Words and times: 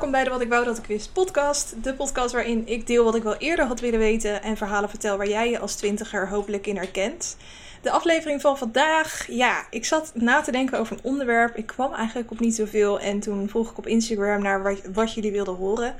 welkom 0.00 0.18
bij 0.18 0.28
de 0.28 0.36
Wat 0.36 0.46
ik 0.46 0.52
wou 0.52 0.64
dat 0.64 0.78
ik 0.78 0.86
wist 0.86 1.12
podcast. 1.12 1.74
De 1.82 1.94
podcast 1.94 2.32
waarin 2.32 2.66
ik 2.66 2.86
deel 2.86 3.04
wat 3.04 3.14
ik 3.14 3.22
wel 3.22 3.36
eerder 3.36 3.66
had 3.66 3.80
willen 3.80 3.98
weten 3.98 4.42
en 4.42 4.56
verhalen 4.56 4.88
vertel 4.88 5.16
waar 5.16 5.28
jij 5.28 5.50
je 5.50 5.58
als 5.58 5.74
twintiger 5.74 6.28
hopelijk 6.28 6.66
in 6.66 6.76
herkent. 6.76 7.36
De 7.82 7.90
aflevering 7.90 8.40
van 8.40 8.58
vandaag, 8.58 9.26
ja, 9.28 9.66
ik 9.70 9.84
zat 9.84 10.12
na 10.14 10.40
te 10.40 10.52
denken 10.52 10.78
over 10.78 10.96
een 10.96 11.04
onderwerp. 11.04 11.56
Ik 11.56 11.66
kwam 11.66 11.92
eigenlijk 11.94 12.30
op 12.30 12.40
niet 12.40 12.54
zoveel 12.54 13.00
en 13.00 13.20
toen 13.20 13.48
vroeg 13.48 13.70
ik 13.70 13.78
op 13.78 13.86
Instagram 13.86 14.42
naar 14.42 14.76
wat 14.92 15.14
jullie 15.14 15.32
wilden 15.32 15.54
horen. 15.54 15.94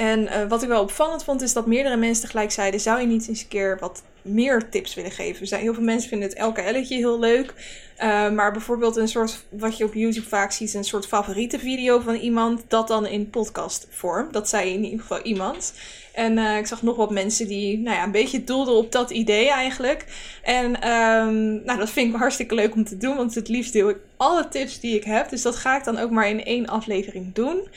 En 0.00 0.22
uh, 0.22 0.48
wat 0.48 0.62
ik 0.62 0.68
wel 0.68 0.82
opvallend 0.82 1.24
vond 1.24 1.42
is 1.42 1.52
dat 1.52 1.66
meerdere 1.66 1.96
mensen 1.96 2.24
tegelijk 2.24 2.50
zeiden, 2.50 2.80
zou 2.80 3.00
je 3.00 3.06
niet 3.06 3.28
eens 3.28 3.40
een 3.40 3.48
keer 3.48 3.76
wat 3.80 4.02
meer 4.22 4.68
tips 4.70 4.94
willen 4.94 5.10
geven? 5.10 5.46
Zijn 5.46 5.60
heel 5.60 5.74
veel 5.74 5.82
mensen 5.82 6.08
vinden 6.08 6.28
het 6.28 6.38
elke 6.38 6.60
elletje 6.60 6.96
heel 6.96 7.18
leuk. 7.18 7.54
Uh, 8.02 8.30
maar 8.30 8.52
bijvoorbeeld 8.52 8.96
een 8.96 9.08
soort, 9.08 9.44
wat 9.48 9.76
je 9.76 9.84
op 9.84 9.94
YouTube 9.94 10.28
vaak 10.28 10.52
ziet, 10.52 10.74
een 10.74 10.84
soort 10.84 11.06
favoriete 11.06 11.58
video 11.58 11.98
van 11.98 12.14
iemand, 12.14 12.62
dat 12.68 12.88
dan 12.88 13.06
in 13.06 13.30
podcastvorm. 13.30 14.28
Dat 14.32 14.48
zei 14.48 14.72
in 14.72 14.84
ieder 14.84 15.00
geval 15.00 15.22
iemand. 15.22 15.72
En 16.12 16.36
uh, 16.36 16.56
ik 16.56 16.66
zag 16.66 16.82
nog 16.82 16.96
wat 16.96 17.10
mensen 17.10 17.46
die 17.46 17.78
nou 17.78 17.96
ja, 17.96 18.04
een 18.04 18.10
beetje 18.10 18.44
doelden 18.44 18.74
op 18.74 18.92
dat 18.92 19.10
idee 19.10 19.50
eigenlijk. 19.50 20.04
En 20.42 20.88
um, 20.88 21.62
nou, 21.64 21.78
dat 21.78 21.90
vind 21.90 22.14
ik 22.14 22.20
hartstikke 22.20 22.54
leuk 22.54 22.74
om 22.74 22.84
te 22.84 22.96
doen, 22.96 23.16
want 23.16 23.34
het 23.34 23.48
liefst 23.48 23.72
deel 23.72 23.88
ik 23.88 23.98
alle 24.16 24.48
tips 24.48 24.80
die 24.80 24.96
ik 24.96 25.04
heb. 25.04 25.28
Dus 25.28 25.42
dat 25.42 25.56
ga 25.56 25.76
ik 25.76 25.84
dan 25.84 25.98
ook 25.98 26.10
maar 26.10 26.28
in 26.28 26.44
één 26.44 26.66
aflevering 26.66 27.34
doen. 27.34 27.68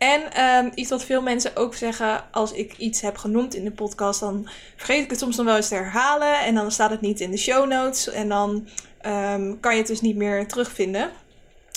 En 0.00 0.44
um, 0.44 0.72
iets 0.74 0.90
wat 0.90 1.04
veel 1.04 1.22
mensen 1.22 1.56
ook 1.56 1.74
zeggen, 1.74 2.32
als 2.32 2.52
ik 2.52 2.76
iets 2.76 3.00
heb 3.00 3.16
genoemd 3.16 3.54
in 3.54 3.64
de 3.64 3.70
podcast, 3.70 4.20
dan 4.20 4.48
vergeet 4.76 5.04
ik 5.04 5.10
het 5.10 5.18
soms 5.18 5.36
nog 5.36 5.46
wel 5.46 5.56
eens 5.56 5.68
te 5.68 5.74
herhalen. 5.74 6.40
En 6.40 6.54
dan 6.54 6.70
staat 6.70 6.90
het 6.90 7.00
niet 7.00 7.20
in 7.20 7.30
de 7.30 7.36
show 7.36 7.68
notes. 7.68 8.08
En 8.08 8.28
dan 8.28 8.68
um, 9.06 9.60
kan 9.60 9.72
je 9.72 9.78
het 9.78 9.86
dus 9.86 10.00
niet 10.00 10.16
meer 10.16 10.48
terugvinden. 10.48 11.10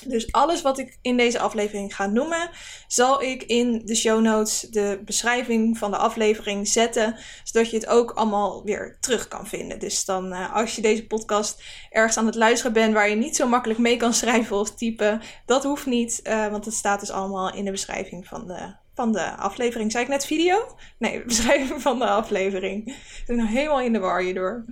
Dus 0.09 0.31
alles 0.31 0.61
wat 0.61 0.77
ik 0.77 0.97
in 1.01 1.17
deze 1.17 1.39
aflevering 1.39 1.95
ga 1.95 2.05
noemen, 2.05 2.49
zal 2.87 3.21
ik 3.21 3.43
in 3.43 3.81
de 3.85 3.95
show 3.95 4.21
notes, 4.21 4.61
de 4.61 5.01
beschrijving 5.05 5.77
van 5.77 5.91
de 5.91 5.97
aflevering 5.97 6.67
zetten, 6.67 7.15
zodat 7.43 7.69
je 7.69 7.77
het 7.77 7.87
ook 7.87 8.11
allemaal 8.11 8.63
weer 8.63 8.97
terug 8.99 9.27
kan 9.27 9.47
vinden. 9.47 9.79
Dus 9.79 10.05
dan, 10.05 10.33
uh, 10.33 10.55
als 10.55 10.75
je 10.75 10.81
deze 10.81 11.07
podcast 11.07 11.63
ergens 11.89 12.17
aan 12.17 12.25
het 12.25 12.35
luisteren 12.35 12.73
bent 12.73 12.93
waar 12.93 13.09
je 13.09 13.15
niet 13.15 13.35
zo 13.35 13.47
makkelijk 13.47 13.79
mee 13.79 13.97
kan 13.97 14.13
schrijven 14.13 14.57
of 14.57 14.75
typen, 14.75 15.21
dat 15.45 15.63
hoeft 15.63 15.85
niet, 15.85 16.19
uh, 16.23 16.47
want 16.47 16.65
het 16.65 16.73
staat 16.73 16.99
dus 16.99 17.11
allemaal 17.11 17.53
in 17.53 17.65
de 17.65 17.71
beschrijving 17.71 18.27
van 18.27 18.47
de, 18.47 18.75
van 18.95 19.11
de 19.11 19.35
aflevering. 19.35 19.91
Zei 19.91 20.03
ik 20.03 20.09
net 20.09 20.25
video? 20.25 20.75
Nee, 20.97 21.23
beschrijving 21.33 21.81
van 21.81 21.99
de 21.99 22.07
aflevering. 22.07 22.87
Ik 22.87 23.23
ben 23.27 23.35
nog 23.35 23.49
helemaal 23.49 23.81
in 23.81 23.93
de 23.93 23.99
war 23.99 24.21
hierdoor. 24.21 24.65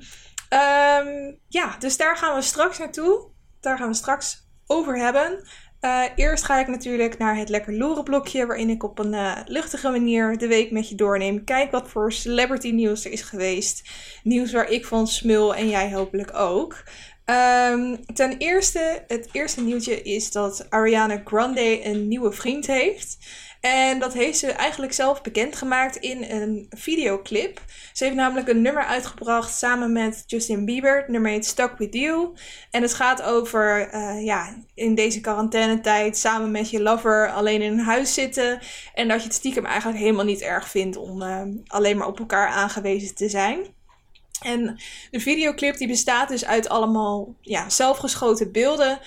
Um, 0.54 1.40
ja, 1.48 1.76
dus 1.80 1.98
daar 1.98 2.18
gaan 2.18 2.36
we 2.36 2.42
straks 2.42 2.78
naartoe. 2.78 3.30
Daar 3.60 3.78
gaan 3.78 3.88
we 3.88 3.94
straks 3.94 4.41
over 4.72 4.98
hebben. 4.98 5.44
Uh, 5.82 6.04
eerst 6.16 6.44
ga 6.44 6.60
ik 6.60 6.68
natuurlijk 6.68 7.18
naar 7.18 7.36
het 7.36 7.50
lekker 7.50 7.74
loren 7.74 8.04
blokje, 8.04 8.46
waarin 8.46 8.70
ik 8.70 8.84
op 8.84 9.00
een 9.00 9.14
uh, 9.14 9.38
luchtige 9.46 9.90
manier 9.90 10.38
de 10.38 10.48
week 10.48 10.72
met 10.72 10.90
je 10.90 10.96
doorneem. 10.96 11.44
Kijk 11.44 11.72
wat 11.72 11.90
voor 11.90 12.12
celebrity 12.12 12.72
nieuws 12.72 13.06
er 13.06 13.12
is 13.12 13.22
geweest. 13.22 13.90
Nieuws 14.24 14.52
waar 14.52 14.70
ik 14.70 14.86
van 14.86 15.08
smul 15.08 15.56
en 15.56 15.70
jij 15.70 15.94
hopelijk 15.94 16.34
ook. 16.34 16.84
Um, 17.26 18.06
ten 18.14 18.38
eerste, 18.38 19.04
het 19.08 19.30
eerste 19.32 19.62
nieuwtje 19.62 20.02
is 20.02 20.32
dat 20.32 20.66
Ariana 20.70 21.22
Grande 21.26 21.86
een 21.86 22.08
nieuwe 22.08 22.32
vriend 22.32 22.68
heeft. 22.68 23.18
En 23.62 24.00
dat 24.00 24.14
heeft 24.14 24.38
ze 24.38 24.52
eigenlijk 24.52 24.94
zelf 24.94 25.22
bekendgemaakt 25.22 25.96
in 25.96 26.24
een 26.24 26.66
videoclip. 26.70 27.62
Ze 27.94 28.04
heeft 28.04 28.16
namelijk 28.16 28.48
een 28.48 28.62
nummer 28.62 28.84
uitgebracht 28.84 29.58
samen 29.58 29.92
met 29.92 30.24
Justin 30.26 30.66
Bieber. 30.66 30.98
Het 30.98 31.08
nummer 31.08 31.32
heet 31.32 31.46
Stuck 31.46 31.78
With 31.78 31.94
You. 31.94 32.34
En 32.72 32.82
het 32.82 32.94
gaat 32.94 33.22
over, 33.22 33.94
uh, 33.94 34.26
ja, 34.26 34.56
in 34.74 34.96
deze 34.96 35.22
quarantainetijd 35.22 36.18
samen 36.18 36.52
met 36.52 36.70
je 36.70 36.82
lover 36.82 37.32
alleen 37.32 37.62
in 37.62 37.72
een 37.72 37.86
huis 37.86 38.14
zitten. 38.14 38.60
En 38.94 39.08
dat 39.08 39.20
je 39.20 39.28
het 39.28 39.36
stiekem 39.36 39.66
eigenlijk 39.66 40.00
helemaal 40.00 40.26
niet 40.26 40.42
erg 40.42 40.70
vindt 40.70 40.98
om 40.98 41.22
uh, 41.22 41.42
alleen 41.68 41.98
maar 41.98 42.08
op 42.08 42.20
elkaar 42.20 42.48
aangewezen 42.48 43.16
te 43.16 43.30
zijn. 43.30 43.66
En 44.44 44.80
de 45.12 45.20
videoclip 45.20 45.78
die 45.78 45.88
bestaat 45.88 46.30
dus 46.30 46.46
uit 46.46 46.70
allemaal 46.70 47.36
ja, 47.42 47.70
zelfgeschoten 47.70 48.52
beelden 48.52 49.00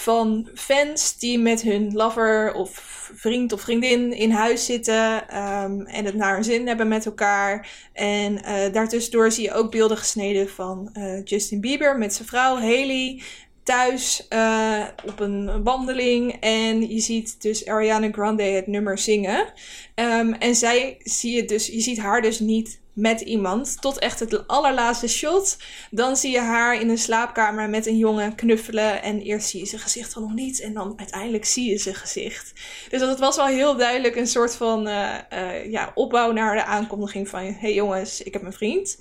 van 0.00 0.48
fans 0.54 1.18
die 1.18 1.38
met 1.38 1.62
hun 1.62 1.92
lover 1.92 2.52
of 2.54 2.70
vriend 3.14 3.52
of 3.52 3.60
vriendin 3.60 4.12
in 4.12 4.30
huis 4.30 4.64
zitten 4.64 5.36
um, 5.38 5.86
en 5.86 6.04
het 6.04 6.14
naar 6.14 6.34
hun 6.34 6.44
zin 6.44 6.66
hebben 6.66 6.88
met 6.88 7.06
elkaar. 7.06 7.68
En 7.92 8.32
uh, 8.32 8.72
daartussendoor 8.72 9.32
zie 9.32 9.44
je 9.44 9.52
ook 9.52 9.70
beelden 9.70 9.96
gesneden 9.96 10.48
van 10.48 10.90
uh, 10.92 11.24
Justin 11.24 11.60
Bieber 11.60 11.98
met 11.98 12.14
zijn 12.14 12.28
vrouw 12.28 12.54
Haley 12.54 13.22
thuis 13.62 14.26
uh, 14.32 14.84
op 15.06 15.20
een 15.20 15.62
wandeling. 15.62 16.36
En 16.40 16.88
je 16.88 17.00
ziet 17.00 17.42
dus 17.42 17.66
Ariana 17.66 18.08
Grande 18.12 18.42
het 18.42 18.66
nummer 18.66 18.98
zingen. 18.98 19.52
Um, 19.94 20.32
en 20.32 20.54
zij 20.54 20.96
zie 20.98 21.36
je 21.36 21.44
dus, 21.44 21.66
je 21.66 21.80
ziet 21.80 21.98
haar 21.98 22.22
dus 22.22 22.40
niet 22.40 22.80
met 23.00 23.20
iemand. 23.20 23.80
Tot 23.80 23.98
echt 23.98 24.20
het 24.20 24.46
allerlaatste 24.46 25.08
shot. 25.08 25.56
Dan 25.90 26.16
zie 26.16 26.30
je 26.30 26.40
haar 26.40 26.80
in 26.80 26.88
een 26.88 26.98
slaapkamer 26.98 27.70
met 27.70 27.86
een 27.86 27.96
jongen 27.96 28.34
knuffelen. 28.34 29.02
En 29.02 29.20
eerst 29.20 29.48
zie 29.48 29.60
je 29.60 29.66
zijn 29.66 29.80
gezicht 29.80 30.14
dan 30.14 30.22
nog 30.22 30.34
niet. 30.34 30.60
En 30.60 30.72
dan 30.72 30.92
uiteindelijk 30.96 31.44
zie 31.44 31.70
je 31.70 31.78
zijn 31.78 31.94
gezicht. 31.94 32.52
Dus 32.90 33.00
dat 33.00 33.18
was 33.18 33.36
wel 33.36 33.46
heel 33.46 33.76
duidelijk 33.76 34.16
een 34.16 34.26
soort 34.26 34.56
van 34.56 34.88
uh, 34.88 35.14
uh, 35.32 35.70
ja, 35.70 35.90
opbouw 35.94 36.32
naar 36.32 36.56
de 36.56 36.64
aankondiging 36.64 37.28
van... 37.28 37.54
Hey 37.58 37.74
jongens, 37.74 38.22
ik 38.22 38.32
heb 38.32 38.42
een 38.42 38.52
vriend. 38.52 38.98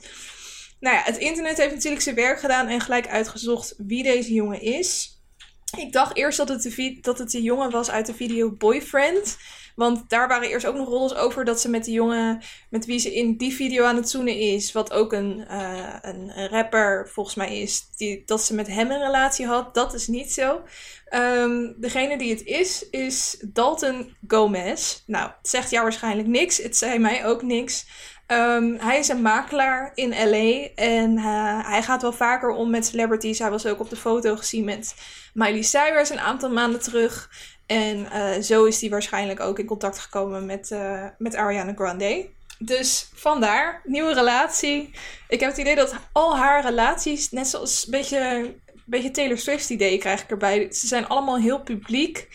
Nou 0.80 0.96
ja, 0.96 1.02
het 1.06 1.18
internet 1.18 1.58
heeft 1.58 1.74
natuurlijk 1.74 2.04
zijn 2.04 2.16
werk 2.16 2.40
gedaan 2.40 2.68
en 2.68 2.82
gelijk 2.82 3.08
uitgezocht 3.08 3.74
wie 3.78 4.04
deze 4.04 4.34
jongen 4.34 4.62
is. 4.62 5.18
Ik 5.78 5.92
dacht 5.92 6.18
eerst 6.18 6.38
dat 6.38 6.50
het 6.50 6.62
de, 6.62 6.98
dat 7.02 7.18
het 7.18 7.32
de 7.32 7.42
jongen 7.42 7.72
was 7.72 7.90
uit 7.90 8.06
de 8.06 8.14
video 8.14 8.52
Boyfriend. 8.52 9.38
Want 9.80 10.10
daar 10.10 10.28
waren 10.28 10.50
eerst 10.50 10.66
ook 10.66 10.76
nog 10.76 10.88
rollers 10.88 11.16
over 11.16 11.46
dat 11.46 11.62
ze 11.62 11.70
met 11.70 11.86
de 11.86 11.92
jongen 11.92 12.42
met 12.70 12.86
wie 12.86 13.00
ze 13.00 13.16
in 13.16 13.38
die 13.38 13.54
video 13.54 13.84
aan 13.86 13.96
het 13.96 14.10
zoenen 14.10 14.36
is, 14.36 14.72
wat 14.72 14.92
ook 14.92 15.14
een, 15.14 15.46
uh, 15.52 15.96
een, 16.02 16.48
rapper 16.50 17.10
volgens 17.10 17.36
mij 17.36 17.60
is, 17.60 17.90
die, 17.98 18.24
dat 18.26 18.44
ze 18.44 18.54
met 18.56 18.68
hem 18.68 18.92
een 18.92 19.02
relatie 19.02 19.46
had. 19.46 19.74
Dat 19.74 19.94
is 19.94 20.08
niet 20.08 20.34
zo. 20.34 20.62
Um, 21.14 21.76
degene 21.78 22.18
die 22.18 22.30
het 22.32 22.44
is, 22.44 22.90
is 22.90 23.44
Dalton 23.48 24.16
Gomez. 24.28 25.04
Nou, 25.06 25.32
het 25.38 25.50
zegt 25.50 25.70
jou 25.70 25.84
waarschijnlijk 25.84 26.28
niks. 26.28 26.58
Het 26.58 26.78
zei 26.78 27.00
mij 27.00 27.26
ook 27.26 27.42
niks. 27.42 27.86
Um, 28.28 28.78
hij 28.80 29.00
is 29.00 29.08
een 29.08 29.22
makelaar 29.22 29.92
in 29.94 30.10
LA 30.10 30.68
en 30.76 31.18
uh, 31.18 31.68
hij 31.70 31.84
gaat 31.84 32.02
wel 32.02 32.14
vaker 32.14 32.50
om 32.50 32.70
met 32.70 32.86
celebrities. 32.86 33.40
Hij 33.40 33.50
was 33.50 33.66
ook 33.66 33.80
op 33.80 33.90
de 33.90 33.96
foto 33.96 34.36
gezien 34.36 34.66
met 34.66 34.96
Miley 35.34 35.62
Cyrus 35.62 36.10
een 36.10 36.20
aantal 36.20 36.50
maanden 36.50 36.82
terug. 36.82 37.30
En 37.70 37.98
uh, 37.98 38.42
zo 38.42 38.66
is 38.66 38.82
hij 38.82 38.90
waarschijnlijk 38.90 39.40
ook 39.40 39.60
in 39.60 39.66
contact 39.66 40.00
gekomen 40.00 40.46
met, 40.46 40.70
uh, 40.70 41.06
met 41.18 41.36
Ariana 41.36 41.74
Grande. 41.74 42.30
Dus 42.60 43.10
vandaar, 43.14 43.82
nieuwe 43.84 44.14
relatie. 44.14 44.92
Ik 45.28 45.40
heb 45.40 45.50
het 45.50 45.60
idee 45.60 45.76
dat 45.76 45.96
al 46.12 46.38
haar 46.38 46.66
relaties, 46.66 47.32
net 47.32 47.48
zoals 47.48 47.86
een 47.86 47.92
beetje, 47.92 48.20
een 48.20 48.62
beetje 48.86 49.12
Taylor 49.12 49.38
Swift 49.38 49.70
idee 49.70 49.98
krijg 49.98 50.22
ik 50.24 50.30
erbij. 50.30 50.72
Ze 50.72 50.88
zijn 50.88 51.08
allemaal 51.08 51.38
heel 51.38 51.62
publiek. 51.62 52.28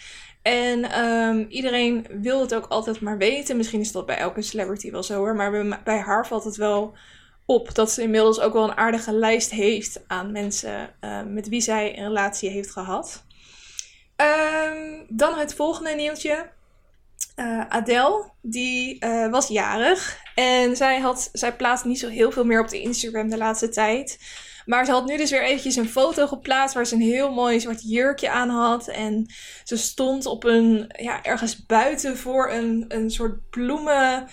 En 0.42 1.04
um, 1.04 1.46
iedereen 1.48 2.06
wil 2.10 2.40
het 2.40 2.54
ook 2.54 2.66
altijd 2.66 3.00
maar 3.00 3.18
weten. 3.18 3.56
Misschien 3.56 3.80
is 3.80 3.92
dat 3.92 4.06
bij 4.06 4.16
elke 4.16 4.42
celebrity 4.42 4.90
wel 4.90 5.02
zo 5.02 5.16
hoor. 5.16 5.34
Maar 5.34 5.80
bij, 5.84 5.98
haar 5.98 6.26
valt 6.26 6.44
het 6.44 6.56
wel 6.56 6.94
op 7.46 7.74
dat 7.74 7.90
ze 7.90 8.02
inmiddels 8.02 8.40
ook 8.40 8.52
wel 8.52 8.64
een 8.64 8.76
aardige 8.76 9.12
lijst 9.12 9.50
heeft 9.50 10.00
aan 10.06 10.32
mensen 10.32 10.94
uh, 11.00 11.22
met 11.22 11.48
wie 11.48 11.60
zij 11.60 11.98
een 11.98 12.06
relatie 12.06 12.50
heeft 12.50 12.70
gehad. 12.70 13.24
Um, 14.16 15.06
dan 15.08 15.38
het 15.38 15.54
volgende 15.54 15.94
nieuwtje. 15.94 16.52
Uh, 17.36 18.16
die 18.42 19.04
uh, 19.04 19.30
was 19.30 19.48
jarig. 19.48 20.22
En 20.34 20.76
zij, 20.76 21.00
had, 21.00 21.28
zij 21.32 21.56
plaatst 21.56 21.84
niet 21.84 21.98
zo 21.98 22.08
heel 22.08 22.30
veel 22.30 22.44
meer 22.44 22.60
op 22.60 22.68
de 22.68 22.80
Instagram 22.80 23.30
de 23.30 23.36
laatste 23.36 23.68
tijd. 23.68 24.18
Maar 24.66 24.84
ze 24.84 24.90
had 24.90 25.06
nu 25.06 25.16
dus 25.16 25.30
weer 25.30 25.44
eventjes 25.44 25.76
een 25.76 25.88
foto 25.88 26.26
geplaatst 26.26 26.74
waar 26.74 26.86
ze 26.86 26.94
een 26.94 27.00
heel 27.00 27.32
mooi 27.32 27.60
zwart 27.60 27.82
jurkje 27.82 28.30
aan 28.30 28.48
had. 28.48 28.88
En 28.88 29.26
ze 29.64 29.76
stond 29.76 30.26
op 30.26 30.44
een, 30.44 30.90
ja, 30.96 31.22
ergens 31.22 31.66
buiten 31.66 32.16
voor 32.18 32.50
een, 32.50 32.84
een 32.88 33.10
soort 33.10 33.50
bloemen 33.50 34.28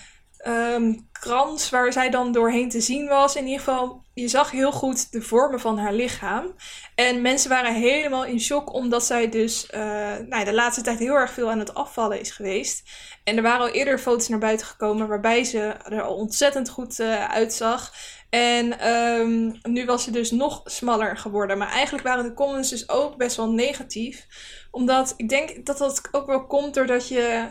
um, 0.46 1.08
krans 1.12 1.70
waar 1.70 1.92
zij 1.92 2.10
dan 2.10 2.32
doorheen 2.32 2.68
te 2.68 2.80
zien 2.80 3.06
was. 3.08 3.36
In 3.36 3.44
ieder 3.44 3.58
geval, 3.58 4.01
je 4.14 4.28
zag 4.28 4.50
heel 4.50 4.72
goed 4.72 5.12
de 5.12 5.22
vormen 5.22 5.60
van 5.60 5.78
haar 5.78 5.92
lichaam. 5.92 6.54
En 6.94 7.22
mensen 7.22 7.50
waren 7.50 7.74
helemaal 7.74 8.24
in 8.24 8.40
shock 8.40 8.72
omdat 8.72 9.04
zij 9.04 9.28
dus 9.28 9.68
uh, 9.74 9.80
nou, 10.28 10.44
de 10.44 10.52
laatste 10.54 10.82
tijd 10.82 10.98
heel 10.98 11.14
erg 11.14 11.32
veel 11.32 11.50
aan 11.50 11.58
het 11.58 11.74
afvallen 11.74 12.20
is 12.20 12.30
geweest. 12.30 12.90
En 13.24 13.36
er 13.36 13.42
waren 13.42 13.60
al 13.60 13.72
eerder 13.72 13.98
foto's 13.98 14.28
naar 14.28 14.38
buiten 14.38 14.66
gekomen 14.66 15.08
waarbij 15.08 15.44
ze 15.44 15.58
er 15.58 16.02
al 16.02 16.14
ontzettend 16.14 16.68
goed 16.68 16.98
uh, 16.98 17.24
uitzag. 17.24 17.92
En 18.30 18.88
um, 18.88 19.58
nu 19.62 19.84
was 19.84 20.04
ze 20.04 20.10
dus 20.10 20.30
nog 20.30 20.60
smaller 20.64 21.16
geworden. 21.16 21.58
Maar 21.58 21.70
eigenlijk 21.70 22.04
waren 22.06 22.24
de 22.24 22.34
comments 22.34 22.70
dus 22.70 22.88
ook 22.88 23.16
best 23.16 23.36
wel 23.36 23.50
negatief. 23.50 24.26
Omdat 24.70 25.14
ik 25.16 25.28
denk 25.28 25.66
dat 25.66 25.78
dat 25.78 26.08
ook 26.10 26.26
wel 26.26 26.46
komt 26.46 26.74
doordat 26.74 27.08
je 27.08 27.46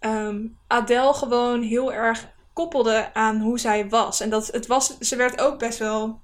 um, 0.00 0.58
Adele 0.66 1.12
gewoon 1.12 1.62
heel 1.62 1.92
erg 1.92 2.38
koppelde 2.60 3.14
aan 3.14 3.40
hoe 3.40 3.58
zij 3.58 3.88
was. 3.88 4.20
En 4.20 4.30
dat 4.30 4.46
het 4.46 4.66
was, 4.66 4.98
ze 4.98 5.16
werd 5.16 5.40
ook 5.40 5.58
best 5.58 5.78
wel 5.78 6.20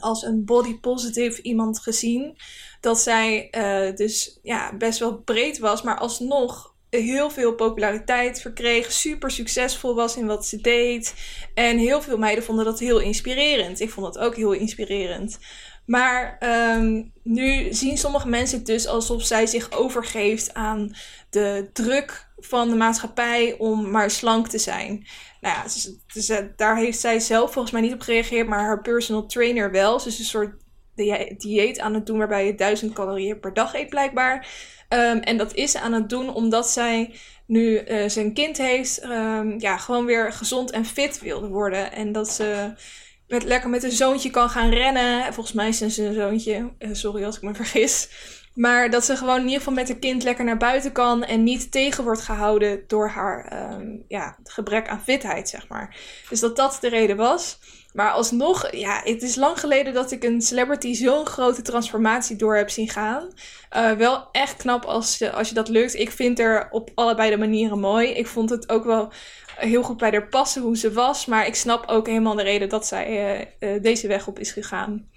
als 0.00 0.22
een 0.22 0.44
body 0.44 0.80
positive 0.80 1.42
iemand 1.42 1.78
gezien. 1.78 2.36
Dat 2.80 2.98
zij 2.98 3.48
uh, 3.50 3.96
dus 3.96 4.38
ja, 4.42 4.76
best 4.76 4.98
wel 4.98 5.18
breed 5.18 5.58
was, 5.58 5.82
maar 5.82 5.98
alsnog 5.98 6.74
heel 6.90 7.30
veel 7.30 7.54
populariteit 7.54 8.40
verkreeg, 8.40 8.92
super 8.92 9.30
succesvol 9.30 9.94
was 9.94 10.16
in 10.16 10.26
wat 10.26 10.46
ze 10.46 10.60
deed. 10.60 11.14
En 11.54 11.78
heel 11.78 12.02
veel 12.02 12.18
meiden 12.18 12.44
vonden 12.44 12.64
dat 12.64 12.78
heel 12.78 12.98
inspirerend. 12.98 13.80
Ik 13.80 13.90
vond 13.90 14.14
dat 14.14 14.24
ook 14.24 14.36
heel 14.36 14.52
inspirerend. 14.52 15.38
Maar 15.86 16.36
ehm, 16.38 17.02
nu 17.22 17.72
zien 17.72 17.98
sommige 17.98 18.28
mensen 18.28 18.58
het 18.58 18.66
dus 18.66 18.86
alsof 18.86 19.22
zij 19.22 19.46
zich 19.46 19.72
overgeeft 19.72 20.54
aan 20.54 20.94
de 21.30 21.70
druk 21.72 22.30
van 22.36 22.68
de 22.68 22.76
maatschappij 22.76 23.54
om 23.58 23.90
maar 23.90 24.10
slank 24.10 24.48
te 24.48 24.58
zijn. 24.58 25.06
Nou 25.42 25.54
ja, 25.56 25.62
dus, 26.12 26.32
daar 26.56 26.76
heeft 26.76 27.00
zij 27.00 27.20
zelf 27.20 27.52
volgens 27.52 27.72
mij 27.72 27.82
niet 27.82 27.92
op 27.92 28.00
gereageerd, 28.00 28.48
maar 28.48 28.60
haar 28.60 28.80
personal 28.80 29.26
trainer 29.26 29.70
wel. 29.70 30.00
Ze 30.00 30.08
is 30.08 30.18
een 30.18 30.24
soort 30.24 30.54
dieet 31.36 31.80
aan 31.80 31.94
het 31.94 32.06
doen 32.06 32.18
waarbij 32.18 32.46
je 32.46 32.54
1000 32.54 32.92
calorieën 32.92 33.40
per 33.40 33.54
dag 33.54 33.74
eet 33.74 33.88
blijkbaar. 33.88 34.46
Ehm, 34.88 35.16
en 35.16 35.36
dat 35.36 35.54
is 35.54 35.70
ze 35.70 35.80
aan 35.80 35.92
het 35.92 36.08
doen 36.08 36.34
omdat 36.34 36.68
zij 36.68 37.14
nu 37.46 37.84
uh, 37.84 38.08
zijn 38.08 38.34
kind 38.34 38.58
heeft, 38.58 39.04
um, 39.04 39.60
ja, 39.60 39.76
gewoon 39.76 40.04
weer 40.04 40.32
gezond 40.32 40.70
en 40.70 40.84
fit 40.84 41.20
wilde 41.20 41.48
worden. 41.48 41.92
En 41.92 42.12
dat 42.12 42.28
ze 42.28 42.72
met, 43.28 43.44
lekker 43.44 43.70
met 43.70 43.82
een 43.82 43.90
zoontje 43.90 44.30
kan 44.30 44.50
gaan 44.50 44.70
rennen. 44.70 45.34
Volgens 45.34 45.54
mij 45.54 45.68
is 45.68 45.78
ze 45.78 46.04
een 46.04 46.14
zoontje, 46.14 46.72
uh, 46.78 46.88
sorry 46.92 47.24
als 47.24 47.36
ik 47.36 47.42
me 47.42 47.54
vergis. 47.54 48.08
Maar 48.54 48.90
dat 48.90 49.04
ze 49.04 49.16
gewoon 49.16 49.36
in 49.36 49.42
ieder 49.42 49.58
geval 49.58 49.74
met 49.74 49.88
haar 49.88 49.98
kind 49.98 50.22
lekker 50.22 50.44
naar 50.44 50.56
buiten 50.56 50.92
kan 50.92 51.24
en 51.24 51.42
niet 51.42 51.72
tegen 51.72 52.04
wordt 52.04 52.20
gehouden 52.20 52.84
door 52.86 53.08
haar 53.08 53.70
um, 53.72 54.04
ja, 54.08 54.36
gebrek 54.44 54.88
aan 54.88 55.02
fitheid, 55.02 55.48
zeg 55.48 55.68
maar. 55.68 55.96
Dus 56.28 56.40
dat 56.40 56.56
dat 56.56 56.78
de 56.80 56.88
reden 56.88 57.16
was. 57.16 57.58
Maar 57.92 58.10
alsnog, 58.10 58.72
ja, 58.76 59.00
het 59.04 59.22
is 59.22 59.34
lang 59.36 59.60
geleden 59.60 59.94
dat 59.94 60.10
ik 60.10 60.24
een 60.24 60.40
celebrity 60.40 60.94
zo'n 60.94 61.26
grote 61.26 61.62
transformatie 61.62 62.36
door 62.36 62.56
heb 62.56 62.70
zien 62.70 62.88
gaan. 62.88 63.28
Uh, 63.76 63.92
wel 63.92 64.28
echt 64.32 64.56
knap 64.56 64.84
als, 64.84 65.18
je, 65.18 65.32
als 65.32 65.48
je 65.48 65.54
dat 65.54 65.68
lukt. 65.68 65.94
Ik 65.94 66.10
vind 66.10 66.38
er 66.38 66.68
op 66.70 66.90
allebei 66.94 67.30
de 67.30 67.36
manieren 67.36 67.78
mooi. 67.78 68.08
Ik 68.08 68.26
vond 68.26 68.50
het 68.50 68.68
ook 68.68 68.84
wel 68.84 69.12
heel 69.56 69.82
goed 69.82 69.96
bij 69.96 70.10
haar 70.10 70.28
passen 70.28 70.62
hoe 70.62 70.76
ze 70.76 70.92
was. 70.92 71.26
Maar 71.26 71.46
ik 71.46 71.54
snap 71.54 71.88
ook 71.88 72.06
helemaal 72.06 72.34
de 72.34 72.42
reden 72.42 72.68
dat 72.68 72.86
zij 72.86 73.54
uh, 73.60 73.82
deze 73.82 74.06
weg 74.06 74.26
op 74.26 74.38
is 74.38 74.52
gegaan. 74.52 75.08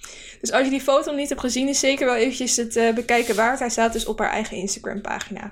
Dus 0.42 0.52
als 0.52 0.64
je 0.64 0.70
die 0.70 0.82
foto 0.82 1.12
niet 1.12 1.30
hebt 1.30 1.42
gezien, 1.42 1.68
is 1.68 1.80
zeker 1.80 2.06
wel 2.06 2.16
eventjes 2.16 2.56
het 2.56 2.96
bekijken 2.96 3.36
waard. 3.36 3.60
Hij 3.60 3.70
staat 3.70 3.94
dus 3.94 4.06
op 4.06 4.20
haar 4.20 4.32
eigen 4.32 4.58
Instagram 4.58 5.02
pagina. 5.02 5.52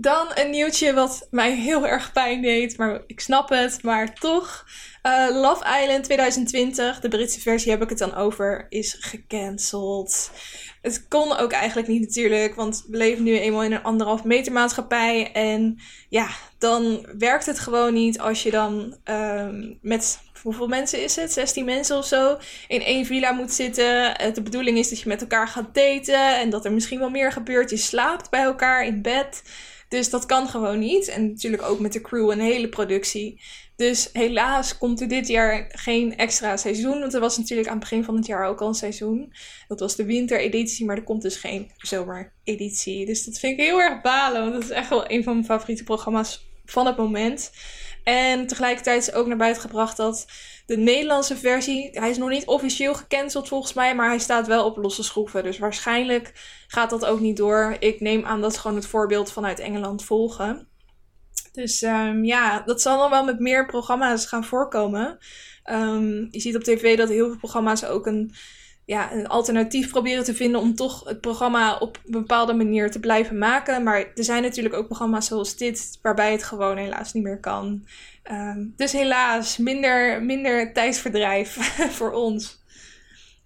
Dan 0.00 0.30
een 0.34 0.50
nieuwtje 0.50 0.92
wat 0.92 1.26
mij 1.30 1.54
heel 1.54 1.86
erg 1.86 2.12
pijn 2.12 2.42
deed, 2.42 2.76
maar 2.76 3.02
ik 3.06 3.20
snap 3.20 3.48
het, 3.48 3.82
maar 3.82 4.14
toch. 4.14 4.66
Uh, 5.02 5.28
Love 5.30 5.80
Island 5.82 6.04
2020, 6.04 7.00
de 7.00 7.08
Britse 7.08 7.40
versie 7.40 7.70
heb 7.70 7.82
ik 7.82 7.88
het 7.88 7.98
dan 7.98 8.14
over, 8.14 8.66
is 8.68 8.96
gecanceld. 9.00 10.30
Het 10.82 11.08
kon 11.08 11.36
ook 11.36 11.52
eigenlijk 11.52 11.88
niet 11.88 12.00
natuurlijk, 12.00 12.54
want 12.54 12.84
we 12.88 12.96
leven 12.96 13.24
nu 13.24 13.38
eenmaal 13.38 13.62
in 13.62 13.72
een 13.72 13.82
anderhalf 13.82 14.24
meter 14.24 14.52
maatschappij. 14.52 15.32
En 15.32 15.78
ja, 16.08 16.28
dan 16.58 17.06
werkt 17.18 17.46
het 17.46 17.58
gewoon 17.58 17.94
niet 17.94 18.20
als 18.20 18.42
je 18.42 18.50
dan 18.50 18.96
um, 19.04 19.78
met, 19.82 20.18
hoeveel 20.42 20.68
mensen 20.68 21.02
is 21.02 21.16
het? 21.16 21.32
16 21.32 21.64
mensen 21.64 21.96
of 21.96 22.06
zo, 22.06 22.38
in 22.68 22.82
één 22.82 23.06
villa 23.06 23.32
moet 23.32 23.52
zitten. 23.52 24.14
De 24.34 24.42
bedoeling 24.42 24.78
is 24.78 24.88
dat 24.88 25.00
je 25.00 25.08
met 25.08 25.20
elkaar 25.20 25.48
gaat 25.48 25.74
daten 25.74 26.38
en 26.38 26.50
dat 26.50 26.64
er 26.64 26.72
misschien 26.72 26.98
wel 26.98 27.10
meer 27.10 27.32
gebeurt. 27.32 27.70
Je 27.70 27.76
slaapt 27.76 28.30
bij 28.30 28.42
elkaar 28.42 28.86
in 28.86 29.02
bed. 29.02 29.42
Dus 29.88 30.10
dat 30.10 30.26
kan 30.26 30.48
gewoon 30.48 30.78
niet. 30.78 31.08
En 31.08 31.28
natuurlijk 31.28 31.62
ook 31.62 31.78
met 31.78 31.92
de 31.92 32.00
crew 32.00 32.30
een 32.30 32.40
hele 32.40 32.68
productie. 32.68 33.40
Dus 33.76 34.08
helaas 34.12 34.78
komt 34.78 35.00
er 35.00 35.08
dit 35.08 35.28
jaar 35.28 35.66
geen 35.68 36.16
extra 36.16 36.56
seizoen. 36.56 37.00
Want 37.00 37.14
er 37.14 37.20
was 37.20 37.36
natuurlijk 37.36 37.68
aan 37.68 37.78
het 37.78 37.88
begin 37.88 38.04
van 38.04 38.16
het 38.16 38.26
jaar 38.26 38.46
ook 38.46 38.60
al 38.60 38.68
een 38.68 38.74
seizoen. 38.74 39.32
Dat 39.68 39.80
was 39.80 39.96
de 39.96 40.04
wintereditie, 40.04 40.86
maar 40.86 40.96
er 40.96 41.02
komt 41.02 41.22
dus 41.22 41.36
geen 41.36 41.70
zomereditie. 41.76 43.06
Dus 43.06 43.24
dat 43.24 43.38
vind 43.38 43.58
ik 43.58 43.64
heel 43.64 43.80
erg 43.80 44.00
balen. 44.00 44.40
Want 44.40 44.52
dat 44.52 44.62
is 44.62 44.70
echt 44.70 44.88
wel 44.88 45.10
een 45.10 45.22
van 45.22 45.32
mijn 45.32 45.44
favoriete 45.44 45.84
programma's 45.84 46.46
van 46.64 46.86
het 46.86 46.96
moment. 46.96 47.50
En 48.04 48.46
tegelijkertijd 48.46 49.02
is 49.02 49.12
ook 49.12 49.26
naar 49.26 49.36
buiten 49.36 49.62
gebracht 49.62 49.96
dat 49.96 50.26
de 50.66 50.76
Nederlandse 50.76 51.36
versie, 51.36 51.90
hij 51.92 52.10
is 52.10 52.18
nog 52.18 52.28
niet 52.28 52.46
officieel 52.46 52.94
gecanceld 52.94 53.48
volgens 53.48 53.72
mij, 53.72 53.94
maar 53.94 54.08
hij 54.08 54.18
staat 54.18 54.46
wel 54.46 54.64
op 54.64 54.76
losse 54.76 55.02
schroeven. 55.02 55.42
Dus 55.42 55.58
waarschijnlijk 55.58 56.32
gaat 56.66 56.90
dat 56.90 57.04
ook 57.04 57.20
niet 57.20 57.36
door. 57.36 57.76
Ik 57.78 58.00
neem 58.00 58.24
aan 58.24 58.40
dat 58.40 58.54
ze 58.54 58.60
gewoon 58.60 58.76
het 58.76 58.86
voorbeeld 58.86 59.32
vanuit 59.32 59.58
Engeland 59.58 60.04
volgen. 60.04 60.68
Dus 61.52 61.82
um, 61.82 62.24
ja, 62.24 62.60
dat 62.60 62.82
zal 62.82 62.98
dan 62.98 63.10
wel 63.10 63.24
met 63.24 63.38
meer 63.38 63.66
programma's 63.66 64.26
gaan 64.26 64.44
voorkomen. 64.44 65.18
Um, 65.70 66.28
je 66.30 66.40
ziet 66.40 66.56
op 66.56 66.62
tv 66.62 66.96
dat 66.96 67.08
heel 67.08 67.26
veel 67.26 67.38
programma's 67.38 67.84
ook 67.84 68.06
een, 68.06 68.34
ja, 68.88 69.12
een 69.12 69.26
alternatief 69.26 69.90
proberen 69.90 70.24
te 70.24 70.34
vinden 70.34 70.60
om 70.60 70.74
toch 70.74 71.04
het 71.04 71.20
programma 71.20 71.76
op 71.76 72.00
een 72.04 72.10
bepaalde 72.10 72.52
manier 72.52 72.90
te 72.90 73.00
blijven 73.00 73.38
maken. 73.38 73.82
Maar 73.82 73.98
er 74.14 74.24
zijn 74.24 74.42
natuurlijk 74.42 74.74
ook 74.74 74.86
programma's 74.86 75.26
zoals 75.26 75.56
dit, 75.56 75.98
waarbij 76.02 76.32
het 76.32 76.42
gewoon 76.42 76.76
helaas 76.76 77.12
niet 77.12 77.22
meer 77.22 77.40
kan. 77.40 77.84
Um, 78.30 78.72
dus 78.76 78.92
helaas, 78.92 79.56
minder, 79.56 80.22
minder 80.22 80.72
tijdsverdrijf 80.72 81.76
voor 81.96 82.12
ons. 82.12 82.57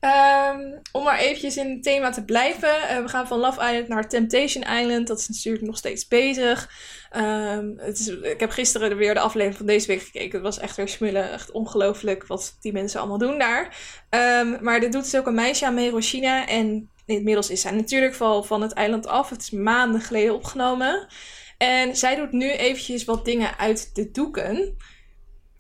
Um, 0.05 0.81
om 0.93 1.05
maar 1.05 1.19
eventjes 1.19 1.57
in 1.57 1.71
het 1.71 1.83
thema 1.83 2.11
te 2.11 2.25
blijven. 2.25 2.69
Uh, 2.69 3.03
we 3.03 3.09
gaan 3.09 3.27
van 3.27 3.39
Love 3.39 3.61
Island 3.61 3.89
naar 3.89 4.09
Temptation 4.09 4.63
Island. 4.63 5.07
Dat 5.07 5.19
is 5.19 5.29
natuurlijk 5.29 5.65
nog 5.65 5.77
steeds 5.77 6.09
bezig. 6.09 6.71
Um, 7.17 7.75
het 7.79 7.99
is, 7.99 8.09
ik 8.09 8.41
heb 8.41 8.51
gisteren 8.51 8.97
weer 8.97 9.15
de 9.15 9.21
aflevering 9.21 9.57
van 9.57 9.67
deze 9.67 9.87
week 9.87 10.03
gekeken. 10.03 10.33
Het 10.33 10.43
was 10.43 10.59
echt 10.59 10.77
weer 10.77 10.89
smullen. 10.89 11.33
Echt 11.33 11.51
ongelooflijk 11.51 12.27
wat 12.27 12.57
die 12.61 12.73
mensen 12.73 13.01
allemaal 13.01 13.19
doen 13.19 13.39
daar. 13.39 13.77
Um, 14.11 14.59
maar 14.61 14.83
er 14.83 14.91
doet 14.91 15.03
dus 15.03 15.17
ook 15.17 15.27
een 15.27 15.35
meisje 15.35 15.67
aan 15.67 15.75
mee, 15.75 15.91
Roshina. 15.91 16.47
En 16.47 16.91
inmiddels 17.07 17.51
is 17.51 17.61
zij 17.61 17.71
natuurlijk 17.73 18.15
van, 18.15 18.45
van 18.45 18.63
het 18.63 18.73
eiland 18.73 19.07
af. 19.07 19.31
Het 19.31 19.41
is 19.41 19.51
maanden 19.51 20.01
geleden 20.01 20.35
opgenomen. 20.35 21.07
En 21.59 21.97
zij 21.97 22.17
doet 22.17 22.33
nu 22.33 22.51
eventjes 22.51 23.05
wat 23.05 23.25
dingen 23.25 23.59
uit 23.59 23.95
de 23.95 24.11
doeken. 24.11 24.77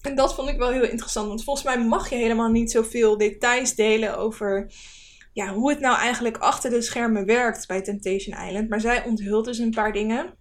En 0.02 0.14
dat 0.14 0.34
vond 0.34 0.48
ik 0.48 0.56
wel 0.56 0.70
heel 0.70 0.84
interessant. 0.84 1.28
Want 1.28 1.44
volgens 1.44 1.66
mij 1.66 1.84
mag 1.84 2.10
je 2.10 2.16
helemaal 2.16 2.50
niet 2.50 2.70
zoveel 2.70 3.18
details 3.18 3.74
delen 3.74 4.18
over 4.18 4.72
ja, 5.32 5.54
hoe 5.54 5.70
het 5.70 5.80
nou 5.80 5.98
eigenlijk 5.98 6.36
achter 6.36 6.70
de 6.70 6.82
schermen 6.82 7.26
werkt 7.26 7.66
bij 7.66 7.82
Temptation 7.82 8.46
Island. 8.46 8.68
Maar 8.68 8.80
zij 8.80 9.04
onthult 9.04 9.44
dus 9.44 9.58
een 9.58 9.70
paar 9.70 9.92
dingen. 9.92 10.34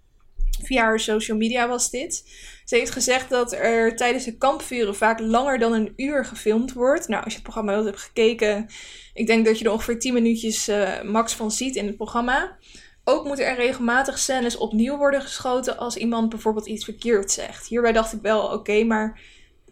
Via 0.63 0.83
haar 0.83 0.99
social 0.99 1.37
media 1.37 1.67
was 1.67 1.89
dit. 1.89 2.23
Ze 2.65 2.75
heeft 2.75 2.91
gezegd 2.91 3.29
dat 3.29 3.53
er 3.53 3.95
tijdens 3.95 4.23
de 4.23 4.37
kampvuren 4.37 4.95
vaak 4.95 5.19
langer 5.19 5.59
dan 5.59 5.73
een 5.73 5.93
uur 5.95 6.25
gefilmd 6.25 6.73
wordt. 6.73 7.07
Nou, 7.07 7.23
als 7.23 7.33
je 7.33 7.39
het 7.39 7.49
programma 7.49 7.75
wel 7.75 7.85
hebt 7.85 7.99
gekeken, 7.99 8.69
ik 9.13 9.27
denk 9.27 9.45
dat 9.45 9.59
je 9.59 9.65
er 9.65 9.71
ongeveer 9.71 9.99
10 9.99 10.13
minuutjes 10.13 10.69
uh, 10.69 11.01
max 11.01 11.33
van 11.33 11.51
ziet 11.51 11.75
in 11.75 11.85
het 11.85 11.95
programma. 11.95 12.57
Ook 13.03 13.25
moeten 13.25 13.45
er 13.45 13.55
regelmatig 13.55 14.17
scènes 14.17 14.57
opnieuw 14.57 14.97
worden 14.97 15.21
geschoten 15.21 15.77
als 15.77 15.95
iemand 15.95 16.29
bijvoorbeeld 16.29 16.67
iets 16.67 16.85
verkeerd 16.85 17.31
zegt. 17.31 17.67
Hierbij 17.67 17.91
dacht 17.91 18.13
ik 18.13 18.21
wel, 18.21 18.41
oké, 18.41 18.83
maar 18.83 19.19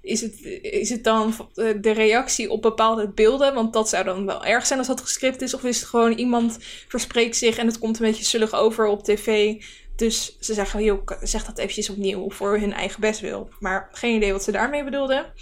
is 0.10 0.22
het, 0.22 0.44
is 0.62 0.90
het 0.90 1.04
dan 1.04 1.34
de 1.56 1.92
reactie 1.92 2.52
op 2.52 2.62
bepaalde 2.62 3.10
beelden? 3.10 3.54
Want 3.54 3.74
dat 3.74 3.90
zou 3.90 4.04
dan 4.04 4.26
wel 4.26 4.46
erg 4.46 4.66
zijn 4.66 4.80
als 4.80 4.88
dat 4.88 5.02
gescript 5.02 5.42
is. 5.42 5.54
Of 5.54 5.64
is 5.64 5.80
het 5.80 5.90
gewoon 5.90 6.12
iemand 6.12 6.58
verspreekt 6.88 7.36
zich 7.36 7.58
en 7.58 7.68
het 7.68 7.80
komt 7.80 8.00
een 8.00 8.06
beetje 8.06 8.26
zullig 8.26 8.54
over 8.54 8.86
op 8.86 9.04
tv. 9.04 9.56
Dus 9.96 10.38
ze 10.40 10.54
zeggen, 10.54 10.84
joh, 10.84 11.08
zeg 11.22 11.46
dat 11.46 11.58
eventjes 11.58 11.90
opnieuw 11.90 12.32
voor 12.32 12.58
hun 12.60 12.74
eigen 12.74 13.02
best 13.02 13.20
wil. 13.20 13.50
Maar 13.60 13.90
geen 13.92 14.16
idee 14.16 14.32
wat 14.32 14.44
ze 14.44 14.52
daarmee 14.52 14.84
bedoelden. 14.84 15.34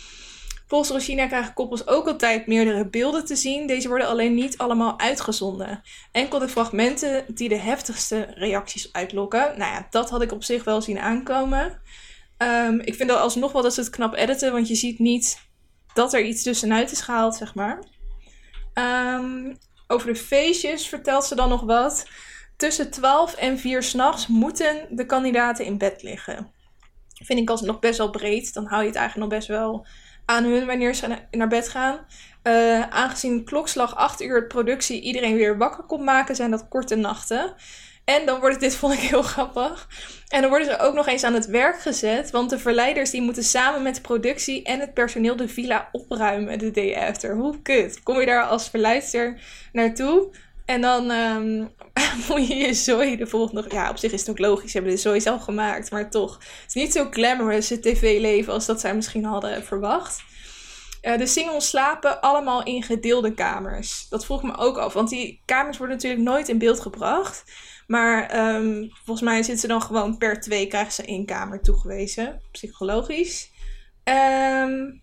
Volgens 0.67 0.91
Rosina 0.91 1.27
krijgen 1.27 1.53
koppels 1.53 1.87
ook 1.87 2.07
altijd 2.07 2.47
meerdere 2.47 2.89
beelden 2.89 3.25
te 3.25 3.35
zien. 3.35 3.67
Deze 3.67 3.87
worden 3.87 4.07
alleen 4.07 4.33
niet 4.33 4.57
allemaal 4.57 4.99
uitgezonden. 4.99 5.81
Enkel 6.11 6.39
de 6.39 6.49
fragmenten 6.49 7.25
die 7.27 7.49
de 7.49 7.57
heftigste 7.57 8.27
reacties 8.35 8.93
uitlokken. 8.93 9.57
Nou 9.57 9.71
ja, 9.71 9.87
dat 9.89 10.09
had 10.09 10.21
ik 10.21 10.31
op 10.31 10.43
zich 10.43 10.63
wel 10.63 10.81
zien 10.81 10.99
aankomen. 10.99 11.81
Um, 12.37 12.79
ik 12.79 12.95
vind 12.95 13.09
dat 13.09 13.19
alsnog 13.19 13.51
wel 13.51 13.61
dat 13.61 13.73
ze 13.73 13.79
het 13.79 13.89
knap 13.89 14.15
editen, 14.15 14.51
want 14.51 14.67
je 14.67 14.75
ziet 14.75 14.99
niet 14.99 15.39
dat 15.93 16.13
er 16.13 16.23
iets 16.23 16.43
tussenuit 16.43 16.91
is 16.91 17.01
gehaald, 17.01 17.35
zeg 17.35 17.55
maar. 17.55 17.83
Um, 18.73 19.57
over 19.87 20.07
de 20.07 20.15
feestjes 20.15 20.87
vertelt 20.87 21.25
ze 21.25 21.35
dan 21.35 21.49
nog 21.49 21.61
wat. 21.61 22.07
Tussen 22.57 22.91
12 22.91 23.33
en 23.33 23.59
4 23.59 23.83
s'nachts 23.83 24.27
moeten 24.27 24.87
de 24.89 25.05
kandidaten 25.05 25.65
in 25.65 25.77
bed 25.77 26.03
liggen. 26.03 26.51
Vind 27.23 27.39
ik 27.39 27.49
alsnog 27.49 27.79
best 27.79 27.97
wel 27.97 28.09
breed. 28.09 28.53
Dan 28.53 28.65
hou 28.65 28.81
je 28.81 28.87
het 28.87 28.97
eigenlijk 28.97 29.29
nog 29.29 29.39
best 29.39 29.49
wel 29.49 29.87
aan 30.25 30.43
hun 30.43 30.65
wanneer 30.65 30.95
ze 30.95 31.17
naar 31.31 31.47
bed 31.47 31.69
gaan. 31.69 32.05
Uh, 32.43 32.81
aangezien 32.89 33.43
klokslag 33.43 33.95
8 33.95 34.21
uur 34.21 34.47
productie 34.47 35.01
iedereen 35.01 35.35
weer 35.35 35.57
wakker 35.57 35.83
komt 35.83 36.03
maken, 36.03 36.35
zijn 36.35 36.51
dat 36.51 36.67
korte 36.67 36.95
nachten. 36.95 37.55
En 38.15 38.25
dan 38.25 38.39
wordt 38.39 38.59
dit 38.59 38.75
vond 38.75 38.93
ik 38.93 38.99
heel 38.99 39.21
grappig. 39.33 39.87
En 40.27 40.41
dan 40.41 40.49
worden 40.49 40.67
ze 40.67 40.79
ook 40.79 40.93
nog 40.93 41.07
eens 41.07 41.23
aan 41.23 41.33
het 41.33 41.45
werk 41.45 41.81
gezet. 41.81 42.31
Want 42.31 42.49
de 42.49 42.59
verleiders 42.59 43.09
die 43.09 43.21
moeten 43.21 43.43
samen 43.43 43.81
met 43.81 43.95
de 43.95 44.01
productie 44.01 44.63
en 44.63 44.79
het 44.79 44.93
personeel 44.93 45.35
de 45.35 45.47
villa 45.47 45.89
opruimen 45.91 46.59
de 46.59 46.71
day 46.71 46.95
after. 47.09 47.35
Hoe 47.35 47.61
kut. 47.61 48.03
Kom 48.03 48.19
je 48.19 48.25
daar 48.25 48.43
als 48.43 48.69
verleidster 48.69 49.39
naartoe? 49.71 50.29
En 50.65 50.81
dan 50.81 51.11
um, 51.11 51.69
moet 52.29 52.47
je 52.47 52.55
je 52.55 52.73
zooi 52.73 53.17
de 53.17 53.27
volgende... 53.27 53.65
Ja, 53.69 53.89
op 53.89 53.97
zich 53.97 54.11
is 54.11 54.19
het 54.19 54.29
ook 54.29 54.39
logisch. 54.39 54.71
Ze 54.71 54.77
hebben 54.77 54.95
de 54.95 55.01
zooi 55.01 55.21
zelf 55.21 55.43
gemaakt. 55.43 55.91
Maar 55.91 56.09
toch. 56.09 56.33
Het 56.33 56.67
is 56.67 56.73
niet 56.73 56.93
zo 56.93 57.07
glamorous 57.09 57.69
het 57.69 57.81
tv-leven 57.81 58.53
als 58.53 58.65
dat 58.65 58.79
zij 58.79 58.95
misschien 58.95 59.25
hadden 59.25 59.63
verwacht. 59.63 60.23
de 61.01 61.27
singles 61.27 61.69
slapen 61.69 62.21
allemaal 62.21 62.63
in 62.63 62.83
gedeelde 62.83 63.33
kamers. 63.33 64.05
Dat 64.09 64.25
vroeg 64.25 64.43
me 64.43 64.57
ook 64.57 64.77
af, 64.77 64.93
want 64.93 65.09
die 65.09 65.41
kamers 65.45 65.77
worden 65.77 65.95
natuurlijk 65.95 66.23
nooit 66.23 66.49
in 66.49 66.57
beeld 66.57 66.79
gebracht. 66.79 67.43
Maar 67.87 68.29
ehm, 68.29 68.87
volgens 68.89 69.21
mij 69.21 69.35
zitten 69.35 69.57
ze 69.57 69.67
dan 69.67 69.81
gewoon 69.81 70.17
per 70.17 70.39
twee 70.39 70.67
krijgen 70.67 70.93
ze 70.93 71.03
één 71.03 71.25
kamer 71.25 71.61
toegewezen. 71.61 72.41
Psychologisch. 72.51 73.51
Um, 74.03 75.01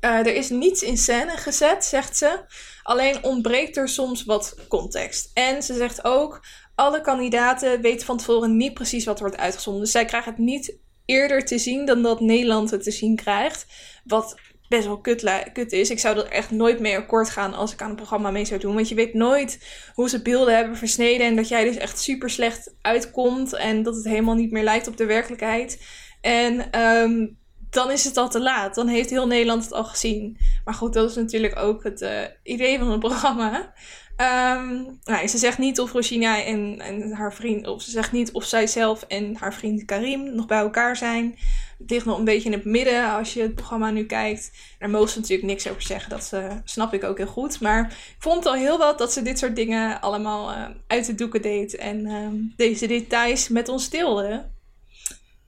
er 0.00 0.34
is 0.34 0.50
niets 0.50 0.82
in 0.82 0.96
scène 0.96 1.36
gezet, 1.36 1.84
zegt 1.84 2.16
ze. 2.16 2.40
Alleen 2.82 3.24
ontbreekt 3.24 3.76
er 3.76 3.88
soms 3.88 4.24
wat 4.24 4.56
context. 4.68 5.30
En 5.34 5.62
ze 5.62 5.74
zegt 5.74 6.04
ook, 6.04 6.40
alle 6.74 7.00
kandidaten 7.00 7.80
weten 7.80 8.06
van 8.06 8.16
tevoren 8.16 8.56
niet 8.56 8.74
precies 8.74 9.04
wat 9.04 9.20
wordt 9.20 9.36
uitgezonden. 9.36 9.82
Dus 9.82 9.92
zij 9.92 10.04
krijgen 10.04 10.30
het 10.30 10.40
niet 10.40 10.78
eerder 11.04 11.44
te 11.44 11.58
zien 11.58 11.84
dan 11.84 12.02
dat 12.02 12.20
Nederland 12.20 12.70
het 12.70 12.82
te 12.82 12.90
zien 12.90 13.16
krijgt. 13.16 13.66
Wat 14.04 14.36
best 14.68 14.86
wel 14.86 15.00
kut, 15.00 15.50
kut 15.52 15.72
is. 15.72 15.90
Ik 15.90 15.98
zou 15.98 16.18
er 16.18 16.26
echt 16.26 16.50
nooit 16.50 16.80
mee 16.80 16.96
akkoord 16.96 17.30
gaan 17.30 17.54
als 17.54 17.72
ik 17.72 17.82
aan 17.82 17.90
een 17.90 17.96
programma 17.96 18.30
mee 18.30 18.44
zou 18.44 18.60
doen. 18.60 18.74
Want 18.74 18.88
je 18.88 18.94
weet 18.94 19.14
nooit 19.14 19.58
hoe 19.94 20.08
ze 20.08 20.22
beelden 20.22 20.56
hebben 20.56 20.76
versneden. 20.76 21.26
En 21.26 21.36
dat 21.36 21.48
jij 21.48 21.64
dus 21.64 21.76
echt 21.76 22.00
super 22.00 22.30
slecht 22.30 22.74
uitkomt. 22.80 23.54
En 23.54 23.82
dat 23.82 23.96
het 23.96 24.04
helemaal 24.04 24.34
niet 24.34 24.50
meer 24.50 24.64
lijkt 24.64 24.88
op 24.88 24.96
de 24.96 25.06
werkelijkheid. 25.06 25.82
En 26.20 26.80
um, 26.80 27.38
dan 27.70 27.90
is 27.90 28.04
het 28.04 28.16
al 28.16 28.28
te 28.28 28.40
laat. 28.40 28.74
Dan 28.74 28.88
heeft 28.88 29.10
heel 29.10 29.26
Nederland 29.26 29.64
het 29.64 29.72
al 29.72 29.84
gezien. 29.84 30.38
Maar 30.64 30.74
goed, 30.74 30.92
dat 30.92 31.10
is 31.10 31.16
natuurlijk 31.16 31.58
ook 31.58 31.84
het 31.84 32.02
uh, 32.02 32.20
idee 32.42 32.78
van 32.78 32.90
het 32.90 33.00
programma. 33.00 33.72
Um, 34.16 34.98
nou, 35.04 35.26
ze 35.26 35.38
zegt 35.38 35.58
niet 35.58 35.80
of 35.80 35.92
Rosina 35.92 36.44
en, 36.44 36.80
en, 36.80 37.12
haar 37.12 37.34
vriend, 37.34 37.66
of 37.66 37.82
ze 37.82 37.90
zegt 37.90 38.12
niet 38.12 38.32
of 38.32 38.44
zij 38.44 38.66
zelf 38.66 39.02
en 39.02 39.36
haar 39.36 39.54
vriend 39.54 39.84
Karim 39.84 40.34
nog 40.34 40.46
bij 40.46 40.58
elkaar 40.58 40.96
zijn. 40.96 41.38
Het 41.78 41.90
ligt 41.90 42.04
nog 42.04 42.18
een 42.18 42.24
beetje 42.24 42.48
in 42.48 42.54
het 42.54 42.64
midden 42.64 43.10
als 43.10 43.34
je 43.34 43.42
het 43.42 43.54
programma 43.54 43.90
nu 43.90 44.04
kijkt. 44.06 44.50
Daar 44.78 44.90
mogen 44.90 45.08
ze 45.08 45.18
natuurlijk 45.18 45.48
niks 45.48 45.68
over 45.68 45.82
zeggen, 45.82 46.10
dat 46.10 46.30
uh, 46.34 46.52
snap 46.64 46.92
ik 46.92 47.04
ook 47.04 47.16
heel 47.16 47.26
goed. 47.26 47.60
Maar 47.60 47.86
ik 47.90 48.16
vond 48.18 48.46
al 48.46 48.54
heel 48.54 48.78
wat 48.78 48.98
dat 48.98 49.12
ze 49.12 49.22
dit 49.22 49.38
soort 49.38 49.56
dingen 49.56 50.00
allemaal 50.00 50.50
uh, 50.50 50.66
uit 50.86 51.06
de 51.06 51.14
doeken 51.14 51.42
deed 51.42 51.76
en 51.76 52.06
uh, 52.06 52.28
deze 52.56 52.86
details 52.86 53.48
met 53.48 53.68
ons 53.68 53.90
deelde. 53.90 54.46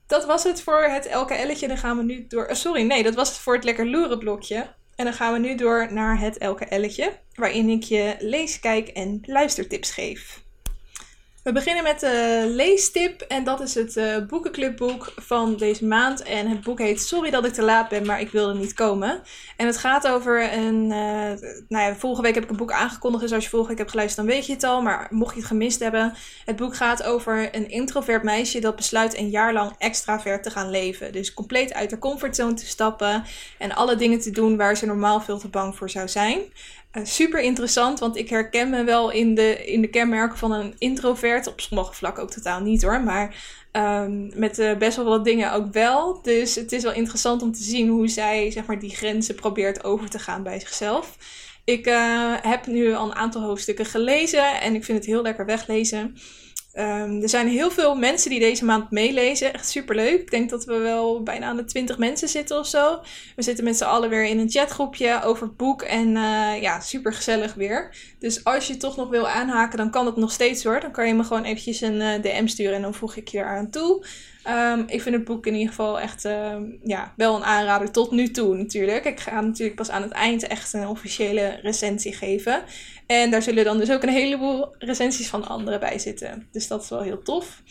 Dat 0.07 0.25
was 0.25 0.43
het 0.43 0.61
voor 0.61 0.83
het 0.83 1.13
LKL'tje. 1.13 1.67
Dan 1.67 1.77
gaan 1.77 1.97
we 1.97 2.03
nu 2.03 2.27
door. 2.27 2.47
Oh, 2.47 2.53
sorry, 2.53 2.81
nee, 2.81 3.03
dat 3.03 3.15
was 3.15 3.29
het 3.29 3.37
voor 3.37 3.53
het 3.53 3.63
lekker 3.63 3.87
loeren 3.87 4.19
blokje. 4.19 4.75
En 4.97 5.05
dan 5.05 5.13
gaan 5.13 5.33
we 5.33 5.39
nu 5.39 5.55
door 5.55 5.93
naar 5.93 6.19
het 6.19 6.43
LKL'tje, 6.43 7.19
waarin 7.33 7.69
ik 7.69 7.83
je 7.83 8.15
lees, 8.19 8.59
kijk 8.59 8.87
en 8.87 9.19
luistertips 9.25 9.91
geef. 9.91 10.45
We 11.47 11.53
beginnen 11.53 11.83
met 11.83 11.99
de 11.99 12.45
leestip 12.55 13.21
en 13.21 13.43
dat 13.43 13.61
is 13.61 13.75
het 13.75 13.95
uh, 13.95 14.17
boekenclubboek 14.27 15.13
van 15.15 15.55
deze 15.55 15.85
maand. 15.85 16.23
En 16.23 16.47
het 16.47 16.61
boek 16.61 16.79
heet 16.79 17.01
Sorry 17.01 17.29
dat 17.29 17.45
ik 17.45 17.53
te 17.53 17.61
laat 17.61 17.89
ben, 17.89 18.05
maar 18.05 18.19
ik 18.19 18.31
wilde 18.31 18.59
niet 18.59 18.73
komen. 18.73 19.21
En 19.57 19.65
het 19.65 19.77
gaat 19.77 20.07
over 20.07 20.53
een, 20.53 20.83
uh, 20.83 21.41
nou 21.67 21.83
ja, 21.89 21.95
vorige 21.95 22.21
week 22.21 22.33
heb 22.33 22.43
ik 22.43 22.49
een 22.49 22.57
boek 22.57 22.71
aangekondigd, 22.71 23.23
dus 23.23 23.33
als 23.33 23.43
je 23.43 23.49
vorige 23.49 23.69
week 23.69 23.77
hebt 23.77 23.89
geluisterd 23.89 24.27
dan 24.27 24.35
weet 24.35 24.45
je 24.45 24.53
het 24.53 24.63
al. 24.63 24.81
Maar 24.81 25.07
mocht 25.09 25.33
je 25.33 25.39
het 25.39 25.47
gemist 25.47 25.79
hebben, 25.79 26.13
het 26.45 26.55
boek 26.55 26.75
gaat 26.75 27.03
over 27.03 27.55
een 27.55 27.69
introvert 27.69 28.23
meisje 28.23 28.59
dat 28.59 28.75
besluit 28.75 29.17
een 29.17 29.29
jaar 29.29 29.53
lang 29.53 29.75
extravert 29.77 30.43
te 30.43 30.49
gaan 30.49 30.69
leven. 30.69 31.11
Dus 31.11 31.33
compleet 31.33 31.73
uit 31.73 31.89
de 31.89 31.97
comfortzone 31.97 32.53
te 32.53 32.65
stappen 32.65 33.23
en 33.57 33.75
alle 33.75 33.95
dingen 33.95 34.19
te 34.19 34.31
doen 34.31 34.57
waar 34.57 34.77
ze 34.77 34.85
normaal 34.85 35.21
veel 35.21 35.37
te 35.37 35.49
bang 35.49 35.75
voor 35.75 35.89
zou 35.89 36.07
zijn. 36.07 36.39
Eh, 36.97 37.05
super 37.05 37.39
interessant, 37.39 37.99
want 37.99 38.15
ik 38.15 38.29
herken 38.29 38.69
me 38.69 38.83
wel 38.83 39.11
in 39.11 39.35
de, 39.35 39.65
in 39.65 39.81
de 39.81 39.87
kenmerken 39.87 40.37
van 40.37 40.51
een 40.51 40.75
introvert. 40.77 41.47
Op 41.47 41.61
sommige 41.61 41.93
vlakken 41.93 42.23
ook 42.23 42.31
totaal 42.31 42.59
niet 42.59 42.83
hoor, 42.83 43.01
maar 43.01 43.35
um, 43.71 44.31
met 44.35 44.59
uh, 44.59 44.77
best 44.77 44.95
wel 44.95 45.05
wat 45.05 45.25
dingen 45.25 45.53
ook 45.53 45.73
wel. 45.73 46.21
Dus 46.21 46.55
het 46.55 46.71
is 46.71 46.83
wel 46.83 46.93
interessant 46.93 47.41
om 47.41 47.51
te 47.51 47.63
zien 47.63 47.89
hoe 47.89 48.07
zij 48.07 48.51
zeg 48.51 48.65
maar, 48.65 48.79
die 48.79 48.95
grenzen 48.95 49.35
probeert 49.35 49.83
over 49.83 50.09
te 50.09 50.19
gaan 50.19 50.43
bij 50.43 50.59
zichzelf. 50.59 51.17
Ik 51.63 51.87
uh, 51.87 52.33
heb 52.41 52.67
nu 52.67 52.93
al 52.93 53.05
een 53.05 53.15
aantal 53.15 53.41
hoofdstukken 53.41 53.85
gelezen 53.85 54.61
en 54.61 54.75
ik 54.75 54.83
vind 54.83 54.97
het 54.97 55.07
heel 55.07 55.21
lekker 55.21 55.45
weglezen. 55.45 56.17
Um, 56.79 57.21
er 57.21 57.29
zijn 57.29 57.47
heel 57.47 57.71
veel 57.71 57.95
mensen 57.95 58.29
die 58.29 58.39
deze 58.39 58.65
maand 58.65 58.91
meelezen. 58.91 59.53
Echt 59.53 59.69
superleuk. 59.69 60.21
Ik 60.21 60.31
denk 60.31 60.49
dat 60.49 60.65
we 60.65 60.77
wel 60.77 61.23
bijna 61.23 61.45
aan 61.45 61.57
de 61.57 61.65
20 61.65 61.97
mensen 61.97 62.27
zitten 62.27 62.59
of 62.59 62.67
zo. 62.67 62.99
We 63.35 63.41
zitten 63.41 63.63
met 63.63 63.77
z'n 63.77 63.83
allen 63.83 64.09
weer 64.09 64.25
in 64.25 64.39
een 64.39 64.49
chatgroepje 64.49 65.23
over 65.23 65.47
het 65.47 65.57
boek. 65.57 65.81
En 65.81 66.07
uh, 66.07 66.61
ja, 66.61 66.79
super 66.79 67.13
gezellig 67.13 67.53
weer. 67.53 67.95
Dus 68.19 68.43
als 68.43 68.67
je 68.67 68.77
toch 68.77 68.97
nog 68.97 69.09
wil 69.09 69.27
aanhaken, 69.27 69.77
dan 69.77 69.91
kan 69.91 70.05
het 70.05 70.15
nog 70.15 70.31
steeds 70.31 70.63
hoor. 70.63 70.79
Dan 70.79 70.91
kan 70.91 71.07
je 71.07 71.13
me 71.13 71.23
gewoon 71.23 71.43
eventjes 71.43 71.81
een 71.81 72.01
uh, 72.01 72.21
DM 72.21 72.47
sturen 72.47 72.75
en 72.75 72.81
dan 72.81 72.93
voeg 72.93 73.15
ik 73.15 73.27
je 73.27 73.37
eraan 73.37 73.69
toe. 73.69 74.05
Um, 74.49 74.83
ik 74.87 75.01
vind 75.01 75.15
het 75.15 75.23
boek 75.23 75.45
in 75.45 75.53
ieder 75.53 75.69
geval 75.69 75.99
echt 75.99 76.25
uh, 76.25 76.55
ja, 76.83 77.13
wel 77.15 77.35
een 77.35 77.43
aanrader 77.43 77.91
tot 77.91 78.11
nu 78.11 78.31
toe 78.31 78.55
natuurlijk. 78.55 79.05
Ik 79.05 79.19
ga 79.19 79.41
natuurlijk 79.41 79.77
pas 79.77 79.89
aan 79.89 80.01
het 80.01 80.11
eind 80.11 80.47
echt 80.47 80.73
een 80.73 80.87
officiële 80.87 81.59
recensie 81.61 82.13
geven. 82.13 82.63
En 83.07 83.31
daar 83.31 83.41
zullen 83.41 83.63
dan 83.63 83.77
dus 83.77 83.91
ook 83.91 84.03
een 84.03 84.09
heleboel 84.09 84.75
recensies 84.77 85.27
van 85.27 85.47
anderen 85.47 85.79
bij 85.79 85.99
zitten. 85.99 86.47
Dus 86.51 86.67
dat 86.67 86.83
is 86.83 86.89
wel 86.89 87.01
heel 87.01 87.21
tof. 87.21 87.61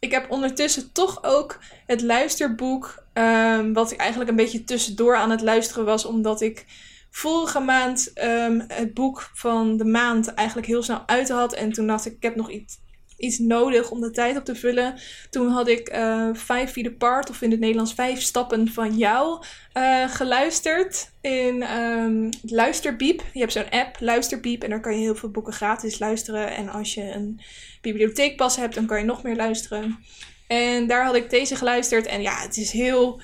Ik 0.00 0.10
heb 0.10 0.30
ondertussen 0.30 0.92
toch 0.92 1.24
ook 1.24 1.58
het 1.86 2.02
luisterboek, 2.02 3.04
um, 3.14 3.72
wat 3.72 3.90
ik 3.90 3.98
eigenlijk 3.98 4.30
een 4.30 4.36
beetje 4.36 4.64
tussendoor 4.64 5.16
aan 5.16 5.30
het 5.30 5.40
luisteren 5.40 5.84
was, 5.84 6.04
omdat 6.04 6.40
ik 6.40 6.66
vorige 7.10 7.60
maand 7.60 8.12
um, 8.22 8.64
het 8.68 8.94
boek 8.94 9.30
van 9.34 9.76
de 9.76 9.84
maand 9.84 10.34
eigenlijk 10.34 10.66
heel 10.66 10.82
snel 10.82 11.02
uit 11.06 11.28
had. 11.28 11.52
En 11.52 11.72
toen 11.72 11.86
dacht 11.86 12.06
ik, 12.06 12.12
ik 12.12 12.22
heb 12.22 12.36
nog 12.36 12.50
iets, 12.50 12.78
iets 13.18 13.38
nodig 13.38 13.90
om 13.90 14.00
de 14.00 14.10
tijd 14.10 14.36
op 14.36 14.44
te 14.44 14.54
vullen. 14.54 14.94
Toen 15.30 15.48
had 15.48 15.68
ik 15.68 15.94
uh, 15.94 16.28
Five 16.34 16.68
Feet 16.68 16.86
Apart, 16.86 17.30
of 17.30 17.42
in 17.42 17.50
het 17.50 17.60
Nederlands 17.60 17.94
Vijf 17.94 18.20
Stappen 18.20 18.68
van 18.68 18.96
jou, 18.96 19.42
uh, 19.74 20.08
geluisterd 20.08 21.10
in 21.20 21.80
um, 21.80 22.28
Luisterbiep. 22.42 23.22
Je 23.32 23.40
hebt 23.40 23.52
zo'n 23.52 23.70
app, 23.70 23.96
Luisterbiep, 24.00 24.62
en 24.62 24.70
daar 24.70 24.80
kan 24.80 24.94
je 24.94 25.00
heel 25.00 25.16
veel 25.16 25.30
boeken 25.30 25.52
gratis 25.52 25.98
luisteren. 25.98 26.56
En 26.56 26.68
als 26.68 26.94
je 26.94 27.02
een 27.02 27.40
bibliotheekpas 27.80 28.56
hebt, 28.56 28.74
dan 28.74 28.86
kan 28.86 28.98
je 28.98 29.04
nog 29.04 29.22
meer 29.22 29.36
luisteren. 29.36 29.98
En 30.46 30.86
daar 30.86 31.04
had 31.04 31.14
ik 31.14 31.30
deze 31.30 31.56
geluisterd. 31.56 32.06
En 32.06 32.22
ja, 32.22 32.40
het 32.40 32.56
is 32.56 32.70
heel 32.70 33.20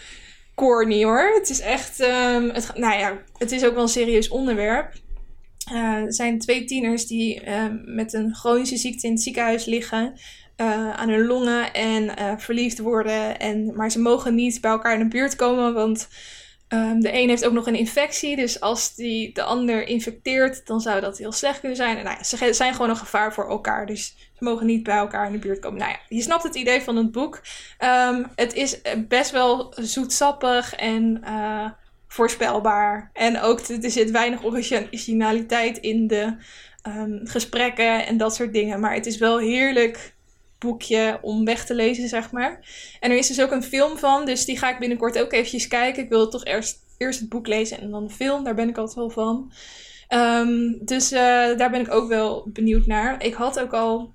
corny 0.54 1.04
hoor. 1.04 1.32
Het 1.34 1.50
is 1.50 1.60
echt, 1.60 2.00
um, 2.00 2.50
het, 2.50 2.70
nou 2.74 2.98
ja, 2.98 3.18
het 3.38 3.52
is 3.52 3.64
ook 3.64 3.74
wel 3.74 3.82
een 3.82 3.88
serieus 3.88 4.28
onderwerp. 4.28 4.92
Uh, 5.73 5.76
er 5.76 6.14
zijn 6.14 6.38
twee 6.38 6.64
tieners 6.64 7.06
die 7.06 7.44
uh, 7.44 7.64
met 7.85 8.12
een 8.12 8.35
chronische 8.35 8.76
ziekte 8.76 9.06
in 9.06 9.12
het 9.12 9.23
ziekenhuis 9.23 9.64
liggen. 9.64 10.12
Uh, 10.56 10.90
aan 10.90 11.09
hun 11.09 11.26
longen 11.26 11.73
en 11.73 12.38
verliefd 12.40 12.78
worden. 12.78 13.38
En, 13.38 13.76
maar 13.76 13.90
ze 13.90 14.00
mogen 14.00 14.35
niet 14.35 14.61
bij 14.61 14.71
elkaar 14.71 14.92
in 14.92 14.99
de 14.99 15.09
buurt 15.09 15.37
komen, 15.37 15.75
want 15.75 16.09
um, 16.68 17.00
de 17.00 17.12
een 17.12 17.28
heeft 17.28 17.47
ook 17.47 17.52
nog 17.52 17.66
een 17.66 17.75
infectie. 17.75 18.37
Dus 18.37 18.61
als 18.61 18.94
die 18.94 19.35
de 19.35 19.42
ander 19.42 19.87
infecteert, 19.87 20.66
dan 20.66 20.80
zou 20.80 21.00
dat 21.00 21.18
heel 21.18 21.33
slecht 21.33 21.61
kunnen 21.61 21.76
zijn. 21.76 21.97
En 21.97 22.04
nou 22.04 22.16
ja, 22.16 22.25
ze 22.25 22.52
zijn 22.52 22.73
gewoon 22.73 22.90
een 22.90 22.97
gevaar 22.97 23.33
voor 23.35 23.49
elkaar. 23.49 23.87
Dus 23.87 24.16
ze 24.38 24.44
mogen 24.44 24.66
niet 24.66 24.83
bij 24.83 24.97
elkaar 24.97 25.26
in 25.26 25.33
de 25.33 25.38
buurt 25.38 25.59
komen. 25.59 25.78
Nou 25.78 25.90
ja, 25.90 25.99
je 26.09 26.23
snapt 26.23 26.42
het 26.42 26.54
idee 26.54 26.83
van 26.83 26.97
het 26.97 27.12
boek. 27.12 27.42
Um, 28.09 28.26
het 28.35 28.54
is 28.54 28.80
best 29.09 29.30
wel 29.30 29.73
zoetsappig 29.76 30.75
en 30.75 31.25
voorspelbaar. 32.14 33.11
En 33.12 33.40
ook 33.40 33.61
er 33.61 33.90
zit 33.90 34.11
weinig 34.11 34.44
originaliteit 34.44 35.78
in 35.78 36.06
de 36.06 36.37
um, 36.87 37.21
gesprekken 37.25 38.06
en 38.06 38.16
dat 38.16 38.35
soort 38.35 38.52
dingen. 38.52 38.80
Maar 38.80 38.94
het 38.94 39.06
is 39.06 39.18
wel 39.18 39.38
heerlijk 39.38 40.14
boekje 40.59 41.18
om 41.23 41.44
weg 41.44 41.66
te 41.66 41.75
lezen, 41.75 42.09
zeg 42.09 42.33
maar. 42.33 42.61
En 43.00 43.11
er 43.11 43.16
is 43.16 43.26
dus 43.26 43.42
ook 43.42 43.50
een 43.50 43.62
film 43.62 43.99
van, 43.99 44.25
dus 44.25 44.44
die 44.44 44.59
ga 44.59 44.71
ik 44.71 44.78
binnenkort 44.78 45.21
ook 45.21 45.33
eventjes 45.33 45.68
kijken. 45.68 46.02
Ik 46.02 46.09
wil 46.09 46.28
toch 46.28 46.44
eerst, 46.44 46.78
eerst 46.99 47.21
het 47.21 47.28
boek 47.28 47.47
lezen 47.47 47.80
en 47.80 47.90
dan 47.90 48.06
de 48.06 48.14
film. 48.14 48.44
Daar 48.44 48.54
ben 48.54 48.68
ik 48.68 48.78
altijd 48.78 48.97
wel 48.97 49.11
van. 49.11 49.52
Um, 50.09 50.78
dus 50.85 51.12
uh, 51.12 51.18
daar 51.56 51.71
ben 51.71 51.80
ik 51.80 51.92
ook 51.92 52.09
wel 52.09 52.49
benieuwd 52.52 52.87
naar. 52.87 53.25
Ik 53.25 53.35
had 53.35 53.61
ook 53.61 53.73
al 53.73 54.13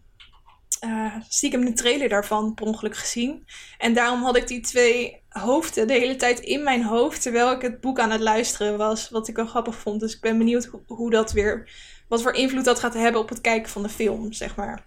uh, 0.86 1.16
stiekem 1.28 1.66
de 1.66 1.74
trailer 1.74 2.10
daarvan 2.10 2.54
per 2.54 2.66
ongeluk 2.66 2.98
gezien. 2.98 3.46
En 3.78 3.94
daarom 3.94 4.24
had 4.24 4.36
ik 4.36 4.48
die 4.48 4.60
twee 4.60 5.22
hoofden 5.30 5.88
de 5.88 5.94
hele 5.94 6.16
tijd 6.16 6.40
in 6.40 6.64
mijn 6.64 6.84
hoofd 6.84 7.22
terwijl 7.22 7.52
ik 7.52 7.62
het 7.62 7.82
boek 7.82 8.00
aan 8.00 8.12
het 8.12 8.22
luisteren 8.22 8.78
was. 8.78 9.10
Wat 9.10 9.28
ik 9.28 9.36
wel 9.36 9.46
grappig 9.46 9.76
vond. 9.76 10.00
Dus 10.00 10.16
ik 10.16 10.22
ben 10.22 10.38
benieuwd 10.38 10.70
hoe 10.88 11.10
dat 11.10 11.32
weer. 11.32 11.70
Wat 12.08 12.22
voor 12.22 12.34
invloed 12.34 12.66
dat 12.66 12.80
gaat 12.80 12.94
hebben 12.94 13.22
op 13.22 13.30
het 13.30 13.42
kijken 13.42 13.72
van 13.72 13.84
de 13.84 13.90
film, 13.90 14.34
zeg 14.34 14.56
maar. 14.56 14.86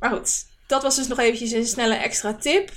Maar 0.00 0.10
goed, 0.10 0.46
dat 0.66 0.82
was 0.82 0.96
dus 0.96 1.06
nog 1.06 1.18
eventjes 1.18 1.52
een 1.52 1.66
snelle 1.66 1.94
extra 1.94 2.34
tip. 2.34 2.70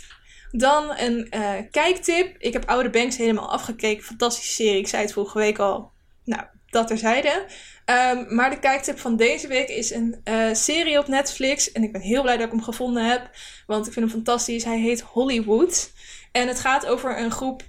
Dan 0.52 0.98
een 0.98 1.28
uh, 1.36 1.52
kijktip. 1.72 2.36
Ik 2.38 2.54
heb 2.54 2.70
Oude 2.70 2.90
Banks 2.90 3.18
helemaal 3.18 3.52
afgekeken. 3.52 4.04
Fantastische 4.04 4.54
serie. 4.54 4.80
Ik 4.80 4.88
zei 4.88 5.02
het 5.02 5.14
vorige 5.14 5.38
week 5.38 5.60
al. 5.60 5.92
Nou, 6.24 6.44
dat 6.70 6.88
terzijde. 6.88 7.46
Um, 7.86 8.36
maar 8.36 8.50
de 8.50 8.60
kijktip 8.60 9.00
van 9.00 9.16
deze 9.16 9.48
week 9.48 9.68
is 9.70 9.92
een 9.92 10.22
uh, 10.24 10.54
serie 10.54 11.00
op 11.00 11.08
Netflix. 11.08 11.72
En 11.72 11.84
ik 11.84 11.92
ben 11.92 12.02
heel 12.02 12.22
blij 12.22 12.38
dat 12.38 12.46
ik 12.46 12.52
hem 12.52 12.64
gevonden 12.64 13.06
heb. 13.10 13.30
Want 13.68 13.88
ik 13.88 13.94
vind 13.94 14.06
hem 14.06 14.16
fantastisch. 14.16 14.64
Hij 14.64 14.80
heet 14.80 15.02
Hollywood. 15.02 15.92
En 16.32 16.48
het 16.48 16.60
gaat 16.60 16.86
over 16.86 17.18
een 17.18 17.32
groep 17.32 17.64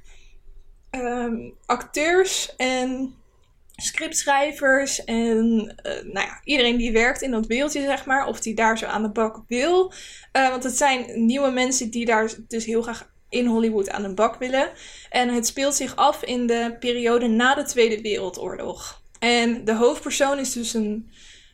um, 0.90 1.54
acteurs 1.66 2.56
en 2.56 3.14
scriptschrijvers 3.76 5.04
en 5.04 5.75
uh, 5.87 5.92
nou 6.12 6.26
ja, 6.26 6.40
iedereen 6.44 6.76
die 6.76 6.92
werkt 6.92 7.23
in 7.23 7.30
dat 7.30 7.47
wereldje, 7.47 7.83
zeg 7.83 8.06
maar. 8.06 8.26
Of 8.26 8.40
die 8.40 8.54
daar 8.54 8.78
zo 8.78 8.87
aan 8.87 9.02
de 9.02 9.11
bak 9.11 9.42
wil. 9.49 9.92
Uh, 10.37 10.49
want 10.49 10.64
het 10.64 10.76
zijn 10.76 11.26
nieuwe 11.26 11.50
mensen 11.50 11.90
die 11.90 12.06
daar 12.06 12.30
dus 12.49 12.64
heel 12.64 12.83
graag 12.83 13.12
in 13.28 13.47
Hollywood 13.47 13.90
aan 13.90 14.02
de 14.02 14.14
bak 14.14 14.38
willen. 14.38 14.71
En 15.11 15.35
het 15.35 15.47
speelt 15.47 15.75
zich 15.75 15.97
af 15.97 16.23
in 16.23 16.47
de 16.47 16.76
periode 16.80 17.26
na 17.26 17.54
de 17.54 17.64
Tweede 17.64 18.00
Wereldoorlog. 18.00 19.02
En 19.24 19.64
de 19.64 19.74
hoofdpersoon 19.74 20.38
is 20.38 20.52
dus 20.52 20.74
een 20.74 21.10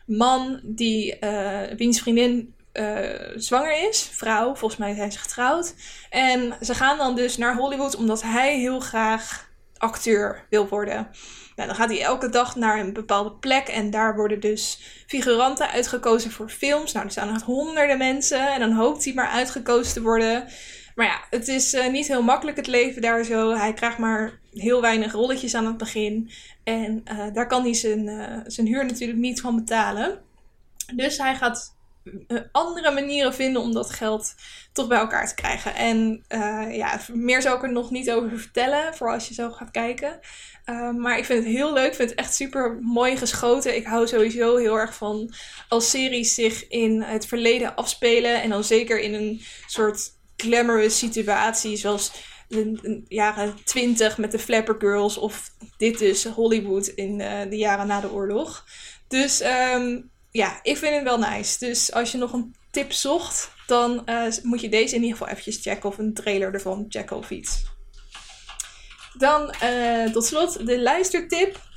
man 0.06 0.60
die, 0.64 1.16
uh, 1.20 1.60
wiens 1.76 2.00
vriendin 2.00 2.54
uh, 2.72 2.98
zwanger 3.34 3.88
is, 3.88 4.08
vrouw, 4.12 4.54
volgens 4.54 4.80
mij 4.80 4.94
zijn 4.94 5.12
ze 5.12 5.18
getrouwd. 5.18 5.74
En 6.10 6.56
ze 6.60 6.74
gaan 6.74 6.98
dan 6.98 7.14
dus 7.14 7.36
naar 7.36 7.56
Hollywood 7.56 7.96
omdat 7.96 8.22
hij 8.22 8.58
heel 8.58 8.80
graag 8.80 9.50
acteur 9.76 10.46
wil 10.48 10.68
worden. 10.68 11.08
Nou, 11.56 11.68
dan 11.68 11.74
gaat 11.76 11.90
hij 11.90 12.02
elke 12.02 12.28
dag 12.28 12.56
naar 12.56 12.80
een 12.80 12.92
bepaalde 12.92 13.32
plek 13.32 13.68
en 13.68 13.90
daar 13.90 14.16
worden 14.16 14.40
dus 14.40 14.80
figuranten 15.06 15.70
uitgekozen 15.70 16.30
voor 16.30 16.48
films. 16.48 16.92
Nou, 16.92 17.04
er 17.04 17.12
staan 17.12 17.42
honderden 17.42 17.98
mensen 17.98 18.52
en 18.52 18.60
dan 18.60 18.72
hoopt 18.72 19.04
hij 19.04 19.14
maar 19.14 19.28
uitgekozen 19.28 19.92
te 19.92 20.02
worden. 20.02 20.48
Maar 20.94 21.06
ja, 21.06 21.20
het 21.30 21.48
is 21.48 21.74
uh, 21.74 21.88
niet 21.88 22.08
heel 22.08 22.22
makkelijk 22.22 22.56
het 22.56 22.66
leven 22.66 23.02
daar 23.02 23.24
zo. 23.24 23.54
Hij 23.54 23.72
krijgt 23.72 23.98
maar 23.98 24.40
heel 24.52 24.80
weinig 24.80 25.12
rolletjes 25.12 25.54
aan 25.54 25.66
het 25.66 25.76
begin. 25.76 26.30
En 26.64 27.02
uh, 27.12 27.26
daar 27.32 27.46
kan 27.46 27.62
hij 27.62 27.74
zijn, 27.74 28.06
uh, 28.06 28.36
zijn 28.46 28.66
huur 28.66 28.86
natuurlijk 28.86 29.18
niet 29.18 29.40
van 29.40 29.56
betalen. 29.56 30.20
Dus 30.94 31.18
hij 31.18 31.34
gaat 31.34 31.78
andere 32.52 32.90
manieren 32.90 33.34
vinden 33.34 33.62
om 33.62 33.72
dat 33.72 33.90
geld 33.90 34.34
toch 34.72 34.88
bij 34.88 34.98
elkaar 34.98 35.28
te 35.28 35.34
krijgen. 35.34 35.74
En 35.74 36.24
ja, 36.72 37.00
meer 37.12 37.42
zou 37.42 37.56
ik 37.56 37.62
er 37.62 37.72
nog 37.72 37.90
niet 37.90 38.10
over 38.10 38.38
vertellen, 38.38 38.94
voor 38.94 39.12
als 39.12 39.28
je 39.28 39.34
zo 39.34 39.50
gaat 39.50 39.70
kijken. 39.70 40.20
Maar 40.96 41.18
ik 41.18 41.24
vind 41.24 41.44
het 41.44 41.54
heel 41.54 41.72
leuk. 41.72 41.86
Ik 41.86 41.94
vind 41.94 42.10
het 42.10 42.18
echt 42.18 42.34
super 42.34 42.78
mooi 42.80 43.16
geschoten. 43.16 43.76
Ik 43.76 43.86
hou 43.86 44.06
sowieso 44.06 44.56
heel 44.56 44.78
erg 44.78 44.94
van 44.94 45.34
als 45.68 45.90
series 45.90 46.34
zich 46.34 46.68
in 46.68 47.02
het 47.02 47.26
verleden 47.26 47.74
afspelen. 47.74 48.42
En 48.42 48.50
dan 48.50 48.64
zeker 48.64 49.00
in 49.00 49.14
een 49.14 49.42
soort 49.66 50.12
glamorous 50.36 50.98
situatie. 50.98 51.76
Zoals 51.76 52.12
de, 52.50 53.02
jaren 53.08 53.54
twintig 53.64 54.18
met 54.18 54.32
de 54.32 54.38
Flapper 54.38 54.74
Girls. 54.78 55.18
Of 55.18 55.50
dit 55.76 56.00
is 56.00 56.24
Hollywood 56.24 56.86
in 56.86 57.20
uh, 57.20 57.40
de 57.48 57.56
jaren 57.56 57.86
na 57.86 58.00
de 58.00 58.10
oorlog. 58.10 58.64
Dus 59.08 59.42
um, 59.42 60.10
ja, 60.30 60.58
ik 60.62 60.76
vind 60.76 60.94
het 60.94 61.02
wel 61.02 61.18
nice. 61.18 61.58
Dus 61.58 61.92
als 61.92 62.12
je 62.12 62.18
nog 62.18 62.32
een 62.32 62.54
tip 62.70 62.92
zocht, 62.92 63.50
dan 63.66 64.02
uh, 64.06 64.24
moet 64.42 64.60
je 64.60 64.68
deze 64.68 64.94
in 64.94 65.02
ieder 65.02 65.16
geval 65.16 65.32
eventjes 65.32 65.62
checken. 65.62 65.88
Of 65.88 65.98
een 65.98 66.14
trailer 66.14 66.54
ervan 66.54 66.84
checken 66.88 67.16
of 67.16 67.30
iets. 67.30 67.62
Dan 69.18 69.54
uh, 69.62 70.12
tot 70.12 70.24
slot 70.24 70.66
de 70.66 70.80
luistertip. 70.80 71.68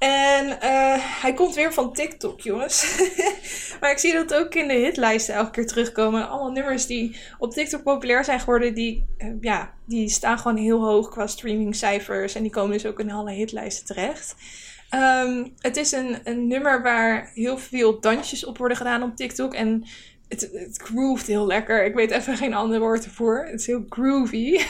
En 0.00 0.46
uh, 0.46 0.96
hij 1.22 1.32
komt 1.34 1.54
weer 1.54 1.72
van 1.72 1.92
TikTok, 1.92 2.40
jongens. 2.40 3.00
maar 3.80 3.90
ik 3.90 3.98
zie 3.98 4.12
dat 4.12 4.34
ook 4.34 4.54
in 4.54 4.68
de 4.68 4.74
hitlijsten 4.74 5.34
elke 5.34 5.50
keer 5.50 5.66
terugkomen. 5.66 6.28
Allemaal 6.28 6.50
nummers 6.50 6.86
die 6.86 7.16
op 7.38 7.52
TikTok 7.52 7.82
populair 7.82 8.24
zijn 8.24 8.40
geworden, 8.40 8.74
die, 8.74 9.06
uh, 9.18 9.28
ja, 9.40 9.74
die 9.84 10.08
staan 10.08 10.38
gewoon 10.38 10.56
heel 10.56 10.84
hoog 10.84 11.08
qua 11.08 11.26
streamingcijfers. 11.26 12.34
En 12.34 12.42
die 12.42 12.50
komen 12.50 12.72
dus 12.72 12.86
ook 12.86 13.00
in 13.00 13.10
alle 13.10 13.30
hitlijsten 13.30 13.86
terecht. 13.86 14.34
Um, 14.94 15.54
het 15.58 15.76
is 15.76 15.92
een, 15.92 16.18
een 16.24 16.46
nummer 16.46 16.82
waar 16.82 17.30
heel 17.34 17.58
veel 17.58 18.00
dansjes 18.00 18.44
op 18.44 18.58
worden 18.58 18.76
gedaan 18.76 19.02
op 19.02 19.16
TikTok. 19.16 19.54
En 19.54 19.84
het, 20.30 20.50
het 20.52 21.26
heel 21.26 21.46
lekker. 21.46 21.84
Ik 21.84 21.94
weet 21.94 22.10
even 22.10 22.36
geen 22.36 22.54
ander 22.54 22.80
woord 22.80 23.04
ervoor. 23.04 23.46
Het 23.50 23.60
is 23.60 23.66
heel 23.66 23.84
groovy. 23.88 24.60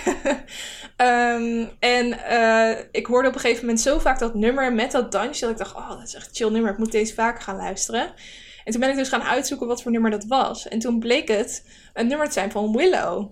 um, 0.96 1.70
en 1.96 2.06
uh, 2.30 2.84
ik 2.90 3.06
hoorde 3.06 3.28
op 3.28 3.34
een 3.34 3.40
gegeven 3.40 3.64
moment 3.64 3.80
zo 3.80 3.98
vaak 3.98 4.18
dat 4.18 4.34
nummer 4.34 4.72
met 4.72 4.90
dat 4.90 5.12
dansje. 5.12 5.40
Dat 5.40 5.50
ik 5.50 5.58
dacht, 5.58 5.74
oh, 5.74 5.88
dat 5.88 6.06
is 6.06 6.14
echt 6.14 6.28
een 6.28 6.34
chill 6.34 6.50
nummer. 6.50 6.72
Ik 6.72 6.78
moet 6.78 6.92
deze 6.92 7.14
vaker 7.14 7.42
gaan 7.42 7.56
luisteren. 7.56 8.12
En 8.64 8.72
toen 8.72 8.80
ben 8.80 8.90
ik 8.90 8.96
dus 8.96 9.08
gaan 9.08 9.22
uitzoeken 9.22 9.66
wat 9.66 9.82
voor 9.82 9.92
nummer 9.92 10.10
dat 10.10 10.24
was. 10.24 10.68
En 10.68 10.78
toen 10.78 10.98
bleek 10.98 11.28
het 11.28 11.66
een 11.94 12.06
nummer 12.06 12.26
te 12.26 12.32
zijn 12.32 12.50
van 12.50 12.76
Willow. 12.76 13.30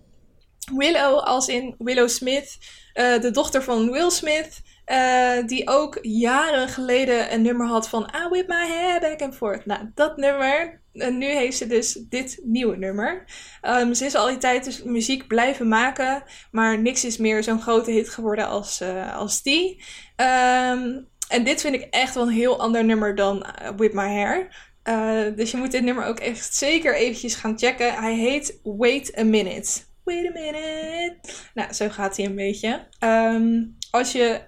Willow 0.77 1.19
als 1.19 1.49
in 1.49 1.75
Willow 1.79 2.09
Smith, 2.09 2.59
uh, 2.95 3.21
de 3.21 3.31
dochter 3.31 3.63
van 3.63 3.91
Will 3.91 4.11
Smith. 4.11 4.61
Uh, 4.91 5.47
die 5.47 5.69
ook 5.69 5.99
jaren 6.03 6.69
geleden 6.69 7.33
een 7.33 7.43
nummer 7.43 7.67
had 7.67 7.89
van 7.89 8.11
I 8.25 8.29
whip 8.29 8.49
my 8.49 8.67
hair 8.67 9.01
back 9.01 9.23
and 9.23 9.35
forth. 9.35 9.67
Nou, 9.67 9.91
dat 9.95 10.17
nummer. 10.17 10.81
En 10.93 11.19
nu 11.19 11.27
heeft 11.27 11.57
ze 11.57 11.67
dus 11.67 11.93
dit 11.93 12.41
nieuwe 12.45 12.77
nummer. 12.77 13.25
Um, 13.63 13.95
ze 13.95 14.05
is 14.05 14.15
al 14.15 14.27
die 14.27 14.39
tijd 14.39 14.65
dus 14.65 14.83
muziek 14.83 15.27
blijven 15.27 15.69
maken. 15.69 16.23
Maar 16.51 16.79
niks 16.79 17.05
is 17.05 17.17
meer 17.17 17.43
zo'n 17.43 17.61
grote 17.61 17.91
hit 17.91 18.09
geworden 18.09 18.49
als, 18.49 18.81
uh, 18.81 19.17
als 19.17 19.43
die. 19.43 19.85
Um, 20.17 21.09
en 21.29 21.45
dit 21.45 21.61
vind 21.61 21.75
ik 21.75 21.87
echt 21.91 22.15
wel 22.15 22.27
een 22.27 22.33
heel 22.33 22.61
ander 22.61 22.85
nummer 22.85 23.15
dan 23.15 23.37
uh, 23.63 23.69
Whip 23.77 23.93
My 23.93 24.13
Hair. 24.15 24.67
Uh, 24.89 25.37
dus 25.37 25.51
je 25.51 25.57
moet 25.57 25.71
dit 25.71 25.83
nummer 25.83 26.05
ook 26.05 26.21
echt 26.21 26.55
zeker 26.55 26.97
eventjes 26.97 27.35
gaan 27.35 27.59
checken. 27.59 27.95
Hij 27.95 28.15
heet 28.15 28.61
Wait 28.63 29.19
a 29.19 29.25
Minute. 29.25 29.81
Wait 30.05 30.27
a 30.27 30.31
minute. 30.33 31.17
Nou, 31.55 31.73
zo 31.73 31.89
gaat 31.89 32.17
hij 32.17 32.27
een 32.27 32.35
beetje. 32.35 32.87
Um, 33.05 33.77
als 33.91 34.13
je 34.13 34.41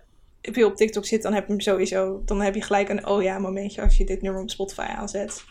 veel 0.43 0.69
op 0.69 0.77
TikTok 0.77 1.07
zit, 1.07 1.23
dan 1.23 1.33
heb 1.33 1.47
je 1.47 1.53
hem 1.53 1.61
sowieso. 1.61 2.23
Dan 2.25 2.41
heb 2.41 2.55
je 2.55 2.63
gelijk 2.63 2.89
een 2.89 3.07
oh 3.07 3.23
ja 3.23 3.39
momentje 3.39 3.83
als 3.83 3.97
je 3.97 4.05
dit 4.05 4.23
nummer 4.23 4.43
op 4.43 4.51
Spotify 4.51 4.81
aanzet. 4.81 5.45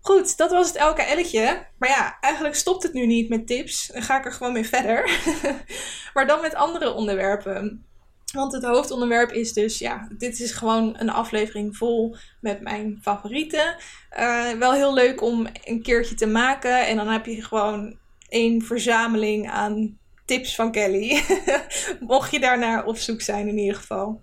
Goed, 0.00 0.36
dat 0.36 0.50
was 0.50 0.66
het 0.66 0.76
elke 0.76 1.02
elletje. 1.02 1.66
Maar 1.78 1.88
ja, 1.88 2.18
eigenlijk 2.20 2.54
stopt 2.54 2.82
het 2.82 2.92
nu 2.92 3.06
niet 3.06 3.28
met 3.28 3.46
tips. 3.46 3.86
Dan 3.86 4.02
ga 4.02 4.18
ik 4.18 4.24
er 4.24 4.32
gewoon 4.32 4.52
mee 4.52 4.66
verder. 4.66 5.20
maar 6.14 6.26
dan 6.26 6.40
met 6.40 6.54
andere 6.54 6.92
onderwerpen. 6.92 7.86
Want 8.32 8.52
het 8.52 8.64
hoofdonderwerp 8.64 9.32
is 9.32 9.52
dus, 9.52 9.78
ja, 9.78 10.08
dit 10.18 10.40
is 10.40 10.52
gewoon 10.52 10.94
een 10.98 11.10
aflevering 11.10 11.76
vol 11.76 12.16
met 12.40 12.60
mijn 12.60 12.98
favorieten. 13.02 13.76
Uh, 14.18 14.50
wel 14.50 14.72
heel 14.72 14.94
leuk 14.94 15.22
om 15.22 15.46
een 15.64 15.82
keertje 15.82 16.14
te 16.14 16.26
maken. 16.26 16.86
En 16.86 16.96
dan 16.96 17.08
heb 17.08 17.26
je 17.26 17.42
gewoon 17.42 17.98
één 18.28 18.62
verzameling 18.62 19.50
aan 19.50 19.98
tips 20.24 20.54
van 20.54 20.72
Kelly. 20.72 21.22
Mocht 22.00 22.30
je 22.30 22.40
daarnaar 22.40 22.84
op 22.84 22.96
zoek 22.96 23.20
zijn 23.20 23.48
in 23.48 23.58
ieder 23.58 23.76
geval. 23.76 24.22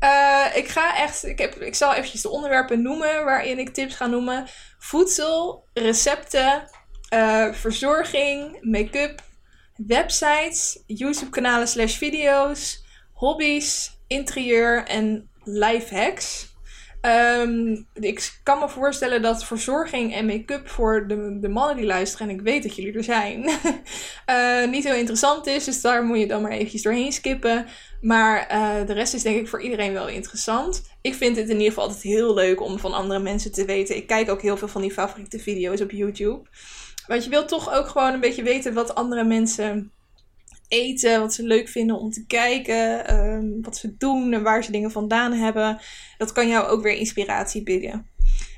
Uh, 0.00 0.46
ik 0.54 0.68
ga 0.68 0.96
echt, 0.96 1.26
ik, 1.26 1.38
heb, 1.38 1.54
ik 1.54 1.74
zal 1.74 1.94
eventjes 1.94 2.22
de 2.22 2.28
onderwerpen 2.28 2.82
noemen 2.82 3.24
waarin 3.24 3.58
ik 3.58 3.68
tips 3.68 3.94
ga 3.94 4.06
noemen. 4.06 4.46
Voedsel, 4.78 5.68
recepten, 5.72 6.70
uh, 7.14 7.52
verzorging, 7.52 8.58
make-up, 8.60 9.22
websites, 9.76 10.82
YouTube 10.86 11.30
kanalen 11.30 11.68
slash 11.68 11.96
video's, 11.96 12.84
hobby's, 13.12 13.98
interieur 14.06 14.86
en 14.86 15.30
life 15.44 15.94
hacks. 15.94 16.53
Um, 17.06 17.86
ik 17.92 18.40
kan 18.42 18.58
me 18.58 18.68
voorstellen 18.68 19.22
dat 19.22 19.44
verzorging 19.44 20.14
en 20.14 20.26
make-up 20.26 20.68
voor 20.68 21.06
de, 21.08 21.38
de 21.40 21.48
mannen 21.48 21.76
die 21.76 21.86
luisteren, 21.86 22.28
en 22.28 22.34
ik 22.34 22.40
weet 22.40 22.62
dat 22.62 22.76
jullie 22.76 22.92
er 22.92 23.04
zijn, 23.04 23.48
uh, 24.30 24.68
niet 24.74 24.84
heel 24.84 24.94
interessant 24.94 25.46
is. 25.46 25.64
Dus 25.64 25.80
daar 25.80 26.04
moet 26.04 26.18
je 26.18 26.26
dan 26.26 26.42
maar 26.42 26.50
eventjes 26.50 26.82
doorheen 26.82 27.12
skippen. 27.12 27.66
Maar 28.00 28.48
uh, 28.52 28.86
de 28.86 28.92
rest 28.92 29.14
is 29.14 29.22
denk 29.22 29.40
ik 29.40 29.48
voor 29.48 29.62
iedereen 29.62 29.92
wel 29.92 30.08
interessant. 30.08 30.82
Ik 31.00 31.14
vind 31.14 31.36
het 31.36 31.48
in 31.48 31.56
ieder 31.56 31.68
geval 31.68 31.84
altijd 31.84 32.02
heel 32.02 32.34
leuk 32.34 32.60
om 32.60 32.78
van 32.78 32.92
andere 32.92 33.20
mensen 33.20 33.52
te 33.52 33.64
weten. 33.64 33.96
Ik 33.96 34.06
kijk 34.06 34.30
ook 34.30 34.42
heel 34.42 34.56
veel 34.56 34.68
van 34.68 34.82
die 34.82 34.92
favoriete 34.92 35.38
video's 35.38 35.80
op 35.80 35.90
YouTube. 35.90 36.48
Want 37.06 37.24
je 37.24 37.30
wilt 37.30 37.48
toch 37.48 37.72
ook 37.72 37.88
gewoon 37.88 38.12
een 38.12 38.20
beetje 38.20 38.42
weten 38.42 38.74
wat 38.74 38.94
andere 38.94 39.24
mensen 39.24 39.92
eten, 40.68 41.20
wat 41.20 41.34
ze 41.34 41.42
leuk 41.42 41.68
vinden 41.68 41.98
om 41.98 42.10
te 42.10 42.26
kijken, 42.26 43.14
um, 43.14 43.62
wat 43.62 43.76
ze 43.76 43.96
doen 43.96 44.32
en 44.32 44.42
waar 44.42 44.64
ze 44.64 44.72
dingen 44.72 44.90
vandaan 44.90 45.32
hebben. 45.32 45.80
Dat 46.18 46.32
kan 46.32 46.48
jou 46.48 46.66
ook 46.66 46.82
weer 46.82 46.96
inspiratie 46.96 47.62
bieden. 47.62 48.12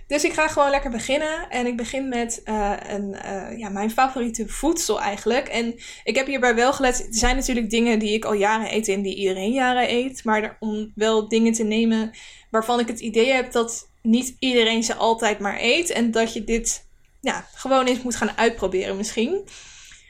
Dus 0.06 0.24
ik 0.24 0.32
ga 0.32 0.48
gewoon 0.48 0.70
lekker 0.70 0.90
beginnen. 0.90 1.48
En 1.48 1.66
ik 1.66 1.76
begin 1.76 2.08
met 2.08 2.40
uh, 2.44 2.72
een, 2.88 3.16
uh, 3.24 3.58
ja, 3.58 3.68
mijn 3.68 3.90
favoriete 3.90 4.48
voedsel 4.48 5.00
eigenlijk. 5.00 5.48
En 5.48 5.74
ik 6.04 6.16
heb 6.16 6.26
hierbij 6.26 6.54
wel 6.54 6.72
gelet. 6.72 6.98
Er 6.98 7.14
zijn 7.14 7.36
natuurlijk 7.36 7.70
dingen 7.70 7.98
die 7.98 8.12
ik 8.12 8.24
al 8.24 8.32
jaren 8.32 8.74
eet 8.74 8.88
en 8.88 9.02
die 9.02 9.16
iedereen 9.16 9.52
jaren 9.52 9.90
eet. 9.90 10.24
Maar 10.24 10.56
om 10.60 10.92
wel 10.94 11.28
dingen 11.28 11.52
te 11.52 11.64
nemen 11.64 12.10
waarvan 12.50 12.80
ik 12.80 12.88
het 12.88 13.00
idee 13.00 13.32
heb 13.32 13.52
dat 13.52 13.90
niet 14.02 14.36
iedereen 14.38 14.82
ze 14.82 14.94
altijd 14.94 15.38
maar 15.38 15.58
eet. 15.60 15.90
En 15.90 16.10
dat 16.10 16.32
je 16.32 16.44
dit 16.44 16.88
ja, 17.20 17.46
gewoon 17.54 17.86
eens 17.86 18.02
moet 18.02 18.16
gaan 18.16 18.36
uitproberen 18.36 18.96
misschien. 18.96 19.48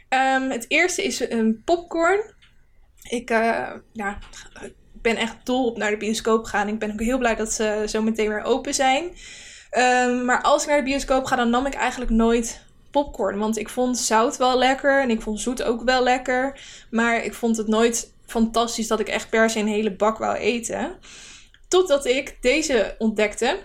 Um, 0.09 0.51
het 0.51 0.65
eerste 0.69 1.05
is 1.05 1.31
een 1.31 1.63
popcorn. 1.65 2.35
Ik 3.03 3.31
uh, 3.31 3.71
ja, 3.93 4.19
ben 4.93 5.17
echt 5.17 5.37
dol 5.45 5.67
op 5.67 5.77
naar 5.77 5.91
de 5.91 5.97
bioscoop 5.97 6.45
gaan. 6.45 6.69
Ik 6.69 6.79
ben 6.79 6.93
ook 6.93 7.01
heel 7.01 7.19
blij 7.19 7.35
dat 7.35 7.53
ze 7.53 7.85
zo 7.89 8.03
meteen 8.03 8.29
weer 8.29 8.43
open 8.43 8.75
zijn. 8.75 9.05
Um, 9.79 10.25
maar 10.25 10.43
als 10.43 10.63
ik 10.63 10.69
naar 10.69 10.79
de 10.79 10.85
bioscoop 10.85 11.25
ga, 11.25 11.37
dan 11.37 11.51
nam 11.51 11.67
ik 11.67 11.75
eigenlijk 11.75 12.11
nooit 12.11 12.65
popcorn. 12.91 13.39
Want 13.39 13.59
ik 13.59 13.69
vond 13.69 13.99
zout 13.99 14.37
wel 14.37 14.59
lekker 14.59 15.01
en 15.03 15.11
ik 15.11 15.23
vond 15.23 15.41
zoet 15.41 15.63
ook 15.63 15.83
wel 15.83 16.03
lekker. 16.03 16.61
Maar 16.91 17.25
ik 17.25 17.35
vond 17.35 17.57
het 17.57 17.67
nooit 17.67 18.13
fantastisch 18.27 18.87
dat 18.87 19.01
ik 19.01 19.09
echt 19.09 19.31
per 19.31 19.51
se 19.51 19.59
een 19.59 19.67
hele 19.67 19.97
bak 19.97 20.19
wou 20.19 20.37
eten. 20.37 20.99
Totdat 21.69 22.07
ik 22.07 22.37
deze 22.41 22.95
ontdekte. 22.99 23.59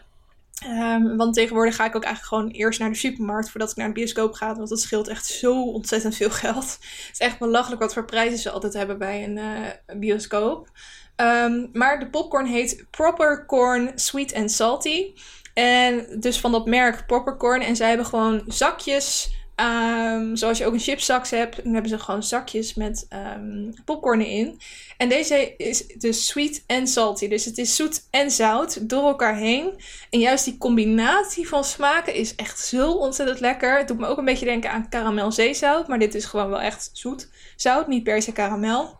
Um, 0.68 1.18
want 1.18 1.34
tegenwoordig 1.34 1.76
ga 1.76 1.86
ik 1.86 1.96
ook 1.96 2.04
eigenlijk 2.04 2.34
gewoon 2.34 2.52
eerst 2.52 2.80
naar 2.80 2.90
de 2.90 2.96
supermarkt 2.96 3.50
voordat 3.50 3.72
ik 3.72 3.76
naar 3.76 3.88
de 3.88 3.94
bioscoop 3.94 4.34
ga. 4.34 4.56
Want 4.56 4.70
dat 4.70 4.82
scheelt 4.82 5.08
echt 5.08 5.26
zo 5.26 5.64
ontzettend 5.64 6.16
veel 6.16 6.30
geld. 6.30 6.66
Het 7.08 7.10
is 7.12 7.20
echt 7.20 7.40
belachelijk 7.40 7.82
wat 7.82 7.94
voor 7.94 8.06
prijzen 8.06 8.40
ze 8.40 8.52
altijd 8.52 8.74
hebben 8.74 8.98
bij 8.98 9.24
een 9.24 9.38
uh, 9.38 10.00
bioscoop. 10.00 10.70
Um, 11.16 11.70
maar 11.74 12.00
de 12.00 12.10
popcorn 12.10 12.46
heet 12.46 12.86
Proper 12.90 13.46
Corn 13.46 13.92
Sweet 13.96 14.34
and 14.34 14.52
Salty. 14.52 15.14
En 15.54 16.20
dus 16.20 16.40
van 16.40 16.52
dat 16.52 16.66
merk 16.66 17.06
Popcorn. 17.06 17.62
En 17.62 17.76
zij 17.76 17.88
hebben 17.88 18.06
gewoon 18.06 18.44
zakjes 18.48 19.36
Um, 19.56 20.36
zoals 20.36 20.58
je 20.58 20.66
ook 20.66 20.74
een 20.74 20.80
chipszak 20.80 21.28
hebt, 21.28 21.64
dan 21.64 21.74
hebben 21.74 21.92
ze 21.92 22.00
gewoon 22.00 22.24
zakjes 22.24 22.74
met 22.74 23.08
um, 23.38 23.74
popcorn 23.86 24.26
in. 24.26 24.60
En 24.98 25.10
deze 25.10 25.56
is 25.58 25.88
dus 25.88 26.26
sweet 26.28 26.64
en 26.68 26.88
salty. 26.88 27.28
Dus 27.28 27.46
het 27.46 27.58
is 27.58 27.76
zoet 27.76 28.08
en 28.10 28.32
zout 28.32 28.90
door 28.90 29.04
elkaar 29.04 29.36
heen. 29.36 29.82
En 30.10 30.20
juist 30.20 30.46
die 30.46 30.58
combinatie 30.58 31.48
van 31.48 31.64
smaken 31.64 32.14
is 32.14 32.36
echt 32.36 32.60
zo 32.60 32.92
ontzettend 32.92 33.40
lekker. 33.40 33.78
Het 33.78 33.88
doet 33.88 34.00
me 34.00 34.08
ook 34.08 34.18
een 34.18 34.26
beetje 34.26 34.46
denken 34.46 34.72
aan 34.72 34.90
karamel 34.90 35.32
zeezout. 35.32 35.88
Maar 35.88 36.00
dit 36.00 36.16
is 36.16 36.26
gewoon 36.26 36.50
wel 36.50 36.62
echt 36.62 36.90
zoet 36.94 37.30
zout, 37.56 37.88
niet 37.88 38.04
per 38.04 38.22
se 38.22 38.32
karamel. 38.32 39.00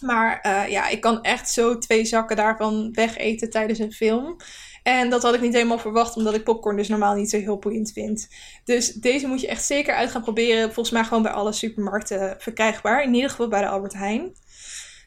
Maar 0.00 0.40
uh, 0.46 0.70
ja, 0.70 0.88
ik 0.88 1.00
kan 1.00 1.22
echt 1.22 1.50
zo 1.50 1.78
twee 1.78 2.04
zakken 2.04 2.36
daarvan 2.36 2.92
wegeten 2.92 3.50
tijdens 3.50 3.78
een 3.78 3.92
film. 3.92 4.36
En 4.84 5.10
dat 5.10 5.22
had 5.22 5.34
ik 5.34 5.40
niet 5.40 5.54
helemaal 5.54 5.78
verwacht, 5.78 6.16
omdat 6.16 6.34
ik 6.34 6.44
popcorn 6.44 6.76
dus 6.76 6.88
normaal 6.88 7.14
niet 7.14 7.30
zo 7.30 7.36
heel 7.38 7.58
boeiend 7.58 7.92
vind. 7.92 8.28
Dus 8.64 8.92
deze 8.92 9.26
moet 9.26 9.40
je 9.40 9.48
echt 9.48 9.64
zeker 9.64 9.94
uit 9.94 10.10
gaan 10.10 10.22
proberen. 10.22 10.64
Volgens 10.64 10.90
mij 10.90 11.04
gewoon 11.04 11.22
bij 11.22 11.32
alle 11.32 11.52
supermarkten 11.52 12.36
verkrijgbaar. 12.38 13.02
In 13.02 13.14
ieder 13.14 13.30
geval 13.30 13.48
bij 13.48 13.60
de 13.60 13.68
Albert 13.68 13.92
Heijn. 13.92 14.34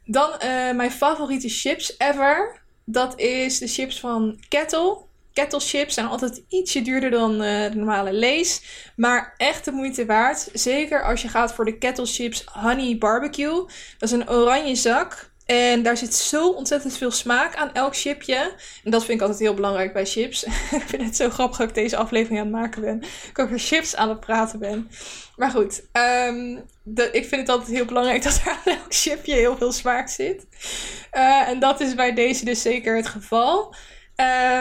Dan 0.05 0.29
uh, 0.29 0.71
mijn 0.71 0.91
favoriete 0.91 1.49
chips 1.49 1.95
ever. 1.97 2.61
Dat 2.85 3.19
is 3.19 3.57
de 3.57 3.67
chips 3.67 3.99
van 3.99 4.39
Kettle. 4.49 4.97
Kettle 5.33 5.59
chips 5.59 5.93
zijn 5.93 6.07
altijd 6.07 6.43
ietsje 6.47 6.81
duurder 6.81 7.09
dan 7.09 7.31
uh, 7.31 7.39
de 7.39 7.75
normale 7.75 8.13
Lees. 8.13 8.61
Maar 8.95 9.33
echt 9.37 9.65
de 9.65 9.71
moeite 9.71 10.05
waard. 10.05 10.49
Zeker 10.53 11.03
als 11.03 11.21
je 11.21 11.27
gaat 11.27 11.53
voor 11.53 11.65
de 11.65 11.77
Kettle 11.77 12.05
chips 12.05 12.45
Honey 12.45 12.97
Barbecue. 12.97 13.65
Dat 13.97 14.09
is 14.09 14.11
een 14.11 14.29
oranje 14.29 14.75
zak. 14.75 15.31
En 15.47 15.83
daar 15.83 15.97
zit 15.97 16.15
zo 16.15 16.49
ontzettend 16.49 16.97
veel 16.97 17.11
smaak 17.11 17.55
aan 17.55 17.73
elk 17.73 17.95
chipje. 17.95 18.53
En 18.83 18.91
dat 18.91 19.05
vind 19.05 19.17
ik 19.17 19.21
altijd 19.21 19.39
heel 19.39 19.53
belangrijk 19.53 19.93
bij 19.93 20.05
chips. 20.05 20.43
ik 20.81 20.83
vind 20.85 21.01
het 21.01 21.15
zo 21.15 21.29
grappig 21.29 21.57
dat 21.57 21.67
ik 21.67 21.75
deze 21.75 21.97
aflevering 21.97 22.39
aan 22.39 22.45
het 22.45 22.55
maken 22.55 22.81
ben. 22.81 23.03
Ik 23.29 23.39
over 23.39 23.59
chips 23.59 23.95
aan 23.95 24.09
het 24.09 24.19
praten 24.19 24.59
ben. 24.59 24.89
Maar 25.35 25.51
goed, 25.51 25.83
de, 26.83 27.09
ik 27.11 27.25
vind 27.25 27.41
het 27.41 27.49
altijd 27.49 27.69
heel 27.69 27.85
belangrijk 27.85 28.23
dat 28.23 28.41
er 28.45 28.51
aan 28.51 28.73
elk 28.73 28.93
chipje 28.93 29.33
heel 29.33 29.57
veel 29.57 29.71
smaak 29.71 30.09
zit. 30.09 30.45
Uh, 31.13 31.47
en 31.47 31.59
dat 31.59 31.79
is 31.79 31.95
bij 31.95 32.13
deze 32.13 32.45
dus 32.45 32.61
zeker 32.61 32.95
het 32.95 33.07
geval. 33.07 33.75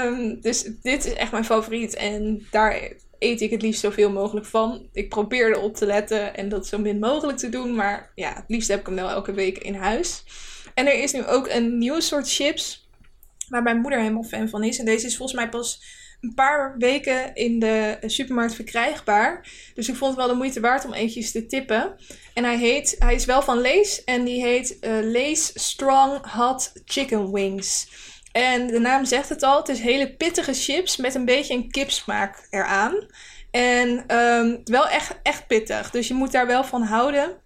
Um, 0.05 0.40
dus 0.40 0.62
dit 0.83 1.05
is 1.05 1.12
echt 1.12 1.33
mijn 1.33 1.44
favoriet. 1.44 1.94
En 1.94 2.46
daar 2.51 2.92
eet 3.18 3.40
ik 3.40 3.51
het 3.51 3.62
liefst 3.62 3.81
zoveel 3.81 4.11
mogelijk 4.11 4.46
van. 4.46 4.88
Ik 4.92 5.09
probeer 5.09 5.51
erop 5.51 5.77
te 5.77 5.87
letten 5.87 6.37
en 6.37 6.49
dat 6.49 6.66
zo 6.66 6.79
min 6.79 6.99
mogelijk 6.99 7.38
te 7.38 7.49
doen. 7.49 7.75
Maar 7.75 8.12
ja, 8.14 8.33
het 8.35 8.44
liefst 8.49 8.68
heb 8.68 8.81
ik 8.81 8.87
hem 8.87 8.94
wel 8.94 9.11
elke 9.11 9.33
week 9.33 9.59
in 9.59 9.75
huis. 9.75 10.25
En 10.76 10.86
er 10.86 11.02
is 11.02 11.12
nu 11.12 11.26
ook 11.26 11.48
een 11.48 11.78
nieuw 11.78 12.00
soort 12.00 12.32
chips. 12.32 12.88
Waar 13.48 13.62
mijn 13.62 13.80
moeder 13.80 13.98
helemaal 13.98 14.22
fan 14.22 14.48
van 14.48 14.64
is. 14.64 14.78
En 14.78 14.84
deze 14.84 15.06
is 15.06 15.16
volgens 15.16 15.38
mij 15.38 15.48
pas 15.48 15.82
een 16.20 16.34
paar 16.34 16.74
weken 16.78 17.34
in 17.34 17.58
de 17.58 17.98
supermarkt 18.06 18.54
verkrijgbaar. 18.54 19.48
Dus 19.74 19.88
ik 19.88 19.94
vond 19.94 20.10
het 20.10 20.20
wel 20.20 20.28
de 20.28 20.34
moeite 20.34 20.60
waard 20.60 20.84
om 20.84 20.92
eventjes 20.92 21.32
te 21.32 21.46
tippen. 21.46 21.96
En 22.34 22.44
hij, 22.44 22.58
heet, 22.58 22.96
hij 22.98 23.14
is 23.14 23.24
wel 23.24 23.42
van 23.42 23.60
Lees. 23.60 24.04
En 24.04 24.24
die 24.24 24.42
heet 24.42 24.76
uh, 24.80 24.98
Lees 25.02 25.50
Strong 25.54 26.30
Hot 26.30 26.72
Chicken 26.84 27.32
Wings. 27.32 27.88
En 28.32 28.66
de 28.66 28.78
naam 28.78 29.04
zegt 29.04 29.28
het 29.28 29.42
al. 29.42 29.58
Het 29.58 29.68
is 29.68 29.80
hele 29.80 30.16
pittige 30.16 30.54
chips 30.54 30.96
met 30.96 31.14
een 31.14 31.24
beetje 31.24 31.54
een 31.54 31.70
kipsmaak 31.70 32.46
eraan. 32.50 33.06
En 33.50 34.16
um, 34.16 34.60
wel 34.64 34.88
echt, 34.88 35.18
echt 35.22 35.46
pittig. 35.46 35.90
Dus 35.90 36.08
je 36.08 36.14
moet 36.14 36.32
daar 36.32 36.46
wel 36.46 36.64
van 36.64 36.82
houden. 36.82 37.44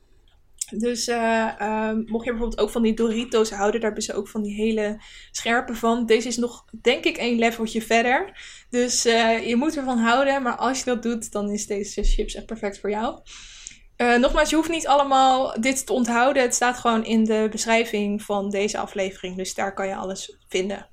Dus 0.71 1.09
uh, 1.09 1.53
um, 1.61 2.05
mocht 2.07 2.25
je 2.25 2.31
bijvoorbeeld 2.31 2.61
ook 2.61 2.71
van 2.71 2.83
die 2.83 2.95
Doritos 2.95 3.51
houden, 3.51 3.81
daar 3.81 3.91
hebben 3.91 4.09
ze 4.09 4.15
ook 4.15 4.29
van 4.29 4.43
die 4.43 4.55
hele 4.55 5.01
scherpe 5.31 5.75
van. 5.75 6.07
Deze 6.07 6.29
is 6.29 6.37
nog, 6.37 6.65
denk 6.83 7.05
ik, 7.05 7.19
een 7.19 7.39
leveltje 7.39 7.83
verder. 7.83 8.41
Dus 8.71 9.07
uh, 9.07 9.49
je 9.49 9.57
moet 9.57 9.77
ervan 9.77 9.99
houden. 9.99 10.43
Maar 10.43 10.57
als 10.57 10.79
je 10.79 10.85
dat 10.85 11.03
doet, 11.03 11.33
dan 11.33 11.51
is 11.51 11.67
deze 11.67 12.03
chips 12.03 12.35
echt 12.35 12.47
perfect 12.47 12.81
voor 12.81 12.91
jou. 12.91 13.21
Uh, 13.97 14.17
nogmaals, 14.17 14.51
je 14.51 14.57
hoeft 14.57 14.71
niet 14.71 14.87
allemaal 14.87 15.61
dit 15.61 15.87
te 15.87 15.93
onthouden. 15.93 16.43
Het 16.43 16.55
staat 16.55 16.79
gewoon 16.79 17.05
in 17.05 17.25
de 17.25 17.49
beschrijving 17.51 18.23
van 18.23 18.51
deze 18.51 18.79
aflevering. 18.79 19.37
Dus 19.37 19.55
daar 19.55 19.75
kan 19.75 19.87
je 19.89 19.95
alles 19.95 20.37
vinden. 20.49 20.89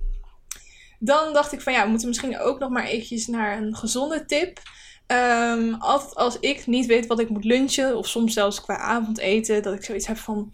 Dan 1.00 1.34
dacht 1.34 1.52
ik 1.52 1.62
van 1.62 1.74
ja, 1.74 1.84
we 1.84 1.90
moeten 1.90 2.08
misschien 2.08 2.40
ook 2.40 2.60
nog 2.60 2.70
maar 2.70 2.86
eventjes 2.86 3.28
naar 3.28 3.58
een 3.58 3.76
gezonde 3.76 4.26
tip. 4.26 4.60
Um, 5.08 5.74
als 6.14 6.40
ik 6.40 6.68
niet 6.68 6.86
weet 6.86 7.08
wat 7.08 7.20
ik 7.20 7.30
moet 7.30 7.44
lunchen, 7.44 7.98
of 7.98 8.08
soms 8.08 8.34
zelfs 8.34 8.62
qua 8.62 8.78
avondeten, 8.78 9.64
dat 9.64 9.74
ik 9.74 9.84
zoiets 9.84 10.08
heb 10.08 10.18
van 10.18 10.54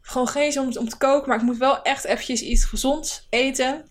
gewoon 0.00 0.28
geen 0.28 0.52
zin 0.52 0.78
om, 0.78 0.88
te 0.88 0.96
koken, 0.96 1.28
maar 1.28 1.38
ik 1.38 1.44
moet 1.44 1.56
wel 1.56 1.82
echt 1.82 2.04
eventjes 2.04 2.42
iets 2.42 2.64
gezonds 2.64 3.26
eten. 3.30 3.90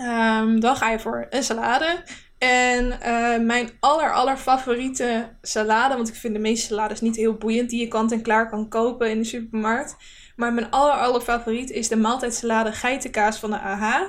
Um, 0.00 0.60
dan 0.60 0.76
ga 0.76 0.90
je 0.90 1.00
voor 1.00 1.26
een 1.30 1.42
salade. 1.42 2.02
En 2.38 2.84
uh, 2.86 3.46
mijn 3.46 3.70
aller, 3.80 4.12
aller 4.12 4.36
favoriete 4.36 5.28
salade, 5.42 5.94
want 5.94 6.08
ik 6.08 6.14
vind 6.14 6.34
de 6.34 6.40
meeste 6.40 6.66
salades 6.66 7.00
niet 7.00 7.16
heel 7.16 7.34
boeiend, 7.34 7.70
die 7.70 7.80
je 7.80 7.88
kant 7.88 8.12
en 8.12 8.22
klaar 8.22 8.50
kan 8.50 8.68
kopen 8.68 9.10
in 9.10 9.18
de 9.18 9.24
supermarkt. 9.24 9.96
Maar 10.36 10.52
mijn 10.52 10.70
aller, 10.70 10.94
aller 10.94 11.20
favoriet 11.20 11.70
is 11.70 11.88
de 11.88 11.96
maaltijdsalade 11.96 12.72
geitenkaas 12.72 13.38
van 13.38 13.50
de 13.50 13.58
AH. 13.58 14.02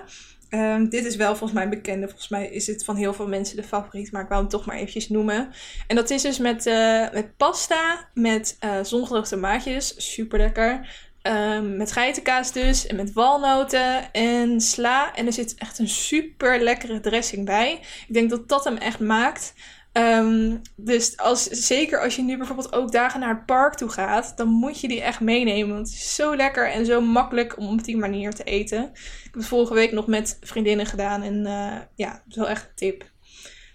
Um, 0.56 0.90
dit 0.90 1.06
is 1.06 1.16
wel 1.16 1.36
volgens 1.36 1.52
mij 1.52 1.70
bekende. 1.70 2.08
Volgens 2.08 2.30
mij 2.30 2.48
is 2.48 2.68
het 2.68 2.84
van 2.84 2.96
heel 2.96 3.14
veel 3.14 3.28
mensen 3.28 3.56
de 3.56 3.64
favoriet. 3.64 4.12
Maar 4.12 4.22
ik 4.22 4.30
wou 4.30 4.42
hem 4.42 4.50
toch 4.50 4.66
maar 4.66 4.76
eventjes 4.76 5.10
noemen. 5.10 5.54
En 5.88 5.96
dat 5.96 6.10
is 6.10 6.22
dus 6.22 6.38
met, 6.38 6.66
uh, 6.66 7.12
met 7.12 7.38
pasta. 7.38 8.10
Met 8.14 8.58
uh, 8.66 8.84
zongedroogde 8.84 9.30
tomaatjes. 9.30 10.14
Super 10.14 10.40
lekker. 10.40 11.04
Um, 11.22 11.78
met 11.78 11.92
geitenkaas 11.92 12.52
dus. 12.52 12.88
En 12.88 12.96
met 12.96 13.14
walnoten 13.14 14.14
en 14.14 14.62
sla. 14.62 15.16
En 15.16 15.26
er 15.26 15.34
zit 15.34 15.56
echt 15.58 15.80
een 15.80 15.90
super 15.90 16.62
lekkere 16.62 17.00
dressing 17.00 17.46
bij. 17.46 17.80
Ik 18.08 18.14
denk 18.14 18.30
dat 18.30 18.50
dat 18.50 18.64
hem 18.64 18.78
echt 18.78 19.00
maakt. 19.00 19.54
Um, 19.98 20.62
dus 20.76 21.18
als, 21.18 21.44
zeker 21.44 22.02
als 22.02 22.16
je 22.16 22.22
nu 22.22 22.38
bijvoorbeeld 22.38 22.74
ook 22.74 22.92
dagen 22.92 23.20
naar 23.20 23.36
het 23.36 23.46
park 23.46 23.74
toe 23.74 23.90
gaat, 23.90 24.38
dan 24.38 24.48
moet 24.48 24.80
je 24.80 24.88
die 24.88 25.02
echt 25.02 25.20
meenemen. 25.20 25.76
Want 25.76 25.88
het 25.88 25.96
is 25.96 26.16
zo 26.16 26.36
lekker 26.36 26.72
en 26.72 26.86
zo 26.86 27.02
makkelijk 27.02 27.58
om 27.58 27.68
op 27.68 27.84
die 27.84 27.98
manier 27.98 28.34
te 28.34 28.44
eten. 28.44 28.84
Ik 28.94 29.22
heb 29.24 29.34
het 29.34 29.46
vorige 29.46 29.74
week 29.74 29.92
nog 29.92 30.08
met 30.08 30.38
vriendinnen 30.42 30.86
gedaan 30.86 31.22
en 31.22 31.36
uh, 31.36 31.82
ja, 31.96 32.12
dat 32.12 32.24
is 32.28 32.36
wel 32.36 32.50
echt 32.50 32.64
een 32.64 32.76
tip. 32.76 33.10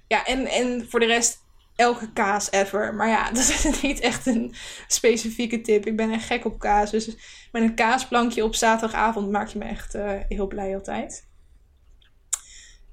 Ja, 0.06 0.24
en, 0.26 0.46
en 0.46 0.86
voor 0.88 1.00
de 1.00 1.06
rest 1.06 1.38
elke 1.76 2.12
kaas 2.12 2.50
ever. 2.50 2.94
Maar 2.94 3.08
ja, 3.08 3.30
dat 3.32 3.48
is 3.48 3.82
niet 3.82 4.00
echt 4.00 4.26
een 4.26 4.54
specifieke 4.86 5.60
tip. 5.60 5.86
Ik 5.86 5.96
ben 5.96 6.12
echt 6.12 6.26
gek 6.26 6.44
op 6.44 6.58
kaas. 6.58 6.90
Dus 6.90 7.06
met 7.52 7.62
een 7.62 7.74
kaasplankje 7.74 8.44
op 8.44 8.54
zaterdagavond 8.54 9.30
maak 9.30 9.48
je 9.48 9.58
me 9.58 9.64
echt 9.64 9.94
uh, 9.94 10.12
heel 10.28 10.46
blij 10.46 10.74
altijd. 10.74 11.28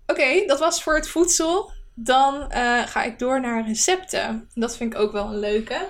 Oké, 0.06 0.46
dat 0.46 0.60
was 0.60 0.84
voor 0.84 0.96
het 0.96 1.10
voedsel. 1.10 1.72
Dan 2.00 2.36
uh, 2.36 2.82
ga 2.88 3.04
ik 3.04 3.20
door 3.20 3.42
naar 3.42 3.68
recepten. 3.68 4.50
Dat 4.54 4.78
vind 4.78 4.94
ik 4.94 5.00
ook 5.00 5.12
wel 5.12 5.28
een 5.28 5.40
leuke. 5.40 5.88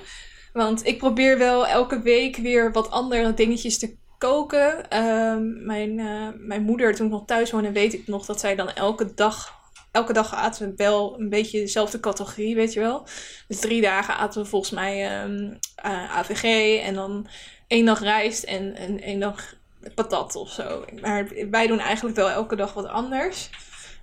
Want 0.53 0.85
ik 0.85 0.97
probeer 0.97 1.37
wel 1.37 1.67
elke 1.67 2.01
week 2.01 2.35
weer 2.35 2.71
wat 2.71 2.91
andere 2.91 3.33
dingetjes 3.33 3.77
te 3.77 3.95
koken. 4.17 4.85
Uh, 4.93 5.35
mijn, 5.65 5.97
uh, 5.97 6.27
mijn 6.37 6.61
moeder, 6.61 6.95
toen 6.95 7.05
ik 7.05 7.11
nog 7.11 7.25
thuis 7.25 7.51
woonde, 7.51 7.71
weet 7.71 7.93
ik 7.93 8.07
nog 8.07 8.25
dat 8.25 8.39
zij 8.39 8.55
dan 8.55 8.69
elke 8.69 9.13
dag. 9.13 9.55
Elke 9.91 10.13
dag 10.13 10.33
aten 10.33 10.69
we 10.69 10.75
wel 10.75 11.19
een 11.19 11.29
beetje 11.29 11.59
dezelfde 11.59 11.99
categorie, 11.99 12.55
weet 12.55 12.73
je 12.73 12.79
wel. 12.79 13.07
Dus 13.47 13.59
drie 13.59 13.81
dagen 13.81 14.17
aten 14.17 14.41
we 14.41 14.47
volgens 14.47 14.71
mij 14.71 15.23
um, 15.23 15.59
AVG 15.81 16.43
en 16.81 16.93
dan 16.93 17.27
één 17.67 17.85
dag 17.85 17.99
rijst 17.99 18.43
en, 18.43 18.75
en 18.75 19.01
één 19.01 19.19
dag 19.19 19.55
patat 19.95 20.35
of 20.35 20.49
zo. 20.51 20.85
Maar 21.01 21.27
wij 21.51 21.67
doen 21.67 21.79
eigenlijk 21.79 22.15
wel 22.15 22.29
elke 22.29 22.55
dag 22.55 22.73
wat 22.73 22.87
anders. 22.87 23.49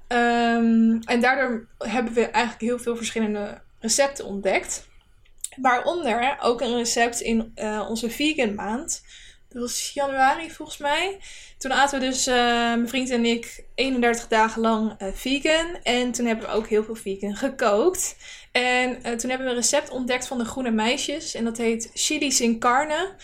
Um, 0.09 1.01
en 1.03 1.21
daardoor 1.21 1.67
hebben 1.79 2.12
we 2.12 2.25
eigenlijk 2.25 2.64
heel 2.64 2.79
veel 2.79 2.97
verschillende 2.97 3.62
recepten 3.81 4.25
ontdekt. 4.25 4.88
Waaronder 5.57 6.37
ook 6.40 6.61
een 6.61 6.77
recept 6.77 7.21
in 7.21 7.53
uh, 7.57 7.87
onze 7.88 8.11
vegan 8.11 8.55
maand. 8.55 9.03
Dat 9.49 9.62
was 9.62 9.90
januari 9.95 10.51
volgens 10.51 10.79
mij. 10.79 11.21
Toen 11.59 11.73
aten 11.73 12.01
we 12.01 12.07
dus, 12.07 12.29
uh, 12.29 12.35
mijn 12.35 12.88
vriend 12.88 13.11
en 13.11 13.25
ik, 13.25 13.64
31 13.75 14.29
dagen 14.29 14.61
lang 14.61 15.03
uh, 15.03 15.09
vegan. 15.12 15.79
En 15.83 16.12
toen 16.12 16.27
hebben 16.27 16.47
we 16.47 16.53
ook 16.53 16.69
heel 16.69 16.85
veel 16.85 16.95
vegan 16.95 17.37
gekookt. 17.37 18.17
En 18.53 19.03
toen 19.03 19.31
hebben 19.31 19.47
we 19.47 19.53
een 19.53 19.59
recept 19.59 19.90
ontdekt 19.90 20.27
van 20.27 20.38
de 20.38 20.45
groene 20.45 20.71
meisjes. 20.71 21.35
En 21.35 21.45
dat 21.45 21.57
heet 21.57 21.90
chili 21.95 22.33
sin 22.33 22.59
carne. 22.59 23.14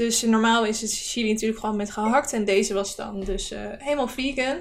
Dus 0.00 0.22
normaal 0.22 0.64
is 0.64 0.80
het 0.80 0.92
chili 0.92 1.32
natuurlijk 1.32 1.60
gewoon 1.60 1.76
met 1.76 1.90
gehakt. 1.90 2.32
En 2.32 2.44
deze 2.44 2.74
was 2.74 2.96
dan 2.96 3.24
dus 3.24 3.52
uh, 3.52 3.58
helemaal 3.78 4.08
vegan. 4.08 4.56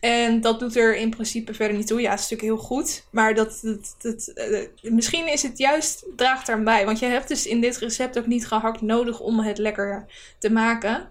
En 0.00 0.40
dat 0.40 0.60
doet 0.60 0.76
er 0.76 0.96
in 0.96 1.10
principe 1.10 1.54
verder 1.54 1.76
niet 1.76 1.86
toe. 1.86 2.00
Ja, 2.00 2.10
het 2.10 2.20
is 2.20 2.28
natuurlijk 2.28 2.58
heel 2.58 2.66
goed. 2.66 3.04
Maar 3.10 3.34
dat, 3.34 3.58
dat, 3.62 3.94
dat 3.98 4.32
uh, 4.34 4.58
misschien 4.82 5.32
is 5.32 5.42
het 5.42 5.58
juist, 5.58 6.04
draagt 6.16 6.46
daarbij. 6.46 6.84
Want 6.84 6.98
je 6.98 7.06
hebt 7.06 7.28
dus 7.28 7.46
in 7.46 7.60
dit 7.60 7.76
recept 7.76 8.18
ook 8.18 8.26
niet 8.26 8.46
gehakt 8.46 8.80
nodig 8.80 9.20
om 9.20 9.40
het 9.40 9.58
lekker 9.58 10.06
te 10.38 10.50
maken. 10.50 11.08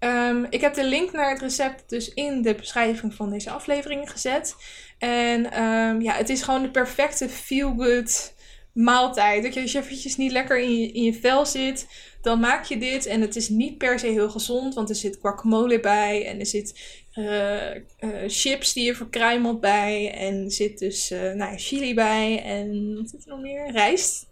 Um, 0.00 0.46
ik 0.50 0.60
heb 0.60 0.74
de 0.74 0.84
link 0.84 1.12
naar 1.12 1.30
het 1.30 1.40
recept 1.40 1.82
dus 1.86 2.14
in 2.14 2.42
de 2.42 2.54
beschrijving 2.54 3.14
van 3.14 3.30
deze 3.30 3.50
aflevering 3.50 4.10
gezet. 4.10 4.56
En 4.98 5.62
um, 5.62 6.02
ja, 6.02 6.12
het 6.12 6.28
is 6.28 6.42
gewoon 6.42 6.62
de 6.62 6.70
perfecte 6.70 7.28
feel-good 7.28 8.34
maaltijd. 8.72 9.42
Dat 9.42 9.54
je 9.54 9.60
als 9.60 9.72
je 9.72 9.78
eventjes 9.78 10.16
niet 10.16 10.32
lekker 10.32 10.58
in 10.58 10.94
in 10.94 11.02
je 11.02 11.14
vel 11.14 11.46
zit, 11.46 11.86
dan 12.24 12.40
maak 12.40 12.64
je 12.64 12.78
dit. 12.78 13.06
En 13.06 13.20
het 13.20 13.36
is 13.36 13.48
niet 13.48 13.78
per 13.78 13.98
se 13.98 14.06
heel 14.06 14.30
gezond, 14.30 14.74
want 14.74 14.88
er 14.88 14.94
zit 14.94 15.18
guacamole 15.20 15.80
bij. 15.80 16.26
En 16.26 16.38
er 16.38 16.46
zit 16.46 16.80
uh, 17.14 17.74
uh, 17.74 17.80
chips 18.26 18.72
die 18.72 18.84
je 18.84 18.94
verkruimelt 18.94 19.60
bij. 19.60 20.12
En 20.12 20.44
er 20.44 20.52
zit 20.52 20.78
dus 20.78 21.10
uh, 21.10 21.32
nou 21.32 21.58
chili 21.58 21.94
bij. 21.94 22.42
En 22.42 22.94
wat 22.96 23.08
zit 23.08 23.24
er 23.24 23.30
nog 23.30 23.40
meer? 23.40 23.70
Rijst. 23.70 24.26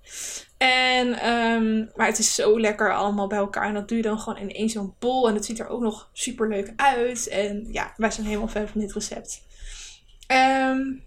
En, 0.59 1.29
um, 1.29 1.91
maar 1.95 2.07
het 2.07 2.19
is 2.19 2.35
zo 2.35 2.61
lekker 2.61 2.95
allemaal 2.95 3.27
bij 3.27 3.39
elkaar. 3.39 3.67
En 3.67 3.75
dat 3.75 3.89
doe 3.89 3.97
je 3.97 4.03
dan 4.03 4.19
gewoon 4.19 4.39
in 4.39 4.51
één 4.51 4.69
zo'n 4.69 4.95
bol. 4.99 5.29
En 5.29 5.35
het 5.35 5.45
ziet 5.45 5.59
er 5.59 5.69
ook 5.69 5.83
nog 5.83 6.11
super 6.13 6.49
leuk 6.49 6.73
uit. 6.77 7.29
En 7.29 7.69
ja, 7.71 7.93
wij 7.97 8.11
zijn 8.11 8.27
helemaal 8.27 8.49
fan 8.49 8.69
van 8.69 8.81
dit 8.81 8.93
recept. 8.93 9.43
Um, 10.33 11.03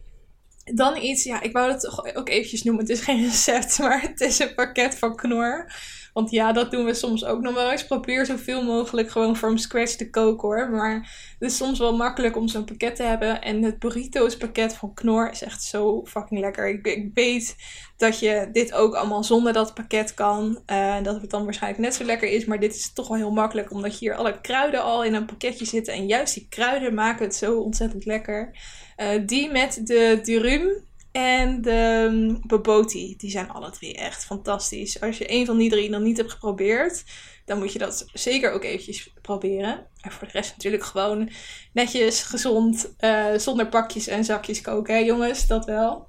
dan 0.73 0.97
iets, 0.97 1.23
ja, 1.23 1.41
ik 1.41 1.51
wou 1.51 1.71
het 1.71 2.15
ook 2.15 2.29
eventjes 2.29 2.63
noemen. 2.63 2.83
Het 2.83 2.93
is 2.93 3.01
geen 3.01 3.23
recept, 3.29 3.79
maar 3.79 4.01
het 4.01 4.21
is 4.21 4.39
een 4.39 4.55
pakket 4.55 4.97
van 4.97 5.15
Knor. 5.15 5.71
Want 6.15 6.31
ja, 6.31 6.51
dat 6.51 6.71
doen 6.71 6.85
we 6.85 6.93
soms 6.93 7.25
ook 7.25 7.41
nog 7.41 7.53
wel 7.53 7.71
eens. 7.71 7.85
Probeer 7.85 8.25
zoveel 8.25 8.63
mogelijk 8.63 9.11
gewoon 9.11 9.37
from 9.37 9.57
scratch 9.57 9.95
te 9.95 10.09
koken 10.09 10.47
hoor. 10.47 10.69
Maar 10.69 10.93
het 11.39 11.51
is 11.51 11.57
soms 11.57 11.79
wel 11.79 11.95
makkelijk 11.95 12.35
om 12.35 12.47
zo'n 12.47 12.65
pakket 12.65 12.95
te 12.95 13.03
hebben. 13.03 13.41
En 13.41 13.63
het 13.63 13.79
burritos 13.79 14.37
pakket 14.37 14.73
van 14.73 14.93
Knor 14.93 15.31
is 15.31 15.43
echt 15.43 15.63
zo 15.63 16.05
fucking 16.05 16.39
lekker. 16.39 16.69
Ik, 16.69 16.87
ik 16.87 17.11
weet 17.13 17.55
dat 17.97 18.19
je 18.19 18.49
dit 18.51 18.73
ook 18.73 18.95
allemaal 18.95 19.23
zonder 19.23 19.53
dat 19.53 19.73
pakket 19.73 20.13
kan. 20.13 20.61
Uh, 20.67 21.03
dat 21.03 21.21
het 21.21 21.29
dan 21.29 21.43
waarschijnlijk 21.43 21.83
net 21.83 21.95
zo 21.95 22.03
lekker 22.03 22.29
is. 22.29 22.45
Maar 22.45 22.59
dit 22.59 22.75
is 22.75 22.93
toch 22.93 23.07
wel 23.07 23.17
heel 23.17 23.31
makkelijk. 23.31 23.71
Omdat 23.71 23.93
hier 23.93 24.15
alle 24.15 24.41
kruiden 24.41 24.83
al 24.83 25.03
in 25.03 25.13
een 25.13 25.25
pakketje 25.25 25.65
zitten. 25.65 25.93
En 25.93 26.07
juist 26.07 26.33
die 26.33 26.47
kruiden 26.49 26.93
maken 26.93 27.25
het 27.25 27.35
zo 27.35 27.59
ontzettend 27.59 28.05
lekker. 28.05 28.57
Uh, 28.97 29.07
die 29.25 29.51
met 29.51 29.81
de 29.83 30.19
durum 30.23 30.83
en 31.15 31.61
de 31.61 32.07
um, 32.11 32.41
Boboti. 32.47 33.15
Die 33.17 33.29
zijn 33.29 33.49
alle 33.49 33.69
drie 33.69 33.95
echt 33.95 34.25
fantastisch. 34.25 35.01
Als 35.01 35.17
je 35.17 35.31
een 35.31 35.45
van 35.45 35.57
die 35.57 35.69
drie 35.69 35.89
nog 35.89 36.01
niet 36.01 36.17
hebt 36.17 36.31
geprobeerd, 36.31 37.03
dan 37.45 37.57
moet 37.57 37.73
je 37.73 37.79
dat 37.79 38.05
zeker 38.13 38.51
ook 38.51 38.63
eventjes 38.63 39.13
proberen. 39.21 39.87
En 40.01 40.11
voor 40.11 40.27
de 40.27 40.33
rest 40.33 40.51
natuurlijk 40.51 40.83
gewoon 40.83 41.29
netjes, 41.73 42.23
gezond, 42.23 42.93
uh, 42.99 43.37
zonder 43.37 43.67
pakjes 43.67 44.07
en 44.07 44.23
zakjes 44.23 44.61
koken, 44.61 44.93
hè 44.93 44.99
jongens, 44.99 45.47
dat 45.47 45.65
wel. 45.65 46.07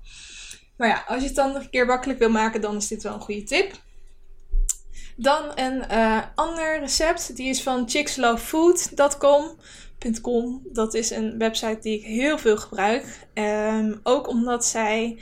Maar 0.77 0.89
ja, 0.89 1.05
als 1.07 1.21
je 1.21 1.27
het 1.27 1.37
dan 1.37 1.53
nog 1.53 1.63
een 1.63 1.71
keer 1.71 1.87
makkelijk 1.87 2.19
wil 2.19 2.31
maken, 2.31 2.61
dan 2.61 2.77
is 2.77 2.89
dit 2.89 3.03
wel 3.03 3.15
een 3.15 3.21
goede 3.21 3.43
tip. 3.43 3.73
Dan 5.17 5.53
een 5.55 5.85
uh, 5.91 6.23
ander 6.35 6.81
recept, 6.81 7.37
die 7.37 7.49
is 7.49 7.63
van 7.63 7.89
chickslovefood.com. 7.89 9.59
Dat 10.73 10.95
is 10.95 11.11
een 11.11 11.39
website 11.39 11.79
die 11.81 11.99
ik 11.99 12.05
heel 12.05 12.39
veel 12.39 12.57
gebruik. 12.57 13.27
Um, 13.35 14.01
ook 14.03 14.29
omdat 14.29 14.65
zij 14.65 15.19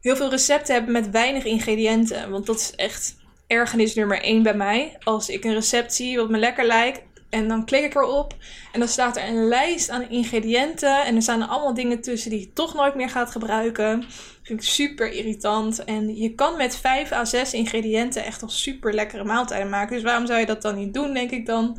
heel 0.00 0.16
veel 0.16 0.30
recepten 0.30 0.74
hebben 0.74 0.92
met 0.92 1.10
weinig 1.10 1.44
ingrediënten. 1.44 2.30
Want 2.30 2.46
dat 2.46 2.56
is 2.56 2.72
echt 2.74 3.16
ergernis 3.46 3.94
nummer 3.94 4.22
1 4.22 4.42
bij 4.42 4.54
mij. 4.54 4.96
Als 5.04 5.28
ik 5.28 5.44
een 5.44 5.54
recept 5.54 5.94
zie 5.94 6.16
wat 6.16 6.28
me 6.28 6.38
lekker 6.38 6.66
lijkt. 6.66 7.00
En 7.30 7.48
dan 7.48 7.64
klik 7.64 7.84
ik 7.84 7.94
erop. 7.94 8.34
En 8.72 8.80
dan 8.80 8.88
staat 8.88 9.16
er 9.16 9.28
een 9.28 9.48
lijst 9.48 9.90
aan 9.90 10.10
ingrediënten. 10.10 11.04
En 11.04 11.16
er 11.16 11.22
staan 11.22 11.42
er 11.42 11.48
allemaal 11.48 11.74
dingen 11.74 12.00
tussen 12.00 12.30
die 12.30 12.40
je 12.40 12.52
toch 12.52 12.74
nooit 12.74 12.94
meer 12.94 13.10
gaat 13.10 13.30
gebruiken. 13.30 14.00
Dat 14.00 14.08
vind 14.42 14.62
ik 14.62 14.68
super 14.68 15.12
irritant. 15.12 15.84
En 15.84 16.16
je 16.16 16.34
kan 16.34 16.56
met 16.56 16.76
5 16.76 17.12
à 17.12 17.24
6 17.24 17.52
ingrediënten 17.52 18.24
echt 18.24 18.42
al 18.42 18.48
super 18.48 18.94
lekkere 18.94 19.24
maaltijden 19.24 19.68
maken. 19.68 19.94
Dus 19.94 20.04
waarom 20.04 20.26
zou 20.26 20.40
je 20.40 20.46
dat 20.46 20.62
dan 20.62 20.76
niet 20.76 20.94
doen, 20.94 21.14
denk 21.14 21.30
ik 21.30 21.46
dan. 21.46 21.78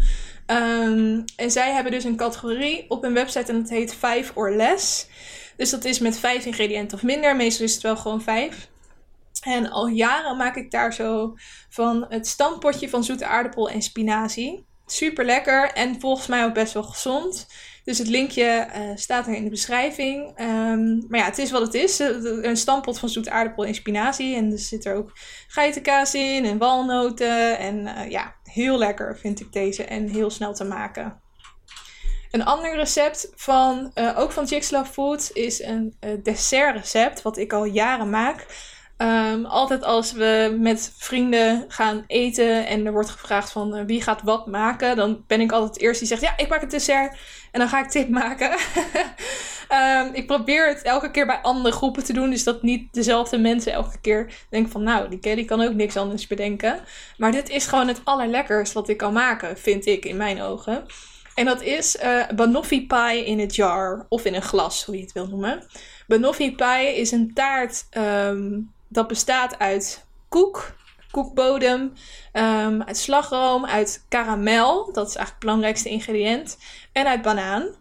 Um, 0.52 1.24
en 1.36 1.52
zij 1.52 1.72
hebben 1.72 1.92
dus 1.92 2.04
een 2.04 2.16
categorie 2.16 2.86
op 2.88 3.02
hun 3.02 3.14
website 3.14 3.52
en 3.52 3.62
dat 3.62 3.70
heet 3.70 3.96
5 3.96 4.32
or 4.36 4.56
less. 4.56 5.08
Dus 5.58 5.70
dat 5.70 5.86
is 5.86 6.00
met 6.00 6.20
5 6.20 6.46
ingrediënten 6.46 6.98
of 6.98 7.04
minder. 7.04 7.36
Meestal 7.36 7.66
is 7.66 7.74
het 7.74 7.84
wel 7.84 7.98
gewoon 7.98 8.22
5. 8.22 8.70
En 9.42 9.70
al 9.70 9.88
jaren 9.88 10.38
maak 10.38 10.56
ik 10.56 10.72
daar 10.72 10.94
zo 10.94 11.34
van 11.70 12.06
het 12.10 12.28
stampotje 12.28 12.90
van 12.90 13.04
zoete 13.04 13.26
aardappel 13.26 13.70
en 13.70 13.82
spinazie. 13.82 14.66
Super 14.86 15.26
lekker 15.26 15.72
en 15.72 16.00
volgens 16.00 16.28
mij 16.28 16.44
ook 16.46 16.54
best 16.54 16.74
wel 16.74 16.84
gezond. 16.84 17.48
Dus 17.90 17.98
het 17.98 18.08
linkje 18.08 18.68
uh, 18.76 18.82
staat 18.96 19.28
er 19.28 19.34
in 19.34 19.44
de 19.44 19.50
beschrijving. 19.50 20.40
Um, 20.40 21.06
maar 21.08 21.20
ja, 21.20 21.26
het 21.26 21.38
is 21.38 21.52
wat 21.52 21.62
het 21.62 21.74
is. 21.74 22.00
Een 22.00 22.58
stampot 22.58 23.00
van 23.00 23.10
zoete 23.10 23.32
aardappel 23.32 23.66
en 23.66 23.74
spinazie. 23.74 24.36
En 24.36 24.52
er 24.52 24.60
zit 24.60 24.86
er 24.86 24.96
ook 24.96 25.12
geitenkaas 25.48 26.14
in 26.14 26.46
en 26.46 26.58
walnoten. 26.58 27.58
En 27.58 27.80
uh, 27.80 28.10
ja, 28.10 28.36
heel 28.44 28.78
lekker 28.78 29.18
vind 29.18 29.40
ik 29.40 29.52
deze. 29.52 29.84
En 29.84 30.08
heel 30.08 30.30
snel 30.30 30.54
te 30.54 30.64
maken. 30.64 31.22
Een 32.32 32.46
ander 32.46 32.76
recept 32.76 33.32
van, 33.36 33.92
uh, 33.96 34.20
ook 34.20 34.32
van 34.32 34.48
Love 34.50 34.92
Food 34.92 35.30
is 35.34 35.64
een 35.64 35.96
dessert 36.24 36.76
recept. 36.76 37.22
Wat 37.22 37.38
ik 37.38 37.54
al 37.54 37.66
jaren 37.66 38.10
maak. 38.10 38.46
Um, 39.02 39.46
altijd 39.46 39.84
als 39.84 40.12
we 40.12 40.58
met 40.60 40.94
vrienden 40.98 41.66
gaan 41.68 42.04
eten 42.08 42.68
en 42.68 42.86
er 42.86 42.92
wordt 42.92 43.10
gevraagd 43.10 43.52
van 43.52 43.78
uh, 43.78 43.84
wie 43.86 44.02
gaat 44.02 44.22
wat 44.24 44.48
maken, 44.48 44.96
dan 44.96 45.24
ben 45.28 45.42
ik 45.42 45.52
altijd 45.52 45.74
het 45.74 45.82
eerste 45.82 46.00
die 46.00 46.18
zegt 46.18 46.22
ja, 46.22 46.38
ik 46.38 46.50
maak 46.50 46.62
het 46.62 46.72
dessert 46.72 47.18
en 47.52 47.60
dan 47.60 47.70
ga 47.70 47.84
ik 47.84 47.92
dit 47.92 48.10
maken. 48.22 48.52
um, 49.72 50.14
ik 50.14 50.28
probeer 50.28 50.68
het 50.68 50.82
elke 50.82 51.12
keer 51.12 51.26
bij 51.26 51.42
andere 51.42 51.76
groepen 51.76 52.04
te 52.04 52.14
doen, 52.14 52.30
dus 52.30 52.44
dat 52.44 52.62
niet 52.62 52.94
dezelfde 52.94 53.38
mensen 53.38 53.72
elke 53.72 54.00
keer 54.02 54.34
denken 54.50 54.72
van 54.72 54.84
nou, 54.84 55.10
die 55.10 55.20
Kelly 55.20 55.46
kan 55.46 55.62
ook 55.62 55.74
niks 55.74 55.98
anders 55.98 56.28
bedenken. 56.28 56.80
Maar 57.18 57.32
dit 57.32 57.50
is 57.50 57.68
gewoon 57.68 57.88
het 57.88 58.02
allerlekkers 58.04 58.74
wat 58.74 58.90
ik 58.90 58.98
kan 58.98 59.14
maken, 59.14 59.58
vind 59.58 59.86
ik 59.86 60.06
in 60.06 60.18
mijn 60.18 60.42
ogen. 60.42 60.86
En 61.36 61.46
dat 61.46 61.62
is 61.62 61.96
uh, 61.96 62.28
banoffee 62.36 62.86
pie 62.86 63.26
in 63.26 63.40
een 63.40 63.48
jar 63.48 64.06
of 64.10 64.26
in 64.26 64.36
een 64.36 64.42
glas, 64.42 64.86
hoe 64.86 64.96
je 64.96 65.02
het 65.02 65.12
wil 65.12 65.28
noemen. 65.28 65.64
Banoffee 66.08 66.56
pie 66.56 66.96
is 66.96 67.12
een 67.12 67.34
taart 67.34 67.86
um, 67.98 68.72
dat 68.90 69.08
bestaat 69.08 69.60
uit 69.60 70.06
koek, 70.30 70.76
koekbodem, 71.12 71.94
um, 72.34 72.84
uit 72.84 72.98
slagroom, 72.98 73.66
uit 73.66 74.06
karamel, 74.10 74.94
dat 74.94 75.08
is 75.08 75.16
eigenlijk 75.16 75.30
het 75.30 75.40
belangrijkste 75.40 75.90
ingrediënt, 75.90 76.58
en 76.92 77.08
uit 77.08 77.22
banaan. 77.22 77.76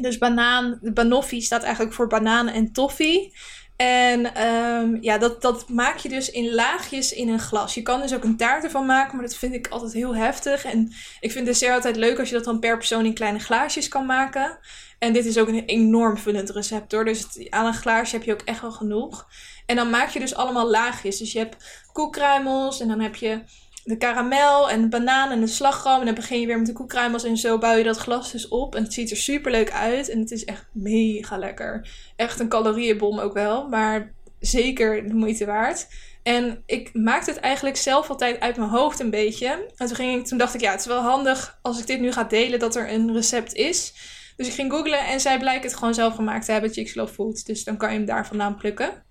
Dus 0.00 0.18
banaan, 0.18 0.78
de 0.82 0.92
banoffee 0.92 1.40
staat 1.40 1.62
eigenlijk 1.62 1.94
voor 1.94 2.06
banaan 2.06 2.48
en 2.48 2.72
toffee. 2.72 3.32
En 3.76 4.46
um, 4.46 4.98
ja, 5.00 5.18
dat, 5.18 5.42
dat 5.42 5.68
maak 5.68 5.96
je 5.96 6.08
dus 6.08 6.30
in 6.30 6.54
laagjes 6.54 7.12
in 7.12 7.28
een 7.28 7.38
glas. 7.38 7.74
Je 7.74 7.82
kan 7.82 8.00
dus 8.00 8.14
ook 8.14 8.24
een 8.24 8.36
taart 8.36 8.64
ervan 8.64 8.86
maken, 8.86 9.16
maar 9.16 9.26
dat 9.26 9.36
vind 9.36 9.54
ik 9.54 9.68
altijd 9.68 9.92
heel 9.92 10.16
heftig. 10.16 10.64
En 10.64 10.92
ik 11.20 11.32
vind 11.32 11.46
dessert 11.46 11.74
altijd 11.74 11.96
leuk 11.96 12.18
als 12.18 12.28
je 12.28 12.34
dat 12.34 12.44
dan 12.44 12.58
per 12.58 12.76
persoon 12.76 13.04
in 13.04 13.14
kleine 13.14 13.38
glaasjes 13.38 13.88
kan 13.88 14.06
maken. 14.06 14.58
En 14.98 15.12
dit 15.12 15.24
is 15.24 15.38
ook 15.38 15.48
een 15.48 15.64
enorm 15.64 16.18
vullend 16.18 16.50
recept 16.50 16.92
hoor. 16.92 17.04
Dus 17.04 17.50
aan 17.50 17.66
een 17.66 17.74
glaasje 17.74 18.16
heb 18.16 18.24
je 18.24 18.32
ook 18.32 18.42
echt 18.44 18.60
wel 18.60 18.72
genoeg. 18.72 19.28
En 19.70 19.76
dan 19.76 19.90
maak 19.90 20.08
je 20.08 20.18
dus 20.18 20.34
allemaal 20.34 20.70
laagjes. 20.70 21.18
Dus 21.18 21.32
je 21.32 21.38
hebt 21.38 21.84
koekkruimels 21.92 22.80
en 22.80 22.88
dan 22.88 23.00
heb 23.00 23.14
je 23.14 23.40
de 23.84 23.96
karamel 23.96 24.70
en 24.70 24.80
de 24.80 24.88
banaan 24.88 25.30
en 25.30 25.40
de 25.40 25.46
slagroom. 25.46 25.98
En 25.98 26.06
dan 26.06 26.14
begin 26.14 26.40
je 26.40 26.46
weer 26.46 26.58
met 26.58 26.66
de 26.66 26.72
koekkruimels 26.72 27.24
en 27.24 27.36
zo 27.36 27.58
bouw 27.58 27.76
je 27.76 27.84
dat 27.84 27.96
glas 27.96 28.32
dus 28.32 28.48
op. 28.48 28.74
En 28.74 28.82
het 28.82 28.92
ziet 28.92 29.10
er 29.10 29.16
super 29.16 29.50
leuk 29.50 29.72
uit 29.72 30.08
en 30.08 30.18
het 30.18 30.30
is 30.30 30.44
echt 30.44 30.68
mega 30.72 31.38
lekker. 31.38 31.88
Echt 32.16 32.40
een 32.40 32.48
calorieënbom 32.48 33.18
ook 33.18 33.32
wel, 33.32 33.68
maar 33.68 34.12
zeker 34.40 35.08
de 35.08 35.14
moeite 35.14 35.46
waard. 35.46 35.88
En 36.22 36.62
ik 36.66 36.94
maakte 36.94 37.30
het 37.30 37.40
eigenlijk 37.40 37.76
zelf 37.76 38.10
altijd 38.10 38.40
uit 38.40 38.56
mijn 38.56 38.70
hoofd 38.70 39.00
een 39.00 39.10
beetje. 39.10 39.66
En 39.76 39.86
toen, 39.86 39.96
ging 39.96 40.20
ik, 40.20 40.26
toen 40.26 40.38
dacht 40.38 40.54
ik, 40.54 40.60
ja, 40.60 40.70
het 40.70 40.80
is 40.80 40.86
wel 40.86 41.02
handig 41.02 41.58
als 41.62 41.78
ik 41.78 41.86
dit 41.86 42.00
nu 42.00 42.12
ga 42.12 42.24
delen 42.24 42.58
dat 42.58 42.76
er 42.76 42.92
een 42.92 43.12
recept 43.12 43.54
is. 43.54 43.94
Dus 44.36 44.46
ik 44.46 44.54
ging 44.54 44.72
googlen 44.72 45.06
en 45.06 45.20
zij 45.20 45.38
blijkt 45.38 45.64
het 45.64 45.76
gewoon 45.76 45.94
zelf 45.94 46.14
gemaakt 46.14 46.44
te 46.44 46.52
hebben, 46.52 46.72
Chicks 46.72 46.94
Love 46.94 47.14
Food. 47.14 47.46
Dus 47.46 47.64
dan 47.64 47.76
kan 47.76 47.90
je 47.90 47.96
hem 47.96 48.06
daar 48.06 48.26
vandaan 48.26 48.56
plukken. 48.56 49.08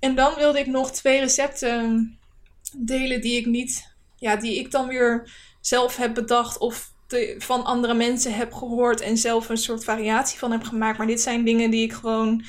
En 0.00 0.14
dan 0.14 0.34
wilde 0.34 0.58
ik 0.58 0.66
nog 0.66 0.90
twee 0.90 1.20
recepten 1.20 2.18
delen 2.76 3.20
die 3.20 3.38
ik 3.38 3.46
niet, 3.46 3.94
ja, 4.16 4.36
die 4.36 4.58
ik 4.58 4.70
dan 4.70 4.88
weer 4.88 5.30
zelf 5.60 5.96
heb 5.96 6.14
bedacht 6.14 6.58
of 6.58 6.92
van 7.38 7.64
andere 7.64 7.94
mensen 7.94 8.34
heb 8.34 8.52
gehoord 8.52 9.00
en 9.00 9.16
zelf 9.16 9.48
een 9.48 9.56
soort 9.56 9.84
variatie 9.84 10.38
van 10.38 10.52
heb 10.52 10.62
gemaakt. 10.62 10.98
Maar 10.98 11.06
dit 11.06 11.20
zijn 11.20 11.44
dingen 11.44 11.70
die 11.70 11.82
ik 11.82 11.92
gewoon. 11.92 12.44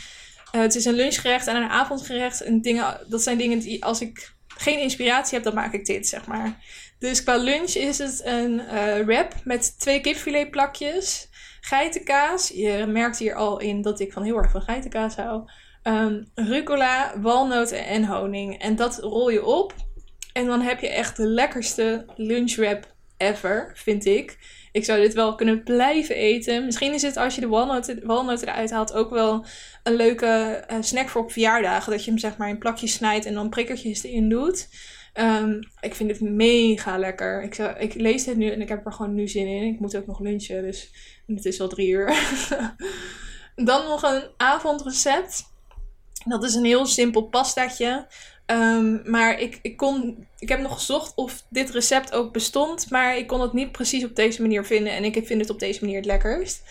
Uh, 0.55 0.61
het 0.61 0.75
is 0.75 0.85
een 0.85 0.93
lunchgerecht 0.93 1.47
en 1.47 1.55
een 1.55 1.69
avondgerecht. 1.69 2.41
En 2.41 2.61
dingen, 2.61 3.05
dat 3.07 3.21
zijn 3.21 3.37
dingen 3.37 3.59
die 3.59 3.83
als 3.85 4.01
ik 4.01 4.33
geen 4.47 4.79
inspiratie 4.79 5.33
heb, 5.33 5.43
dan 5.43 5.53
maak 5.53 5.73
ik 5.73 5.85
dit, 5.85 6.07
zeg 6.07 6.25
maar. 6.25 6.63
Dus 6.99 7.23
qua 7.23 7.37
lunch 7.37 7.73
is 7.73 7.97
het 7.97 8.21
een 8.23 8.51
uh, 8.59 8.99
wrap 9.05 9.33
met 9.43 9.79
twee 9.79 10.01
kipfiletplakjes, 10.01 11.27
geitenkaas. 11.61 12.47
Je 12.47 12.85
merkt 12.87 13.17
hier 13.17 13.35
al 13.35 13.59
in 13.59 13.81
dat 13.81 13.99
ik 13.99 14.13
van 14.13 14.23
heel 14.23 14.37
erg 14.37 14.51
van 14.51 14.61
geitenkaas 14.61 15.15
hou. 15.15 15.49
Um, 15.83 16.31
rucola, 16.35 17.19
walnoten 17.21 17.85
en 17.85 18.05
honing. 18.05 18.59
En 18.59 18.75
dat 18.75 18.99
rol 18.99 19.29
je 19.29 19.45
op. 19.45 19.73
En 20.33 20.45
dan 20.45 20.61
heb 20.61 20.79
je 20.79 20.89
echt 20.89 21.17
de 21.17 21.27
lekkerste 21.27 22.05
lunchwrap 22.15 22.93
ever, 23.17 23.71
vind 23.75 24.05
ik. 24.05 24.37
Ik 24.71 24.85
zou 24.85 24.99
dit 25.01 25.13
wel 25.13 25.35
kunnen 25.35 25.63
blijven 25.63 26.15
eten. 26.15 26.65
Misschien 26.65 26.93
is 26.93 27.01
het 27.01 27.17
als 27.17 27.35
je 27.35 27.41
de 27.41 27.47
walnoten, 27.47 27.99
walnoten 28.05 28.47
eruit 28.47 28.71
haalt 28.71 28.93
ook 28.93 29.09
wel 29.09 29.45
een 29.83 29.95
leuke 29.95 30.63
uh, 30.71 30.77
snack 30.79 31.09
voor 31.09 31.21
op 31.21 31.31
verjaardagen. 31.31 31.91
Dat 31.91 32.03
je 32.03 32.09
hem 32.09 32.19
zeg 32.19 32.37
maar 32.37 32.49
in 32.49 32.57
plakjes 32.57 32.93
snijdt 32.93 33.25
en 33.25 33.33
dan 33.33 33.49
prikkertjes 33.49 34.03
erin 34.03 34.29
doet. 34.29 34.67
Um, 35.13 35.59
ik 35.79 35.95
vind 35.95 36.11
het 36.11 36.21
mega 36.21 36.97
lekker. 36.97 37.43
Ik, 37.43 37.53
zou, 37.53 37.77
ik 37.79 37.93
lees 37.93 38.23
dit 38.23 38.37
nu 38.37 38.49
en 38.49 38.61
ik 38.61 38.69
heb 38.69 38.85
er 38.85 38.93
gewoon 38.93 39.13
nu 39.13 39.27
zin 39.27 39.47
in. 39.47 39.73
Ik 39.73 39.79
moet 39.79 39.97
ook 39.97 40.07
nog 40.07 40.19
lunchen, 40.19 40.61
dus 40.61 40.91
het 41.27 41.45
is 41.45 41.61
al 41.61 41.67
drie 41.67 41.89
uur. 41.89 42.07
dan 43.55 43.85
nog 43.85 44.03
een 44.03 44.23
avondrecept. 44.37 45.48
Dat 46.29 46.43
is 46.43 46.53
een 46.53 46.65
heel 46.65 46.85
simpel 46.85 47.21
pastaatje. 47.21 48.07
Ehm, 48.45 49.11
maar 49.11 49.39
ik, 49.39 49.59
ik, 49.61 49.77
kon, 49.77 50.27
ik 50.39 50.49
heb 50.49 50.59
nog 50.59 50.73
gezocht 50.73 51.15
of 51.15 51.43
dit 51.49 51.69
recept 51.69 52.13
ook 52.13 52.33
bestond. 52.33 52.89
Maar 52.89 53.17
ik 53.17 53.27
kon 53.27 53.41
het 53.41 53.53
niet 53.53 53.71
precies 53.71 54.03
op 54.03 54.15
deze 54.15 54.41
manier 54.41 54.65
vinden. 54.65 54.93
En 54.93 55.03
ik 55.03 55.25
vind 55.25 55.41
het 55.41 55.49
op 55.49 55.59
deze 55.59 55.79
manier 55.81 55.97
het 55.97 56.05
lekkerst. 56.05 56.61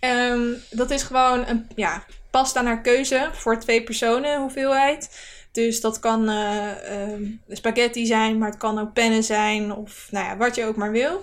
Ehm, 0.00 0.46
dat 0.70 0.90
is 0.90 1.02
gewoon 1.02 1.46
een 1.46 1.66
ja, 1.74 2.04
pasta 2.30 2.60
naar 2.60 2.80
keuze 2.80 3.28
voor 3.32 3.58
twee 3.58 3.82
personen 3.82 4.40
hoeveelheid. 4.40 5.10
Dus 5.52 5.80
dat 5.80 5.98
kan 5.98 6.30
uh, 6.30 6.72
spaghetti 7.48 8.06
zijn, 8.06 8.38
maar 8.38 8.48
het 8.48 8.58
kan 8.58 8.78
ook 8.78 8.92
pennen 8.92 9.24
zijn. 9.24 9.72
Of 9.72 10.08
nou 10.10 10.26
ja, 10.26 10.36
wat 10.36 10.54
je 10.54 10.64
ook 10.64 10.76
maar 10.76 10.90
wil. 10.92 11.22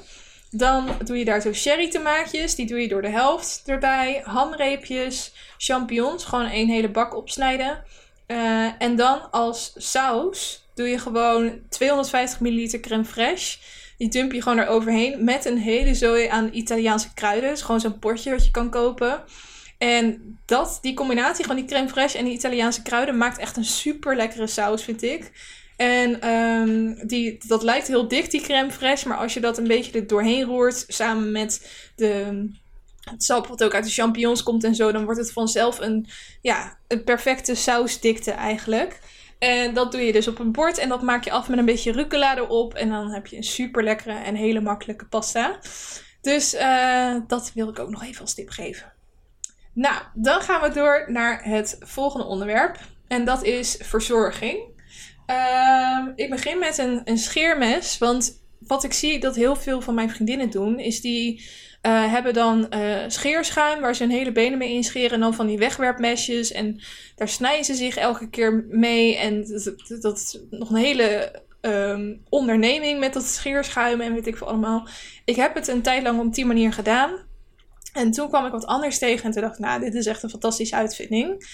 Dan 0.57 0.89
doe 1.03 1.17
je 1.17 1.25
daar 1.25 1.41
zo 1.41 1.53
sherry 1.53 1.89
tomaatjes. 1.89 2.55
Die 2.55 2.65
doe 2.65 2.81
je 2.81 2.87
door 2.87 3.01
de 3.01 3.09
helft 3.09 3.63
erbij. 3.65 4.21
Hamreepjes, 4.23 5.33
champignons. 5.57 6.25
Gewoon 6.25 6.45
één 6.45 6.69
hele 6.69 6.89
bak 6.89 7.15
opsnijden. 7.15 7.83
Uh, 8.27 8.81
en 8.81 8.95
dan 8.95 9.31
als 9.31 9.73
saus 9.77 10.65
doe 10.75 10.87
je 10.87 10.99
gewoon 10.99 11.59
250 11.69 12.39
ml 12.39 12.79
crème 12.81 13.05
fraîche. 13.05 13.59
Die 13.97 14.09
dump 14.09 14.31
je 14.31 14.41
gewoon 14.41 14.59
eroverheen 14.59 15.23
met 15.23 15.45
een 15.45 15.57
hele 15.57 15.95
zooi 15.95 16.27
aan 16.27 16.49
Italiaanse 16.53 17.13
kruiden. 17.13 17.49
Dus 17.49 17.61
gewoon 17.61 17.79
zo'n 17.79 17.99
potje 17.99 18.31
wat 18.31 18.45
je 18.45 18.51
kan 18.51 18.69
kopen. 18.69 19.23
En 19.77 20.37
dat, 20.45 20.79
die 20.81 20.93
combinatie 20.93 21.45
van 21.45 21.55
die 21.55 21.65
crème 21.65 21.89
fraîche 21.89 22.17
en 22.17 22.25
die 22.25 22.33
Italiaanse 22.33 22.81
kruiden 22.81 23.17
maakt 23.17 23.37
echt 23.37 23.57
een 23.57 23.65
super 23.65 24.15
lekkere 24.15 24.47
saus, 24.47 24.83
vind 24.83 25.03
ik. 25.03 25.31
En 25.77 26.29
um, 26.29 27.07
die, 27.07 27.37
dat 27.47 27.63
lijkt 27.63 27.87
heel 27.87 28.07
dik, 28.07 28.31
die 28.31 28.41
crème 28.41 28.71
fraîche. 28.71 29.07
Maar 29.07 29.17
als 29.17 29.33
je 29.33 29.39
dat 29.39 29.57
een 29.57 29.67
beetje 29.67 29.91
er 29.91 30.07
doorheen 30.07 30.43
roert, 30.43 30.83
samen 30.87 31.31
met 31.31 31.69
de, 31.95 32.47
het 33.01 33.23
sap 33.23 33.47
wat 33.47 33.63
ook 33.63 33.73
uit 33.73 33.83
de 33.83 33.89
champignons 33.89 34.43
komt 34.43 34.63
en 34.63 34.75
zo, 34.75 34.91
dan 34.91 35.05
wordt 35.05 35.19
het 35.19 35.31
vanzelf 35.31 35.79
een, 35.79 36.07
ja, 36.41 36.77
een 36.87 37.03
perfecte 37.03 37.55
sausdikte 37.55 38.31
eigenlijk. 38.31 38.99
En 39.39 39.73
dat 39.73 39.91
doe 39.91 40.01
je 40.01 40.11
dus 40.11 40.27
op 40.27 40.39
een 40.39 40.51
bord 40.51 40.77
en 40.77 40.89
dat 40.89 41.01
maak 41.01 41.23
je 41.23 41.31
af 41.31 41.49
met 41.49 41.59
een 41.59 41.65
beetje 41.65 41.91
rucola 41.91 42.37
erop. 42.37 42.73
En 42.73 42.89
dan 42.89 43.11
heb 43.11 43.27
je 43.27 43.37
een 43.37 43.43
super 43.43 43.83
lekkere 43.83 44.13
en 44.13 44.35
hele 44.35 44.61
makkelijke 44.61 45.05
pasta. 45.05 45.59
Dus 46.21 46.53
uh, 46.53 47.15
dat 47.27 47.51
wil 47.53 47.69
ik 47.69 47.79
ook 47.79 47.89
nog 47.89 48.03
even 48.03 48.21
als 48.21 48.33
tip 48.33 48.49
geven. 48.49 48.93
Nou, 49.73 49.95
dan 50.13 50.41
gaan 50.41 50.61
we 50.61 50.69
door 50.69 51.05
naar 51.07 51.43
het 51.43 51.77
volgende 51.79 52.25
onderwerp. 52.25 52.77
En 53.07 53.25
dat 53.25 53.43
is 53.43 53.79
verzorging. 53.81 54.74
Uh, 55.27 56.07
ik 56.15 56.29
begin 56.29 56.59
met 56.59 56.77
een, 56.77 57.01
een 57.03 57.17
scheermes. 57.17 57.97
Want 57.97 58.43
wat 58.59 58.83
ik 58.83 58.93
zie 58.93 59.19
dat 59.19 59.35
heel 59.35 59.55
veel 59.55 59.81
van 59.81 59.93
mijn 59.93 60.09
vriendinnen 60.09 60.49
doen, 60.49 60.79
is 60.79 61.01
die 61.01 61.41
uh, 61.81 62.11
hebben 62.11 62.33
dan 62.33 62.67
uh, 62.69 62.97
scheerschuim 63.07 63.81
waar 63.81 63.95
ze 63.95 64.03
hun 64.03 64.11
hele 64.11 64.31
benen 64.31 64.57
mee 64.57 64.73
inscheren. 64.73 65.11
En 65.11 65.19
dan 65.19 65.33
van 65.33 65.47
die 65.47 65.57
wegwerpmesjes. 65.57 66.51
En 66.51 66.81
daar 67.15 67.29
snijden 67.29 67.65
ze 67.65 67.75
zich 67.75 67.97
elke 67.97 68.29
keer 68.29 68.65
mee. 68.69 69.17
En 69.17 69.47
dat, 69.47 70.01
dat, 70.01 70.17
is 70.17 70.39
nog 70.49 70.69
een 70.69 70.75
hele 70.75 71.41
um, 71.61 72.21
onderneming 72.29 72.99
met 72.99 73.13
dat 73.13 73.25
scheerschuim 73.25 74.01
en 74.01 74.13
weet 74.13 74.27
ik 74.27 74.37
veel 74.37 74.47
allemaal. 74.47 74.87
Ik 75.25 75.35
heb 75.35 75.55
het 75.55 75.67
een 75.67 75.81
tijd 75.81 76.03
lang 76.03 76.19
op 76.19 76.33
die 76.33 76.45
manier 76.45 76.73
gedaan. 76.73 77.11
En 77.93 78.11
toen 78.11 78.27
kwam 78.27 78.45
ik 78.45 78.51
wat 78.51 78.65
anders 78.65 78.97
tegen. 78.97 79.25
En 79.25 79.31
toen 79.31 79.41
dacht 79.41 79.53
ik, 79.53 79.65
nou, 79.65 79.79
dit 79.79 79.93
is 79.93 80.05
echt 80.05 80.23
een 80.23 80.29
fantastische 80.29 80.75
uitvinding. 80.75 81.45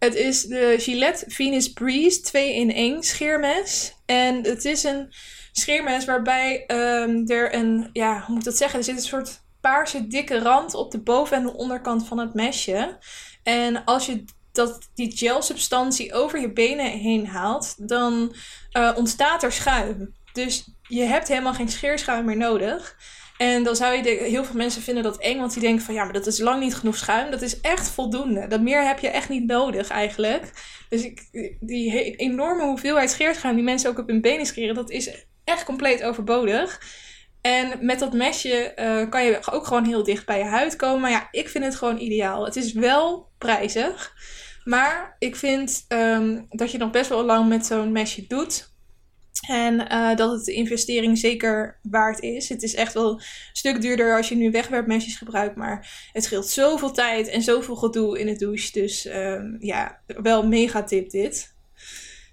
Het 0.00 0.14
is 0.14 0.42
de 0.42 0.76
Gillette 0.78 1.24
Venus 1.28 1.72
Breeze 1.72 2.20
2 2.20 2.54
in 2.54 2.72
1 2.72 3.02
scheermes. 3.02 3.94
En 4.06 4.44
het 4.44 4.64
is 4.64 4.84
een 4.84 5.14
scheermes 5.52 6.04
waarbij 6.04 6.64
um, 6.66 7.26
er 7.26 7.54
een, 7.54 7.90
ja, 7.92 8.14
hoe 8.20 8.28
moet 8.28 8.38
ik 8.38 8.44
dat 8.44 8.56
zeggen? 8.56 8.78
Er 8.78 8.84
zit 8.84 8.96
een 8.96 9.02
soort 9.02 9.40
paarse 9.60 10.06
dikke 10.06 10.38
rand 10.38 10.74
op 10.74 10.90
de 10.90 11.02
boven- 11.02 11.36
en 11.36 11.42
de 11.42 11.56
onderkant 11.56 12.06
van 12.06 12.18
het 12.18 12.34
mesje. 12.34 12.98
En 13.42 13.84
als 13.84 14.06
je 14.06 14.24
dat, 14.52 14.88
die 14.94 15.16
gelsubstantie 15.16 16.14
over 16.14 16.40
je 16.40 16.52
benen 16.52 16.86
heen 16.86 17.26
haalt, 17.26 17.88
dan 17.88 18.34
uh, 18.72 18.92
ontstaat 18.96 19.42
er 19.42 19.52
schuim. 19.52 20.14
Dus 20.32 20.70
je 20.82 21.02
hebt 21.02 21.28
helemaal 21.28 21.54
geen 21.54 21.68
scheerschuim 21.68 22.24
meer 22.24 22.36
nodig. 22.36 22.96
En 23.40 23.62
dan 23.62 23.76
zou 23.76 23.96
je, 23.96 24.02
de, 24.02 24.10
heel 24.10 24.44
veel 24.44 24.56
mensen 24.56 24.82
vinden 24.82 25.02
dat 25.02 25.18
eng, 25.18 25.38
want 25.38 25.52
die 25.52 25.62
denken 25.62 25.84
van 25.84 25.94
ja, 25.94 26.04
maar 26.04 26.12
dat 26.12 26.26
is 26.26 26.38
lang 26.38 26.60
niet 26.60 26.74
genoeg 26.74 26.96
schuim. 26.96 27.30
Dat 27.30 27.42
is 27.42 27.60
echt 27.60 27.88
voldoende. 27.88 28.46
Dat 28.46 28.60
meer 28.60 28.86
heb 28.86 28.98
je 28.98 29.08
echt 29.08 29.28
niet 29.28 29.46
nodig 29.46 29.88
eigenlijk. 29.88 30.50
Dus 30.88 31.04
ik, 31.04 31.28
die 31.60 32.16
enorme 32.16 32.64
hoeveelheid 32.64 33.10
scheerschuim 33.10 33.54
die 33.54 33.64
mensen 33.64 33.90
ook 33.90 33.98
op 33.98 34.08
hun 34.08 34.20
benen 34.20 34.46
scheren, 34.46 34.74
dat 34.74 34.90
is 34.90 35.24
echt 35.44 35.64
compleet 35.64 36.02
overbodig. 36.02 36.80
En 37.40 37.78
met 37.80 37.98
dat 37.98 38.12
mesje 38.12 38.72
uh, 38.76 39.10
kan 39.10 39.24
je 39.24 39.38
ook 39.50 39.66
gewoon 39.66 39.84
heel 39.84 40.02
dicht 40.02 40.26
bij 40.26 40.38
je 40.38 40.44
huid 40.44 40.76
komen. 40.76 41.00
Maar 41.00 41.10
ja, 41.10 41.28
ik 41.30 41.48
vind 41.48 41.64
het 41.64 41.76
gewoon 41.76 41.98
ideaal. 41.98 42.44
Het 42.44 42.56
is 42.56 42.72
wel 42.72 43.28
prijzig. 43.38 44.12
Maar 44.64 45.16
ik 45.18 45.36
vind 45.36 45.84
um, 45.88 46.46
dat 46.48 46.70
je 46.70 46.78
nog 46.78 46.90
best 46.90 47.08
wel 47.08 47.24
lang 47.24 47.48
met 47.48 47.66
zo'n 47.66 47.92
mesje 47.92 48.26
doet. 48.26 48.69
En 49.50 49.92
uh, 49.92 50.16
dat 50.16 50.32
het 50.32 50.44
de 50.44 50.52
investering 50.52 51.18
zeker 51.18 51.78
waard 51.82 52.20
is. 52.20 52.48
Het 52.48 52.62
is 52.62 52.74
echt 52.74 52.94
wel 52.94 53.10
een 53.10 53.20
stuk 53.52 53.80
duurder 53.80 54.16
als 54.16 54.28
je 54.28 54.34
nu 54.34 54.50
wegwerpmesjes 54.50 55.16
gebruikt. 55.16 55.56
Maar 55.56 56.08
het 56.12 56.24
scheelt 56.24 56.48
zoveel 56.48 56.90
tijd 56.90 57.28
en 57.28 57.42
zoveel 57.42 57.76
gedoe 57.76 58.18
in 58.18 58.26
de 58.26 58.36
douche. 58.36 58.72
Dus 58.72 59.06
um, 59.06 59.56
ja, 59.60 60.00
wel 60.06 60.46
mega 60.46 60.82
tip 60.82 61.10
dit. 61.10 61.54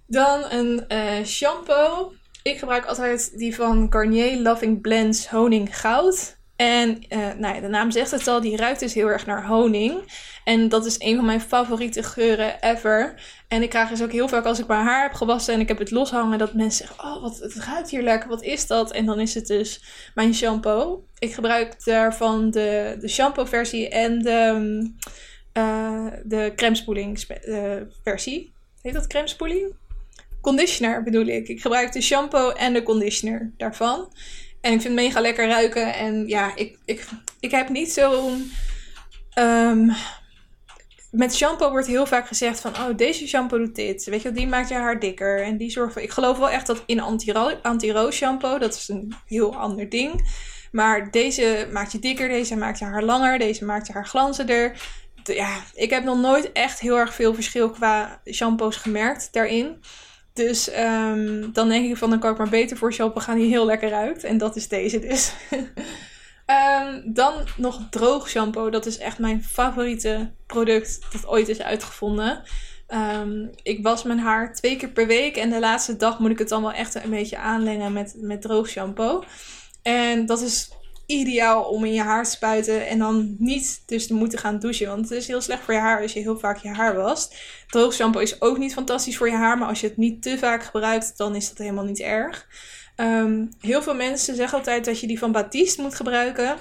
Dan 0.08 0.52
een 0.52 0.86
uh, 0.88 1.26
shampoo. 1.26 2.14
Ik 2.44 2.58
gebruik 2.58 2.86
altijd 2.86 3.38
die 3.38 3.56
van 3.56 3.88
Garnier 3.90 4.38
Loving 4.38 4.82
Blends 4.82 5.30
Honing 5.30 5.78
Goud. 5.78 6.37
En 6.58 7.04
uh, 7.10 7.18
nou 7.38 7.56
ja, 7.56 7.62
de 7.62 7.68
naam 7.68 7.92
zegt 7.92 8.12
het 8.12 8.28
al, 8.28 8.42
die 8.42 8.58
ruikt 8.58 8.80
dus 8.80 8.94
heel 8.94 9.08
erg 9.08 9.26
naar 9.26 9.46
honing. 9.46 10.02
En 10.44 10.70
dat 10.70 10.86
is 10.86 10.96
een 11.00 11.16
van 11.16 11.26
mijn 11.26 11.42
favoriete 11.42 12.04
geuren 12.04 12.62
ever. 12.62 13.22
En 13.48 13.62
ik 13.62 13.70
krijg 13.70 13.90
dus 13.90 14.04
ook 14.04 14.12
heel 14.12 14.28
vaak 14.28 14.46
als 14.46 14.60
ik 14.60 14.68
mijn 14.68 14.86
haar 14.86 15.02
heb 15.02 15.14
gewassen 15.14 15.54
en 15.54 15.60
ik 15.60 15.68
heb 15.68 15.78
het 15.78 15.92
loshangen, 15.92 16.38
dat 16.38 16.54
mensen 16.54 16.88
zeggen: 16.88 17.06
Oh, 17.06 17.22
wat, 17.22 17.40
het 17.40 17.54
ruikt 17.54 17.90
hier 17.90 18.02
lekker, 18.02 18.30
wat 18.30 18.44
is 18.44 18.68
dat? 18.68 18.92
En 18.92 19.06
dan 19.06 19.20
is 19.20 19.34
het 19.34 19.48
dus 19.48 19.84
mijn 20.16 20.34
shampoo. 20.34 21.06
Ik 21.20 21.34
gebruik 21.34 21.86
daarvan 21.86 22.52
de, 22.52 22.98
de 23.00 23.08
shampoo-versie 23.08 23.90
en 23.90 24.22
de, 24.22 24.92
uh, 25.54 26.08
de 26.24 26.54
crème 26.56 27.16
uh, 27.46 27.72
versie. 28.04 28.54
Heet 28.82 28.94
dat 28.94 29.08
crème 29.08 29.28
spoeling? 29.28 29.76
Conditioner 30.42 31.04
bedoel 31.04 31.26
ik. 31.26 31.48
Ik 31.48 31.62
gebruik 31.62 31.92
de 31.92 32.02
shampoo 32.02 32.50
en 32.50 32.74
de 32.74 32.84
conditioner 32.84 33.54
daarvan. 33.58 34.08
En 34.62 34.74
ik 34.74 34.82
vind 34.82 34.84
het 34.84 35.06
mega 35.06 35.22
lekker 35.22 35.48
ruiken. 35.48 35.94
En 35.94 36.28
ja, 36.28 36.56
ik, 36.56 36.78
ik, 36.86 37.08
ik 37.40 37.52
heb 37.52 37.70
niet 37.70 37.92
zo'n. 37.92 38.52
Um, 39.40 39.92
met 41.12 41.36
shampoo 41.36 41.70
wordt 41.70 41.88
heel 41.88 42.06
vaak 42.06 42.28
gezegd 42.28 42.60
van, 42.60 42.72
oh, 42.72 42.96
deze 42.96 43.28
shampoo 43.28 43.58
doet 43.58 43.76
dit. 43.76 44.04
Weet 44.06 44.22
je, 44.22 44.32
die 44.32 44.48
maakt 44.48 44.70
je 44.70 44.76
haar 44.76 45.00
dikker. 45.00 45.44
En 45.44 45.58
die 45.58 45.70
zorgt 45.70 45.94
voor... 45.94 46.02
Ik 46.02 46.12
geloof 46.12 46.38
wel 46.38 46.50
echt 46.50 46.68
dat 46.68 46.84
in 46.86 47.02
anti-roos 47.62 48.16
shampoo, 48.16 48.58
dat 48.58 48.76
is 48.76 48.88
een 48.88 49.14
heel 49.26 49.56
ander 49.56 49.90
ding. 49.90 50.30
Maar 50.72 51.12
deze 51.12 51.68
maakt 51.72 51.92
je 51.92 52.00
dikker, 52.00 52.28
deze 52.28 52.56
maakt 52.56 52.80
je 52.80 52.86
haar 52.86 53.04
langer, 53.04 53.40
deze 53.40 53.66
maakt 53.66 53.88
je 53.88 53.94
haar 53.94 54.08
glanzender. 54.08 54.82
Ja, 55.24 55.64
ik 55.74 55.90
heb 55.90 56.04
nog 56.04 56.18
nooit 56.18 56.52
echt 56.52 56.80
heel 56.80 56.98
erg 56.98 57.14
veel 57.14 57.34
verschil 57.34 57.70
qua 57.70 58.22
shampoos 58.32 58.76
gemerkt 58.76 59.30
daarin. 59.32 59.82
Dus 60.38 60.70
um, 60.80 61.54
dan 61.54 61.70
denk 61.70 61.90
ik 61.90 61.98
van, 61.98 62.10
dan 62.10 62.20
kan 62.20 62.32
ik 62.32 62.38
maar 62.38 62.50
beter 62.50 62.78
voor 62.78 62.94
shampoo 62.94 63.22
gaan 63.22 63.38
die 63.38 63.50
heel 63.50 63.66
lekker 63.66 63.90
ruikt. 63.90 64.24
En 64.24 64.38
dat 64.38 64.56
is 64.56 64.68
deze 64.68 65.00
dus. 65.00 65.34
Um, 65.52 67.02
dan 67.14 67.34
nog 67.58 67.82
droog 67.90 68.30
shampoo. 68.30 68.70
Dat 68.70 68.86
is 68.86 68.98
echt 68.98 69.20
mijn 69.20 69.44
favoriete 69.44 70.32
product 70.46 71.00
dat 71.12 71.28
ooit 71.28 71.50
is 71.50 71.62
uitgevonden. 71.62 72.44
Um, 72.88 73.50
ik 73.64 73.84
was 73.84 74.04
mijn 74.04 74.20
haar 74.20 74.54
twee 74.54 74.76
keer 74.76 74.90
per 74.90 75.08
week. 75.08 75.38
En 75.38 75.50
de 75.50 75.60
laatste 75.60 75.98
dag 75.98 76.20
moet 76.20 76.32
ik 76.32 76.40
het 76.40 76.50
dan 76.50 76.62
wel 76.62 76.74
echt 76.74 76.96
een 76.96 77.10
beetje 77.10 77.38
aanlengen 77.38 77.94
met, 77.94 78.16
met 78.18 78.42
droog 78.42 78.70
shampoo. 78.70 79.24
En 79.82 80.26
dat 80.26 80.42
is 80.42 80.70
ideaal 81.08 81.64
om 81.64 81.86
in 81.86 81.94
je 81.94 82.02
haar 82.02 82.24
te 82.24 82.30
spuiten. 82.30 82.88
En 82.88 83.00
dan 83.00 83.36
niet 83.40 83.82
dus 83.86 84.08
te 84.08 84.14
moeten 84.14 84.40
gaan 84.40 84.60
douchen. 84.60 84.88
Want 84.88 85.10
het 85.10 85.18
is 85.18 85.28
heel 85.28 85.42
slecht 85.42 85.64
voor 85.64 85.74
je 85.74 85.80
haar 85.80 86.02
als 86.02 86.14
je 86.14 86.20
heel 86.20 86.40
vaak 86.40 86.58
je 86.58 86.70
haar 86.70 86.96
wast. 86.96 87.36
Droog 87.68 87.94
shampoo 87.94 88.20
is 88.20 88.42
ook 88.42 88.58
niet 88.58 88.74
fantastisch 88.74 89.18
voor 89.18 89.30
je 89.30 89.36
haar. 89.36 89.58
Maar 89.58 89.68
als 89.68 89.82
je 89.82 89.88
het 89.88 89.98
niet 89.98 90.22
te 90.22 90.38
vaak 90.38 90.64
gebruikt, 90.64 91.18
dan 91.18 91.36
is 91.36 91.50
dat 91.50 91.58
helemaal 91.58 91.84
niet 91.84 92.00
erg. 92.00 92.48
Um, 92.96 93.50
heel 93.60 93.82
veel 93.82 93.96
mensen 93.96 94.36
zeggen 94.36 94.58
altijd 94.58 94.86
dat 94.86 95.00
je 95.00 95.08
die 95.08 95.20
van 95.20 95.32
Batiste 95.32 95.82
moet 95.82 95.96
gebruiken. 95.96 96.58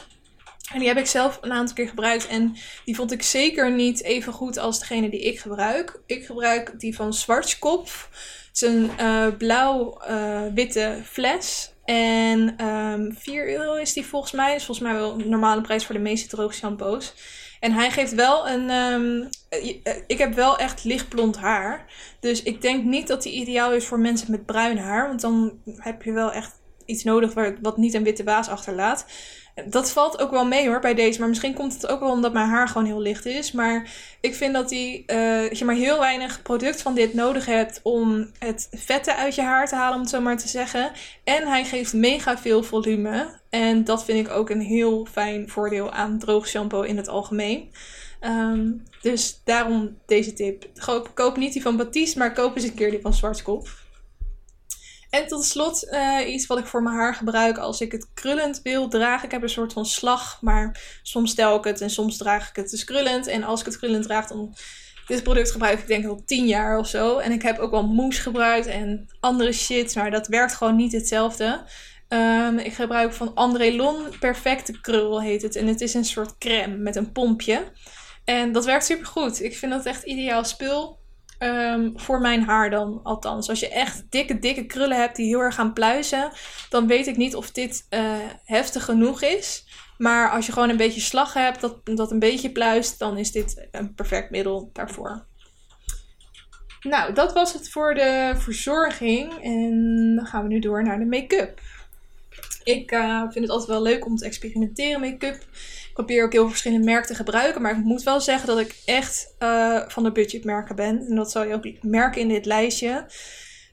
En 0.73 0.79
die 0.79 0.89
heb 0.89 0.97
ik 0.97 1.07
zelf 1.07 1.39
een 1.41 1.53
aantal 1.53 1.75
keer 1.75 1.89
gebruikt. 1.89 2.27
En 2.27 2.57
die 2.85 2.95
vond 2.95 3.13
ik 3.13 3.23
zeker 3.23 3.73
niet 3.73 4.03
even 4.03 4.33
goed 4.33 4.59
als 4.59 4.79
degene 4.79 5.09
die 5.09 5.21
ik 5.21 5.41
gebruik. 5.41 6.01
Ik 6.07 6.27
gebruik 6.27 6.81
die 6.81 6.97
van 6.97 7.13
Schwarzkopf. 7.13 8.09
Het 8.47 8.63
is 8.63 8.69
een 8.69 8.91
uh, 9.01 9.27
blauw-witte 9.39 10.97
uh, 10.99 11.05
fles. 11.05 11.71
En 11.87 12.67
um, 12.67 13.17
4 13.19 13.49
euro 13.49 13.75
is 13.75 13.93
die 13.93 14.07
volgens 14.07 14.33
mij. 14.33 14.55
Is 14.55 14.65
volgens 14.65 14.89
mij 14.89 14.97
wel 14.97 15.13
een 15.13 15.29
normale 15.29 15.61
prijs 15.61 15.87
voor 15.87 15.95
de 15.95 16.01
meeste 16.01 16.29
droge 16.29 16.55
shampoos. 16.55 17.15
En 17.61 17.73
hij 17.73 17.91
geeft 17.91 18.15
wel 18.15 18.49
een. 18.49 18.71
Um, 18.71 19.29
ik 20.07 20.19
heb 20.19 20.35
wel 20.35 20.59
echt 20.59 20.85
lichtblond 20.85 21.37
haar. 21.37 21.85
Dus 22.21 22.43
ik 22.43 22.61
denk 22.63 22.85
niet 22.85 23.09
dat 23.09 23.23
die 23.23 23.33
ideaal 23.33 23.73
is 23.73 23.87
voor 23.87 23.99
mensen 23.99 24.31
met 24.31 24.47
bruin 24.47 24.79
haar. 24.79 25.07
Want 25.07 25.21
dan 25.21 25.61
heb 25.65 26.03
je 26.03 26.13
wel 26.13 26.33
echt 26.33 26.53
iets 26.85 27.05
nodig 27.05 27.35
wat 27.61 27.77
niet 27.77 27.95
een 27.95 28.05
witte 28.05 28.25
waas 28.25 28.49
achterlaat. 28.49 29.07
Dat 29.65 29.93
valt 29.93 30.19
ook 30.19 30.31
wel 30.31 30.47
mee 30.47 30.69
hoor 30.69 30.81
bij 30.81 30.95
deze. 30.95 31.19
Maar 31.19 31.29
misschien 31.29 31.55
komt 31.55 31.73
het 31.73 31.87
ook 31.87 32.01
wel 32.01 32.11
omdat 32.11 32.33
mijn 32.33 32.49
haar 32.49 32.69
gewoon 32.69 32.87
heel 32.87 33.01
licht 33.01 33.27
is. 33.27 33.53
Maar 33.53 33.91
ik 34.21 34.35
vind 34.35 34.55
dat, 34.55 34.69
die, 34.69 35.05
dat 35.49 35.59
je 35.59 35.65
maar 35.65 35.75
heel 35.75 35.99
weinig 35.99 36.43
product 36.43 36.83
van 36.83 36.95
dit 36.95 37.15
nodig 37.15 37.47
hebt 37.47 37.81
om 37.83 38.31
het 38.39 38.69
vette 38.71 39.15
uit 39.15 39.35
je 39.35 39.43
haar 39.43 39.69
te 39.69 39.75
halen, 39.75 39.95
om 39.95 40.01
het 40.01 40.11
zo 40.11 40.21
maar 40.21 40.39
te 40.39 40.49
zeggen. 40.49 40.91
En 41.25 41.47
hij 41.47 41.65
geeft 41.65 41.93
mega 41.93 42.39
veel 42.39 42.63
volume. 42.63 43.39
En 43.51 43.85
dat 43.85 44.05
vind 44.05 44.27
ik 44.27 44.33
ook 44.33 44.51
een 44.51 44.61
heel 44.61 45.07
fijn 45.13 45.49
voordeel 45.49 45.93
aan 45.93 46.19
droog 46.19 46.49
shampoo 46.49 46.83
in 46.83 46.97
het 46.97 47.09
algemeen. 47.09 47.71
Um, 48.21 48.83
dus 49.03 49.41
daarom 49.45 49.97
deze 50.07 50.33
tip. 50.33 50.67
Koop, 50.85 51.11
koop 51.15 51.37
niet 51.37 51.53
die 51.53 51.63
van 51.63 51.77
Baptiste, 51.77 52.19
maar 52.19 52.33
koop 52.33 52.57
eens 52.57 52.65
een 52.65 52.75
keer 52.75 52.91
die 52.91 53.01
van 53.01 53.15
Schwarzkopf. 53.15 53.86
En 55.17 55.27
tot 55.27 55.45
slot 55.45 55.89
uh, 55.91 56.33
iets 56.33 56.47
wat 56.47 56.59
ik 56.59 56.67
voor 56.67 56.83
mijn 56.83 56.97
haar 56.97 57.15
gebruik 57.15 57.59
als 57.59 57.81
ik 57.81 57.93
het 57.93 58.07
krullend 58.15 58.61
wil 58.63 58.89
dragen. 58.89 59.25
Ik 59.25 59.31
heb 59.31 59.43
een 59.43 59.49
soort 59.49 59.73
van 59.73 59.87
slag, 59.87 60.39
maar 60.41 60.99
soms 61.03 61.31
stel 61.31 61.57
ik 61.57 61.65
het 61.65 61.81
en 61.81 61.91
soms 61.91 62.17
draag 62.17 62.49
ik 62.49 62.57
het 62.57 62.71
dus 62.71 62.85
krullend. 62.85 63.27
En 63.27 63.43
als 63.43 63.61
ik 63.61 63.67
het 63.67 63.79
krullend 63.79 64.05
draag, 64.05 64.27
dan 64.27 64.55
dit 65.07 65.23
product 65.23 65.51
gebruik 65.51 65.79
ik 65.79 65.87
denk 65.87 66.05
ik 66.05 66.11
al 66.11 66.23
10 66.25 66.47
jaar 66.47 66.79
of 66.79 66.89
zo. 66.89 67.19
En 67.19 67.33
ik 67.33 67.43
heb 67.43 67.59
ook 67.59 67.71
wel 67.71 67.87
mousse 67.87 68.23
gebruikt 68.23 68.67
en 68.67 69.09
andere 69.21 69.53
shit, 69.53 69.95
maar 69.95 70.11
dat 70.11 70.27
werkt 70.27 70.55
gewoon 70.55 70.77
niet 70.77 70.93
hetzelfde. 70.93 71.65
Um, 72.09 72.59
ik 72.59 72.73
gebruik 72.73 73.13
van 73.13 73.35
André 73.35 73.73
Lon 73.73 74.19
Perfecte 74.21 74.81
Krul 74.81 75.23
heet 75.23 75.43
het. 75.43 75.57
En 75.57 75.67
het 75.67 75.81
is 75.81 75.95
een 75.95 76.05
soort 76.05 76.39
crème 76.39 76.77
met 76.77 76.97
een 76.97 77.13
pompje. 77.13 77.73
En 78.25 78.53
dat 78.53 78.65
werkt 78.65 78.85
super 78.85 79.07
goed. 79.07 79.43
Ik 79.43 79.57
vind 79.57 79.73
dat 79.73 79.85
echt 79.85 80.03
ideaal 80.03 80.45
spul. 80.45 80.96
Um, 81.39 81.93
voor 81.97 82.21
mijn 82.21 82.43
haar 82.43 82.71
dan, 82.71 83.01
althans. 83.03 83.49
Als 83.49 83.61
je 83.61 83.69
echt 83.69 84.05
dikke, 84.11 84.39
dikke 84.39 84.67
krullen 84.67 85.01
hebt 85.01 85.17
die 85.17 85.27
heel 85.27 85.41
erg 85.41 85.55
gaan 85.55 85.73
pluizen, 85.73 86.33
dan 86.71 86.87
weet 86.87 87.07
ik 87.07 87.17
niet 87.17 87.35
of 87.35 87.51
dit 87.51 87.87
uh, 87.91 88.15
heftig 88.45 88.85
genoeg 88.85 89.23
is. 89.23 89.65
Maar 89.99 90.31
als 90.31 90.47
je 90.47 90.53
gewoon 90.53 90.69
een 90.69 90.77
beetje 90.77 91.01
slag 91.01 91.33
hebt, 91.33 91.61
dat, 91.61 91.81
dat 91.85 92.11
een 92.11 92.19
beetje 92.19 92.53
pluist, 92.53 92.99
dan 92.99 93.19
is 93.19 93.33
dit 93.33 93.69
een 93.71 93.95
perfect 93.95 94.31
middel 94.31 94.71
daarvoor. 94.73 95.27
Nou, 96.81 97.13
dat 97.13 97.33
was 97.33 97.53
het 97.53 97.71
voor 97.71 97.95
de 97.95 98.33
verzorging. 98.37 99.43
En 99.43 100.15
dan 100.17 100.27
gaan 100.27 100.43
we 100.43 100.49
nu 100.49 100.59
door 100.59 100.83
naar 100.83 100.99
de 100.99 101.05
make-up. 101.05 101.61
Ik 102.65 102.93
uh, 102.93 103.21
vind 103.21 103.35
het 103.35 103.49
altijd 103.49 103.71
wel 103.71 103.83
leuk 103.83 104.07
om 104.07 104.17
te 104.17 104.25
experimenteren 104.25 105.01
make-up 105.01 105.45
probeer 105.97 106.25
ook 106.25 106.33
heel 106.33 106.41
veel 106.41 106.51
verschillende 106.51 106.85
merken 106.85 107.07
te 107.07 107.15
gebruiken. 107.15 107.63
Maar 107.63 107.79
ik 107.79 107.85
moet 107.85 108.03
wel 108.03 108.21
zeggen 108.21 108.47
dat 108.47 108.59
ik 108.59 108.83
echt 108.85 109.35
uh, 109.39 109.83
van 109.87 110.03
de 110.03 110.13
budgetmerken 110.13 110.77
ben. 110.77 111.07
En 111.09 111.17
dat 111.17 111.31
zal 111.31 111.45
je 111.45 111.55
ook 111.55 111.83
merken 111.83 112.21
in 112.21 112.29
dit 112.29 112.47
lijstje. 112.47 113.07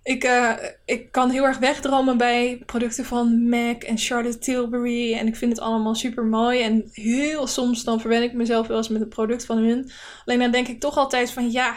Ik, 0.04 0.24
uh, 0.24 0.54
ik 0.86 1.12
kan 1.12 1.30
heel 1.30 1.44
erg 1.44 1.58
wegdromen 1.58 2.18
bij 2.18 2.62
producten 2.66 3.06
van 3.06 3.50
MAC 3.50 3.84
en 3.84 3.98
Charlotte 3.98 4.38
Tilbury. 4.38 5.14
En 5.14 5.28
ik 5.28 5.36
vind 5.36 5.52
het 5.52 5.62
allemaal 5.62 5.96
super 5.96 6.26
mooi. 6.26 6.62
En 6.62 6.90
heel 6.92 7.48
soms 7.48 7.84
dan 7.84 8.00
verwen 8.00 8.24
ik 8.24 8.34
mezelf 8.34 8.68
wel 8.68 8.78
eens 8.78 8.90
met 8.90 9.02
een 9.02 9.08
product 9.08 9.46
van 9.46 9.58
hun. 9.58 9.92
Alleen 10.26 10.40
dan 10.40 10.52
denk 10.52 10.68
ik 10.68 10.80
toch 10.80 10.98
altijd 10.98 11.32
van 11.32 11.52
ja, 11.52 11.76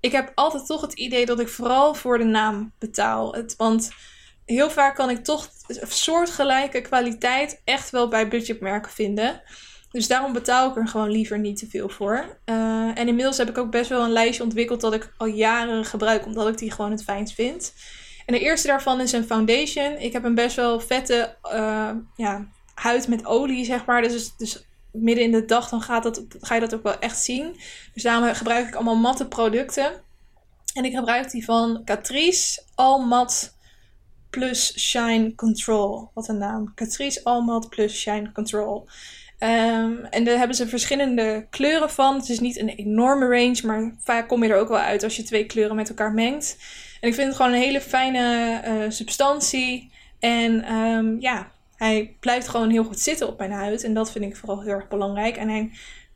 ik 0.00 0.12
heb 0.12 0.32
altijd 0.34 0.66
toch 0.66 0.80
het 0.80 0.92
idee 0.92 1.26
dat 1.26 1.40
ik 1.40 1.48
vooral 1.48 1.94
voor 1.94 2.18
de 2.18 2.24
naam 2.24 2.72
betaal. 2.78 3.34
Het, 3.34 3.56
want 3.56 3.90
heel 4.44 4.70
vaak 4.70 4.94
kan 4.94 5.10
ik 5.10 5.24
toch 5.24 5.48
soortgelijke 5.88 6.80
kwaliteit 6.80 7.60
echt 7.64 7.90
wel 7.90 8.08
bij 8.08 8.28
budgetmerken 8.28 8.92
vinden. 8.92 9.42
Dus 9.92 10.08
daarom 10.08 10.32
betaal 10.32 10.70
ik 10.70 10.76
er 10.76 10.88
gewoon 10.88 11.10
liever 11.10 11.38
niet 11.38 11.58
te 11.58 11.66
veel 11.66 11.88
voor. 11.88 12.38
Uh, 12.46 12.98
en 12.98 13.08
inmiddels 13.08 13.36
heb 13.36 13.48
ik 13.48 13.58
ook 13.58 13.70
best 13.70 13.88
wel 13.88 14.04
een 14.04 14.12
lijstje 14.12 14.42
ontwikkeld 14.42 14.80
dat 14.80 14.94
ik 14.94 15.12
al 15.16 15.26
jaren 15.26 15.84
gebruik, 15.84 16.26
omdat 16.26 16.48
ik 16.48 16.58
die 16.58 16.70
gewoon 16.70 16.90
het 16.90 17.04
fijnst 17.04 17.34
vind. 17.34 17.74
En 18.26 18.34
de 18.34 18.40
eerste 18.40 18.66
daarvan 18.66 19.00
is 19.00 19.12
een 19.12 19.24
foundation. 19.24 19.98
Ik 19.98 20.12
heb 20.12 20.24
een 20.24 20.34
best 20.34 20.56
wel 20.56 20.80
vette 20.80 21.36
uh, 21.54 21.90
ja, 22.16 22.46
huid 22.74 23.08
met 23.08 23.26
olie, 23.26 23.64
zeg 23.64 23.84
maar. 23.84 24.02
Dus, 24.02 24.36
dus 24.36 24.66
midden 24.92 25.24
in 25.24 25.32
de 25.32 25.44
dag 25.44 25.68
dan 25.68 25.82
gaat 25.82 26.02
dat, 26.02 26.24
ga 26.40 26.54
je 26.54 26.60
dat 26.60 26.74
ook 26.74 26.82
wel 26.82 26.98
echt 26.98 27.18
zien. 27.18 27.56
Dus 27.94 28.02
daarom 28.02 28.34
gebruik 28.34 28.68
ik 28.68 28.74
allemaal 28.74 28.96
matte 28.96 29.28
producten. 29.28 29.92
En 30.74 30.84
ik 30.84 30.94
gebruik 30.94 31.30
die 31.30 31.44
van 31.44 31.82
Catrice 31.84 32.62
All 32.74 33.04
Matte 33.04 33.50
Plus 34.30 34.78
Shine 34.78 35.34
Control. 35.34 36.10
Wat 36.14 36.28
een 36.28 36.38
naam. 36.38 36.74
Catrice 36.74 37.24
All 37.24 37.42
Matte 37.42 37.68
Plus 37.68 38.00
Shine 38.00 38.32
Control. 38.32 38.88
Um, 39.42 40.04
en 40.04 40.24
daar 40.24 40.38
hebben 40.38 40.56
ze 40.56 40.68
verschillende 40.68 41.46
kleuren 41.50 41.90
van. 41.90 42.16
Het 42.16 42.28
is 42.28 42.40
niet 42.40 42.58
een 42.58 42.68
enorme 42.68 43.26
range, 43.28 43.60
maar 43.66 43.94
vaak 43.98 44.28
kom 44.28 44.44
je 44.44 44.52
er 44.52 44.60
ook 44.60 44.68
wel 44.68 44.78
uit 44.78 45.02
als 45.02 45.16
je 45.16 45.22
twee 45.22 45.46
kleuren 45.46 45.76
met 45.76 45.88
elkaar 45.88 46.12
mengt. 46.12 46.56
En 47.00 47.08
ik 47.08 47.14
vind 47.14 47.26
het 47.26 47.36
gewoon 47.36 47.52
een 47.52 47.60
hele 47.60 47.80
fijne 47.80 48.60
uh, 48.66 48.90
substantie. 48.90 49.90
En 50.18 50.72
um, 50.74 51.20
ja, 51.20 51.50
hij 51.76 52.16
blijft 52.20 52.48
gewoon 52.48 52.70
heel 52.70 52.84
goed 52.84 53.00
zitten 53.00 53.28
op 53.28 53.38
mijn 53.38 53.50
huid. 53.50 53.84
En 53.84 53.94
dat 53.94 54.12
vind 54.12 54.24
ik 54.24 54.36
vooral 54.36 54.62
heel 54.62 54.72
erg 54.72 54.88
belangrijk. 54.88 55.36
En 55.36 55.48
hij, 55.48 55.70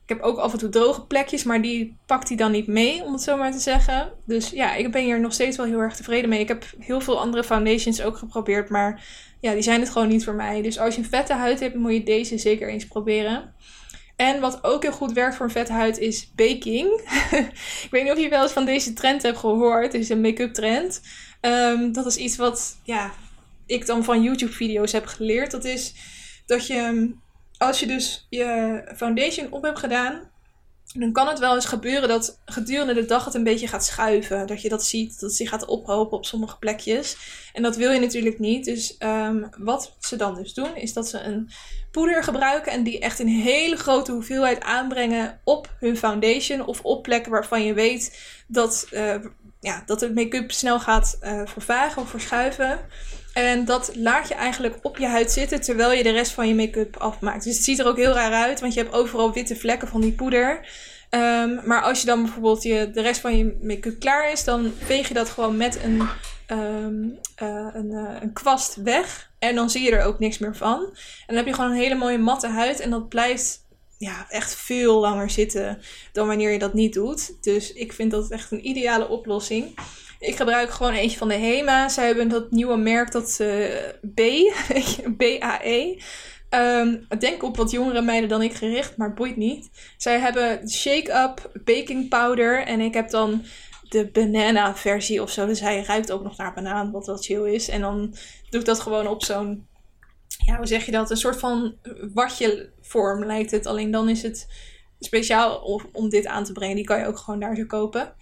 ik 0.07 0.17
heb 0.17 0.21
ook 0.21 0.39
af 0.39 0.53
en 0.53 0.59
toe 0.59 0.69
droge 0.69 1.07
plekjes, 1.07 1.45
maar 1.45 1.63
die 1.63 1.97
pakt 2.07 2.29
hij 2.29 2.37
dan 2.37 2.51
niet 2.51 2.67
mee, 2.67 3.03
om 3.03 3.13
het 3.13 3.23
zo 3.23 3.37
maar 3.37 3.53
te 3.53 3.59
zeggen. 3.59 4.13
Dus 4.25 4.51
ja, 4.51 4.75
ik 4.75 4.93
ben 4.93 5.03
hier 5.03 5.21
nog 5.21 5.33
steeds 5.33 5.57
wel 5.57 5.67
heel 5.67 5.79
erg 5.79 5.97
tevreden 5.97 6.29
mee. 6.29 6.41
Ik 6.41 6.49
heb 6.49 6.65
heel 6.79 7.01
veel 7.01 7.21
andere 7.21 7.45
foundations 7.45 8.03
ook 8.03 8.17
geprobeerd, 8.17 8.69
maar 8.69 9.05
ja, 9.41 9.53
die 9.53 9.63
zijn 9.63 9.81
het 9.81 9.91
gewoon 9.91 10.09
niet 10.09 10.25
voor 10.25 10.35
mij. 10.35 10.63
Dus 10.63 10.79
als 10.79 10.95
je 10.95 11.01
een 11.01 11.09
vette 11.09 11.33
huid 11.33 11.61
hebt, 11.61 11.75
moet 11.75 11.93
je 11.93 12.03
deze 12.03 12.39
zeker 12.39 12.69
eens 12.69 12.87
proberen. 12.87 13.55
En 14.17 14.41
wat 14.41 14.65
ook 14.65 14.83
heel 14.83 14.93
goed 14.93 15.13
werkt 15.13 15.37
voor 15.37 15.47
een 15.47 15.53
vette 15.53 15.73
huid 15.73 15.99
is 15.99 16.33
baking. 16.35 16.87
ik 17.85 17.89
weet 17.91 18.03
niet 18.03 18.13
of 18.13 18.19
je 18.19 18.29
wel 18.29 18.43
eens 18.43 18.53
van 18.53 18.65
deze 18.65 18.93
trend 18.93 19.23
hebt 19.23 19.39
gehoord. 19.39 19.93
Het 19.93 20.03
is 20.03 20.09
een 20.09 20.21
make-up 20.21 20.55
trend. 20.55 21.01
Um, 21.41 21.93
dat 21.93 22.07
is 22.07 22.17
iets 22.17 22.37
wat 22.37 22.81
ja, 22.83 23.13
ik 23.67 23.87
dan 23.87 24.05
van 24.05 24.23
YouTube-video's 24.23 24.93
heb 24.93 25.07
geleerd. 25.07 25.51
Dat 25.51 25.65
is 25.65 25.95
dat 26.47 26.67
je, 26.67 27.15
als 27.59 27.81
je 27.81 27.87
dus 27.87 28.27
je 28.31 28.83
foundation 28.97 29.53
op 29.53 29.63
hebt 29.63 29.79
gedaan, 29.79 30.31
dan 30.93 31.13
kan 31.13 31.29
het 31.29 31.39
wel 31.39 31.55
eens 31.55 31.65
gebeuren 31.65 32.09
dat 32.09 32.41
gedurende 32.45 32.95
de 32.95 33.05
dag 33.05 33.25
het 33.25 33.35
een 33.35 33.45
beetje 33.45 33.69
gaat 33.69 33.85
schuiven. 33.85 34.47
Dat 34.47 34.63
je 34.63 34.69
dat 34.69 34.85
ziet, 34.85 35.13
dat 35.13 35.21
het 35.21 35.35
zich 35.35 35.49
gaat 35.49 35.65
ophopen 35.65 36.17
op 36.17 36.25
sommige 36.25 36.59
plekjes. 36.59 37.17
En 37.53 37.63
dat 37.63 37.77
wil 37.77 37.91
je 37.91 38.01
natuurlijk 38.01 38.39
niet. 38.39 38.65
Dus 38.65 38.97
um, 38.99 39.49
wat 39.59 39.97
ze 40.01 40.17
dan 40.17 40.35
dus 40.35 40.55
doen, 40.55 40.77
is 40.77 40.93
dat 40.93 41.09
ze 41.09 41.21
een 41.21 41.51
poeder 41.91 42.23
gebruiken 42.23 42.73
en 42.73 42.83
die 42.83 42.99
echt 42.99 43.19
een 43.19 43.29
hele 43.29 43.77
grote 43.77 44.13
hoeveelheid 44.13 44.61
aanbrengen 44.61 45.41
op 45.45 45.75
hun 45.81 45.97
foundation 45.97 46.67
of 46.67 46.81
op 46.83 47.03
plekken 47.03 47.33
waarvan 47.33 47.65
je 47.65 47.75
weet 47.75 48.21
dat, 48.47 48.87
uh, 48.93 49.15
ja, 49.61 49.83
dat 49.87 50.01
het 50.01 50.15
make-up 50.15 50.53
snel 50.53 50.81
gaat 50.81 51.19
uh, 51.23 51.41
vervagen 51.45 52.03
of 52.03 52.11
verschuiven. 52.11 52.79
En 53.37 53.65
dat 53.65 53.91
laat 53.95 54.29
je 54.29 54.35
eigenlijk 54.35 54.79
op 54.83 54.99
je 54.99 55.07
huid 55.07 55.33
zitten 55.33 55.61
terwijl 55.61 55.93
je 55.93 56.03
de 56.03 56.11
rest 56.11 56.33
van 56.33 56.49
je 56.49 56.55
make-up 56.55 56.97
afmaakt. 56.97 57.45
Dus 57.45 57.55
het 57.55 57.65
ziet 57.65 57.79
er 57.79 57.87
ook 57.87 57.97
heel 57.97 58.13
raar 58.13 58.33
uit, 58.33 58.61
want 58.61 58.75
je 58.75 58.81
hebt 58.81 58.95
overal 58.95 59.33
witte 59.33 59.57
vlekken 59.57 59.89
van 59.89 60.01
die 60.01 60.13
poeder. 60.13 60.69
Um, 61.11 61.61
maar 61.65 61.83
als 61.83 62.01
je 62.01 62.07
dan 62.07 62.23
bijvoorbeeld 62.23 62.63
je, 62.63 62.91
de 62.91 63.01
rest 63.01 63.21
van 63.21 63.37
je 63.37 63.59
make-up 63.63 64.01
klaar 64.01 64.33
is, 64.33 64.45
dan 64.45 64.73
veeg 64.79 65.09
je 65.09 65.15
dat 65.15 65.29
gewoon 65.29 65.57
met 65.57 65.79
een, 65.83 66.09
um, 66.59 67.19
uh, 67.43 67.69
een, 67.73 67.91
uh, 67.91 68.17
een 68.21 68.33
kwast 68.33 68.77
weg. 68.77 69.31
En 69.39 69.55
dan 69.55 69.71
zie 69.71 69.83
je 69.83 69.91
er 69.91 70.05
ook 70.05 70.19
niks 70.19 70.39
meer 70.39 70.57
van. 70.57 70.81
En 70.81 71.27
dan 71.27 71.37
heb 71.37 71.47
je 71.47 71.55
gewoon 71.55 71.71
een 71.71 71.77
hele 71.77 71.95
mooie 71.95 72.19
matte 72.19 72.49
huid. 72.49 72.81
En 72.81 72.91
dat 72.91 73.09
blijft 73.09 73.65
ja, 73.99 74.27
echt 74.29 74.55
veel 74.55 75.01
langer 75.01 75.31
zitten 75.31 75.79
dan 76.13 76.27
wanneer 76.27 76.51
je 76.51 76.59
dat 76.59 76.75
niet 76.75 76.93
doet. 76.93 77.43
Dus 77.45 77.73
ik 77.73 77.93
vind 77.93 78.11
dat 78.11 78.31
echt 78.31 78.51
een 78.51 78.69
ideale 78.69 79.09
oplossing. 79.09 79.75
Ik 80.27 80.37
gebruik 80.37 80.71
gewoon 80.71 80.93
eentje 80.93 81.19
van 81.19 81.29
de 81.29 81.35
Hema. 81.35 81.89
Zij 81.89 82.07
hebben 82.07 82.29
dat 82.29 82.51
nieuwe 82.51 82.77
merk, 82.77 83.13
dat 83.13 83.39
uh, 83.41 83.67
B, 84.15 84.21
B-A-E. 85.19 85.99
Um, 86.51 87.07
denk 87.19 87.43
op 87.43 87.57
wat 87.57 87.71
jongere 87.71 88.03
meiden 88.03 88.29
dan 88.29 88.43
ik 88.43 88.55
gericht, 88.55 88.97
maar 88.97 89.15
boeit 89.15 89.37
niet. 89.37 89.71
Zij 89.97 90.19
hebben 90.19 90.71
shake-up 90.71 91.51
baking 91.65 92.09
powder. 92.09 92.65
En 92.65 92.81
ik 92.81 92.95
heb 92.95 93.11
dan 93.11 93.45
de 93.89 94.11
banana 94.13 94.77
versie 94.77 95.23
of 95.23 95.31
zo. 95.31 95.47
Dus 95.47 95.61
hij 95.61 95.83
ruikt 95.83 96.13
ook 96.13 96.23
nog 96.23 96.37
naar 96.37 96.55
banaan, 96.55 96.91
wat 96.91 97.07
wel 97.07 97.17
chill 97.17 97.53
is. 97.53 97.69
En 97.69 97.81
dan 97.81 98.15
doe 98.51 98.61
ik 98.61 98.67
dat 98.67 98.81
gewoon 98.81 99.07
op 99.07 99.25
zo'n, 99.25 99.67
ja, 100.47 100.57
hoe 100.57 100.67
zeg 100.67 100.87
je 100.87 100.93
dat? 100.93 101.11
Een 101.11 101.17
soort 101.17 101.39
van 101.39 101.77
watje 102.15 102.71
vorm 102.81 103.25
lijkt 103.25 103.51
het. 103.51 103.67
Alleen 103.67 103.91
dan 103.91 104.09
is 104.09 104.23
het 104.23 104.47
speciaal 104.99 105.57
om, 105.57 105.89
om 105.93 106.09
dit 106.09 106.27
aan 106.27 106.45
te 106.45 106.53
brengen. 106.53 106.77
Die 106.77 106.85
kan 106.85 106.99
je 106.99 107.07
ook 107.07 107.19
gewoon 107.19 107.41
daar 107.41 107.57
zo 107.57 107.65
kopen. 107.65 108.15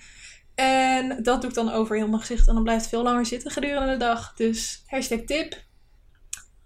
En 0.55 1.23
dat 1.23 1.41
doe 1.41 1.51
ik 1.51 1.57
dan 1.57 1.73
over 1.73 1.97
heel 1.97 2.09
mijn 2.09 2.21
gezicht. 2.21 2.49
En 2.49 2.55
dan 2.55 2.63
blijft 2.63 2.81
het 2.81 2.91
veel 2.91 3.03
langer 3.03 3.27
zitten 3.27 3.51
gedurende 3.51 3.93
de 3.93 3.97
dag. 3.97 4.33
Dus 4.37 4.83
hashtag 4.87 5.21
tip. 5.21 5.63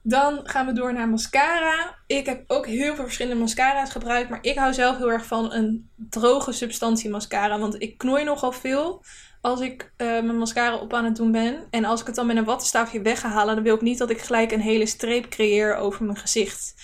Dan 0.02 0.40
gaan 0.42 0.66
we 0.66 0.72
door 0.72 0.92
naar 0.92 1.08
mascara. 1.08 1.98
Ik 2.06 2.26
heb 2.26 2.44
ook 2.46 2.66
heel 2.66 2.94
veel 2.94 3.04
verschillende 3.04 3.40
mascara's 3.40 3.90
gebruikt. 3.90 4.30
Maar 4.30 4.38
ik 4.42 4.58
hou 4.58 4.72
zelf 4.72 4.96
heel 4.96 5.10
erg 5.10 5.26
van 5.26 5.52
een 5.52 5.90
droge 5.96 6.52
substantie 6.52 7.10
mascara. 7.10 7.58
Want 7.58 7.82
ik 7.82 7.98
knooi 7.98 8.24
nogal 8.24 8.52
veel 8.52 9.04
als 9.40 9.60
ik 9.60 9.92
uh, 9.96 10.06
mijn 10.08 10.38
mascara 10.38 10.76
op 10.76 10.94
aan 10.94 11.04
het 11.04 11.16
doen 11.16 11.32
ben. 11.32 11.66
En 11.70 11.84
als 11.84 12.00
ik 12.00 12.06
het 12.06 12.14
dan 12.14 12.26
met 12.26 12.36
een 12.36 12.44
wattenstaafje 12.44 13.02
weg 13.02 13.22
dan 13.22 13.62
wil 13.62 13.74
ik 13.74 13.80
niet 13.80 13.98
dat 13.98 14.10
ik 14.10 14.20
gelijk 14.20 14.52
een 14.52 14.60
hele 14.60 14.86
streep 14.86 15.28
creëer 15.28 15.76
over 15.76 16.04
mijn 16.04 16.18
gezicht. 16.18 16.74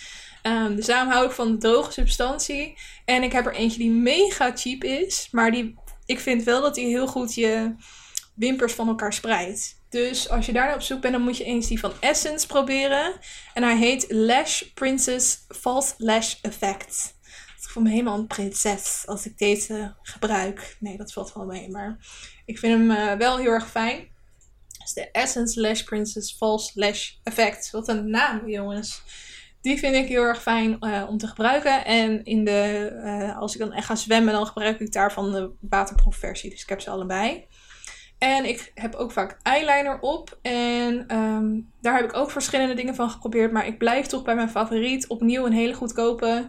Um, 0.43 0.77
dus 0.77 0.87
daarom 0.87 1.13
hou 1.13 1.27
ik 1.27 1.31
van 1.31 1.59
droge 1.59 1.93
substantie. 1.93 2.79
En 3.05 3.23
ik 3.23 3.33
heb 3.33 3.47
er 3.47 3.55
eentje 3.55 3.79
die 3.79 3.91
mega 3.91 4.53
cheap 4.55 4.85
is. 4.85 5.29
Maar 5.31 5.51
die, 5.51 5.75
ik 6.07 6.21
vind 6.21 6.43
wel 6.43 6.61
dat 6.61 6.75
die 6.75 6.87
heel 6.87 7.07
goed 7.07 7.35
je 7.35 7.75
wimpers 8.35 8.73
van 8.73 8.89
elkaar 8.89 9.13
spreidt. 9.13 9.83
Dus 9.89 10.29
als 10.29 10.47
je 10.47 10.53
daar 10.53 10.75
op 10.75 10.81
zoek 10.81 11.01
bent, 11.01 11.13
dan 11.13 11.23
moet 11.23 11.37
je 11.37 11.45
eens 11.45 11.67
die 11.67 11.79
van 11.79 11.93
Essence 12.01 12.47
proberen. 12.47 13.19
En 13.55 13.63
hij 13.63 13.77
heet 13.77 14.07
Lash 14.09 14.63
Princess 14.63 15.45
False 15.49 15.95
Lash 15.99 16.35
Effect. 16.43 17.15
Ik 17.63 17.71
voel 17.71 17.83
me 17.83 17.91
helemaal 17.91 18.19
een 18.19 18.27
prinses 18.27 19.03
als 19.07 19.27
ik 19.27 19.39
deze 19.39 19.95
gebruik. 20.03 20.77
Nee, 20.81 20.97
dat 20.97 21.13
valt 21.13 21.33
wel 21.33 21.45
mee. 21.45 21.71
Maar 21.71 21.99
ik 22.45 22.59
vind 22.59 22.73
hem 22.73 22.91
uh, 22.91 23.19
wel 23.19 23.39
heel 23.39 23.51
erg 23.51 23.71
fijn. 23.71 24.09
Dus 24.79 24.93
de 24.93 25.11
Essence 25.11 25.61
Lash 25.61 25.83
Princess 25.83 26.37
False 26.37 26.71
Lash 26.75 27.13
Effect. 27.23 27.71
Wat 27.71 27.89
een 27.89 28.11
naam, 28.11 28.49
jongens. 28.49 29.03
Die 29.65 29.79
vind 29.79 29.95
ik 29.95 30.09
heel 30.09 30.23
erg 30.23 30.43
fijn 30.43 30.77
uh, 30.81 31.05
om 31.09 31.19
te 31.19 31.27
gebruiken. 31.27 31.85
En 31.85 32.25
in 32.25 32.45
de, 32.45 32.93
uh, 33.05 33.39
als 33.39 33.55
ik 33.55 33.61
dan 33.61 33.73
echt 33.73 33.87
ga 33.87 33.95
zwemmen, 33.95 34.33
dan 34.33 34.47
gebruik 34.47 34.81
ik 34.81 34.93
daarvan 34.93 35.33
de 35.33 35.51
waterproof 35.61 36.17
versie. 36.17 36.51
Dus 36.51 36.63
ik 36.63 36.69
heb 36.69 36.81
ze 36.81 36.91
allebei. 36.91 37.47
En 38.19 38.45
ik 38.45 38.73
heb 38.75 38.95
ook 38.95 39.13
vaak 39.13 39.39
eyeliner 39.43 40.01
op. 40.01 40.39
En 40.43 41.17
um, 41.17 41.71
daar 41.81 41.97
heb 41.97 42.05
ik 42.05 42.17
ook 42.17 42.31
verschillende 42.31 42.75
dingen 42.75 42.95
van 42.95 43.11
geprobeerd. 43.11 43.53
Maar 43.53 43.67
ik 43.67 43.79
blijf 43.79 44.07
toch 44.07 44.23
bij 44.23 44.35
mijn 44.35 44.51
favoriet. 44.51 45.07
Opnieuw 45.07 45.47
een 45.47 45.53
hele 45.53 45.75
goedkope 45.75 46.49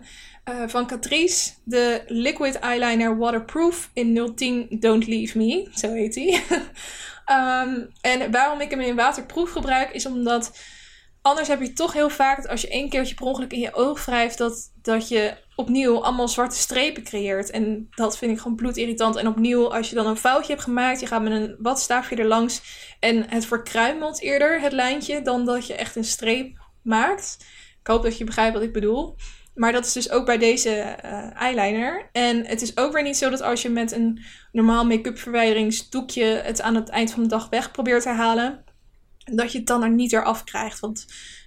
uh, 0.49 0.67
van 0.67 0.87
Catrice. 0.87 1.51
De 1.63 2.03
Liquid 2.07 2.59
Eyeliner 2.59 3.17
Waterproof 3.17 3.89
in 3.93 4.33
010 4.35 4.67
Don't 4.79 5.07
Leave 5.07 5.37
Me. 5.37 5.69
Zo 5.73 5.93
heet 5.93 6.13
die. 6.13 6.43
um, 7.31 7.89
en 8.11 8.31
waarom 8.31 8.61
ik 8.61 8.69
hem 8.69 8.79
in 8.79 8.95
waterproof 8.95 9.51
gebruik 9.51 9.91
is 9.91 10.05
omdat 10.05 10.51
Anders 11.25 11.47
heb 11.47 11.61
je 11.61 11.73
toch 11.73 11.93
heel 11.93 12.09
vaak 12.09 12.35
dat 12.41 12.47
als 12.47 12.61
je 12.61 12.67
één 12.67 12.89
keertje 12.89 13.15
per 13.15 13.25
ongeluk 13.25 13.51
in 13.51 13.59
je 13.59 13.73
oog 13.73 14.05
wrijft, 14.05 14.37
dat, 14.37 14.71
dat 14.81 15.07
je 15.07 15.37
opnieuw 15.55 16.03
allemaal 16.03 16.27
zwarte 16.27 16.55
strepen 16.55 17.03
creëert. 17.03 17.49
En 17.49 17.87
dat 17.89 18.17
vind 18.17 18.31
ik 18.31 18.37
gewoon 18.37 18.55
bloedirritant. 18.55 19.15
En 19.15 19.27
opnieuw, 19.27 19.73
als 19.73 19.89
je 19.89 19.95
dan 19.95 20.07
een 20.07 20.17
foutje 20.17 20.51
hebt 20.51 20.63
gemaakt, 20.63 20.99
je 20.99 21.05
gaat 21.05 21.21
met 21.21 21.31
een 21.31 21.55
watstaafje 21.59 22.15
er 22.15 22.25
langs 22.25 22.61
en 22.99 23.29
het 23.29 23.45
verkruimelt 23.45 24.21
eerder, 24.21 24.61
het 24.61 24.71
lijntje, 24.71 25.21
dan 25.21 25.45
dat 25.45 25.67
je 25.67 25.73
echt 25.73 25.95
een 25.95 26.03
streep 26.03 26.57
maakt. 26.81 27.37
Ik 27.79 27.87
hoop 27.87 28.03
dat 28.03 28.17
je 28.17 28.23
begrijpt 28.23 28.53
wat 28.53 28.63
ik 28.63 28.73
bedoel. 28.73 29.15
Maar 29.55 29.71
dat 29.71 29.85
is 29.85 29.93
dus 29.93 30.09
ook 30.09 30.25
bij 30.25 30.37
deze 30.37 30.97
uh, 31.05 31.41
eyeliner. 31.41 32.09
En 32.11 32.45
het 32.45 32.61
is 32.61 32.77
ook 32.77 32.93
weer 32.93 33.03
niet 33.03 33.17
zo 33.17 33.29
dat 33.29 33.41
als 33.41 33.61
je 33.61 33.69
met 33.69 33.91
een 33.91 34.23
normaal 34.51 34.85
make-up 34.85 35.17
verwijderingsdoekje 35.17 36.25
het 36.25 36.61
aan 36.61 36.75
het 36.75 36.89
eind 36.89 37.11
van 37.11 37.23
de 37.23 37.29
dag 37.29 37.49
weg 37.49 37.71
probeert 37.71 38.01
te 38.01 38.09
halen 38.09 38.65
dat 39.25 39.51
je 39.51 39.57
het 39.57 39.67
dan 39.67 39.83
er 39.83 39.89
niet 39.89 40.13
eraf 40.13 40.43
krijgt. 40.43 40.79
Want 40.79 41.05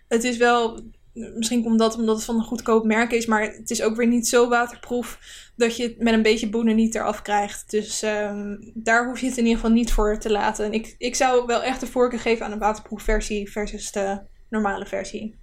het 0.09 0.25
is 0.25 0.37
wel, 0.37 0.83
misschien 1.13 1.63
komt 1.63 1.79
dat 1.79 1.97
omdat 1.97 2.17
het 2.17 2.25
van 2.25 2.37
een 2.37 2.45
goedkoop 2.45 2.85
merk 2.85 3.13
is, 3.13 3.27
maar 3.27 3.43
het 3.43 3.71
is 3.71 3.83
ook 3.83 3.97
weer 3.97 4.07
niet 4.07 4.29
zo 4.29 4.49
waterproef 4.49 5.19
dat 5.57 5.77
je 5.77 5.83
het 5.83 5.99
met 5.99 6.15
een 6.15 6.23
beetje 6.23 6.49
boenen 6.49 6.77
niet 6.77 6.95
eraf 6.95 7.23
krijgt. 7.23 7.71
Dus 7.71 8.03
um, 8.03 8.73
daar 8.75 9.07
hoef 9.07 9.21
je 9.21 9.27
het 9.27 9.37
in 9.37 9.45
ieder 9.45 9.61
geval 9.61 9.75
niet 9.75 9.93
voor 9.93 10.19
te 10.19 10.31
laten. 10.31 10.65
En 10.65 10.73
ik, 10.73 10.95
ik 10.99 11.15
zou 11.15 11.47
wel 11.47 11.63
echt 11.63 11.81
de 11.81 11.87
voorkeur 11.87 12.21
geven 12.21 12.47
aan 12.47 12.53
een 12.53 12.59
waterproef 12.59 13.03
versie 13.03 13.51
versus 13.51 13.93
de 13.93 14.21
normale 14.49 14.87
versie. 14.87 15.35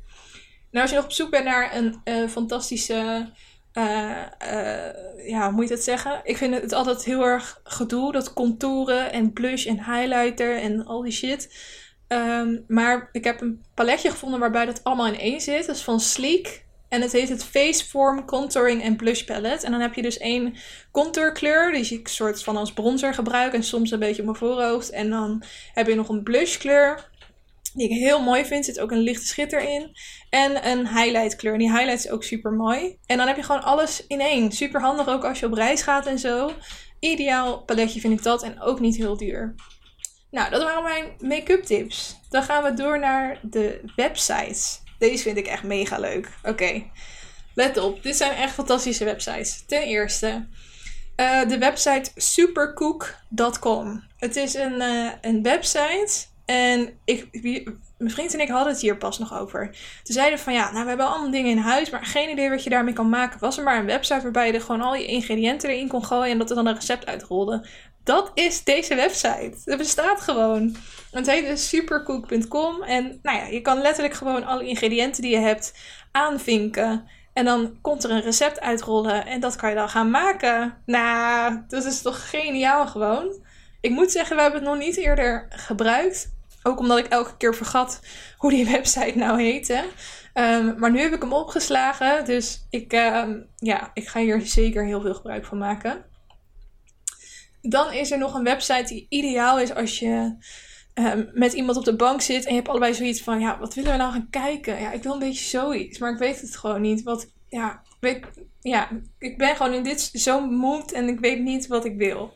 Nou, 0.71 0.87
als 0.87 0.89
je 0.89 0.95
nog 0.95 1.05
op 1.05 1.11
zoek 1.11 1.29
bent 1.29 1.45
naar 1.45 1.75
een 1.75 2.01
uh, 2.05 2.27
fantastische. 2.29 3.29
Uh, 3.73 4.21
uh, 4.51 5.27
ja, 5.27 5.45
hoe 5.45 5.51
moet 5.51 5.69
je 5.69 5.75
dat 5.75 5.83
zeggen? 5.83 6.21
Ik 6.23 6.37
vind 6.37 6.53
het 6.53 6.73
altijd 6.73 7.03
heel 7.03 7.25
erg 7.25 7.59
gedoe, 7.63 8.11
dat 8.11 8.33
contouren 8.33 9.11
en 9.11 9.33
blush 9.33 9.65
en 9.65 9.83
highlighter 9.83 10.57
en 10.61 10.85
al 10.85 11.01
die 11.01 11.11
shit. 11.11 11.49
Um, 12.07 12.63
maar 12.67 13.09
ik 13.11 13.23
heb 13.23 13.41
een 13.41 13.63
paletje 13.73 14.09
gevonden 14.09 14.39
waarbij 14.39 14.65
dat 14.65 14.83
allemaal 14.83 15.07
in 15.07 15.19
één 15.19 15.41
zit. 15.41 15.65
Dat 15.65 15.75
is 15.75 15.81
van 15.81 15.99
Sleek. 15.99 16.65
En 16.89 17.01
het 17.01 17.11
heet 17.11 17.29
het 17.29 17.43
Faceform 17.43 18.25
Contouring 18.25 18.85
and 18.85 18.97
Blush 18.97 19.21
Palette. 19.21 19.65
En 19.65 19.71
dan 19.71 19.81
heb 19.81 19.93
je 19.93 20.01
dus 20.01 20.17
één 20.17 20.55
contourkleur, 20.91 21.71
die 21.71 21.99
ik 21.99 22.07
soort 22.07 22.43
van 22.43 22.57
als 22.57 22.73
bronzer 22.73 23.13
gebruik. 23.13 23.53
En 23.53 23.63
soms 23.63 23.91
een 23.91 23.99
beetje 23.99 24.21
op 24.21 24.25
mijn 24.27 24.37
voorhoofd. 24.37 24.89
En 24.89 25.09
dan 25.09 25.43
heb 25.73 25.87
je 25.87 25.95
nog 25.95 26.09
een 26.09 26.23
blushkleur, 26.23 27.09
die 27.73 27.89
ik 27.89 27.97
heel 27.97 28.21
mooi 28.21 28.45
vind. 28.45 28.67
Er 28.67 28.73
zit 28.73 28.83
ook 28.83 28.91
een 28.91 28.99
lichte 28.99 29.25
schitter 29.25 29.61
in. 29.61 29.97
En 30.29 30.67
een 30.67 30.87
highlight 30.87 31.35
kleur. 31.35 31.53
En 31.53 31.59
die 31.59 31.71
highlight 31.71 32.05
is 32.05 32.09
ook 32.09 32.23
super 32.23 32.51
mooi. 32.51 32.97
En 33.05 33.17
dan 33.17 33.27
heb 33.27 33.35
je 33.35 33.43
gewoon 33.43 33.63
alles 33.63 34.07
in 34.07 34.21
één. 34.21 34.51
Super 34.51 34.81
handig 34.81 35.07
ook 35.07 35.23
als 35.23 35.39
je 35.39 35.45
op 35.45 35.53
reis 35.53 35.81
gaat 35.81 36.05
en 36.05 36.19
zo. 36.19 36.51
Ideaal 36.99 37.63
paletje 37.63 37.99
vind 37.99 38.13
ik 38.13 38.23
dat. 38.23 38.43
En 38.43 38.61
ook 38.61 38.79
niet 38.79 38.95
heel 38.95 39.17
duur. 39.17 39.55
Nou, 40.35 40.49
dat 40.49 40.63
waren 40.63 40.83
mijn 40.83 41.05
make-up 41.19 41.63
tips. 41.63 42.19
Dan 42.29 42.43
gaan 42.43 42.63
we 42.63 42.73
door 42.73 42.99
naar 42.99 43.39
de 43.41 43.81
websites. 43.95 44.81
Deze 44.97 45.23
vind 45.23 45.37
ik 45.37 45.47
echt 45.47 45.63
mega 45.63 45.99
leuk. 45.99 46.29
Oké, 46.43 46.83
let 47.53 47.77
op. 47.77 48.03
Dit 48.03 48.15
zijn 48.15 48.35
echt 48.35 48.53
fantastische 48.53 49.05
websites. 49.05 49.63
Ten 49.67 49.81
eerste, 49.81 50.47
uh, 51.17 51.47
de 51.47 51.57
website 51.57 52.11
supercook.com. 52.15 54.03
Het 54.17 54.35
is 54.35 54.53
een, 54.53 54.73
uh, 54.81 55.11
een 55.21 55.43
website. 55.43 56.25
En 56.45 56.99
ik, 57.05 57.27
mijn 57.97 58.11
vriend 58.11 58.33
en 58.33 58.39
ik 58.39 58.49
hadden 58.49 58.73
het 58.73 58.81
hier 58.81 58.97
pas 58.97 59.19
nog 59.19 59.39
over. 59.39 59.65
Toen 60.03 60.15
zeiden 60.15 60.39
van 60.39 60.53
ja, 60.53 60.71
nou 60.71 60.83
we 60.83 60.89
hebben 60.89 61.07
allemaal 61.07 61.31
dingen 61.31 61.51
in 61.51 61.57
huis, 61.57 61.89
maar 61.89 62.05
geen 62.05 62.29
idee 62.29 62.49
wat 62.49 62.63
je 62.63 62.69
daarmee 62.69 62.93
kan 62.93 63.09
maken. 63.09 63.39
Was 63.39 63.57
er 63.57 63.63
maar 63.63 63.79
een 63.79 63.85
website 63.85 64.21
waarbij 64.21 64.51
je 64.51 64.59
gewoon 64.59 64.81
al 64.81 64.95
je 64.95 65.05
ingrediënten 65.05 65.69
erin 65.69 65.87
kon 65.87 66.05
gooien 66.05 66.31
en 66.31 66.37
dat 66.37 66.49
er 66.49 66.55
dan 66.55 66.67
een 66.67 66.75
recept 66.75 67.05
uitrolde. 67.05 67.65
Dat 68.05 68.31
is 68.33 68.63
deze 68.63 68.95
website. 68.95 69.53
Het 69.63 69.77
bestaat 69.77 70.21
gewoon. 70.21 70.75
Het 71.11 71.25
heet 71.25 71.47
dus 71.47 71.69
supercook.com. 71.69 72.83
En 72.83 73.19
nou 73.21 73.37
ja, 73.37 73.45
je 73.45 73.61
kan 73.61 73.81
letterlijk 73.81 74.13
gewoon 74.13 74.45
alle 74.45 74.67
ingrediënten 74.67 75.21
die 75.21 75.31
je 75.31 75.37
hebt 75.37 75.73
aanvinken. 76.11 77.07
En 77.33 77.45
dan 77.45 77.77
komt 77.81 78.03
er 78.03 78.11
een 78.11 78.21
recept 78.21 78.61
uitrollen 78.61 79.25
en 79.25 79.39
dat 79.39 79.55
kan 79.55 79.69
je 79.69 79.75
dan 79.75 79.89
gaan 79.89 80.09
maken. 80.09 80.81
Nou, 80.85 81.61
dat 81.67 81.85
is 81.85 82.01
toch 82.01 82.29
geniaal 82.29 82.87
gewoon. 82.87 83.43
Ik 83.81 83.91
moet 83.91 84.11
zeggen, 84.11 84.35
we 84.35 84.41
hebben 84.41 84.59
het 84.59 84.69
nog 84.69 84.79
niet 84.79 84.97
eerder 84.97 85.45
gebruikt. 85.49 86.33
Ook 86.63 86.79
omdat 86.79 86.97
ik 86.97 87.05
elke 87.05 87.37
keer 87.37 87.55
vergat 87.55 87.99
hoe 88.37 88.51
die 88.51 88.69
website 88.75 89.17
nou 89.17 89.41
heette. 89.41 89.83
Um, 90.33 90.79
maar 90.79 90.91
nu 90.91 90.99
heb 90.99 91.13
ik 91.13 91.21
hem 91.21 91.33
opgeslagen. 91.33 92.25
Dus 92.25 92.65
ik, 92.69 92.93
um, 92.93 93.45
ja, 93.55 93.91
ik 93.93 94.07
ga 94.07 94.19
hier 94.19 94.41
zeker 94.41 94.85
heel 94.85 95.01
veel 95.01 95.13
gebruik 95.13 95.45
van 95.45 95.57
maken. 95.57 96.05
Dan 97.71 97.93
is 97.93 98.11
er 98.11 98.17
nog 98.17 98.33
een 98.33 98.43
website 98.43 98.93
die 98.93 99.05
ideaal 99.09 99.59
is 99.59 99.75
als 99.75 99.99
je 99.99 100.35
um, 100.93 101.29
met 101.33 101.53
iemand 101.53 101.77
op 101.77 101.85
de 101.85 101.95
bank 101.95 102.21
zit 102.21 102.43
en 102.43 102.49
je 102.49 102.55
hebt 102.55 102.67
allebei 102.67 102.93
zoiets 102.93 103.21
van, 103.21 103.39
ja, 103.39 103.59
wat 103.59 103.73
willen 103.73 103.91
we 103.91 103.97
nou 103.97 104.11
gaan 104.11 104.29
kijken? 104.29 104.79
Ja, 104.79 104.91
ik 104.91 105.03
wil 105.03 105.13
een 105.13 105.19
beetje 105.19 105.49
zoiets, 105.49 105.97
maar 105.97 106.11
ik 106.11 106.17
weet 106.17 106.41
het 106.41 106.57
gewoon 106.57 106.81
niet. 106.81 107.03
Wat, 107.03 107.31
ja, 107.47 107.71
ik 107.71 107.97
weet, 107.99 108.25
ja, 108.61 108.89
ik 109.19 109.37
ben 109.37 109.55
gewoon 109.55 109.73
in 109.73 109.83
dit 109.83 110.09
zo'n 110.13 110.55
mood 110.55 110.91
en 110.91 111.07
ik 111.07 111.19
weet 111.19 111.39
niet 111.39 111.67
wat 111.67 111.85
ik 111.85 111.97
wil. 111.97 112.33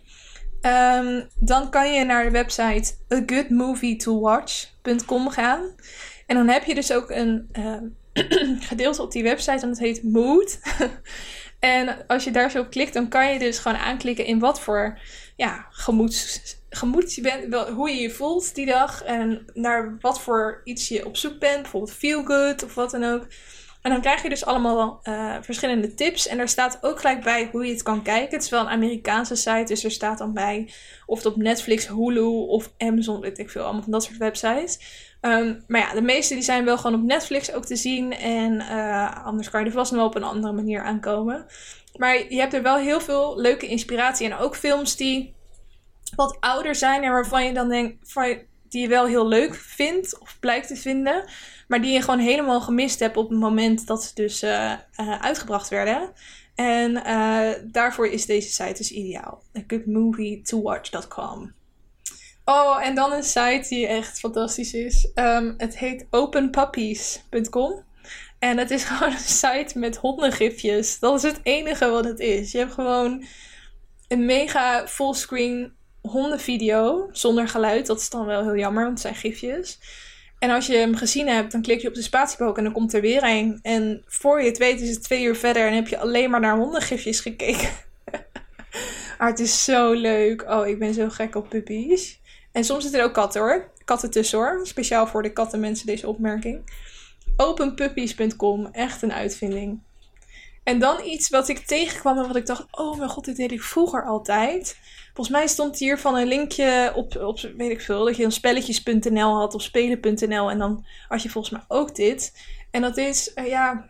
Um, 0.62 1.28
dan 1.36 1.70
kan 1.70 1.94
je 1.94 2.04
naar 2.04 2.24
de 2.24 2.32
website 2.32 2.94
agoodmovietowatch.com 3.08 5.30
gaan. 5.30 5.76
En 6.26 6.36
dan 6.36 6.48
heb 6.48 6.64
je 6.64 6.76
dus 6.76 6.92
ook 6.92 7.10
een 7.10 7.50
uh, 7.60 7.78
gedeelte 8.70 9.02
op 9.02 9.12
die 9.12 9.24
website 9.24 9.62
en 9.62 9.68
dat 9.68 9.80
heet 9.80 10.04
Mood. 10.04 10.60
En 11.60 12.08
als 12.08 12.24
je 12.24 12.32
daar 12.32 12.52
zo 12.52 12.60
op 12.60 12.70
klikt, 12.70 12.94
dan 12.94 13.08
kan 13.08 13.34
je 13.34 13.40
dus 13.40 13.60
gewoon 13.60 13.78
aanklikken 13.78 14.26
in 14.26 14.40
wat 14.40 14.62
voor 14.62 15.00
ja, 15.36 15.66
gemoeds, 15.70 16.42
gemoed 16.70 17.16
je 17.16 17.22
bent, 17.22 17.48
wel, 17.48 17.72
hoe 17.72 17.90
je 17.90 18.02
je 18.02 18.12
voelt 18.12 18.56
die 18.56 18.66
dag 18.66 19.04
en 19.04 19.46
naar 19.54 19.98
wat 20.00 20.22
voor 20.22 20.62
iets 20.64 20.88
je 20.88 21.06
op 21.06 21.18
zoek 21.18 21.40
bent, 21.40 21.62
bijvoorbeeld 21.62 21.94
feel 21.94 22.24
good 22.24 22.64
of 22.64 22.76
wat 22.76 22.92
dan 22.92 23.04
ook. 23.04 23.28
En 23.82 23.92
dan 23.92 24.02
krijg 24.02 24.22
je 24.24 24.30
dus 24.30 24.46
allemaal 24.46 25.00
uh, 25.04 25.36
verschillende 25.42 25.94
tips. 25.94 26.28
En 26.28 26.38
daar 26.38 26.50
staat 26.50 26.78
ook 26.82 27.00
gelijk 27.00 27.24
bij 27.24 27.50
hoe 27.52 27.66
je 27.66 27.72
het 27.72 27.84
kan 27.84 28.02
kijken. 28.02 28.36
Het 28.36 28.44
is 28.44 28.50
wel 28.50 28.62
een 28.62 28.68
Amerikaanse 28.68 29.36
site, 29.36 29.64
dus 29.66 29.84
er 29.84 29.92
staat 29.92 30.18
dan 30.18 30.34
bij 30.34 30.70
of 31.06 31.18
het 31.18 31.28
op 31.28 31.36
Netflix, 31.36 31.88
Hulu 31.88 32.48
of 32.48 32.72
Amazon, 32.78 33.20
weet 33.20 33.40
ik 33.40 33.50
veel, 33.50 33.64
allemaal 33.64 33.82
van 33.82 33.92
dat 33.92 34.04
soort 34.04 34.18
websites. 34.18 34.80
Um, 35.22 35.64
maar 35.68 35.82
ja, 35.82 35.94
de 35.94 36.02
meeste 36.02 36.34
die 36.34 36.44
zijn 36.44 36.66
wel 36.66 36.78
gewoon 36.78 37.00
op 37.00 37.06
Netflix 37.06 37.54
ook 37.54 37.66
te 37.66 37.76
zien. 37.76 38.14
En 38.14 38.54
uh, 38.54 39.26
anders 39.26 39.50
kan 39.50 39.60
je 39.60 39.66
er 39.66 39.72
vast 39.72 39.92
nog 39.92 40.00
wel 40.00 40.10
op 40.10 40.16
een 40.16 40.24
andere 40.24 40.54
manier 40.54 40.84
aankomen. 40.84 41.46
Maar 41.96 42.34
je 42.34 42.40
hebt 42.40 42.54
er 42.54 42.62
wel 42.62 42.78
heel 42.78 43.02
veel 43.02 43.40
leuke 43.40 43.68
inspiratie. 43.68 44.30
En 44.30 44.38
ook 44.38 44.56
films 44.56 44.96
die 44.96 45.36
wat 46.16 46.38
ouder 46.40 46.76
zijn 46.76 47.04
en 47.04 47.12
waarvan 47.12 47.46
je 47.46 47.54
dan 47.54 47.70
denkt, 47.70 48.14
die 48.70 48.82
je 48.82 48.88
wel 48.88 49.06
heel 49.06 49.28
leuk 49.28 49.56
vindt 49.56 50.20
of 50.20 50.38
blijkt 50.40 50.68
te 50.68 50.76
vinden. 50.76 51.24
Maar 51.68 51.82
die 51.82 51.94
je 51.94 52.02
gewoon 52.02 52.20
helemaal 52.20 52.62
gemist 52.62 53.00
hebt 53.00 53.18
op 53.18 53.30
het 53.30 53.40
moment 53.40 53.88
dat 53.88 54.04
ze 54.04 54.14
dus 54.14 54.44
uh, 54.44 54.74
uh, 55.00 55.22
uitgebracht 55.22 55.70
werden. 55.70 56.12
En 56.56 56.94
daarvoor 57.72 58.08
is 58.08 58.26
deze 58.26 58.50
site 58.50 58.74
dus 58.74 58.92
ideaal. 58.92 59.44
goodmovietowatch.com. 59.68 61.54
Oh, 62.50 62.86
en 62.86 62.96
dan 62.96 63.12
een 63.12 63.24
site 63.24 63.66
die 63.70 63.88
echt 63.88 64.20
fantastisch 64.20 64.74
is. 64.74 65.12
Um, 65.16 65.54
het 65.58 65.78
heet 65.78 66.06
openpuppies.com. 66.10 67.84
En 68.40 68.58
het 68.58 68.72
is 68.72 68.84
gewoon 68.90 69.12
een 69.12 69.20
site 69.20 69.80
met 69.80 69.98
hondengifjes. 69.98 71.00
Dat 71.00 71.16
is 71.16 71.32
het 71.32 71.40
enige 71.44 71.90
wat 71.90 72.06
het 72.06 72.20
is. 72.20 72.52
Je 72.52 72.58
hebt 72.58 72.74
gewoon 72.74 73.24
een 74.08 74.26
mega 74.26 74.88
fullscreen 74.88 75.74
hondenvideo 76.02 77.10
zonder 77.12 77.48
geluid. 77.48 77.86
Dat 77.86 78.00
is 78.00 78.10
dan 78.10 78.26
wel 78.26 78.44
heel 78.44 78.58
jammer, 78.58 78.84
want 78.84 79.04
het 79.04 79.08
zijn 79.08 79.32
gifjes. 79.32 79.80
En 80.40 80.50
als 80.50 80.68
je 80.68 80.76
hem 80.76 80.96
gezien 80.96 81.28
hebt, 81.28 81.52
dan 81.52 81.62
klik 81.62 81.82
je 81.82 81.88
op 81.88 81.94
de 81.94 82.02
spatiebalk 82.02 82.58
en 82.58 82.64
dan 82.64 82.74
komt 82.74 82.94
er 82.94 83.02
weer 83.02 83.24
een. 83.24 83.60
En 83.62 84.04
voor 84.06 84.42
je 84.42 84.48
het 84.48 84.58
weet 84.58 84.82
is 84.82 84.90
het 84.90 85.04
twee 85.04 85.24
uur 85.24 85.36
verder 85.36 85.68
en 85.68 85.74
heb 85.74 85.88
je 85.88 85.98
alleen 85.98 86.30
maar 86.30 86.40
naar 86.40 86.58
hondengifjes 86.58 87.20
gekeken. 87.20 87.70
Maar 89.18 89.30
het 89.30 89.40
is 89.40 89.64
zo 89.64 89.92
leuk. 89.92 90.50
Oh, 90.50 90.68
ik 90.68 90.80
ben 90.80 90.94
zo 90.94 91.10
gek 91.10 91.36
op 91.36 91.50
puppies. 91.50 92.19
En 92.52 92.64
soms 92.64 92.82
zitten 92.82 93.00
er 93.00 93.06
ook 93.06 93.14
katten 93.14 93.42
hoor. 93.42 93.72
Katten 93.86 94.12
tussen 94.12 94.38
hoor. 94.38 94.60
Speciaal 94.64 95.08
voor 95.08 95.24
de 95.24 95.34
kattenmensen 95.34 95.86
deze 95.86 96.08
opmerking. 96.08 96.72
Openpuppies.com. 97.38 98.66
Echt 98.66 99.02
een 99.02 99.14
uitvinding. 99.14 99.82
En 100.64 100.80
dan 100.80 101.06
iets 101.06 101.30
wat 101.30 101.48
ik 101.48 101.60
tegenkwam 101.60 102.18
en 102.18 102.28
wat 102.28 102.36
ik 102.36 102.46
dacht: 102.46 102.66
oh 102.72 102.98
mijn 102.98 103.10
god, 103.10 103.26
dit 103.26 103.36
deed 103.36 103.52
ik 103.52 103.62
vroeger 103.62 104.06
altijd. 104.06 104.78
Volgens 105.14 105.38
mij 105.38 105.48
stond 105.48 105.78
hier 105.78 105.98
van 105.98 106.16
een 106.16 106.28
linkje 106.28 106.92
op, 106.96 107.16
op 107.16 107.40
weet 107.58 107.72
ik 107.72 107.82
veel, 107.82 108.06
dat 108.06 108.16
je 108.16 108.22
dan 108.22 108.32
spelletjes.nl 108.32 109.36
had 109.36 109.54
of 109.54 109.62
spelen.nl. 109.62 110.52
En 110.52 110.58
dan 110.58 110.86
had 111.08 111.22
je 111.24 111.30
volgens 111.30 111.54
mij 111.54 111.64
ook 111.68 111.96
dit. 111.96 112.34
En 112.72 112.82
dat 112.82 112.98
is, 112.98 113.32
uh, 113.36 113.48
ja, 113.48 113.90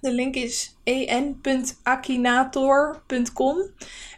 de 0.00 0.12
link 0.12 0.34
is 0.34 0.74
en.akinator.com. 0.84 3.58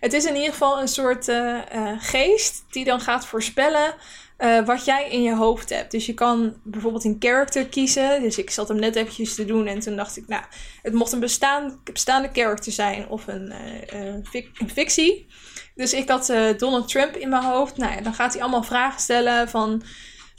Het 0.01 0.13
is 0.13 0.25
in 0.25 0.35
ieder 0.35 0.53
geval 0.53 0.81
een 0.81 0.89
soort 0.89 1.29
uh, 1.29 1.59
uh, 1.75 1.93
geest 1.99 2.65
die 2.71 2.85
dan 2.85 3.01
gaat 3.01 3.27
voorspellen 3.27 3.95
uh, 4.39 4.67
wat 4.67 4.85
jij 4.85 5.11
in 5.11 5.23
je 5.23 5.35
hoofd 5.35 5.71
hebt. 5.71 5.91
Dus 5.91 6.07
je 6.07 6.15
kan 6.15 6.55
bijvoorbeeld 6.63 7.05
een 7.05 7.17
character 7.19 7.67
kiezen. 7.67 8.23
Dus 8.23 8.39
ik 8.39 8.51
zat 8.51 8.69
hem 8.69 8.79
net 8.79 8.97
eventjes 8.97 9.35
te 9.35 9.45
doen 9.45 9.67
en 9.67 9.79
toen 9.79 9.97
dacht 9.97 10.17
ik, 10.17 10.29
nou, 10.29 10.45
het 10.83 10.93
mocht 10.93 11.13
een 11.13 11.21
bestaan, 11.21 11.81
bestaande 11.85 12.31
character 12.33 12.73
zijn 12.73 13.09
of 13.09 13.27
een, 13.27 13.53
een 13.89 14.27
fictie. 14.73 15.27
Dus 15.75 15.93
ik 15.93 16.09
had 16.09 16.27
Donald 16.57 16.89
Trump 16.89 17.17
in 17.17 17.29
mijn 17.29 17.45
hoofd. 17.45 17.77
Nou 17.77 17.93
ja, 17.93 18.01
dan 18.01 18.15
gaat 18.15 18.33
hij 18.33 18.43
allemaal 18.43 18.63
vragen 18.63 19.01
stellen 19.01 19.49
van... 19.49 19.83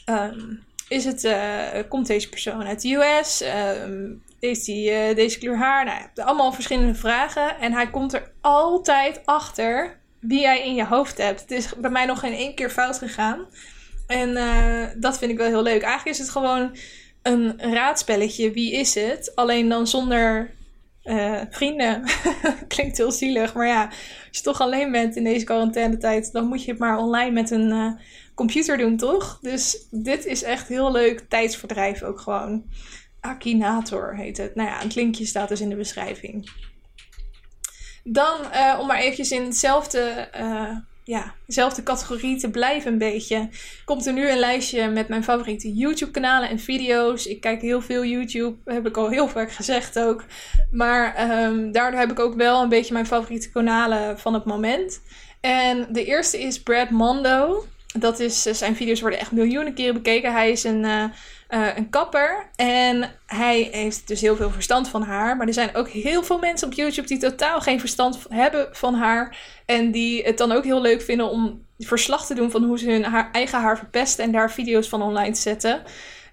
Um, 0.06 0.68
is 0.90 1.06
het, 1.06 1.30
komt 1.88 2.08
deze 2.08 2.30
persoon 2.30 2.64
uit 2.64 2.82
de 2.82 2.94
US? 2.94 3.42
Um, 3.86 4.22
heeft 4.40 4.66
hij 4.66 5.10
uh, 5.10 5.16
deze 5.16 5.40
kleur 5.40 5.58
haar? 5.58 5.86
Nou, 5.86 6.28
allemaal 6.28 6.52
verschillende 6.52 6.96
vragen. 6.96 7.60
En 7.60 7.74
hij 7.74 7.90
komt 7.90 8.14
er 8.14 8.32
altijd 8.42 9.22
achter 9.26 9.98
wie 10.20 10.42
jij 10.42 10.66
in 10.66 10.76
je 10.76 10.86
hoofd 10.86 11.18
hebt. 11.18 11.42
Het 11.42 11.52
is 11.52 11.76
bij 11.76 11.90
mij 11.90 12.06
nog 12.06 12.20
geen 12.20 12.34
één 12.34 12.56
keer 12.56 12.70
fout 12.70 12.98
gegaan. 12.98 13.46
En 14.08 14.30
uh, 14.30 14.86
dat 14.98 15.18
vind 15.18 15.32
ik 15.32 15.38
wel 15.38 15.48
heel 15.48 15.64
leuk. 15.64 15.82
Eigenlijk 15.82 16.18
is 16.18 16.18
het 16.18 16.30
gewoon 16.30 16.78
een 17.22 17.60
raadspelletje. 17.74 18.52
Wie 18.52 18.72
is 18.72 18.96
het? 18.96 19.32
Alleen 19.36 19.70
dan 19.70 19.88
zonder 19.88 20.58
vrienden. 21.50 22.04
Klinkt 22.68 22.98
heel 22.98 23.12
zielig. 23.12 23.54
Maar 23.54 23.68
ja, 23.68 23.86
als 24.28 24.38
je 24.38 24.42
toch 24.42 24.62
alleen 24.62 24.92
bent 24.92 25.16
in 25.16 25.24
deze 25.24 25.46
quarantainetijd... 25.46 26.32
dan 26.32 26.48
moet 26.48 26.64
je 26.64 26.72
het 26.72 26.80
maar 26.80 26.98
online 26.98 27.32
met 27.32 27.52
een 27.52 28.00
computer 28.40 28.78
doen, 28.78 28.98
toch? 28.98 29.40
Dus 29.42 29.88
dit 29.92 30.26
is 30.26 30.44
echt 30.44 30.68
heel 30.68 30.92
leuk 30.92 31.26
tijdsverdrijf 31.30 32.04
ook 32.04 32.20
gewoon. 32.20 32.64
Akinator 33.20 34.16
heet 34.16 34.38
het. 34.38 34.56
Nou 34.56 34.70
ja, 34.70 34.78
het 34.78 34.96
linkje 34.96 35.26
staat 35.26 35.50
dus 35.50 35.62
in 35.62 35.70
de 35.70 35.76
beschrijving. 35.76 36.52
Dan, 38.04 38.40
uh, 38.54 38.78
om 38.80 38.88
maar 38.88 38.98
eventjes 38.98 39.32
in 39.32 39.44
hetzelfde, 39.44 40.30
uh, 40.40 40.78
ja, 41.04 41.36
dezelfde 41.46 41.84
categorie 41.84 42.38
te 42.38 42.50
blijven 42.50 42.92
een 42.92 42.98
beetje, 42.98 43.50
komt 43.86 44.06
er 44.06 44.14
nu 44.14 44.30
een 44.30 44.40
lijstje 44.40 44.90
met 44.90 45.08
mijn 45.08 45.24
favoriete 45.24 45.74
YouTube-kanalen 45.74 46.50
en 46.50 46.60
video's. 46.60 47.26
Ik 47.26 47.42
kijk 47.42 47.62
heel 47.62 47.82
veel 47.82 48.06
YouTube, 48.06 48.58
heb 48.66 48.88
ik 48.88 48.98
al 48.98 49.10
heel 49.10 49.28
vaak 49.28 49.52
gezegd 49.52 50.00
ook. 50.00 50.24
Maar 50.72 51.32
um, 51.44 51.72
daardoor 51.72 52.00
heb 52.00 52.12
ik 52.12 52.20
ook 52.20 52.36
wel 52.36 52.62
een 52.62 52.70
beetje 52.70 52.94
mijn 52.94 53.06
favoriete 53.06 53.52
kanalen 53.52 54.20
van 54.20 54.34
het 54.34 54.46
moment. 54.46 55.02
En 55.42 55.88
de 55.92 56.06
eerste 56.06 56.42
is 56.42 56.64
Brad 56.64 56.90
Mondo. 56.90 57.66
Dat 57.98 58.20
is, 58.20 58.46
eh, 58.46 58.54
zijn 58.54 58.76
video's 58.76 59.02
worden 59.02 59.20
echt 59.20 59.32
miljoenen 59.32 59.74
keren 59.74 59.94
bekeken. 59.94 60.32
Hij 60.32 60.52
is 60.52 60.64
een, 60.64 60.84
uh, 60.84 61.04
uh, 61.50 61.78
een 61.78 61.90
kapper 61.90 62.50
en 62.56 63.16
hij 63.26 63.70
heeft 63.72 64.08
dus 64.08 64.22
heel 64.22 64.36
veel 64.36 64.52
verstand 64.52 64.90
van 64.90 65.02
haar. 65.02 65.38
Maar 65.38 65.48
er 65.48 65.54
zijn 65.54 65.76
ook 65.76 65.90
heel 65.90 66.24
veel 66.24 66.40
mensen 66.40 66.68
op 66.68 66.74
YouTube 66.74 67.08
die 67.08 67.18
totaal 67.18 67.62
geen 67.62 67.80
verstand 67.80 68.20
hebben 68.30 68.68
van 68.72 68.94
haar. 68.94 69.38
En 69.66 69.92
die 69.92 70.24
het 70.24 70.38
dan 70.38 70.52
ook 70.52 70.64
heel 70.64 70.82
leuk 70.82 71.02
vinden 71.02 71.30
om 71.30 71.66
verslag 71.78 72.26
te 72.26 72.36
doen 72.36 72.52
van 72.52 72.64
hoe 72.64 72.80
ze 72.80 72.92
hun 72.92 73.04
haar, 73.04 73.32
eigen 73.32 73.60
haar 73.60 73.78
verpesten 73.78 74.24
en 74.24 74.32
daar 74.32 74.52
video's 74.52 74.90
van 74.90 75.02
online 75.02 75.34
te 75.34 75.42
zetten. 75.42 75.82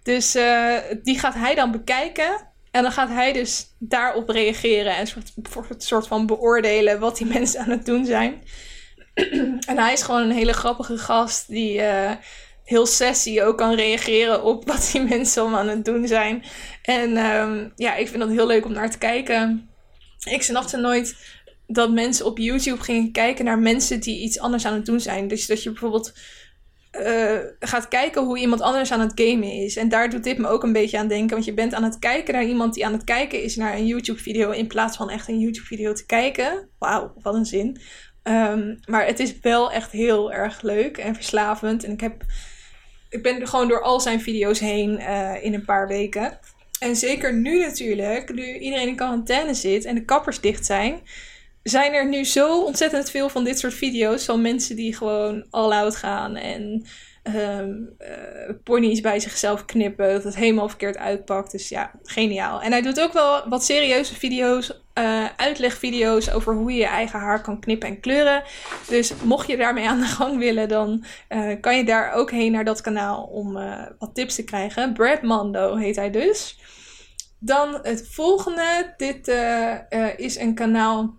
Dus 0.02 0.36
uh, 0.36 0.74
die 1.02 1.18
gaat 1.18 1.34
hij 1.34 1.54
dan 1.54 1.70
bekijken. 1.70 2.54
En 2.70 2.82
dan 2.82 2.92
gaat 2.92 3.08
hij 3.08 3.32
dus 3.32 3.66
daarop 3.78 4.28
reageren 4.28 4.96
en 4.96 5.06
soort, 5.06 5.32
soort 5.78 6.06
van 6.06 6.26
beoordelen 6.26 7.00
wat 7.00 7.16
die 7.16 7.26
mensen 7.36 7.60
aan 7.60 7.70
het 7.70 7.86
doen 7.86 8.04
zijn. 8.04 8.42
en 9.70 9.78
hij 9.78 9.92
is 9.92 10.02
gewoon 10.02 10.22
een 10.22 10.36
hele 10.36 10.52
grappige 10.52 10.98
gast 10.98 11.48
die 11.48 11.78
uh, 11.78 12.10
heel 12.64 12.86
sessie 12.86 13.44
ook 13.44 13.56
kan 13.56 13.74
reageren 13.74 14.42
op 14.42 14.66
wat 14.66 14.88
die 14.92 15.02
mensen 15.16 15.42
allemaal 15.42 15.60
aan 15.60 15.68
het 15.68 15.84
doen 15.84 16.06
zijn. 16.06 16.44
En 16.82 17.16
um, 17.16 17.72
ja, 17.76 17.94
ik 17.94 18.08
vind 18.08 18.20
dat 18.20 18.30
heel 18.30 18.46
leuk 18.46 18.64
om 18.64 18.72
naar 18.72 18.90
te 18.90 18.98
kijken. 18.98 19.70
Ik 20.24 20.42
snapte 20.42 20.76
nooit 20.76 21.16
dat 21.66 21.92
mensen 21.92 22.26
op 22.26 22.38
YouTube 22.38 22.82
gingen 22.82 23.12
kijken 23.12 23.44
naar 23.44 23.58
mensen 23.58 24.00
die 24.00 24.20
iets 24.20 24.38
anders 24.38 24.66
aan 24.66 24.74
het 24.74 24.86
doen 24.86 25.00
zijn. 25.00 25.28
Dus 25.28 25.46
dat 25.46 25.62
je 25.62 25.70
bijvoorbeeld 25.70 26.12
uh, 27.00 27.38
gaat 27.60 27.88
kijken 27.88 28.24
hoe 28.24 28.38
iemand 28.38 28.60
anders 28.60 28.92
aan 28.92 29.00
het 29.00 29.12
gamen 29.14 29.52
is. 29.52 29.76
En 29.76 29.88
daar 29.88 30.10
doet 30.10 30.24
dit 30.24 30.38
me 30.38 30.48
ook 30.48 30.62
een 30.62 30.72
beetje 30.72 30.98
aan 30.98 31.08
denken. 31.08 31.30
Want 31.30 31.44
je 31.44 31.54
bent 31.54 31.74
aan 31.74 31.84
het 31.84 31.98
kijken 31.98 32.34
naar 32.34 32.44
iemand 32.44 32.74
die 32.74 32.86
aan 32.86 32.92
het 32.92 33.04
kijken 33.04 33.42
is 33.42 33.56
naar 33.56 33.74
een 33.74 33.86
YouTube-video. 33.86 34.50
In 34.50 34.66
plaats 34.66 34.96
van 34.96 35.10
echt 35.10 35.28
een 35.28 35.38
YouTube-video 35.38 35.92
te 35.92 36.06
kijken. 36.06 36.68
Wauw, 36.78 37.12
wat 37.22 37.34
een 37.34 37.46
zin. 37.46 37.80
Um, 38.28 38.80
maar 38.86 39.06
het 39.06 39.20
is 39.20 39.40
wel 39.40 39.72
echt 39.72 39.92
heel 39.92 40.32
erg 40.32 40.62
leuk 40.62 40.98
en 40.98 41.14
verslavend. 41.14 41.84
En 41.84 41.92
ik, 41.92 42.00
heb, 42.00 42.22
ik 43.08 43.22
ben 43.22 43.48
gewoon 43.48 43.68
door 43.68 43.82
al 43.82 44.00
zijn 44.00 44.20
video's 44.20 44.60
heen 44.60 45.00
uh, 45.00 45.44
in 45.44 45.54
een 45.54 45.64
paar 45.64 45.88
weken. 45.88 46.38
En 46.80 46.96
zeker 46.96 47.34
nu 47.34 47.60
natuurlijk, 47.60 48.34
nu 48.34 48.58
iedereen 48.58 48.88
in 48.88 48.96
quarantaine 48.96 49.54
zit 49.54 49.84
en 49.84 49.94
de 49.94 50.04
kappers 50.04 50.40
dicht 50.40 50.66
zijn, 50.66 51.00
zijn 51.62 51.92
er 51.92 52.08
nu 52.08 52.24
zo 52.24 52.62
ontzettend 52.62 53.10
veel 53.10 53.28
van 53.28 53.44
dit 53.44 53.58
soort 53.58 53.74
video's 53.74 54.24
van 54.24 54.42
mensen 54.42 54.76
die 54.76 54.96
gewoon 54.96 55.46
all 55.50 55.72
out 55.72 55.96
gaan 55.96 56.36
en 56.36 56.86
um, 57.36 57.96
uh, 57.98 58.54
ponies 58.64 59.00
bij 59.00 59.20
zichzelf 59.20 59.64
knippen, 59.64 60.12
dat 60.12 60.24
het 60.24 60.36
helemaal 60.36 60.68
verkeerd 60.68 60.96
uitpakt. 60.96 61.50
Dus 61.50 61.68
ja, 61.68 61.90
geniaal. 62.02 62.62
En 62.62 62.72
hij 62.72 62.82
doet 62.82 63.00
ook 63.00 63.12
wel 63.12 63.48
wat 63.48 63.64
serieuze 63.64 64.14
video's, 64.14 64.84
uh, 64.98 65.24
uitlegvideo's 65.36 66.30
over 66.30 66.54
hoe 66.54 66.72
je 66.72 66.78
je 66.78 66.86
eigen 66.86 67.18
haar 67.18 67.42
kan 67.42 67.60
knippen 67.60 67.88
en 67.88 68.00
kleuren. 68.00 68.42
Dus 68.88 69.12
mocht 69.22 69.46
je 69.46 69.56
daarmee 69.56 69.88
aan 69.88 70.00
de 70.00 70.06
gang 70.06 70.38
willen, 70.38 70.68
dan 70.68 71.04
uh, 71.28 71.60
kan 71.60 71.76
je 71.76 71.84
daar 71.84 72.12
ook 72.12 72.30
heen 72.30 72.52
naar 72.52 72.64
dat 72.64 72.80
kanaal 72.80 73.22
om 73.24 73.52
wat 73.98 74.14
tips 74.14 74.34
te 74.34 74.44
krijgen. 74.44 74.92
Brad 74.92 75.22
Mando 75.22 75.76
heet 75.76 75.96
hij 75.96 76.10
dus. 76.10 76.58
Dan 77.38 77.78
het 77.82 78.08
volgende. 78.10 78.94
Dit 78.96 79.28
is 80.16 80.38
een 80.38 80.54
kanaal 80.54 81.14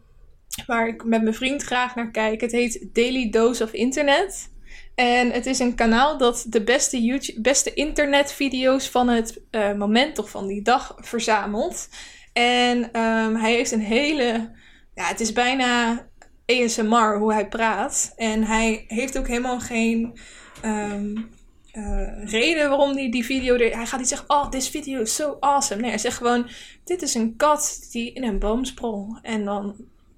waar 0.65 0.87
ik 0.87 1.03
met 1.03 1.21
mijn 1.21 1.35
vriend 1.35 1.63
graag 1.63 1.95
naar 1.95 2.11
kijk. 2.11 2.41
Het 2.41 2.51
heet 2.51 2.89
Daily 2.93 3.29
Dose 3.29 3.63
of 3.63 3.71
Internet. 3.71 4.55
En 4.95 5.31
het 5.31 5.45
is 5.45 5.59
een 5.59 5.75
kanaal 5.75 6.17
dat 6.17 6.45
de 6.49 6.63
beste, 6.63 7.01
YouTube, 7.01 7.41
beste 7.41 7.73
internetvideo's 7.73 8.89
van 8.89 9.07
het 9.07 9.41
moment 9.77 10.19
of 10.19 10.29
van 10.29 10.47
die 10.47 10.61
dag 10.61 10.95
verzamelt. 10.97 11.89
En 12.37 13.01
um, 13.01 13.35
hij 13.35 13.53
heeft 13.53 13.71
een 13.71 13.81
hele. 13.81 14.51
Ja, 14.95 15.03
het 15.07 15.19
is 15.19 15.33
bijna 15.33 16.01
ASMR 16.45 17.17
hoe 17.17 17.33
hij 17.33 17.47
praat. 17.47 18.13
En 18.15 18.43
hij 18.43 18.85
heeft 18.87 19.17
ook 19.17 19.27
helemaal 19.27 19.59
geen. 19.59 20.19
Um, 20.65 21.29
uh, 21.73 22.29
reden 22.29 22.69
waarom 22.69 22.95
hij 22.95 23.11
die 23.11 23.25
video. 23.25 23.57
Hij 23.57 23.85
gaat 23.85 23.99
niet 23.99 24.07
zeggen: 24.07 24.29
Oh, 24.29 24.49
this 24.49 24.69
video 24.69 25.01
is 25.01 25.15
so 25.15 25.37
awesome. 25.39 25.81
Nee, 25.81 25.89
hij 25.89 25.99
zegt 25.99 26.17
gewoon: 26.17 26.49
Dit 26.83 27.01
is 27.01 27.13
een 27.13 27.35
kat 27.35 27.87
die 27.91 28.13
in 28.13 28.23
een 28.23 28.39
boom 28.39 28.65
sprong. 28.65 29.19
En 29.21 29.45
dan 29.45 29.75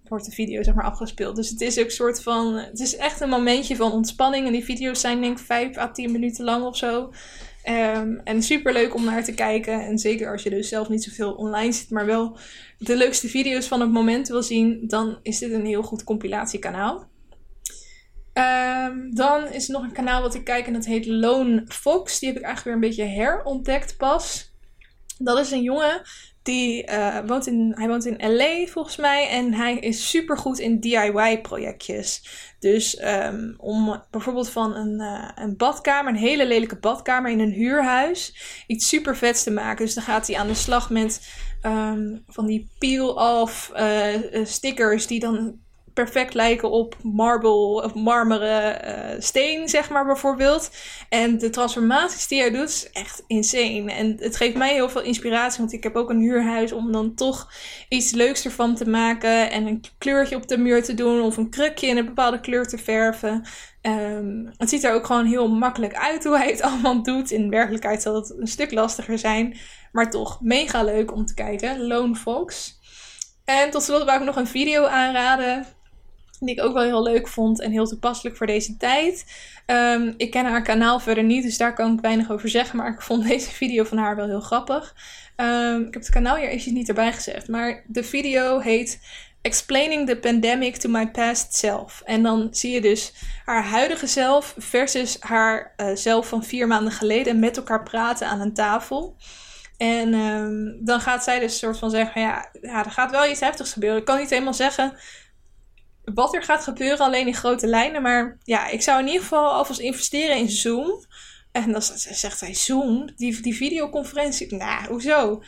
wordt 0.08 0.26
de 0.26 0.32
video 0.32 0.64
zeg 0.64 0.74
maar 0.74 0.86
afgespeeld. 0.86 1.36
Dus 1.36 1.50
het 1.50 1.62
is 1.62 1.80
ook 1.80 1.86
een 1.86 1.92
soort 1.92 2.24
van. 2.24 2.54
Het 2.56 2.80
is 2.80 2.96
echt 2.96 3.22
een 3.22 3.30
momentje 3.30 3.76
van 3.76 3.92
ontspanning. 3.92 4.46
En 4.46 4.52
die 4.52 4.64
video's 4.64 5.02
zijn 5.02 5.22
denk 5.22 5.40
ik 5.40 5.46
5 5.46 5.78
à 5.78 5.92
10 5.92 6.12
minuten 6.12 6.46
lang 6.46 6.66
of 6.66 6.78
zo. 6.78 7.12
Um, 7.66 8.22
en 8.24 8.44
super 8.44 8.74
leuk 8.74 8.96
om 8.96 9.04
naar 9.04 9.24
te 9.24 9.34
kijken. 9.34 9.86
En 9.86 9.98
zeker 9.98 10.32
als 10.32 10.44
je 10.44 10.50
dus 10.50 10.70
zelf 10.70 10.90
niet 10.90 11.04
zoveel 11.04 11.34
online 11.34 11.72
zit, 11.72 11.90
maar 11.90 12.06
wel 12.06 12.38
de 12.78 12.96
leukste 12.96 13.28
video's 13.28 13.68
van 13.68 13.82
het 13.82 13.92
moment 13.92 14.28
wil 14.28 14.44
zien, 14.44 14.88
dan 14.88 15.20
is 15.22 15.40
dit 15.40 15.52
een 15.52 15.66
heel 15.66 15.84
goed 15.84 16.04
compilatiekanaal. 16.04 17.08
Um, 18.34 19.16
dan 19.16 19.48
is 19.48 19.68
er 19.68 19.74
nog 19.74 19.84
een 19.84 19.92
kanaal 19.92 20.22
wat 20.22 20.36
ik 20.36 20.44
kijk 20.44 20.68
en 20.68 20.74
dat 20.74 20.86
heet 20.86 21.06
Lone 21.06 21.66
Fox. 21.68 22.20
Die 22.20 22.30
heb 22.30 22.38
ik 22.38 22.44
eigenlijk 22.44 22.64
weer 22.64 22.90
een 22.90 22.96
beetje 22.96 23.22
herontdekt 23.22 23.98
pas. 23.98 24.54
Dat 25.18 25.40
is 25.40 25.52
een 25.52 25.62
jongen 25.62 26.02
die 26.50 26.90
uh, 26.92 27.18
woont 27.26 27.48
in, 27.48 27.72
hij 27.76 27.88
woont 27.88 28.06
in 28.06 28.36
LA 28.36 28.66
volgens 28.66 28.96
mij 28.96 29.30
en 29.30 29.54
hij 29.54 29.76
is 29.76 30.10
super 30.10 30.38
goed 30.38 30.60
in 30.60 30.80
DIY 30.80 31.42
projectjes. 31.42 32.24
Dus 32.60 33.02
um, 33.02 33.54
om 33.58 34.04
bijvoorbeeld 34.12 34.50
van 34.50 34.76
een, 34.76 35.00
uh, 35.00 35.30
een 35.36 35.58
badkamer, 35.58 36.14
een 36.14 36.20
hele 36.20 36.48
lelijke 36.48 36.76
badkamer 36.76 37.32
in 37.32 37.40
een 37.40 37.52
huurhuis, 37.52 38.36
iets 38.68 38.88
super 38.88 39.18
vets 39.18 39.44
te 39.44 39.52
maken. 39.52 39.86
Dus 39.86 39.94
dan 39.94 40.04
gaat 40.04 40.28
hij 40.28 40.38
aan 40.38 40.48
de 40.48 40.54
slag 40.54 40.90
met 40.90 41.34
um, 41.66 42.24
van 42.28 42.46
die 42.46 42.70
peel-off 42.80 43.72
uh, 43.76 44.46
stickers 44.46 45.08
die 45.08 45.20
dan 45.20 45.60
perfect 46.04 46.34
lijken 46.34 46.72
op 46.72 46.96
marble 47.04 47.84
of 47.84 47.94
marmeren 47.94 48.88
uh, 48.88 49.22
steen, 49.22 49.70
zeg 49.70 49.90
maar 49.90 50.06
bijvoorbeeld. 50.06 50.72
En 51.10 51.38
de 51.38 51.50
transformaties 51.50 52.28
die 52.28 52.40
hij 52.40 52.52
doet 52.52 52.70
is 52.70 52.90
echt 52.92 53.24
insane. 53.28 53.92
En 53.92 54.16
het 54.20 54.36
geeft 54.36 54.58
mij 54.58 54.74
heel 54.74 54.90
veel 54.90 55.02
inspiratie, 55.02 55.60
want 55.60 55.74
ik 55.74 55.84
heb 55.84 55.96
ook 55.96 56.10
een 56.10 56.20
huurhuis 56.20 56.72
om 56.72 56.92
dan 56.92 57.16
toch 57.16 57.52
iets 57.90 58.12
leuks 58.12 58.46
ervan 58.46 58.76
te 58.76 58.90
maken. 58.90 59.52
En 59.52 59.66
een 59.66 59.84
kleurtje 59.98 60.36
op 60.36 60.48
de 60.48 60.58
muur 60.58 60.84
te 60.84 60.94
doen 60.94 61.22
of 61.22 61.38
een 61.38 61.50
krukje 61.50 61.88
in 61.88 61.98
een 61.98 62.06
bepaalde 62.06 62.40
kleur 62.40 62.68
te 62.68 62.78
verven. 62.78 63.46
Um, 63.82 64.52
het 64.58 64.70
ziet 64.70 64.84
er 64.84 64.94
ook 64.94 65.06
gewoon 65.06 65.26
heel 65.26 65.50
makkelijk 65.50 65.96
uit 65.96 66.24
hoe 66.24 66.38
hij 66.38 66.50
het 66.50 66.62
allemaal 66.72 67.04
doet. 67.04 67.32
In 67.32 67.50
werkelijkheid 67.50 68.02
zal 68.02 68.16
het 68.16 68.36
een 68.38 68.48
stuk 68.48 68.72
lastiger 68.72 69.18
zijn. 69.18 69.58
Maar 69.92 70.10
toch 70.10 70.42
mega 70.42 70.84
leuk 70.84 71.14
om 71.14 71.26
te 71.26 71.34
kijken. 71.34 71.88
Lone 71.88 72.16
Fox. 72.16 72.78
En 73.46 73.70
tot 73.70 73.84
slot 73.84 74.04
wou 74.04 74.20
ik 74.20 74.26
nog 74.26 74.36
een 74.36 74.48
video 74.48 74.86
aanraden. 74.86 75.66
Die 76.40 76.56
ik 76.56 76.64
ook 76.64 76.74
wel 76.74 76.84
heel 76.84 77.04
leuk 77.04 77.28
vond 77.28 77.62
en 77.62 77.72
heel 77.72 77.88
toepasselijk 77.88 78.38
voor 78.38 78.48
deze 78.48 78.78
tijd. 78.78 79.26
Um, 79.66 80.14
ik 80.18 80.32
ken 80.32 80.46
haar 80.46 80.64
kanaal 80.64 81.00
verder 81.00 81.24
niet, 81.24 81.44
dus 81.44 81.58
daar 81.58 81.74
kan 81.74 81.94
ik 81.94 82.00
weinig 82.02 82.32
over 82.32 82.50
zeggen. 82.50 82.78
Maar 82.78 82.94
ik 82.94 83.02
vond 83.02 83.28
deze 83.28 83.50
video 83.52 83.84
van 83.84 83.98
haar 83.98 84.16
wel 84.16 84.28
heel 84.28 84.40
grappig. 84.40 84.96
Um, 85.36 85.80
ik 85.80 85.94
heb 85.94 86.04
het 86.04 86.12
kanaal 86.12 86.36
hier 86.36 86.48
eventjes 86.48 86.74
niet 86.74 86.88
erbij 86.88 87.14
gezet. 87.14 87.48
Maar 87.48 87.84
de 87.88 88.04
video 88.04 88.60
heet 88.60 89.00
Explaining 89.42 90.08
the 90.08 90.18
Pandemic 90.18 90.76
to 90.78 90.90
My 90.90 91.08
Past 91.08 91.56
Self. 91.56 92.02
En 92.06 92.24
dan 92.24 92.48
zie 92.52 92.72
je 92.72 92.82
dus 92.82 93.14
haar 93.46 93.64
huidige 93.64 94.08
zelf 94.08 94.56
versus 94.58 95.18
haar 95.20 95.74
uh, 95.78 95.96
zelf 95.96 96.28
van 96.28 96.44
vier 96.44 96.68
maanden 96.68 96.94
geleden 96.94 97.40
met 97.40 97.58
elkaar 97.58 97.84
praten 97.84 98.28
aan 98.28 98.42
een 98.42 98.54
tafel. 98.54 99.16
En 99.78 100.14
um, 100.14 100.78
dan 100.86 101.02
gaat 101.02 101.24
zij 101.24 101.40
dus 101.40 101.58
soort 101.58 101.78
van 101.78 101.90
zeggen: 101.90 102.22
ja, 102.22 102.50
ja, 102.62 102.86
er 102.86 102.92
gaat 102.92 103.12
wel 103.12 103.30
iets 103.30 103.40
heftigs 103.40 103.74
gebeuren. 103.74 104.00
Ik 104.00 104.06
kan 104.06 104.18
niet 104.18 104.30
helemaal 104.30 104.54
zeggen 104.54 104.94
wat 106.14 106.34
er 106.34 106.44
gaat 106.44 106.64
gebeuren, 106.64 107.06
alleen 107.06 107.28
in 107.28 107.36
grote 107.36 107.68
lijnen. 107.68 108.02
Maar 108.02 108.38
ja, 108.44 108.68
ik 108.68 108.82
zou 108.82 109.00
in 109.00 109.08
ieder 109.08 109.22
geval 109.22 109.52
alvast 109.52 109.80
investeren 109.80 110.38
in 110.38 110.50
Zoom. 110.50 111.06
En 111.52 111.72
dan 111.72 111.82
zegt 111.82 112.38
zij: 112.38 112.54
Zoom, 112.54 113.10
die, 113.16 113.42
die 113.42 113.56
videoconferentie. 113.56 114.56
Nou, 114.56 114.88
hoezo? 114.88 115.42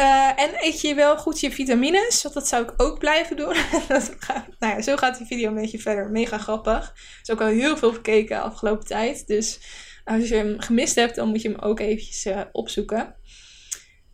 Uh, 0.00 0.40
en 0.40 0.50
eet 0.60 0.80
je 0.80 0.94
wel 0.94 1.16
goed 1.18 1.40
je 1.40 1.50
vitamines? 1.50 2.22
Want 2.22 2.34
dat 2.34 2.48
zou 2.48 2.62
ik 2.62 2.72
ook 2.76 2.98
blijven 2.98 3.36
doen. 3.36 3.54
nou 4.58 4.74
ja, 4.74 4.82
zo 4.82 4.96
gaat 4.96 5.18
die 5.18 5.26
video 5.26 5.48
een 5.48 5.54
beetje 5.54 5.78
verder. 5.78 6.10
Mega 6.10 6.38
grappig. 6.38 6.88
Er 6.88 7.18
is 7.22 7.30
ook 7.30 7.40
al 7.40 7.46
heel 7.46 7.76
veel 7.76 7.92
gekeken 7.92 8.36
de 8.36 8.42
afgelopen 8.42 8.86
tijd. 8.86 9.26
Dus 9.26 9.60
als 10.04 10.28
je 10.28 10.34
hem 10.34 10.60
gemist 10.60 10.94
hebt, 10.94 11.14
dan 11.16 11.28
moet 11.28 11.42
je 11.42 11.48
hem 11.48 11.58
ook 11.58 11.80
eventjes 11.80 12.26
uh, 12.26 12.40
opzoeken 12.52 13.14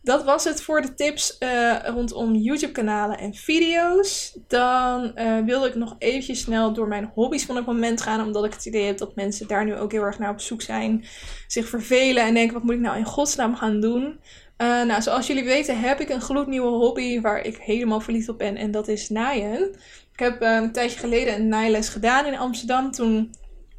dat 0.03 0.25
was 0.25 0.45
het 0.45 0.63
voor 0.63 0.83
de 0.83 0.95
tips 0.95 1.37
uh, 1.41 1.77
rondom 1.85 2.35
YouTube-kanalen 2.35 3.19
en 3.19 3.35
video's. 3.35 4.39
Dan 4.49 5.13
uh, 5.15 5.39
wilde 5.39 5.69
ik 5.69 5.75
nog 5.75 5.97
eventjes 5.99 6.41
snel 6.41 6.73
door 6.73 6.89
mijn 6.89 7.11
hobby's 7.15 7.45
van 7.45 7.57
het 7.57 7.67
moment 7.67 8.01
gaan. 8.03 8.27
Omdat 8.27 8.45
ik 8.45 8.53
het 8.53 8.67
idee 8.67 8.87
heb 8.87 8.99
dat 8.99 9.15
mensen 9.15 9.47
daar 9.49 9.65
nu 9.65 9.77
ook 9.77 9.93
heel 9.93 10.03
erg 10.03 10.19
naar 10.19 10.31
op 10.31 10.41
zoek 10.41 10.63
zijn. 10.63 11.05
Zich 11.47 11.69
vervelen 11.69 12.23
en 12.23 12.35
denken: 12.35 12.55
wat 12.55 12.63
moet 12.63 12.75
ik 12.75 12.81
nou 12.81 12.97
in 12.97 13.05
godsnaam 13.05 13.57
gaan 13.57 13.81
doen? 13.81 14.03
Uh, 14.03 14.83
nou, 14.83 15.03
zoals 15.03 15.27
jullie 15.27 15.45
weten 15.45 15.81
heb 15.81 16.01
ik 16.01 16.09
een 16.09 16.21
gloednieuwe 16.21 16.71
hobby 16.71 17.21
waar 17.21 17.41
ik 17.45 17.57
helemaal 17.57 18.01
verliefd 18.01 18.29
op 18.29 18.39
ben. 18.39 18.57
En 18.57 18.71
dat 18.71 18.89
is 18.89 19.09
naaien. 19.09 19.75
Ik 20.13 20.19
heb 20.19 20.43
een 20.43 20.73
tijdje 20.73 20.99
geleden 20.99 21.35
een 21.35 21.49
naailes 21.49 21.89
gedaan 21.89 22.27
in 22.27 22.39
Amsterdam. 22.39 22.91
Toen 22.91 23.35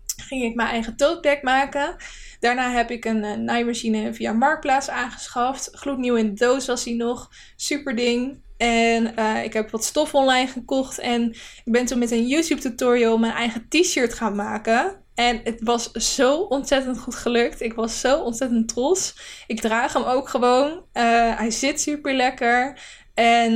ging 0.06 0.44
ik 0.44 0.56
mijn 0.56 0.70
eigen 0.70 0.96
tote 0.96 1.20
bag 1.22 1.42
maken. 1.42 1.96
Daarna 2.44 2.72
heb 2.72 2.92
ik 2.92 3.06
een 3.06 3.24
uh, 3.24 3.34
naaimachine 3.34 4.14
via 4.14 4.34
Marktplaats 4.34 4.90
aangeschaft. 4.90 5.70
Gloednieuw 5.72 6.16
in 6.16 6.28
de 6.28 6.34
doos 6.34 6.66
was 6.66 6.84
hij 6.84 6.94
nog. 6.94 7.30
Super 7.56 7.96
ding. 7.96 8.42
En 8.58 9.14
uh, 9.20 9.44
ik 9.44 9.54
heb 9.54 9.70
wat 9.70 9.84
stof 9.84 10.14
online 10.14 10.48
gekocht. 10.48 11.00
En 11.00 11.30
ik 11.64 11.72
ben 11.72 11.86
toen 11.86 12.00
met 12.00 12.12
een 12.12 12.28
YouTube 12.28 12.62
tutorial 12.62 13.18
mijn 13.18 13.34
eigen 13.34 13.66
t-shirt 13.70 14.14
gaan 14.14 14.36
maken. 14.36 15.04
En 15.16 15.42
het 15.44 15.60
was 15.62 15.92
zo 15.92 16.38
ontzettend 16.38 17.00
goed 17.00 17.16
gelukt. 17.16 17.62
Ik 17.62 17.74
was 17.74 18.00
zo 18.00 18.20
ontzettend 18.20 18.68
trots. 18.68 19.16
Ik 19.48 19.62
draag 19.62 19.94
hem 19.94 20.04
ook 20.04 20.30
gewoon. 20.30 20.70
Uh, 20.72 21.38
hij 21.38 21.52
zit 21.52 21.82
super 21.82 22.14
lekker. 22.14 22.80
En 23.14 23.56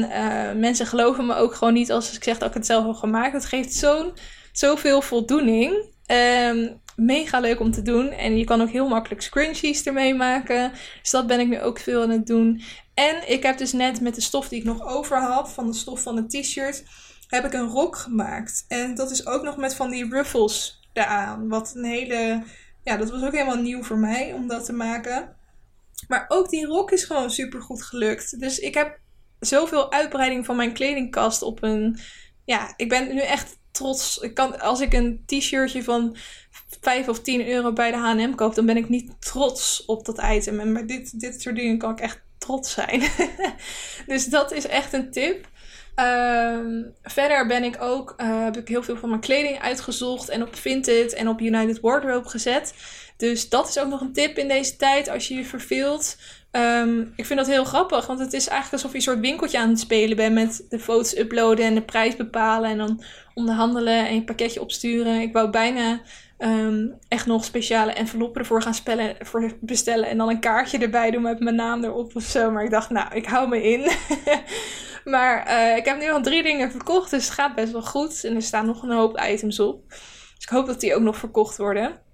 mensen 0.59 0.85
geloven 0.85 1.25
me 1.25 1.35
ook 1.35 1.53
gewoon 1.53 1.73
niet 1.73 1.91
als 1.91 2.15
ik 2.15 2.23
zeg 2.23 2.37
dat 2.37 2.47
ik 2.47 2.53
het 2.53 2.65
zelf 2.65 2.85
heb 2.85 2.95
gemaakt. 2.95 3.33
Het 3.33 3.45
geeft 3.45 3.73
zo'n 3.73 4.13
zoveel 4.51 5.01
voldoening. 5.01 5.95
Um, 6.51 6.81
mega 6.97 7.39
leuk 7.39 7.59
om 7.59 7.71
te 7.71 7.81
doen. 7.81 8.09
En 8.09 8.37
je 8.37 8.43
kan 8.43 8.61
ook 8.61 8.69
heel 8.69 8.87
makkelijk 8.87 9.21
scrunchies 9.21 9.83
ermee 9.83 10.13
maken. 10.13 10.71
Dus 11.01 11.11
dat 11.11 11.27
ben 11.27 11.39
ik 11.39 11.47
nu 11.47 11.61
ook 11.61 11.79
veel 11.79 12.01
aan 12.01 12.09
het 12.09 12.27
doen. 12.27 12.61
En 12.93 13.31
ik 13.31 13.43
heb 13.43 13.57
dus 13.57 13.73
net 13.73 14.01
met 14.01 14.15
de 14.15 14.21
stof 14.21 14.47
die 14.47 14.59
ik 14.59 14.65
nog 14.65 14.87
over 14.87 15.21
had, 15.21 15.51
van 15.51 15.67
de 15.67 15.73
stof 15.73 16.01
van 16.01 16.15
het 16.15 16.29
t-shirt, 16.29 16.83
heb 17.27 17.45
ik 17.45 17.53
een 17.53 17.67
rok 17.67 17.95
gemaakt. 17.97 18.65
En 18.67 18.95
dat 18.95 19.11
is 19.11 19.25
ook 19.25 19.43
nog 19.43 19.57
met 19.57 19.75
van 19.75 19.89
die 19.89 20.09
ruffles 20.09 20.87
eraan. 20.93 21.47
Wat 21.47 21.75
een 21.75 21.83
hele. 21.83 22.43
Ja, 22.83 22.97
dat 22.97 23.09
was 23.09 23.23
ook 23.23 23.31
helemaal 23.31 23.61
nieuw 23.61 23.83
voor 23.83 23.97
mij 23.97 24.33
om 24.33 24.47
dat 24.47 24.65
te 24.65 24.73
maken. 24.73 25.35
Maar 26.07 26.25
ook 26.27 26.49
die 26.49 26.65
rok 26.65 26.91
is 26.91 27.03
gewoon 27.03 27.31
super 27.31 27.61
goed 27.61 27.83
gelukt. 27.83 28.39
Dus 28.39 28.59
ik 28.59 28.73
heb 28.73 28.99
zoveel 29.39 29.91
uitbreiding 29.91 30.45
van 30.45 30.55
mijn 30.55 30.73
kledingkast 30.73 31.41
op 31.41 31.63
een. 31.63 31.99
Ja, 32.45 32.73
ik 32.75 32.89
ben 32.89 33.13
nu 33.13 33.21
echt 33.21 33.57
trots. 33.71 34.17
Ik 34.17 34.33
kan, 34.33 34.59
als 34.59 34.79
ik 34.79 34.93
een 34.93 35.23
t-shirtje 35.25 35.83
van 35.83 36.17
5 36.81 37.07
of 37.07 37.19
10 37.19 37.47
euro 37.47 37.73
bij 37.73 37.91
de 37.91 37.97
HM 37.97 38.35
koop, 38.35 38.55
dan 38.55 38.65
ben 38.65 38.77
ik 38.77 38.89
niet 38.89 39.11
trots 39.19 39.85
op 39.85 40.05
dat 40.05 40.21
item. 40.23 40.59
En 40.59 40.71
met 40.71 40.87
dit, 40.87 41.19
dit 41.19 41.41
soort 41.41 41.55
dingen 41.55 41.77
kan 41.77 41.91
ik 41.91 41.99
echt 41.99 42.21
trots 42.37 42.71
zijn. 42.71 43.03
dus 44.07 44.25
dat 44.25 44.51
is 44.51 44.67
echt 44.67 44.93
een 44.93 45.11
tip. 45.11 45.47
Uh, 45.99 46.57
verder 47.03 47.47
ben 47.47 47.63
ik 47.63 47.81
ook, 47.81 48.13
uh, 48.17 48.43
heb 48.43 48.57
ik 48.57 48.67
heel 48.67 48.83
veel 48.83 48.97
van 48.97 49.09
mijn 49.09 49.21
kleding 49.21 49.59
uitgezocht 49.59 50.29
en 50.29 50.41
op 50.41 50.55
Vinted 50.55 51.13
en 51.13 51.27
op 51.27 51.41
United 51.41 51.79
Wardrobe 51.79 52.29
gezet. 52.29 52.73
Dus 53.17 53.49
dat 53.49 53.69
is 53.69 53.79
ook 53.79 53.87
nog 53.87 54.01
een 54.01 54.13
tip 54.13 54.37
in 54.37 54.47
deze 54.47 54.75
tijd 54.75 55.09
als 55.09 55.27
je 55.27 55.35
je 55.35 55.45
verveelt. 55.45 56.17
Um, 56.51 57.13
ik 57.15 57.25
vind 57.25 57.39
dat 57.39 57.47
heel 57.47 57.63
grappig, 57.63 58.07
want 58.07 58.19
het 58.19 58.33
is 58.33 58.47
eigenlijk 58.47 58.73
alsof 58.73 58.91
je 58.91 58.97
een 58.97 59.03
soort 59.03 59.19
winkeltje 59.19 59.59
aan 59.59 59.69
het 59.69 59.79
spelen 59.79 60.17
bent 60.17 60.33
met 60.33 60.65
de 60.69 60.79
foto's 60.79 61.17
uploaden 61.17 61.65
en 61.65 61.75
de 61.75 61.81
prijs 61.81 62.15
bepalen 62.15 62.69
en 62.69 62.77
dan 62.77 63.03
onderhandelen 63.33 64.07
en 64.07 64.15
je 64.15 64.23
pakketje 64.23 64.61
opsturen. 64.61 65.21
Ik 65.21 65.33
wou 65.33 65.49
bijna 65.49 66.01
um, 66.37 66.97
echt 67.07 67.25
nog 67.25 67.45
speciale 67.45 67.91
enveloppen 67.91 68.41
ervoor 68.41 68.61
gaan 68.61 68.73
spellen, 68.73 69.15
voor 69.19 69.57
bestellen 69.61 70.09
en 70.09 70.17
dan 70.17 70.29
een 70.29 70.39
kaartje 70.39 70.77
erbij 70.77 71.11
doen 71.11 71.21
met 71.21 71.39
mijn 71.39 71.55
naam 71.55 71.83
erop 71.83 72.15
of 72.15 72.23
zo. 72.23 72.51
Maar 72.51 72.63
ik 72.63 72.71
dacht, 72.71 72.89
nou, 72.89 73.15
ik 73.15 73.25
hou 73.25 73.47
me 73.47 73.63
in. 73.63 73.91
maar 75.13 75.47
uh, 75.49 75.77
ik 75.77 75.85
heb 75.85 75.99
nu 75.99 76.11
al 76.11 76.21
drie 76.21 76.43
dingen 76.43 76.71
verkocht, 76.71 77.11
dus 77.11 77.25
het 77.25 77.33
gaat 77.33 77.55
best 77.55 77.71
wel 77.71 77.81
goed. 77.81 78.23
En 78.23 78.35
er 78.35 78.41
staan 78.41 78.65
nog 78.65 78.83
een 78.83 78.91
hoop 78.91 79.19
items 79.19 79.59
op. 79.59 79.89
Dus 79.89 80.43
ik 80.43 80.49
hoop 80.49 80.65
dat 80.65 80.79
die 80.79 80.95
ook 80.95 81.01
nog 81.01 81.17
verkocht 81.17 81.57
worden. 81.57 82.05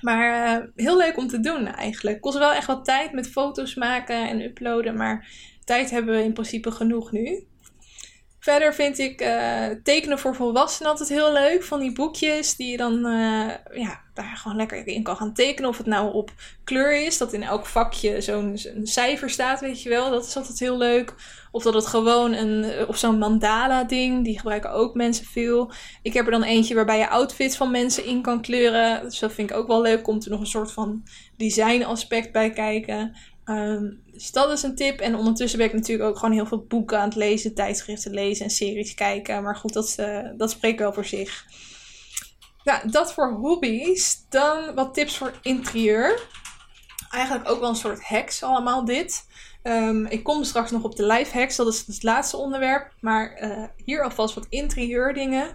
Maar 0.00 0.60
uh, 0.60 0.66
heel 0.76 0.96
leuk 0.96 1.16
om 1.16 1.28
te 1.28 1.40
doen 1.40 1.66
eigenlijk. 1.66 2.20
Kost 2.20 2.38
wel 2.38 2.52
echt 2.52 2.66
wat 2.66 2.84
tijd 2.84 3.12
met 3.12 3.28
foto's 3.28 3.74
maken 3.74 4.28
en 4.28 4.40
uploaden. 4.40 4.96
Maar 4.96 5.28
tijd 5.64 5.90
hebben 5.90 6.14
we 6.16 6.24
in 6.24 6.32
principe 6.32 6.70
genoeg 6.70 7.12
nu. 7.12 7.46
Verder 8.42 8.74
vind 8.74 8.98
ik 8.98 9.20
uh, 9.20 9.66
tekenen 9.82 10.18
voor 10.18 10.34
volwassenen 10.34 10.90
altijd 10.90 11.08
heel 11.08 11.32
leuk. 11.32 11.62
Van 11.62 11.80
die 11.80 11.92
boekjes 11.92 12.56
die 12.56 12.70
je 12.70 12.76
dan 12.76 13.06
uh, 13.06 13.50
ja, 13.72 14.00
daar 14.14 14.36
gewoon 14.36 14.56
lekker 14.56 14.86
in 14.86 15.02
kan 15.02 15.16
gaan 15.16 15.34
tekenen. 15.34 15.70
Of 15.70 15.78
het 15.78 15.86
nou 15.86 16.12
op 16.12 16.30
kleur 16.64 17.04
is, 17.06 17.18
dat 17.18 17.32
in 17.32 17.42
elk 17.42 17.66
vakje 17.66 18.20
zo'n 18.20 18.58
cijfer 18.82 19.30
staat, 19.30 19.60
weet 19.60 19.82
je 19.82 19.88
wel. 19.88 20.10
Dat 20.10 20.26
is 20.26 20.36
altijd 20.36 20.58
heel 20.58 20.76
leuk. 20.76 21.14
Of 21.50 21.62
dat 21.62 21.74
het 21.74 21.86
gewoon 21.86 22.32
een, 22.32 22.86
of 22.88 22.96
zo'n 22.96 23.18
mandala 23.18 23.84
ding, 23.84 24.24
die 24.24 24.38
gebruiken 24.38 24.70
ook 24.70 24.94
mensen 24.94 25.26
veel. 25.26 25.72
Ik 26.02 26.12
heb 26.12 26.24
er 26.24 26.32
dan 26.32 26.42
eentje 26.42 26.74
waarbij 26.74 26.98
je 26.98 27.08
outfits 27.08 27.56
van 27.56 27.70
mensen 27.70 28.04
in 28.04 28.22
kan 28.22 28.42
kleuren. 28.42 29.02
Dus 29.02 29.18
dat 29.18 29.32
vind 29.32 29.50
ik 29.50 29.56
ook 29.56 29.66
wel 29.66 29.82
leuk. 29.82 30.02
Komt 30.02 30.24
er 30.24 30.30
nog 30.30 30.40
een 30.40 30.46
soort 30.46 30.72
van 30.72 31.02
design 31.36 31.82
aspect 31.82 32.32
bij 32.32 32.50
kijken. 32.50 33.16
Um, 33.44 34.02
dus 34.12 34.30
dat 34.30 34.50
is 34.50 34.62
een 34.62 34.74
tip. 34.74 35.00
En 35.00 35.16
ondertussen 35.16 35.58
ben 35.58 35.68
ik 35.68 35.74
natuurlijk 35.74 36.08
ook 36.08 36.18
gewoon 36.18 36.34
heel 36.34 36.46
veel 36.46 36.64
boeken 36.68 36.98
aan 36.98 37.08
het 37.08 37.16
lezen, 37.16 37.54
tijdschriften 37.54 38.14
lezen 38.14 38.44
en 38.44 38.50
series 38.50 38.94
kijken. 38.94 39.42
Maar 39.42 39.56
goed, 39.56 39.72
dat, 39.72 39.96
uh, 40.00 40.28
dat 40.36 40.50
spreekt 40.50 40.78
wel 40.78 40.92
voor 40.92 41.04
zich. 41.04 41.44
Ja, 42.64 42.82
dat 42.84 43.12
voor 43.12 43.32
hobby's. 43.32 44.26
Dan 44.28 44.74
wat 44.74 44.94
tips 44.94 45.16
voor 45.16 45.32
interieur. 45.42 46.20
Eigenlijk 47.10 47.50
ook 47.50 47.60
wel 47.60 47.68
een 47.68 47.76
soort 47.76 48.02
hacks 48.02 48.42
allemaal 48.42 48.84
dit. 48.84 49.30
Um, 49.62 50.06
ik 50.06 50.22
kom 50.22 50.44
straks 50.44 50.70
nog 50.70 50.82
op 50.82 50.96
de 50.96 51.06
live 51.06 51.38
hacks, 51.38 51.56
dat 51.56 51.66
is 51.66 51.86
het 51.86 52.02
laatste 52.02 52.36
onderwerp. 52.36 52.92
Maar 53.00 53.42
uh, 53.42 53.64
hier 53.84 54.02
alvast 54.02 54.34
wat 54.34 54.46
interieur 54.48 55.14
dingen. 55.14 55.46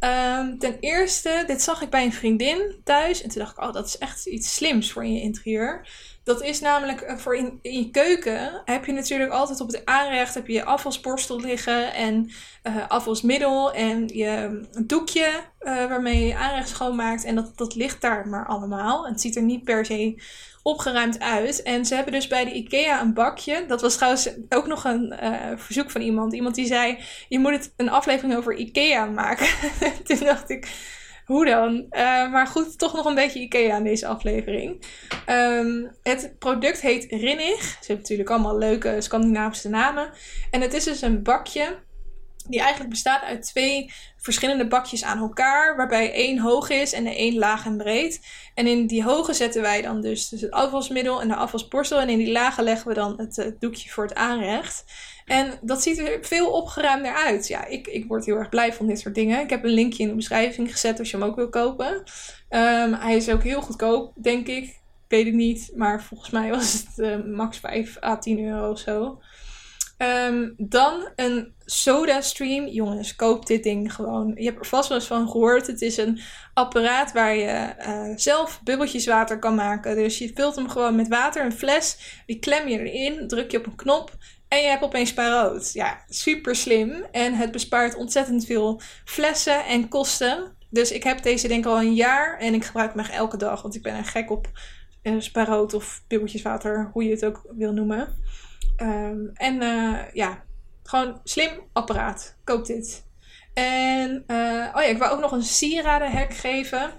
Um, 0.00 0.58
ten 0.58 0.78
eerste, 0.80 1.44
dit 1.46 1.62
zag 1.62 1.82
ik 1.82 1.90
bij 1.90 2.04
een 2.04 2.12
vriendin 2.12 2.80
thuis. 2.84 3.22
En 3.22 3.28
toen 3.28 3.42
dacht 3.42 3.56
ik, 3.56 3.62
oh, 3.62 3.72
dat 3.72 3.86
is 3.86 3.98
echt 3.98 4.26
iets 4.26 4.54
slims 4.54 4.92
voor 4.92 5.04
in 5.04 5.12
je 5.12 5.20
interieur. 5.20 5.88
Dat 6.24 6.42
is 6.42 6.60
namelijk 6.60 7.00
eh, 7.00 7.16
voor 7.16 7.36
in, 7.36 7.58
je 7.62 7.90
keuken 7.90 8.62
heb 8.64 8.84
je 8.84 8.92
natuurlijk 8.92 9.30
altijd 9.30 9.60
op 9.60 9.66
het 9.66 9.84
aanrecht 9.84 10.34
heb 10.34 10.46
je, 10.46 10.52
je 10.52 10.64
afwasborstel 10.64 11.40
liggen 11.40 11.94
en 11.94 12.30
uh, 12.62 12.88
afwasmiddel 12.88 13.72
en 13.72 14.08
je 14.08 14.60
doekje 14.84 15.30
uh, 15.60 15.86
waarmee 15.86 16.26
je 16.26 16.36
aanrecht 16.36 16.68
schoonmaakt. 16.68 17.24
En 17.24 17.34
dat, 17.34 17.52
dat 17.56 17.74
ligt 17.74 18.00
daar 18.00 18.28
maar 18.28 18.46
allemaal. 18.46 19.06
Het 19.06 19.20
ziet 19.20 19.36
er 19.36 19.42
niet 19.42 19.64
per 19.64 19.84
se 19.84 20.22
opgeruimd 20.62 21.20
uit. 21.20 21.62
En 21.62 21.84
ze 21.84 21.94
hebben 21.94 22.12
dus 22.12 22.26
bij 22.26 22.44
de 22.44 22.52
IKEA 22.52 23.00
een 23.00 23.14
bakje. 23.14 23.64
Dat 23.66 23.80
was 23.80 23.94
trouwens 23.94 24.30
ook 24.48 24.66
nog 24.66 24.84
een 24.84 25.14
verzoek 25.58 25.90
van 25.90 26.00
iemand. 26.00 26.34
Iemand 26.34 26.54
die 26.54 26.66
zei: 26.66 26.98
Je 27.28 27.38
moet 27.38 27.52
het 27.52 27.72
een 27.76 27.90
aflevering 27.90 28.36
over 28.36 28.56
IKEA 28.56 29.04
maken. 29.04 29.46
Toen 30.04 30.18
dacht 30.18 30.50
ik. 30.50 30.68
Hoe 31.24 31.44
dan? 31.44 31.86
Uh, 31.90 32.30
maar 32.30 32.46
goed, 32.46 32.78
toch 32.78 32.94
nog 32.94 33.04
een 33.04 33.14
beetje 33.14 33.40
IKEA 33.40 33.76
in 33.76 33.84
deze 33.84 34.06
aflevering. 34.06 34.84
Um, 35.28 35.96
het 36.02 36.34
product 36.38 36.80
heet 36.80 37.06
Rinnig. 37.10 37.62
Ze 37.62 37.76
hebben 37.78 37.96
natuurlijk 37.96 38.30
allemaal 38.30 38.58
leuke 38.58 39.00
Scandinavische 39.00 39.68
namen. 39.68 40.10
En 40.50 40.60
het 40.60 40.74
is 40.74 40.84
dus 40.84 41.02
een 41.02 41.22
bakje 41.22 41.82
die 42.48 42.60
eigenlijk 42.60 42.90
bestaat 42.90 43.22
uit 43.22 43.42
twee 43.42 43.92
verschillende 44.16 44.66
bakjes 44.66 45.04
aan 45.04 45.18
elkaar, 45.18 45.76
waarbij 45.76 46.12
één 46.12 46.38
hoog 46.38 46.70
is 46.70 46.92
en 46.92 47.04
de 47.04 47.16
één 47.16 47.38
laag 47.38 47.64
en 47.66 47.76
breed. 47.76 48.20
En 48.54 48.66
in 48.66 48.86
die 48.86 49.04
hoge 49.04 49.32
zetten 49.32 49.62
wij 49.62 49.82
dan 49.82 50.00
dus, 50.00 50.28
dus 50.28 50.40
het 50.40 50.50
afwasmiddel 50.50 51.20
en 51.20 51.28
de 51.28 51.34
afwasborstel. 51.34 52.00
En 52.00 52.08
in 52.08 52.18
die 52.18 52.32
lage 52.32 52.62
leggen 52.62 52.88
we 52.88 52.94
dan 52.94 53.14
het, 53.16 53.36
het 53.36 53.60
doekje 53.60 53.90
voor 53.90 54.04
het 54.04 54.14
aanrecht. 54.14 54.84
En 55.24 55.58
dat 55.62 55.82
ziet 55.82 55.98
er 55.98 56.18
veel 56.20 56.50
opgeruimder 56.50 57.12
uit. 57.12 57.48
Ja, 57.48 57.64
ik, 57.64 57.86
ik 57.86 58.06
word 58.06 58.24
heel 58.24 58.36
erg 58.36 58.48
blij 58.48 58.72
van 58.72 58.86
dit 58.86 59.00
soort 59.00 59.14
dingen. 59.14 59.40
Ik 59.40 59.50
heb 59.50 59.64
een 59.64 59.70
linkje 59.70 60.02
in 60.02 60.08
de 60.08 60.14
beschrijving 60.14 60.70
gezet 60.70 60.98
als 60.98 61.10
je 61.10 61.16
hem 61.16 61.26
ook 61.26 61.36
wil 61.36 61.48
kopen. 61.48 61.94
Um, 62.50 62.92
hij 62.94 63.16
is 63.16 63.30
ook 63.30 63.42
heel 63.42 63.62
goedkoop, 63.62 64.12
denk 64.22 64.46
ik. 64.46 64.64
Ik 64.64 64.80
weet 65.08 65.24
het 65.26 65.34
niet, 65.34 65.72
maar 65.76 66.02
volgens 66.02 66.30
mij 66.30 66.50
was 66.50 66.72
het 66.72 66.98
uh, 66.98 67.24
max 67.36 67.58
5 67.58 68.02
à 68.02 68.18
10 68.18 68.44
euro 68.44 68.70
of 68.70 68.78
zo. 68.78 69.20
Um, 69.98 70.54
dan 70.56 71.08
een 71.16 71.54
Soda 71.64 72.20
Stream. 72.20 72.66
Jongens, 72.66 73.16
koop 73.16 73.46
dit 73.46 73.62
ding 73.62 73.94
gewoon. 73.94 74.32
Je 74.34 74.44
hebt 74.44 74.58
er 74.58 74.66
vast 74.66 74.88
wel 74.88 74.98
eens 74.98 75.06
van 75.06 75.28
gehoord. 75.30 75.66
Het 75.66 75.82
is 75.82 75.96
een 75.96 76.20
apparaat 76.54 77.12
waar 77.12 77.36
je 77.36 77.74
uh, 77.78 78.16
zelf 78.16 78.60
bubbeltjes 78.64 79.06
water 79.06 79.38
kan 79.38 79.54
maken. 79.54 79.96
Dus 79.96 80.18
je 80.18 80.30
vult 80.34 80.56
hem 80.56 80.68
gewoon 80.68 80.96
met 80.96 81.08
water, 81.08 81.44
een 81.44 81.52
fles. 81.52 82.22
Die 82.26 82.38
klem 82.38 82.68
je 82.68 82.78
erin, 82.78 83.28
druk 83.28 83.50
je 83.50 83.58
op 83.58 83.66
een 83.66 83.76
knop. 83.76 84.16
En 84.54 84.62
je 84.62 84.68
hebt 84.68 84.82
opeens 84.82 85.08
spaarrood. 85.08 85.72
Ja, 85.72 86.04
super 86.08 86.56
slim. 86.56 87.06
En 87.10 87.34
het 87.34 87.52
bespaart 87.52 87.94
ontzettend 87.94 88.46
veel 88.46 88.80
flessen 89.04 89.64
en 89.64 89.88
kosten. 89.88 90.56
Dus 90.70 90.92
ik 90.92 91.02
heb 91.02 91.22
deze 91.22 91.48
denk 91.48 91.64
ik 91.64 91.70
al 91.70 91.80
een 91.80 91.94
jaar. 91.94 92.38
En 92.38 92.54
ik 92.54 92.64
gebruik 92.64 92.90
hem 92.90 92.98
echt 92.98 93.10
elke 93.10 93.36
dag. 93.36 93.62
Want 93.62 93.74
ik 93.74 93.82
ben 93.82 93.94
een 93.94 94.04
gek 94.04 94.30
op 94.30 94.48
uh, 95.02 95.74
of 95.74 96.02
bubbeltjeswater. 96.08 96.90
Hoe 96.92 97.04
je 97.04 97.10
het 97.10 97.24
ook 97.24 97.46
wil 97.56 97.72
noemen. 97.72 98.22
Um, 98.82 99.30
en 99.34 99.62
uh, 99.62 99.98
ja, 100.12 100.44
gewoon 100.82 101.20
slim 101.24 101.50
apparaat. 101.72 102.36
Koop 102.44 102.66
dit. 102.66 103.06
En 103.54 104.24
uh, 104.26 104.68
oh 104.74 104.82
ja, 104.82 104.84
ik 104.84 104.98
wou 104.98 105.12
ook 105.12 105.20
nog 105.20 105.32
een 105.32 105.42
sieradenhek 105.42 106.34
geven. 106.34 106.90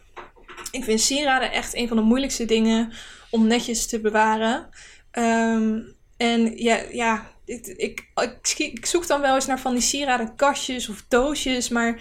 Ik 0.71 0.83
vind 0.83 1.01
sieraden 1.01 1.51
echt 1.51 1.75
een 1.75 1.87
van 1.87 1.97
de 1.97 2.03
moeilijkste 2.03 2.45
dingen 2.45 2.93
om 3.29 3.47
netjes 3.47 3.87
te 3.87 4.01
bewaren. 4.01 4.69
Um, 5.11 5.95
en 6.17 6.57
ja, 6.57 6.79
ja 6.91 7.33
ik, 7.45 7.67
ik, 7.67 8.09
ik, 8.57 8.85
zoek 8.85 9.07
dan 9.07 9.21
wel 9.21 9.35
eens 9.35 9.45
naar 9.45 9.59
van 9.59 9.73
die 9.73 9.81
sieradenkastjes 9.81 10.89
of 10.89 11.05
doosjes. 11.07 11.69
Maar 11.69 11.99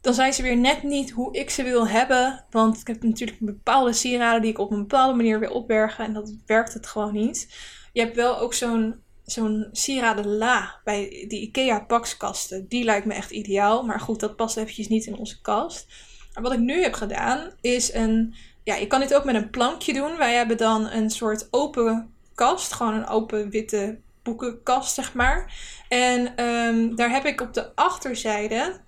dan 0.00 0.14
zijn 0.14 0.32
ze 0.32 0.42
weer 0.42 0.56
net 0.56 0.82
niet 0.82 1.10
hoe 1.10 1.34
ik 1.34 1.50
ze 1.50 1.62
wil 1.62 1.88
hebben. 1.88 2.44
Want 2.50 2.80
ik 2.80 2.86
heb 2.86 3.02
natuurlijk 3.02 3.38
bepaalde 3.40 3.92
sieraden 3.92 4.42
die 4.42 4.50
ik 4.50 4.58
op 4.58 4.70
een 4.70 4.80
bepaalde 4.80 5.16
manier 5.16 5.40
wil 5.40 5.52
opbergen. 5.52 6.04
En 6.04 6.12
dat 6.12 6.34
werkt 6.46 6.74
het 6.74 6.86
gewoon 6.86 7.14
niet. 7.14 7.48
Je 7.92 8.00
hebt 8.00 8.16
wel 8.16 8.38
ook 8.38 8.54
zo'n 8.54 9.02
zo'n 9.24 9.68
sieraden 9.72 10.26
la 10.26 10.80
bij 10.84 11.24
die 11.28 11.40
IKEA 11.40 11.80
pakskasten. 11.80 12.68
Die 12.68 12.84
lijkt 12.84 13.06
me 13.06 13.14
echt 13.14 13.30
ideaal. 13.30 13.82
Maar 13.82 14.00
goed, 14.00 14.20
dat 14.20 14.36
past 14.36 14.56
eventjes 14.56 14.88
niet 14.88 15.06
in 15.06 15.16
onze 15.16 15.40
kast. 15.40 15.86
Wat 16.32 16.52
ik 16.52 16.58
nu 16.58 16.82
heb 16.82 16.94
gedaan 16.94 17.50
is 17.60 17.94
een... 17.94 18.34
Ja, 18.64 18.74
je 18.74 18.86
kan 18.86 19.00
dit 19.00 19.14
ook 19.14 19.24
met 19.24 19.34
een 19.34 19.50
plankje 19.50 19.92
doen. 19.92 20.16
Wij 20.16 20.34
hebben 20.34 20.56
dan 20.56 20.90
een 20.90 21.10
soort 21.10 21.48
open 21.50 22.14
kast. 22.34 22.72
Gewoon 22.72 22.94
een 22.94 23.06
open 23.06 23.50
witte 23.50 23.98
boekenkast, 24.36 24.94
zeg 24.94 25.14
maar. 25.14 25.54
En 25.88 26.44
um, 26.44 26.96
daar 26.96 27.10
heb 27.10 27.24
ik 27.24 27.40
op 27.40 27.54
de 27.54 27.74
achterzijde 27.74 28.80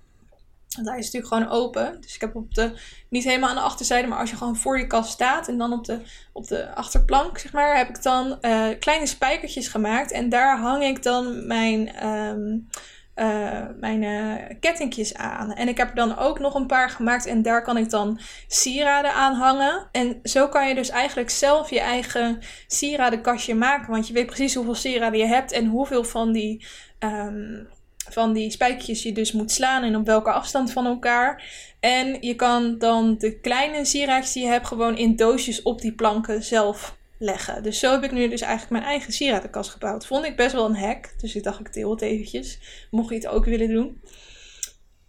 daar 0.81 0.97
is 0.97 1.05
het 1.05 1.13
natuurlijk 1.13 1.33
gewoon 1.33 1.63
open. 1.63 2.01
Dus 2.01 2.15
ik 2.15 2.21
heb 2.21 2.35
op 2.35 2.53
de, 2.53 2.73
niet 3.09 3.23
helemaal 3.23 3.49
aan 3.49 3.55
de 3.55 3.61
achterzijde, 3.61 4.07
maar 4.07 4.19
als 4.19 4.29
je 4.29 4.35
gewoon 4.35 4.55
voor 4.55 4.79
je 4.79 4.87
kast 4.87 5.11
staat 5.11 5.47
en 5.47 5.57
dan 5.57 5.73
op 5.73 5.85
de, 5.85 5.99
op 6.31 6.47
de 6.47 6.75
achterplank, 6.75 7.37
zeg 7.37 7.53
maar, 7.53 7.77
heb 7.77 7.89
ik 7.89 8.03
dan 8.03 8.37
uh, 8.41 8.67
kleine 8.79 9.05
spijkertjes 9.05 9.67
gemaakt. 9.67 10.11
En 10.11 10.29
daar 10.29 10.59
hang 10.59 10.83
ik 10.83 11.03
dan 11.03 11.47
mijn, 11.47 12.07
um, 12.07 12.67
uh, 13.15 13.61
mijn 13.79 14.01
uh, 14.01 14.55
kettingjes 14.59 15.13
aan. 15.13 15.53
En 15.53 15.67
ik 15.67 15.77
heb 15.77 15.89
er 15.89 15.95
dan 15.95 16.17
ook 16.17 16.39
nog 16.39 16.55
een 16.55 16.67
paar 16.67 16.89
gemaakt 16.89 17.25
en 17.25 17.41
daar 17.41 17.63
kan 17.63 17.77
ik 17.77 17.89
dan 17.89 18.19
sieraden 18.47 19.13
aan 19.13 19.33
hangen. 19.33 19.87
En 19.91 20.19
zo 20.23 20.47
kan 20.47 20.67
je 20.67 20.75
dus 20.75 20.89
eigenlijk 20.89 21.29
zelf 21.29 21.69
je 21.69 21.79
eigen 21.79 22.39
sieradenkastje 22.67 23.55
maken. 23.55 23.91
Want 23.91 24.07
je 24.07 24.13
weet 24.13 24.25
precies 24.25 24.55
hoeveel 24.55 24.75
sieraden 24.75 25.19
je 25.19 25.25
hebt 25.25 25.51
en 25.51 25.65
hoeveel 25.65 26.03
van 26.03 26.31
die. 26.31 26.65
Um, 26.99 27.67
van 28.09 28.33
die 28.33 28.51
spijkertjes 28.51 29.03
je 29.03 29.11
dus 29.11 29.31
moet 29.31 29.51
slaan 29.51 29.83
en 29.83 29.95
op 29.95 30.05
welke 30.05 30.31
afstand 30.31 30.71
van 30.71 30.85
elkaar. 30.85 31.43
En 31.79 32.17
je 32.21 32.35
kan 32.35 32.77
dan 32.77 33.17
de 33.17 33.39
kleine 33.39 33.85
sieraadjes 33.85 34.33
die 34.33 34.43
je 34.43 34.49
hebt 34.49 34.67
gewoon 34.67 34.97
in 34.97 35.15
doosjes 35.15 35.61
op 35.61 35.81
die 35.81 35.93
planken 35.93 36.43
zelf 36.43 36.97
leggen. 37.23 37.63
Dus 37.63 37.79
zo 37.79 37.91
heb 37.91 38.03
ik 38.03 38.11
nu 38.11 38.27
dus 38.27 38.41
eigenlijk 38.41 38.71
mijn 38.71 38.83
eigen 38.83 39.13
sieradenkast 39.13 39.69
gebouwd. 39.69 40.05
Vond 40.05 40.25
ik 40.25 40.35
best 40.35 40.53
wel 40.53 40.65
een 40.65 40.75
hack, 40.75 41.19
dus 41.19 41.35
ik 41.35 41.43
dacht 41.43 41.59
ik 41.59 41.73
deel 41.73 41.91
het 41.91 42.01
eventjes. 42.01 42.59
Mocht 42.91 43.09
je 43.09 43.15
het 43.15 43.27
ook 43.27 43.45
willen 43.45 43.69
doen. 43.69 44.01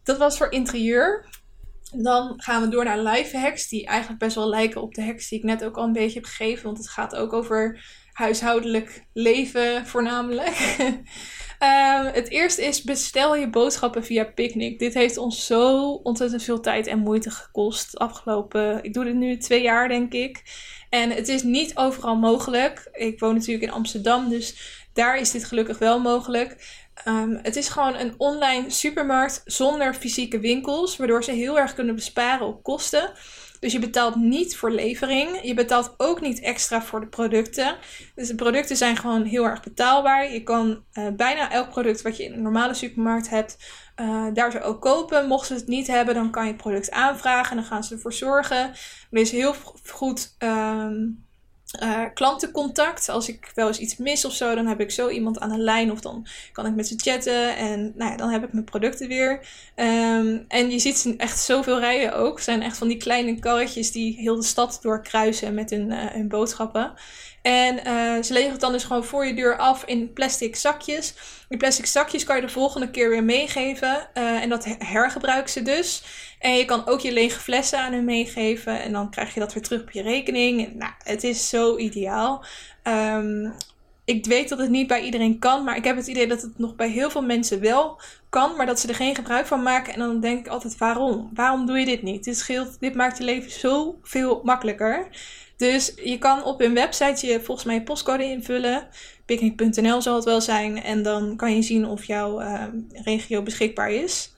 Dat 0.02 0.18
was 0.18 0.36
voor 0.36 0.50
interieur. 0.50 1.26
Dan 1.92 2.34
gaan 2.36 2.62
we 2.62 2.68
door 2.68 2.84
naar 2.84 2.98
live 2.98 3.38
hacks, 3.38 3.68
die 3.68 3.86
eigenlijk 3.86 4.20
best 4.20 4.34
wel 4.34 4.48
lijken 4.48 4.82
op 4.82 4.94
de 4.94 5.04
hacks 5.04 5.28
die 5.28 5.38
ik 5.38 5.44
net 5.44 5.64
ook 5.64 5.76
al 5.76 5.84
een 5.84 5.92
beetje 5.92 6.18
heb 6.18 6.24
gegeven. 6.24 6.64
Want 6.64 6.78
het 6.78 6.88
gaat 6.88 7.16
ook 7.16 7.32
over 7.32 7.84
huishoudelijk 8.12 9.04
leven 9.12 9.86
voornamelijk. 9.86 10.76
Um, 10.78 12.06
het 12.20 12.28
eerste 12.28 12.64
is 12.64 12.82
bestel 12.82 13.36
je 13.36 13.50
boodschappen 13.50 14.04
via 14.04 14.24
Picnic. 14.24 14.78
Dit 14.78 14.94
heeft 14.94 15.16
ons 15.16 15.46
zo 15.46 15.90
ontzettend 15.92 16.42
veel 16.42 16.60
tijd 16.60 16.86
en 16.86 16.98
moeite 16.98 17.30
gekost. 17.30 17.98
Afgelopen, 17.98 18.84
ik 18.84 18.94
doe 18.94 19.04
dit 19.04 19.14
nu 19.14 19.36
twee 19.36 19.62
jaar 19.62 19.88
denk 19.88 20.12
ik. 20.12 20.42
En 20.95 21.11
het 21.11 21.28
is 21.28 21.42
niet 21.42 21.76
overal 21.76 22.16
mogelijk. 22.16 22.88
Ik 22.92 23.20
woon 23.20 23.34
natuurlijk 23.34 23.64
in 23.64 23.72
Amsterdam, 23.72 24.28
dus 24.28 24.55
daar 24.92 25.18
is 25.18 25.30
dit 25.30 25.45
gelukkig 25.45 25.78
wel 25.78 26.01
mogelijk. 26.01 26.57
Um, 27.09 27.38
het 27.42 27.57
is 27.57 27.68
gewoon 27.68 27.95
een 27.95 28.14
online 28.16 28.70
supermarkt 28.70 29.42
zonder 29.45 29.95
fysieke 29.95 30.38
winkels, 30.38 30.97
waardoor 30.97 31.24
ze 31.24 31.30
heel 31.30 31.59
erg 31.59 31.74
kunnen 31.74 31.95
besparen 31.95 32.47
op 32.47 32.62
kosten. 32.62 33.12
Dus 33.64 33.72
je 33.72 33.78
betaalt 33.78 34.14
niet 34.16 34.56
voor 34.56 34.70
levering. 34.70 35.42
Je 35.42 35.54
betaalt 35.54 35.94
ook 35.96 36.20
niet 36.20 36.40
extra 36.40 36.82
voor 36.82 37.00
de 37.00 37.06
producten. 37.06 37.76
Dus 38.14 38.28
de 38.28 38.34
producten 38.34 38.76
zijn 38.76 38.96
gewoon 38.96 39.22
heel 39.22 39.44
erg 39.44 39.62
betaalbaar. 39.62 40.32
Je 40.32 40.42
kan 40.42 40.84
uh, 40.92 41.08
bijna 41.16 41.50
elk 41.50 41.68
product 41.68 42.02
wat 42.02 42.16
je 42.16 42.24
in 42.24 42.32
een 42.32 42.42
normale 42.42 42.74
supermarkt 42.74 43.28
hebt, 43.28 43.56
uh, 44.00 44.26
daar 44.32 44.52
zo 44.52 44.58
ook 44.58 44.80
kopen. 44.80 45.26
Mochten 45.26 45.54
ze 45.54 45.60
het 45.60 45.70
niet 45.70 45.86
hebben, 45.86 46.14
dan 46.14 46.30
kan 46.30 46.46
je 46.46 46.54
product 46.54 46.90
aanvragen 46.90 47.50
en 47.50 47.56
dan 47.56 47.66
gaan 47.66 47.84
ze 47.84 47.94
ervoor 47.94 48.12
zorgen. 48.12 48.72
Er 49.10 49.20
is 49.20 49.30
heel 49.30 49.54
goed. 49.84 50.36
Um, 50.38 51.23
uh, 51.82 52.00
klantencontact. 52.14 53.08
Als 53.08 53.28
ik 53.28 53.50
wel 53.54 53.66
eens 53.66 53.78
iets 53.78 53.96
mis 53.96 54.24
of 54.24 54.32
zo, 54.32 54.54
dan 54.54 54.66
heb 54.66 54.80
ik 54.80 54.90
zo 54.90 55.08
iemand 55.08 55.40
aan 55.40 55.50
de 55.50 55.58
lijn. 55.58 55.92
Of 55.92 56.00
dan 56.00 56.26
kan 56.52 56.66
ik 56.66 56.74
met 56.74 56.88
ze 56.88 56.94
chatten. 56.96 57.56
En 57.56 57.92
nou 57.96 58.10
ja, 58.10 58.16
dan 58.16 58.30
heb 58.30 58.44
ik 58.44 58.52
mijn 58.52 58.64
producten 58.64 59.08
weer. 59.08 59.32
Um, 59.76 60.44
en 60.48 60.70
je 60.70 60.78
ziet 60.78 61.14
echt 61.16 61.40
zoveel 61.40 61.80
rijden 61.80 62.14
ook. 62.14 62.34
Het 62.34 62.44
zijn 62.44 62.62
echt 62.62 62.78
van 62.78 62.88
die 62.88 62.96
kleine 62.96 63.38
karretjes 63.38 63.92
die 63.92 64.16
heel 64.16 64.36
de 64.36 64.42
stad 64.42 64.78
doorkruisen 64.82 65.54
met 65.54 65.70
hun, 65.70 65.92
hun 65.92 66.28
boodschappen. 66.28 66.94
En 67.42 67.74
uh, 67.76 68.22
ze 68.22 68.32
leveren 68.32 68.50
het 68.50 68.60
dan 68.60 68.72
dus 68.72 68.84
gewoon 68.84 69.04
voor 69.04 69.26
je 69.26 69.34
deur 69.34 69.56
af 69.56 69.84
in 69.84 70.12
plastic 70.12 70.56
zakjes. 70.56 71.14
Die 71.48 71.58
plastic 71.58 71.86
zakjes 71.86 72.24
kan 72.24 72.36
je 72.36 72.42
de 72.42 72.48
volgende 72.48 72.90
keer 72.90 73.08
weer 73.08 73.24
meegeven. 73.24 74.14
En 74.14 74.48
dat 74.48 74.64
hergebruiken 74.78 75.50
ze 75.50 75.62
dus. 75.62 76.02
En 76.45 76.57
je 76.57 76.64
kan 76.64 76.86
ook 76.86 77.01
je 77.01 77.12
lege 77.12 77.40
flessen 77.40 77.78
aan 77.78 77.92
hen 77.92 78.05
meegeven. 78.05 78.82
En 78.82 78.92
dan 78.92 79.11
krijg 79.11 79.34
je 79.34 79.40
dat 79.40 79.53
weer 79.53 79.62
terug 79.62 79.80
op 79.80 79.90
je 79.90 80.03
rekening. 80.03 80.74
Nou, 80.74 80.92
het 80.99 81.24
is 81.24 81.49
zo 81.49 81.76
ideaal. 81.76 82.45
Um, 82.82 83.55
ik 84.05 84.26
weet 84.26 84.49
dat 84.49 84.59
het 84.59 84.70
niet 84.70 84.86
bij 84.86 85.03
iedereen 85.03 85.38
kan. 85.38 85.64
Maar 85.64 85.76
ik 85.76 85.84
heb 85.84 85.97
het 85.97 86.07
idee 86.07 86.26
dat 86.26 86.42
het 86.42 86.59
nog 86.59 86.76
bij 86.76 86.88
heel 86.88 87.11
veel 87.11 87.22
mensen 87.22 87.61
wel 87.61 88.01
kan. 88.28 88.57
Maar 88.57 88.66
dat 88.66 88.80
ze 88.80 88.88
er 88.88 88.95
geen 88.95 89.14
gebruik 89.14 89.47
van 89.47 89.62
maken. 89.62 89.92
En 89.92 89.99
dan 89.99 90.20
denk 90.20 90.38
ik 90.38 90.47
altijd, 90.47 90.78
waarom? 90.78 91.30
Waarom 91.34 91.66
doe 91.66 91.78
je 91.78 91.84
dit 91.84 92.03
niet? 92.03 92.24
Dit, 92.24 92.36
scheelt, 92.36 92.80
dit 92.80 92.95
maakt 92.95 93.18
je 93.18 93.24
leven 93.24 93.51
zo 93.51 93.99
veel 94.03 94.40
makkelijker. 94.42 95.09
Dus 95.57 95.92
je 96.03 96.18
kan 96.18 96.45
op 96.45 96.61
hun 96.61 96.74
website 96.74 97.26
je 97.26 97.40
volgens 97.40 97.66
mij 97.66 97.74
je 97.74 97.82
postcode 97.82 98.24
invullen. 98.24 98.86
Picnic.nl 99.24 100.03
zal 100.03 100.14
het 100.14 100.24
wel 100.24 100.40
zijn. 100.40 100.82
En 100.82 101.03
dan 101.03 101.36
kan 101.36 101.55
je 101.55 101.62
zien 101.62 101.86
of 101.86 102.05
jouw 102.05 102.40
uh, 102.40 102.64
regio 103.05 103.42
beschikbaar 103.42 103.90
is. 103.90 104.34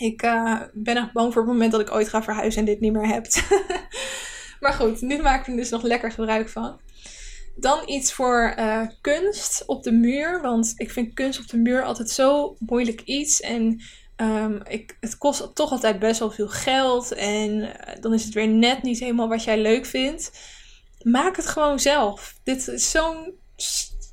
Ik 0.00 0.22
uh, 0.22 0.60
ben 0.72 0.96
echt 0.96 1.12
bang 1.12 1.32
voor 1.32 1.42
het 1.42 1.50
moment 1.50 1.72
dat 1.72 1.80
ik 1.80 1.90
ooit 1.90 2.08
ga 2.08 2.22
verhuizen 2.22 2.60
en 2.60 2.66
dit 2.66 2.80
niet 2.80 2.92
meer 2.92 3.06
heb. 3.06 3.26
maar 4.60 4.72
goed, 4.72 5.00
nu 5.00 5.22
maak 5.22 5.40
ik 5.40 5.46
er 5.46 5.56
dus 5.56 5.70
nog 5.70 5.82
lekker 5.82 6.12
gebruik 6.12 6.48
van. 6.48 6.80
Dan 7.56 7.82
iets 7.86 8.12
voor 8.12 8.54
uh, 8.58 8.86
kunst 9.00 9.64
op 9.66 9.82
de 9.82 9.92
muur. 9.92 10.40
Want 10.42 10.72
ik 10.76 10.90
vind 10.90 11.14
kunst 11.14 11.40
op 11.40 11.48
de 11.48 11.56
muur 11.56 11.82
altijd 11.82 12.10
zo 12.10 12.56
moeilijk 12.58 13.00
iets. 13.00 13.40
En 13.40 13.80
um, 14.16 14.60
ik, 14.68 14.96
het 15.00 15.18
kost 15.18 15.54
toch 15.54 15.70
altijd 15.70 15.98
best 15.98 16.18
wel 16.18 16.30
veel 16.30 16.48
geld. 16.48 17.12
En 17.12 17.72
dan 18.00 18.14
is 18.14 18.24
het 18.24 18.34
weer 18.34 18.48
net 18.48 18.82
niet 18.82 19.00
helemaal 19.00 19.28
wat 19.28 19.44
jij 19.44 19.60
leuk 19.60 19.86
vindt. 19.86 20.30
Maak 21.02 21.36
het 21.36 21.46
gewoon 21.46 21.80
zelf. 21.80 22.34
Dit 22.44 22.68
is 22.68 22.90
zo'n 22.90 23.34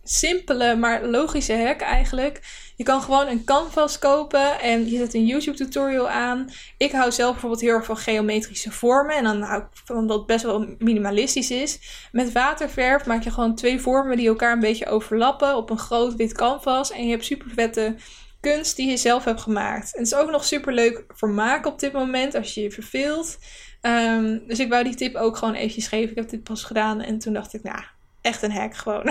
simpele, 0.04 0.76
maar 0.76 1.06
logische 1.06 1.58
hack 1.58 1.82
eigenlijk. 1.82 2.42
Je 2.78 2.84
kan 2.84 3.02
gewoon 3.02 3.28
een 3.28 3.44
canvas 3.44 4.00
kopen 4.00 4.60
en 4.60 4.90
je 4.90 4.98
zet 4.98 5.14
een 5.14 5.26
YouTube 5.26 5.58
tutorial 5.58 6.10
aan. 6.10 6.50
Ik 6.78 6.92
hou 6.92 7.12
zelf 7.12 7.32
bijvoorbeeld 7.32 7.62
heel 7.62 7.74
erg 7.74 7.86
van 7.86 7.98
geometrische 7.98 8.72
vormen. 8.72 9.16
En 9.16 9.24
dan 9.24 9.42
hou 9.42 9.62
ik 9.62 9.68
van 9.86 10.08
dat 10.08 10.26
best 10.26 10.44
wel 10.44 10.76
minimalistisch 10.78 11.52
is. 11.52 11.80
Met 12.12 12.32
waterverf 12.32 13.06
maak 13.06 13.24
je 13.24 13.32
gewoon 13.32 13.56
twee 13.56 13.82
vormen 13.82 14.18
die 14.18 14.28
elkaar 14.28 14.52
een 14.52 14.60
beetje 14.60 14.86
overlappen 14.86 15.56
op 15.56 15.70
een 15.70 15.78
groot 15.78 16.16
wit 16.16 16.34
canvas. 16.34 16.92
En 16.92 17.06
je 17.06 17.12
hebt 17.12 17.26
super 17.26 17.50
vette 17.50 17.96
kunst 18.40 18.76
die 18.76 18.90
je 18.90 18.98
zelf 18.98 19.24
hebt 19.24 19.42
gemaakt. 19.42 19.94
En 19.94 20.04
het 20.04 20.12
is 20.12 20.18
ook 20.18 20.32
nog 20.32 20.46
super 20.46 20.74
leuk 20.74 21.04
maken 21.20 21.72
op 21.72 21.80
dit 21.80 21.94
moment 21.94 22.36
als 22.36 22.54
je 22.54 22.62
je 22.62 22.72
verveelt. 22.72 23.38
Um, 23.82 24.48
dus 24.48 24.60
ik 24.60 24.70
wou 24.70 24.84
die 24.84 24.96
tip 24.96 25.16
ook 25.16 25.38
gewoon 25.38 25.54
eventjes 25.54 25.88
geven. 25.88 26.10
Ik 26.10 26.16
heb 26.16 26.30
dit 26.30 26.44
pas 26.44 26.64
gedaan 26.64 27.02
en 27.02 27.20
toen 27.20 27.34
dacht 27.34 27.54
ik, 27.54 27.64
nou, 27.64 27.82
echt 28.22 28.42
een 28.42 28.52
hack 28.52 28.76
gewoon. 28.76 29.10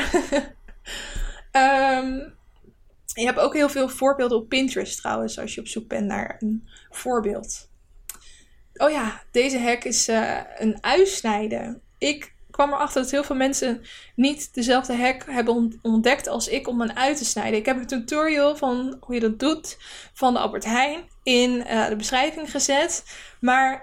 um, 1.52 2.34
je 3.20 3.26
hebt 3.26 3.38
ook 3.38 3.54
heel 3.54 3.68
veel 3.68 3.88
voorbeelden 3.88 4.38
op 4.38 4.48
Pinterest 4.48 4.98
trouwens, 4.98 5.38
als 5.38 5.54
je 5.54 5.60
op 5.60 5.68
zoek 5.68 5.88
bent 5.88 6.06
naar 6.06 6.36
een 6.38 6.68
voorbeeld. 6.90 7.68
Oh 8.74 8.90
ja, 8.90 9.22
deze 9.30 9.58
hack 9.58 9.84
is 9.84 10.08
uh, 10.08 10.40
een 10.56 10.78
uitsnijden. 10.80 11.80
Ik 11.98 12.34
kwam 12.50 12.72
erachter 12.72 13.02
dat 13.02 13.10
heel 13.10 13.24
veel 13.24 13.36
mensen 13.36 13.82
niet 14.14 14.54
dezelfde 14.54 14.96
hack 14.96 15.24
hebben 15.26 15.78
ontdekt 15.82 16.28
als 16.28 16.48
ik 16.48 16.68
om 16.68 16.80
een 16.80 16.96
ui 16.96 17.14
te 17.14 17.24
snijden. 17.24 17.58
Ik 17.58 17.66
heb 17.66 17.76
een 17.76 17.86
tutorial 17.86 18.56
van 18.56 18.96
hoe 19.00 19.14
je 19.14 19.20
dat 19.20 19.38
doet 19.38 19.76
van 20.14 20.32
de 20.32 20.38
Albert 20.38 20.64
Heijn 20.64 21.04
in 21.22 21.50
uh, 21.50 21.88
de 21.88 21.96
beschrijving 21.96 22.50
gezet. 22.50 23.04
Maar 23.40 23.82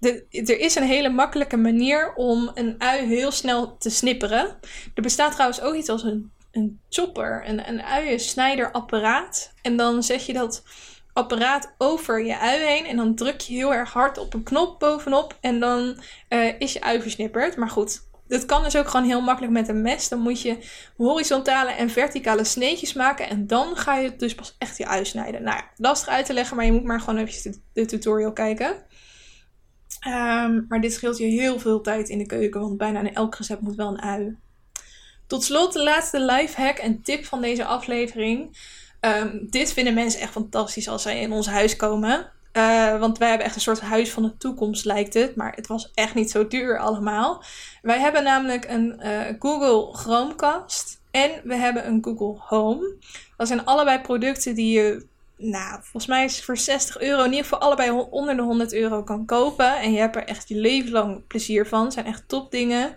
de, 0.00 0.26
er 0.30 0.58
is 0.58 0.74
een 0.74 0.82
hele 0.82 1.08
makkelijke 1.08 1.56
manier 1.56 2.14
om 2.14 2.50
een 2.54 2.74
ui 2.78 3.06
heel 3.06 3.30
snel 3.30 3.76
te 3.76 3.90
snipperen. 3.90 4.58
Er 4.94 5.02
bestaat 5.02 5.32
trouwens 5.32 5.60
ook 5.60 5.74
iets 5.74 5.88
als 5.88 6.02
een 6.02 6.32
een 6.56 6.80
chopper, 6.88 7.48
een, 7.48 7.68
een 7.68 7.82
uiensnijderapparaat. 7.82 9.52
En 9.62 9.76
dan 9.76 10.02
zet 10.02 10.26
je 10.26 10.32
dat 10.32 10.62
apparaat 11.12 11.74
over 11.78 12.24
je 12.24 12.38
ui 12.38 12.64
heen. 12.64 12.86
En 12.86 12.96
dan 12.96 13.14
druk 13.14 13.40
je 13.40 13.54
heel 13.54 13.74
erg 13.74 13.92
hard 13.92 14.18
op 14.18 14.34
een 14.34 14.42
knop 14.42 14.78
bovenop. 14.78 15.38
En 15.40 15.60
dan 15.60 16.00
uh, 16.28 16.60
is 16.60 16.72
je 16.72 16.80
ui 16.80 17.00
versnipperd. 17.02 17.56
Maar 17.56 17.70
goed, 17.70 18.00
dat 18.28 18.46
kan 18.46 18.62
dus 18.62 18.76
ook 18.76 18.88
gewoon 18.88 19.06
heel 19.06 19.20
makkelijk 19.20 19.52
met 19.52 19.68
een 19.68 19.82
mes. 19.82 20.08
Dan 20.08 20.18
moet 20.18 20.42
je 20.42 20.58
horizontale 20.96 21.70
en 21.70 21.90
verticale 21.90 22.44
sneetjes 22.44 22.92
maken. 22.92 23.28
En 23.28 23.46
dan 23.46 23.76
ga 23.76 23.96
je 23.96 24.16
dus 24.16 24.34
pas 24.34 24.54
echt 24.58 24.78
je 24.78 24.86
ui 24.86 25.04
snijden. 25.04 25.42
Nou 25.42 25.56
ja, 25.56 25.70
lastig 25.76 26.08
uit 26.08 26.26
te 26.26 26.32
leggen, 26.32 26.56
maar 26.56 26.64
je 26.64 26.72
moet 26.72 26.84
maar 26.84 27.00
gewoon 27.00 27.18
even 27.24 27.62
de, 27.72 27.84
tutorial 27.84 28.32
kijken. 28.32 28.84
Um, 30.06 30.64
maar 30.68 30.80
dit 30.80 30.92
scheelt 30.92 31.18
je 31.18 31.24
heel 31.24 31.58
veel 31.58 31.80
tijd 31.80 32.08
in 32.08 32.18
de 32.18 32.26
keuken. 32.26 32.60
Want 32.60 32.76
bijna 32.76 33.00
in 33.00 33.14
elk 33.14 33.34
recept 33.34 33.60
moet 33.60 33.74
wel 33.74 33.88
een 33.88 34.02
ui. 34.02 34.36
Tot 35.26 35.44
slot 35.44 35.72
de 35.72 35.82
laatste 35.82 36.20
life 36.20 36.60
hack 36.60 36.78
en 36.78 37.02
tip 37.02 37.24
van 37.24 37.40
deze 37.40 37.64
aflevering. 37.64 38.58
Ehm, 39.00 39.38
dit 39.40 39.72
vinden 39.72 39.94
mensen 39.94 40.20
echt 40.20 40.32
fantastisch 40.32 40.88
als 40.88 41.02
zij 41.02 41.20
in 41.20 41.32
ons 41.32 41.46
huis 41.46 41.76
komen. 41.76 42.30
Uh, 42.56 42.98
want 42.98 43.18
wij 43.18 43.28
hebben 43.28 43.46
echt 43.46 43.54
een 43.54 43.60
soort 43.60 43.80
huis 43.80 44.10
van 44.10 44.22
de 44.22 44.36
toekomst, 44.36 44.84
lijkt 44.84 45.14
het. 45.14 45.36
Maar 45.36 45.52
het 45.54 45.66
was 45.66 45.90
echt 45.94 46.14
niet 46.14 46.30
zo 46.30 46.46
duur 46.46 46.78
allemaal. 46.78 47.42
Wij 47.82 48.00
hebben 48.00 48.22
namelijk 48.22 48.64
een 48.68 49.00
uh, 49.02 49.20
Google 49.38 49.94
Chromecast. 49.94 51.00
En 51.10 51.30
we 51.44 51.54
hebben 51.54 51.86
een 51.86 52.04
Google 52.04 52.36
Home. 52.38 52.94
Dat 53.36 53.48
zijn 53.48 53.64
allebei 53.64 54.00
producten 54.00 54.54
die 54.54 54.80
je, 54.80 55.06
nou, 55.36 55.80
volgens 55.82 56.06
mij 56.06 56.24
is 56.24 56.44
voor 56.44 56.56
60 56.56 57.00
euro, 57.00 57.18
in 57.18 57.30
ieder 57.30 57.42
geval 57.42 57.58
allebei 57.58 57.90
onder 58.10 58.36
de 58.36 58.42
100 58.42 58.72
euro 58.72 59.02
kan 59.02 59.26
kopen. 59.26 59.76
En 59.76 59.92
je 59.92 59.98
hebt 59.98 60.16
er 60.16 60.24
echt 60.24 60.48
je 60.48 60.56
leven 60.56 60.90
lang 60.90 61.26
plezier 61.26 61.66
van. 61.66 61.92
Zijn 61.92 62.06
echt 62.06 62.28
top 62.28 62.50
dingen. 62.50 62.94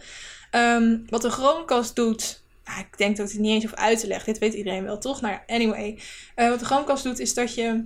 Um, 0.51 1.05
wat 1.09 1.21
de 1.21 1.29
Chromecast 1.29 1.95
doet. 1.95 2.43
Ik 2.79 2.97
denk 2.97 3.17
dat 3.17 3.25
ik 3.27 3.31
het 3.31 3.41
niet 3.41 3.53
eens 3.53 3.63
hoef 3.63 3.73
uit 3.73 3.99
te 3.99 4.07
leggen. 4.07 4.33
Dit 4.33 4.41
weet 4.41 4.53
iedereen 4.53 4.83
wel, 4.83 4.97
toch? 4.97 5.21
Nou 5.21 5.37
anyway. 5.47 5.99
Uh, 6.35 6.49
wat 6.49 6.59
de 6.59 6.65
Chromecast 6.65 7.03
doet 7.03 7.19
is 7.19 7.33
dat 7.33 7.53
je 7.53 7.85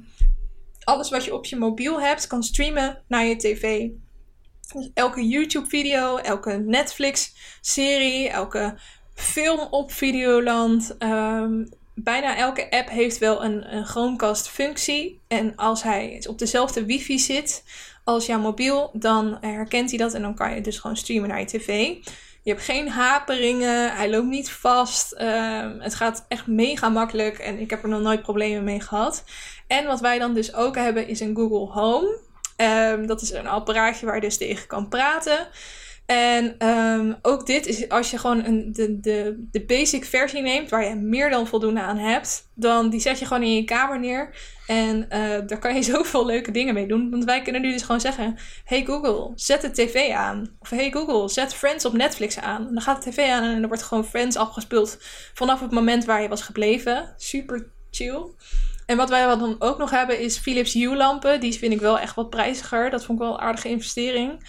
alles 0.83 1.09
wat 1.09 1.25
je 1.25 1.33
op 1.33 1.45
je 1.45 1.55
mobiel 1.55 2.01
hebt 2.01 2.27
kan 2.27 2.43
streamen 2.43 3.03
naar 3.07 3.25
je 3.25 3.35
tv. 3.35 3.89
Dus 4.73 4.89
elke 4.93 5.27
YouTube-video, 5.27 6.17
elke 6.17 6.51
Netflix-serie, 6.51 8.29
elke 8.29 8.79
film 9.13 9.59
op 9.59 9.91
Videoland. 9.91 10.95
Um, 10.99 11.69
bijna 11.93 12.37
elke 12.37 12.71
app 12.71 12.89
heeft 12.89 13.17
wel 13.17 13.43
een, 13.43 13.75
een 13.75 13.85
Chromecast-functie. 13.85 15.19
En 15.27 15.55
als 15.55 15.83
hij 15.83 16.23
op 16.29 16.39
dezelfde 16.39 16.85
wifi 16.85 17.19
zit 17.19 17.63
als 18.03 18.25
jouw 18.25 18.39
mobiel, 18.39 18.89
dan 18.93 19.37
herkent 19.41 19.89
hij 19.89 19.99
dat 19.99 20.13
en 20.13 20.21
dan 20.21 20.35
kan 20.35 20.55
je 20.55 20.61
dus 20.61 20.77
gewoon 20.77 20.97
streamen 20.97 21.29
naar 21.29 21.39
je 21.39 21.45
tv. 21.45 21.95
Je 22.43 22.51
hebt 22.51 22.63
geen 22.63 22.89
haperingen. 22.89 23.95
Hij 23.95 24.09
loopt 24.09 24.27
niet 24.27 24.51
vast. 24.51 25.11
Ehm, 25.11 25.79
het 25.79 25.95
gaat 25.95 26.25
echt 26.27 26.47
mega 26.47 26.89
makkelijk. 26.89 27.37
En 27.37 27.59
ik 27.59 27.69
heb 27.69 27.83
er 27.83 27.89
nog 27.89 28.01
nooit 28.01 28.21
problemen 28.21 28.63
mee 28.63 28.81
gehad. 28.81 29.23
En 29.67 29.85
wat 29.85 29.99
wij 29.99 30.19
dan 30.19 30.33
dus 30.33 30.53
ook 30.53 30.75
hebben 30.75 31.07
is 31.07 31.19
een 31.19 31.35
Google 31.35 31.81
Home. 31.81 32.17
Um, 32.57 33.07
dat 33.07 33.21
is 33.21 33.31
een 33.31 33.47
apparaatje 33.47 34.05
waar 34.05 34.15
je 34.15 34.21
dus 34.21 34.37
tegen 34.37 34.67
kan 34.67 34.87
praten. 34.87 35.47
En 36.13 36.67
um, 36.67 37.15
ook 37.21 37.45
dit 37.45 37.65
is 37.65 37.89
als 37.89 38.11
je 38.11 38.17
gewoon 38.17 38.45
een, 38.45 38.73
de, 38.73 38.99
de, 38.99 39.47
de 39.51 39.65
basic 39.65 40.05
versie 40.05 40.41
neemt, 40.41 40.69
waar 40.69 40.87
je 40.87 40.95
meer 40.95 41.29
dan 41.29 41.47
voldoende 41.47 41.81
aan 41.81 41.97
hebt, 41.97 42.49
dan 42.55 42.89
die 42.89 42.99
zet 42.99 43.19
je 43.19 43.25
gewoon 43.25 43.43
in 43.43 43.55
je 43.55 43.63
kamer 43.63 43.99
neer. 43.99 44.35
En 44.67 44.97
uh, 44.97 45.07
daar 45.47 45.59
kan 45.59 45.75
je 45.75 45.83
zoveel 45.93 46.25
leuke 46.25 46.51
dingen 46.51 46.73
mee 46.73 46.87
doen. 46.87 47.09
Want 47.09 47.23
wij 47.23 47.41
kunnen 47.41 47.61
nu 47.61 47.71
dus 47.71 47.81
gewoon 47.81 48.01
zeggen: 48.01 48.37
Hey 48.63 48.85
Google, 48.85 49.31
zet 49.35 49.61
de 49.61 49.71
tv 49.71 50.11
aan. 50.11 50.57
Of 50.59 50.69
Hey 50.69 50.91
Google, 50.91 51.29
zet 51.29 51.53
Friends 51.53 51.85
op 51.85 51.93
Netflix 51.93 52.39
aan. 52.39 52.67
En 52.67 52.73
dan 52.73 52.83
gaat 52.83 53.03
de 53.03 53.09
tv 53.09 53.29
aan 53.29 53.43
en 53.43 53.59
dan 53.59 53.67
wordt 53.67 53.83
gewoon 53.83 54.05
Friends 54.05 54.35
afgespeeld 54.35 54.97
vanaf 55.33 55.59
het 55.59 55.71
moment 55.71 56.05
waar 56.05 56.21
je 56.21 56.27
was 56.27 56.41
gebleven. 56.41 57.13
Super 57.17 57.71
chill. 57.91 58.25
En 58.85 58.97
wat 58.97 59.09
wij 59.09 59.25
dan 59.25 59.55
ook 59.59 59.77
nog 59.77 59.89
hebben 59.89 60.19
is 60.19 60.37
Philips 60.37 60.73
Hue 60.73 60.95
lampen. 60.95 61.39
Die 61.39 61.53
vind 61.53 61.73
ik 61.73 61.79
wel 61.79 61.99
echt 61.99 62.15
wat 62.15 62.29
prijziger. 62.29 62.89
Dat 62.89 63.05
vond 63.05 63.19
ik 63.19 63.25
wel 63.25 63.33
een 63.33 63.41
aardige 63.41 63.69
investering. 63.69 64.43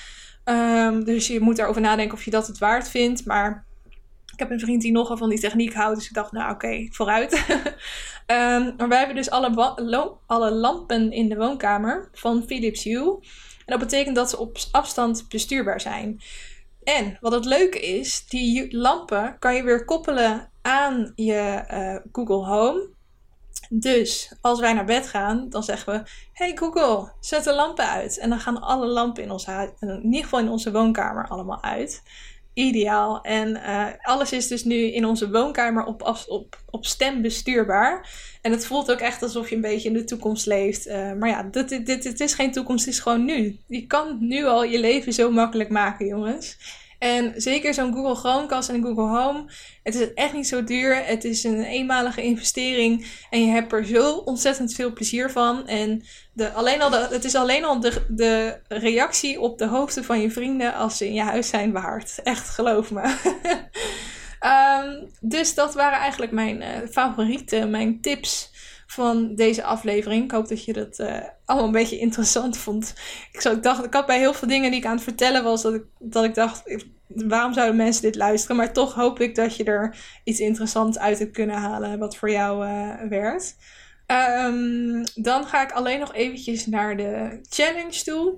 Um, 0.45 1.05
dus 1.05 1.27
je 1.27 1.41
moet 1.41 1.57
daarover 1.57 1.83
nadenken 1.83 2.17
of 2.17 2.25
je 2.25 2.31
dat 2.31 2.47
het 2.47 2.59
waard 2.59 2.89
vindt. 2.89 3.25
Maar 3.25 3.65
ik 4.33 4.39
heb 4.39 4.51
een 4.51 4.61
vriend 4.61 4.83
die 4.83 4.93
nogal 4.93 5.17
van 5.17 5.29
die 5.29 5.41
techniek 5.41 5.75
houdt. 5.75 5.99
Dus 5.99 6.09
ik 6.09 6.15
dacht, 6.15 6.33
nou 6.33 6.53
oké, 6.53 6.89
vooruit. 6.91 7.33
um, 8.27 8.75
maar 8.77 8.89
wij 8.89 8.99
hebben 8.99 9.17
dus 9.17 9.31
alle, 9.31 10.17
alle 10.27 10.51
lampen 10.51 11.13
in 11.13 11.29
de 11.29 11.37
woonkamer 11.37 12.09
van 12.13 12.45
Philips 12.47 12.85
Hue. 12.85 13.19
En 13.59 13.79
dat 13.79 13.79
betekent 13.79 14.17
dat 14.17 14.31
ze 14.31 14.39
op 14.39 14.59
afstand 14.71 15.29
bestuurbaar 15.29 15.81
zijn. 15.81 16.21
En 16.83 17.19
wat 17.21 17.33
het 17.33 17.45
leuke 17.45 17.81
is, 17.81 18.27
die 18.29 18.77
lampen 18.77 19.37
kan 19.39 19.55
je 19.55 19.63
weer 19.63 19.85
koppelen 19.85 20.51
aan 20.63 21.13
je 21.15 21.65
uh, 21.73 21.97
Google 22.13 22.47
Home. 22.47 22.89
Dus 23.71 24.33
als 24.41 24.61
wij 24.61 24.73
naar 24.73 24.85
bed 24.85 25.07
gaan, 25.07 25.49
dan 25.49 25.63
zeggen 25.63 25.93
we: 25.93 26.11
Hey 26.33 26.53
Google, 26.55 27.13
zet 27.21 27.45
de 27.45 27.55
lampen 27.55 27.89
uit. 27.89 28.19
En 28.19 28.29
dan 28.29 28.41
gaan 28.41 28.61
alle 28.61 28.87
lampen 28.87 29.23
in 29.23 29.31
ons 29.31 29.47
in 29.81 30.05
ieder 30.05 30.23
geval 30.23 30.39
in 30.39 30.49
onze 30.49 30.73
woonkamer, 30.73 31.29
allemaal 31.29 31.63
uit. 31.63 32.03
Ideaal. 32.55 33.21
En 33.21 33.49
uh, 33.51 33.87
alles 34.03 34.33
is 34.33 34.49
dus 34.49 34.65
nu 34.65 34.75
in 34.75 35.07
onze 35.07 35.31
woonkamer 35.31 35.85
op, 35.85 36.03
op, 36.29 36.59
op 36.71 36.87
stem 36.87 37.23
bestuurbaar. 37.23 38.11
En 38.43 38.53
het 38.53 38.67
voelt 38.67 38.91
ook 38.91 38.99
echt 38.99 39.23
alsof 39.23 39.49
je 39.49 39.55
een 39.55 39.61
beetje 39.61 39.89
in 39.89 39.95
de 39.95 40.05
toekomst 40.05 40.47
leeft. 40.47 40.87
Uh, 40.87 41.13
maar 41.13 41.29
ja, 41.29 41.43
dit, 41.43 41.69
dit, 41.69 41.87
dit, 41.87 42.03
dit 42.03 42.21
is 42.21 42.35
geen 42.35 42.53
toekomst, 42.53 42.85
het 42.85 42.95
is 42.95 43.01
gewoon 43.01 43.25
nu. 43.25 43.59
Je 43.67 43.87
kan 43.87 44.17
nu 44.21 44.45
al 44.45 44.65
je 44.65 44.79
leven 44.81 45.13
zo 45.13 45.31
makkelijk 45.31 45.71
maken, 45.71 46.07
jongens. 46.07 46.57
En 46.99 47.33
zeker 47.37 47.75
zo'n 47.75 47.93
Google 47.93 48.15
Chromecast 48.15 48.69
en 48.69 48.83
Google 48.83 49.19
Home. 49.19 49.45
Het 49.83 49.95
is 49.95 50.15
echt 50.15 50.33
niet 50.33 50.49
zo 50.49 50.65
duur. 50.65 51.05
Het 51.05 51.25
is 51.25 51.45
een 51.45 51.63
eenmalige 51.63 52.23
investering. 52.23 53.07
En 53.31 53.47
je 53.47 53.53
hebt 53.53 53.73
er 53.73 53.87
zo 53.87 54.13
ontzettend 54.13 54.75
veel 54.75 54.93
plezier 54.93 55.31
van. 55.31 55.67
En 55.67 56.05
de, 56.33 56.53
alleen 56.53 56.83
al 56.83 56.91
de, 56.91 57.07
het 57.11 57.25
is 57.25 57.35
alleen 57.35 57.65
al 57.65 57.81
de, 57.81 58.05
de 58.09 58.61
reactie 58.69 59.41
op 59.41 59.59
de 59.59 59.67
hoofden 59.67 60.05
van 60.05 60.21
je 60.21 60.31
vrienden 60.31 60.75
als 60.75 60.97
ze 60.97 61.07
in 61.07 61.15
je 61.15 61.23
huis 61.23 61.49
zijn 61.49 61.73
waard. 61.73 62.21
Echt, 62.23 62.49
geloof 62.49 62.91
me. 62.91 63.03
um, 64.41 65.11
dus 65.37 65.55
dat 65.55 65.75
waren 65.75 65.99
eigenlijk 65.99 66.33
mijn 66.33 66.61
uh, 66.63 66.69
favorieten, 66.91 67.71
mijn 67.71 68.01
tips 68.01 68.53
van 68.87 69.35
deze 69.35 69.65
aflevering. 69.65 70.25
Ik 70.25 70.31
hoop 70.31 70.49
dat 70.49 70.65
je 70.65 70.73
dat 70.73 70.99
uh, 70.99 71.21
allemaal 71.45 71.67
een 71.67 71.73
beetje 71.73 71.99
interessant 71.99 72.57
vond. 72.57 72.95
Ik, 73.33 73.45
ik, 73.45 73.63
dacht, 73.63 73.85
ik 73.85 73.95
had 73.95 74.07
bij 74.07 74.19
heel 74.19 74.35
veel 74.35 74.49
dingen 74.49 74.71
die 74.71 74.81
ik 74.81 74.87
aan 74.87 74.95
het 74.95 75.05
vertellen 75.05 75.45
was, 75.45 75.63
dat 75.63 75.75
ik, 75.75 75.85
dat 75.99 76.25
ik 76.25 76.35
dacht, 76.35 76.63
waarom 77.09 77.53
zouden 77.53 77.77
mensen 77.77 78.03
dit 78.03 78.17
luisteren? 78.17 78.57
Maar 78.57 78.73
toch 78.73 78.95
hoop 78.95 79.21
ik 79.21 79.35
dat 79.35 79.57
je 79.57 79.65
er 79.65 79.97
iets 80.25 80.41
interessants 80.41 80.99
uit 80.99 81.19
hebt 81.19 81.33
kunnen 81.33 81.57
halen 81.57 81.99
wat 81.99 82.17
voor 82.17 82.31
jou 82.31 82.67
uh, 82.67 82.95
werkt. 83.09 83.57
Um, 84.07 85.05
dan 85.15 85.47
ga 85.47 85.63
ik 85.63 85.73
alleen 85.73 86.01
nog 86.01 86.15
eventjes 86.15 86.67
naar 86.67 86.97
de 86.97 87.39
challenge 87.49 88.03
toe. 88.03 88.35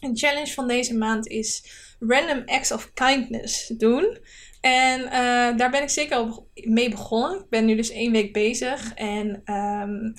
Een 0.00 0.16
challenge 0.16 0.52
van 0.52 0.68
deze 0.68 0.96
maand 0.96 1.26
is 1.26 1.64
Random 1.98 2.42
Acts 2.46 2.72
of 2.72 2.92
Kindness 2.94 3.66
doen. 3.66 4.18
En 4.66 5.00
uh, 5.00 5.58
daar 5.58 5.70
ben 5.70 5.82
ik 5.82 5.90
zeker 5.90 6.16
al 6.16 6.50
mee 6.54 6.90
begonnen. 6.90 7.38
Ik 7.38 7.48
ben 7.48 7.64
nu 7.64 7.76
dus 7.76 7.90
één 7.90 8.12
week 8.12 8.32
bezig. 8.32 8.94
En 8.94 9.42
um, 9.44 10.14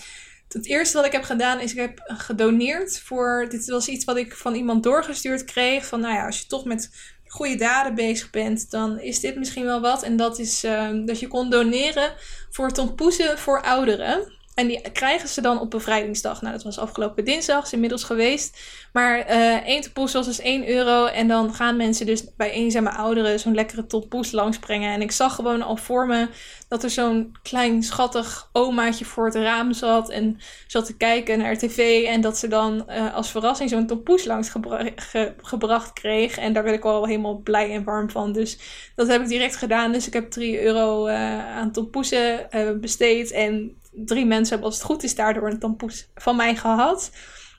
het 0.48 0.66
eerste 0.66 0.98
wat 0.98 1.06
ik 1.06 1.12
heb 1.12 1.24
gedaan 1.24 1.60
is 1.60 1.72
ik 1.72 1.78
heb 1.78 2.00
gedoneerd 2.04 3.00
voor. 3.00 3.48
Dit 3.50 3.66
was 3.66 3.88
iets 3.88 4.06
wat 4.06 4.18
ik 4.18 4.36
van 4.36 4.56
iemand 4.56 4.84
doorgestuurd 4.84 5.44
kreeg. 5.44 5.86
Van 5.86 6.00
nou 6.00 6.14
ja, 6.14 6.26
als 6.26 6.40
je 6.40 6.48
toch 6.48 6.66
met 6.66 6.90
goede 7.26 7.56
daden 7.56 7.96
bezig 7.96 8.30
bent, 8.30 8.72
dan 8.72 9.00
is 9.00 9.20
dit 9.20 9.36
misschien 9.36 9.66
wel 9.66 9.82
wat. 9.82 10.04
En 10.04 10.18
dat 10.18 10.40
is 10.40 10.64
uh, 10.64 11.06
dat 11.06 11.20
je 11.20 11.28
kon 11.28 11.50
doneren 11.50 12.14
voor 12.50 12.72
tompoezen 12.72 13.38
voor 13.38 13.62
ouderen. 13.62 14.37
En 14.58 14.68
die 14.68 14.82
krijgen 14.92 15.30
ze 15.30 15.42
dan 15.42 15.60
op 15.60 15.70
bevrijdingsdag. 15.70 16.42
Nou, 16.42 16.54
dat 16.54 16.64
was 16.64 16.80
afgelopen 16.80 17.26
dinsdag, 17.26 17.64
is 17.66 17.74
inmiddels 17.74 18.04
geweest. 18.04 18.60
Maar 18.94 19.30
uh, 19.30 19.68
één 19.68 19.82
tompoes 19.82 20.14
was 20.14 20.26
dus 20.26 20.40
1 20.40 20.70
euro. 20.70 21.06
En 21.06 21.28
dan 21.28 21.54
gaan 21.54 21.76
mensen 21.76 22.06
dus 22.06 22.36
bij 22.36 22.52
eenzame 22.52 22.90
ouderen 22.90 23.40
zo'n 23.40 23.56
lekkere 23.56 23.86
tompoes 23.86 24.32
langsbrengen. 24.32 24.94
En 24.94 25.02
ik 25.02 25.12
zag 25.12 25.36
gewoon 25.36 25.62
al 25.62 25.78
voor 25.78 26.08
me 26.08 26.28
dat 26.68 26.84
er 26.84 26.90
zo'n 26.90 27.36
klein 27.44 27.84
schattig 27.84 28.50
omaatje 28.52 29.06
voor 29.06 29.26
het 29.26 29.36
raam 29.36 29.74
zat. 29.74 30.10
En 30.10 30.40
zat 30.68 30.86
te 30.86 30.98
kijken 30.98 31.38
naar 31.38 31.58
tv. 31.58 32.04
En 32.04 32.22
dat 32.22 32.38
ze 32.38 32.48
dan 32.48 32.86
uh, 32.90 33.14
als 33.14 33.32
verrassing 33.32 33.70
zo'n 33.70 33.88
tompoes 33.88 34.26
langs 34.26 34.50
gebra 34.50 34.90
ge 34.96 35.34
gebracht 35.42 35.94
kreeg. 35.94 36.38
En 36.38 36.54
daar 36.54 36.64
werd 36.64 36.76
ik 36.76 36.86
al 36.86 37.06
helemaal 37.06 37.38
blij 37.38 37.72
en 37.72 37.84
warm 37.84 38.10
van. 38.10 38.32
Dus 38.32 38.60
dat 38.96 39.08
heb 39.08 39.22
ik 39.22 39.28
direct 39.28 39.56
gedaan. 39.56 39.92
Dus 39.92 40.08
ik 40.08 40.14
heb 40.14 40.32
3 40.32 40.62
euro 40.62 41.08
uh, 41.08 41.56
aan 41.56 41.72
tompoesen 41.72 42.48
besteed. 42.82 43.32
En 43.32 43.78
drie 44.06 44.26
mensen 44.26 44.50
hebben 44.50 44.70
als 44.70 44.78
het 44.78 44.88
goed 44.88 45.04
is 45.04 45.16
daardoor 45.16 45.50
een 45.50 45.60
tampoes 45.60 46.10
van 46.16 46.36
mij 46.36 46.56
gehad. 46.56 47.12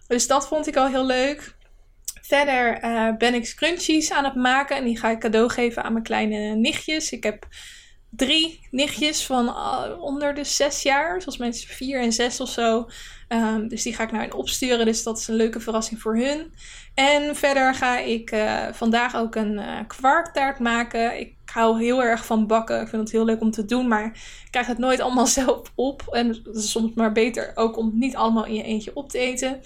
Dus 0.07 0.26
dat 0.26 0.49
vond 0.49 0.66
ik 0.66 0.76
al 0.76 0.86
heel 0.86 1.07
leuk. 1.07 1.57
Verder 2.22 2.84
uh, 2.84 3.16
ben 3.16 3.34
ik 3.34 3.47
scrunchies 3.47 4.12
aan 4.12 4.24
het 4.24 4.34
maken 4.34 4.76
en 4.76 4.84
die 4.84 4.99
ga 4.99 5.11
ik 5.11 5.18
cadeau 5.18 5.51
geven 5.51 5.82
aan 5.82 5.93
mijn 5.93 6.05
kleine 6.05 6.55
nichtjes. 6.55 7.11
Ik 7.11 7.22
heb 7.22 7.47
drie 8.11 8.66
nichtjes 8.70 9.26
van 9.26 9.47
uh, 9.47 9.84
onder 10.01 10.34
de 10.34 10.45
zes 10.45 10.82
jaar, 10.82 11.22
zoals 11.22 11.39
mensen 11.39 11.68
vier 11.68 12.01
en 12.01 12.12
zes 12.12 12.41
of 12.41 12.49
zo. 12.49 12.89
Um, 13.28 13.68
dus 13.68 13.82
die 13.82 13.95
ga 13.95 14.03
ik 14.03 14.12
naar 14.12 14.20
hen 14.20 14.32
opsturen, 14.32 14.86
dus 14.86 15.03
dat 15.03 15.18
is 15.18 15.28
een 15.28 15.34
leuke 15.34 15.61
verrassing 15.61 16.01
voor 16.01 16.16
hun. 16.16 16.55
En 16.95 17.36
verder 17.36 17.74
ga 17.74 17.99
ik 17.99 18.32
uh, 18.32 18.66
vandaag 18.72 19.16
ook 19.16 19.34
een 19.34 19.86
kwarktaart 19.86 20.59
maken. 20.59 21.36
Hou 21.59 21.82
heel 21.82 22.02
erg 22.02 22.26
van 22.26 22.46
bakken. 22.46 22.80
Ik 22.80 22.88
vind 22.88 23.02
het 23.02 23.12
heel 23.12 23.24
leuk 23.24 23.40
om 23.40 23.50
te 23.50 23.64
doen, 23.64 23.88
maar 23.88 24.04
ik 24.44 24.48
krijg 24.50 24.66
het 24.66 24.78
nooit 24.78 25.00
allemaal 25.00 25.26
zelf 25.40 25.72
op. 25.74 26.02
En 26.11 26.40
dat 26.42 26.56
is 26.56 26.70
soms 26.70 26.94
maar 26.94 27.12
beter 27.12 27.52
ook 27.54 27.76
om 27.76 27.86
het 27.86 27.94
niet 27.94 28.16
allemaal 28.16 28.44
in 28.44 28.54
je 28.54 28.62
eentje 28.62 28.90
op 28.94 29.11
te 29.11 29.18
eten. 29.18 29.61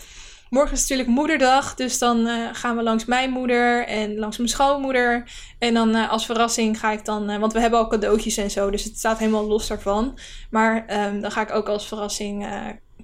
Morgen 0.51 0.73
is 0.73 0.81
natuurlijk 0.81 1.09
moederdag, 1.09 1.75
dus 1.75 1.99
dan 1.99 2.27
uh, 2.27 2.49
gaan 2.53 2.77
we 2.77 2.83
langs 2.83 3.05
mijn 3.05 3.31
moeder 3.31 3.87
en 3.87 4.19
langs 4.19 4.37
mijn 4.37 4.49
schoonmoeder. 4.49 5.31
En 5.59 5.75
dan 5.75 5.97
uh, 5.97 6.11
als 6.11 6.27
verrassing 6.27 6.79
ga 6.79 6.91
ik 6.93 7.05
dan, 7.05 7.31
uh, 7.31 7.39
want 7.39 7.53
we 7.53 7.61
hebben 7.61 7.79
al 7.79 7.89
cadeautjes 7.89 8.37
en 8.37 8.51
zo, 8.51 8.71
dus 8.71 8.85
het 8.85 8.99
staat 8.99 9.19
helemaal 9.19 9.47
los 9.47 9.67
daarvan. 9.67 10.19
Maar 10.51 11.07
um, 11.07 11.21
dan 11.21 11.31
ga 11.31 11.41
ik 11.41 11.55
ook 11.55 11.69
als 11.69 11.89
verrassing 11.89 12.47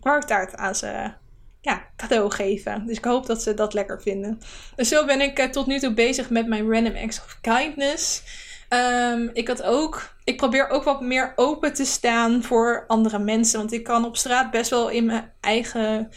kwarktaart 0.00 0.56
aan 0.56 0.74
ze 0.74 1.12
ja, 1.60 1.82
cadeau 1.96 2.30
geven. 2.30 2.86
Dus 2.86 2.96
ik 2.96 3.04
hoop 3.04 3.26
dat 3.26 3.42
ze 3.42 3.54
dat 3.54 3.74
lekker 3.74 4.02
vinden. 4.02 4.40
Dus 4.76 4.88
zo 4.88 5.04
ben 5.04 5.20
ik 5.20 5.38
tot 5.38 5.66
nu 5.66 5.78
toe 5.78 5.94
bezig 5.94 6.30
met 6.30 6.46
mijn 6.46 6.70
Random 6.70 6.96
Acts 6.96 7.18
of 7.18 7.38
Kindness. 7.40 8.22
Um, 8.68 9.30
ik 9.32 9.48
had 9.48 9.62
ook. 9.62 10.16
Ik 10.24 10.36
probeer 10.36 10.68
ook 10.68 10.84
wat 10.84 11.00
meer 11.00 11.32
open 11.36 11.74
te 11.74 11.84
staan 11.84 12.42
voor 12.42 12.84
andere 12.86 13.18
mensen. 13.18 13.58
Want 13.58 13.72
ik 13.72 13.84
kan 13.84 14.04
op 14.04 14.16
straat 14.16 14.50
best 14.50 14.70
wel 14.70 14.88
in 14.88 15.04
mijn 15.04 15.32
eigen 15.40 16.08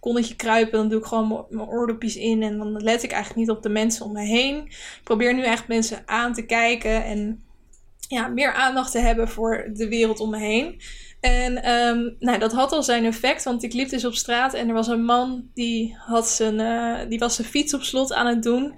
konnetje 0.00 0.36
kruipen. 0.36 0.78
Dan 0.78 0.88
doe 0.88 0.98
ik 0.98 1.06
gewoon 1.06 1.46
mijn 1.48 1.68
oordopjes 1.68 2.16
in. 2.16 2.42
En 2.42 2.58
dan 2.58 2.82
let 2.82 3.02
ik 3.02 3.10
eigenlijk 3.10 3.40
niet 3.46 3.56
op 3.56 3.62
de 3.62 3.68
mensen 3.68 4.04
om 4.04 4.12
me 4.12 4.20
heen. 4.22 4.64
Ik 4.66 5.00
probeer 5.04 5.34
nu 5.34 5.42
echt 5.42 5.68
mensen 5.68 6.02
aan 6.06 6.32
te 6.32 6.46
kijken. 6.46 7.04
En 7.04 7.42
ja, 8.08 8.28
meer 8.28 8.52
aandacht 8.52 8.92
te 8.92 8.98
hebben 8.98 9.28
voor 9.28 9.70
de 9.72 9.88
wereld 9.88 10.20
om 10.20 10.30
me 10.30 10.38
heen. 10.38 10.80
En 11.20 11.70
um, 11.70 12.16
nou, 12.18 12.38
dat 12.38 12.52
had 12.52 12.72
al 12.72 12.82
zijn 12.82 13.04
effect, 13.04 13.44
want 13.44 13.62
ik 13.62 13.72
liep 13.72 13.88
dus 13.88 14.04
op 14.04 14.14
straat 14.14 14.54
en 14.54 14.68
er 14.68 14.74
was 14.74 14.88
een 14.88 15.04
man 15.04 15.50
die, 15.54 15.96
had 15.98 16.28
zijn, 16.28 16.58
uh, 16.58 17.08
die 17.08 17.18
was 17.18 17.34
zijn 17.34 17.48
fiets 17.48 17.74
op 17.74 17.82
slot 17.82 18.12
aan 18.12 18.26
het 18.26 18.42
doen. 18.42 18.74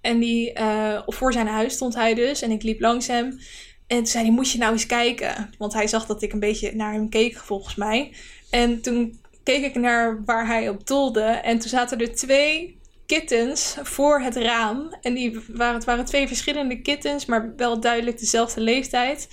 En 0.00 0.18
die, 0.18 0.58
uh, 0.60 1.00
voor 1.06 1.32
zijn 1.32 1.46
huis 1.46 1.74
stond 1.74 1.94
hij 1.94 2.14
dus. 2.14 2.42
En 2.42 2.50
ik 2.50 2.62
liep 2.62 2.80
langs 2.80 3.06
hem. 3.06 3.38
En 3.86 3.96
toen 3.96 4.06
zei 4.06 4.24
hij, 4.24 4.32
moet 4.32 4.50
je 4.50 4.58
nou 4.58 4.72
eens 4.72 4.86
kijken. 4.86 5.50
Want 5.58 5.72
hij 5.72 5.86
zag 5.86 6.06
dat 6.06 6.22
ik 6.22 6.32
een 6.32 6.40
beetje 6.40 6.74
naar 6.74 6.92
hem 6.92 7.08
keek, 7.08 7.36
volgens 7.36 7.74
mij. 7.74 8.12
En 8.50 8.80
toen 8.80 9.20
keek 9.42 9.64
ik 9.64 9.74
naar 9.74 10.24
waar 10.24 10.46
hij 10.46 10.68
op 10.68 10.86
doelde. 10.86 11.22
En 11.22 11.58
toen 11.58 11.68
zaten 11.68 11.98
er 11.98 12.14
twee 12.14 12.78
kittens 13.06 13.76
voor 13.82 14.20
het 14.20 14.36
raam. 14.36 14.96
En 15.00 15.14
die 15.14 15.40
waren, 15.48 15.74
het 15.74 15.84
waren 15.84 16.04
twee 16.04 16.26
verschillende 16.26 16.80
kittens, 16.82 17.26
maar 17.26 17.52
wel 17.56 17.80
duidelijk 17.80 18.18
dezelfde 18.18 18.60
leeftijd. 18.60 19.28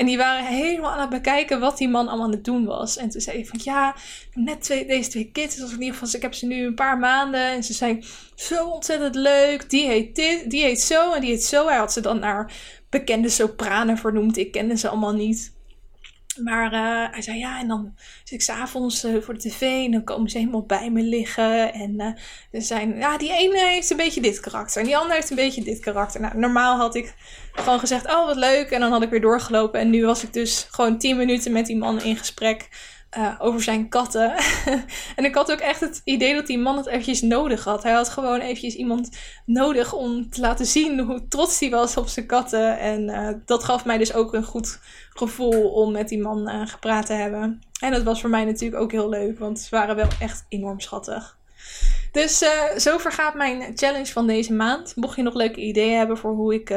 En 0.00 0.06
die 0.06 0.16
waren 0.16 0.46
helemaal 0.46 0.90
aan 0.90 1.00
het 1.00 1.10
bekijken 1.10 1.60
wat 1.60 1.78
die 1.78 1.88
man 1.88 2.08
allemaal 2.08 2.26
aan 2.26 2.32
het 2.32 2.44
doen 2.44 2.64
was. 2.64 2.96
En 2.96 3.10
toen 3.10 3.20
zei 3.20 3.36
hij 3.36 3.46
van 3.46 3.60
ja, 3.62 3.94
net 4.34 4.62
twee, 4.62 4.86
deze 4.86 5.10
twee 5.10 5.30
kids, 5.32 5.58
in 5.58 5.70
ieder 5.70 5.94
geval, 5.94 6.14
ik 6.14 6.22
heb 6.22 6.34
ze 6.34 6.46
nu 6.46 6.64
een 6.64 6.74
paar 6.74 6.98
maanden. 6.98 7.46
En 7.46 7.64
ze 7.64 7.72
zijn 7.72 8.04
zo 8.34 8.66
ontzettend 8.66 9.14
leuk. 9.14 9.70
Die 9.70 9.86
heet 9.86 10.16
dit, 10.16 10.50
die 10.50 10.62
heet 10.62 10.80
zo 10.80 11.12
en 11.12 11.20
die 11.20 11.30
heet 11.30 11.44
zo. 11.44 11.66
Hij 11.66 11.76
had 11.76 11.92
ze 11.92 12.00
dan 12.00 12.18
naar 12.18 12.52
bekende 12.90 13.28
sopranen 13.28 13.98
vernoemd. 13.98 14.36
Ik 14.36 14.52
kende 14.52 14.76
ze 14.76 14.88
allemaal 14.88 15.14
niet. 15.14 15.52
Maar 16.36 16.72
uh, 16.72 17.12
hij 17.12 17.22
zei 17.22 17.38
ja, 17.38 17.60
en 17.60 17.68
dan 17.68 17.94
zit 18.24 18.32
ik 18.32 18.42
s'avonds 18.42 19.04
uh, 19.04 19.22
voor 19.22 19.34
de 19.34 19.40
tv 19.40 19.60
en 19.60 19.90
dan 19.90 20.04
komen 20.04 20.30
ze 20.30 20.38
helemaal 20.38 20.66
bij 20.66 20.90
me 20.90 21.02
liggen. 21.02 21.72
En 21.72 22.00
er 22.50 22.62
zijn, 22.62 22.96
ja, 22.96 23.18
die 23.18 23.32
ene 23.32 23.58
heeft 23.58 23.90
een 23.90 23.96
beetje 23.96 24.20
dit 24.20 24.40
karakter 24.40 24.80
en 24.80 24.86
die 24.86 24.96
andere 24.96 25.14
heeft 25.14 25.30
een 25.30 25.36
beetje 25.36 25.64
dit 25.64 25.80
karakter. 25.80 26.20
Nou, 26.20 26.38
normaal 26.38 26.76
had 26.76 26.94
ik 26.94 27.14
gewoon 27.52 27.78
gezegd, 27.78 28.06
oh 28.06 28.26
wat 28.26 28.36
leuk. 28.36 28.70
En 28.70 28.80
dan 28.80 28.92
had 28.92 29.02
ik 29.02 29.10
weer 29.10 29.20
doorgelopen. 29.20 29.80
En 29.80 29.90
nu 29.90 30.04
was 30.04 30.22
ik 30.22 30.32
dus 30.32 30.66
gewoon 30.70 30.98
10 30.98 31.16
minuten 31.16 31.52
met 31.52 31.66
die 31.66 31.76
man 31.76 32.02
in 32.02 32.16
gesprek 32.16 32.68
uh, 33.18 33.34
over 33.38 33.62
zijn 33.62 33.88
katten. 33.88 34.34
en 35.16 35.24
ik 35.24 35.34
had 35.34 35.52
ook 35.52 35.58
echt 35.58 35.80
het 35.80 36.00
idee 36.04 36.34
dat 36.34 36.46
die 36.46 36.58
man 36.58 36.76
het 36.76 36.86
eventjes 36.86 37.22
nodig 37.22 37.64
had. 37.64 37.82
Hij 37.82 37.92
had 37.92 38.08
gewoon 38.08 38.40
eventjes 38.40 38.74
iemand 38.74 39.18
nodig 39.46 39.92
om 39.92 40.30
te 40.30 40.40
laten 40.40 40.66
zien 40.66 41.00
hoe 41.00 41.28
trots 41.28 41.60
hij 41.60 41.70
was 41.70 41.96
op 41.96 42.08
zijn 42.08 42.26
katten. 42.26 42.78
En 42.78 43.08
uh, 43.08 43.28
dat 43.44 43.64
gaf 43.64 43.84
mij 43.84 43.98
dus 43.98 44.14
ook 44.14 44.34
een 44.34 44.44
goed 44.44 44.78
gevoel 45.10 45.70
om 45.70 45.92
met 45.92 46.08
die 46.08 46.20
man 46.20 46.48
uh, 46.48 46.66
gepraat 46.66 47.06
te 47.06 47.12
hebben. 47.12 47.60
En 47.80 47.92
dat 47.92 48.02
was 48.02 48.20
voor 48.20 48.30
mij 48.30 48.44
natuurlijk 48.44 48.82
ook 48.82 48.92
heel 48.92 49.08
leuk, 49.08 49.38
want 49.38 49.60
ze 49.60 49.68
waren 49.70 49.96
wel 49.96 50.08
echt 50.20 50.44
enorm 50.48 50.80
schattig. 50.80 51.38
Dus 52.12 52.42
uh, 52.42 52.78
zo 52.78 52.98
vergaat 52.98 53.34
mijn 53.34 53.72
challenge 53.74 54.12
van 54.12 54.26
deze 54.26 54.52
maand. 54.52 54.96
Mocht 54.96 55.16
je 55.16 55.22
nog 55.22 55.34
leuke 55.34 55.60
ideeën 55.60 55.98
hebben 55.98 56.18
voor 56.18 56.32
hoe 56.32 56.54
ik 56.54 56.74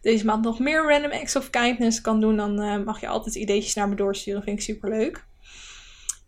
deze 0.00 0.24
maand 0.24 0.44
nog 0.44 0.58
meer 0.58 0.88
random 0.88 1.10
acts 1.10 1.36
of 1.36 1.50
kindness 1.50 2.00
kan 2.00 2.20
doen, 2.20 2.36
dan 2.36 2.84
mag 2.84 3.00
je 3.00 3.08
altijd 3.08 3.34
ideetjes 3.34 3.74
naar 3.74 3.88
me 3.88 3.94
doorsturen. 3.94 4.42
Vind 4.42 4.58
ik 4.58 4.64
super 4.64 4.90
leuk. 4.90 5.28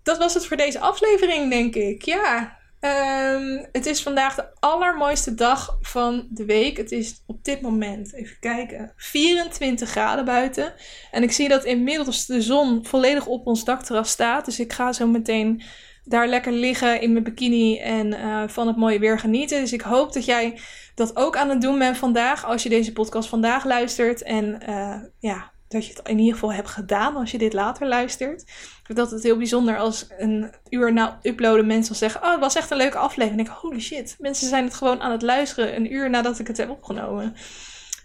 Dat 0.02 0.18
was 0.18 0.34
het 0.34 0.46
voor 0.46 0.56
deze 0.56 0.80
aflevering, 0.80 1.50
denk 1.50 1.74
ik. 1.74 2.02
Ja, 2.02 2.58
um, 2.80 3.66
het 3.72 3.86
is 3.86 4.02
vandaag 4.02 4.34
de 4.34 4.46
allermooiste 4.60 5.34
dag 5.34 5.78
van 5.80 6.26
de 6.30 6.44
week. 6.44 6.76
Het 6.76 6.92
is 6.92 7.22
op 7.26 7.44
dit 7.44 7.60
moment, 7.60 8.14
even 8.14 8.36
kijken, 8.40 8.92
24 8.96 9.90
graden 9.90 10.24
buiten. 10.24 10.74
En 11.10 11.22
ik 11.22 11.32
zie 11.32 11.48
dat 11.48 11.64
inmiddels 11.64 12.26
de 12.26 12.42
zon 12.42 12.86
volledig 12.86 13.26
op 13.26 13.46
ons 13.46 13.64
dakterras 13.64 14.10
staat. 14.10 14.44
Dus 14.44 14.60
ik 14.60 14.72
ga 14.72 14.92
zo 14.92 15.06
meteen 15.06 15.62
daar 16.04 16.28
lekker 16.28 16.52
liggen 16.52 17.00
in 17.00 17.12
mijn 17.12 17.24
bikini 17.24 17.78
en 17.78 18.06
uh, 18.06 18.42
van 18.46 18.66
het 18.66 18.76
mooie 18.76 18.98
weer 18.98 19.18
genieten. 19.18 19.60
Dus 19.60 19.72
ik 19.72 19.80
hoop 19.80 20.12
dat 20.12 20.24
jij 20.24 20.58
dat 20.94 21.16
ook 21.16 21.36
aan 21.36 21.48
het 21.48 21.60
doen 21.60 21.78
bent 21.78 21.96
vandaag. 21.96 22.44
Als 22.44 22.62
je 22.62 22.68
deze 22.68 22.92
podcast 22.92 23.28
vandaag 23.28 23.64
luistert. 23.64 24.22
En 24.22 24.62
uh, 24.68 24.96
ja, 25.18 25.51
dat 25.72 25.86
je 25.86 25.92
het 25.92 26.08
in 26.08 26.18
ieder 26.18 26.34
geval 26.34 26.52
hebt 26.52 26.68
gedaan 26.68 27.16
als 27.16 27.30
je 27.30 27.38
dit 27.38 27.52
later 27.52 27.88
luistert. 27.88 28.40
Ik 28.42 28.80
vind 28.82 28.98
dat 28.98 29.10
het 29.10 29.22
heel 29.22 29.36
bijzonder 29.36 29.78
als 29.78 30.06
een 30.18 30.54
uur 30.68 30.92
na 30.92 31.18
uploaden 31.22 31.66
mensen 31.66 31.94
zeggen... 31.94 32.22
Oh, 32.22 32.30
het 32.30 32.40
was 32.40 32.56
echt 32.56 32.70
een 32.70 32.76
leuke 32.76 32.98
aflevering. 32.98 33.40
En 33.40 33.52
ik 33.52 33.60
holy 33.60 33.80
shit, 33.80 34.16
mensen 34.18 34.48
zijn 34.48 34.64
het 34.64 34.74
gewoon 34.74 35.00
aan 35.00 35.12
het 35.12 35.22
luisteren 35.22 35.76
een 35.76 35.92
uur 35.92 36.10
nadat 36.10 36.38
ik 36.38 36.46
het 36.46 36.56
heb 36.56 36.70
opgenomen. 36.70 37.34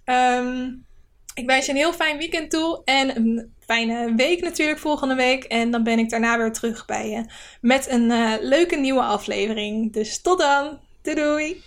Um, 0.05 0.86
ik 1.34 1.45
wens 1.45 1.65
je 1.65 1.72
een 1.72 1.78
heel 1.78 1.93
fijn 1.93 2.18
weekend 2.18 2.49
toe 2.49 2.82
en 2.86 3.15
een 3.15 3.53
fijne 3.59 4.15
week 4.15 4.41
natuurlijk 4.41 4.80
volgende 4.80 5.15
week. 5.15 5.43
En 5.43 5.72
dan 5.72 5.84
ben 5.84 5.99
ik 5.99 6.09
daarna 6.09 6.38
weer 6.38 6.53
terug 6.53 6.86
bij 6.86 7.09
je 7.09 7.26
met 7.61 7.89
een 7.89 8.09
uh, 8.09 8.34
leuke 8.41 8.76
nieuwe 8.76 9.01
aflevering. 9.01 9.93
Dus 9.93 10.22
tot 10.22 10.39
dan. 10.39 10.80
Doei 11.01 11.15
doei! 11.15 11.63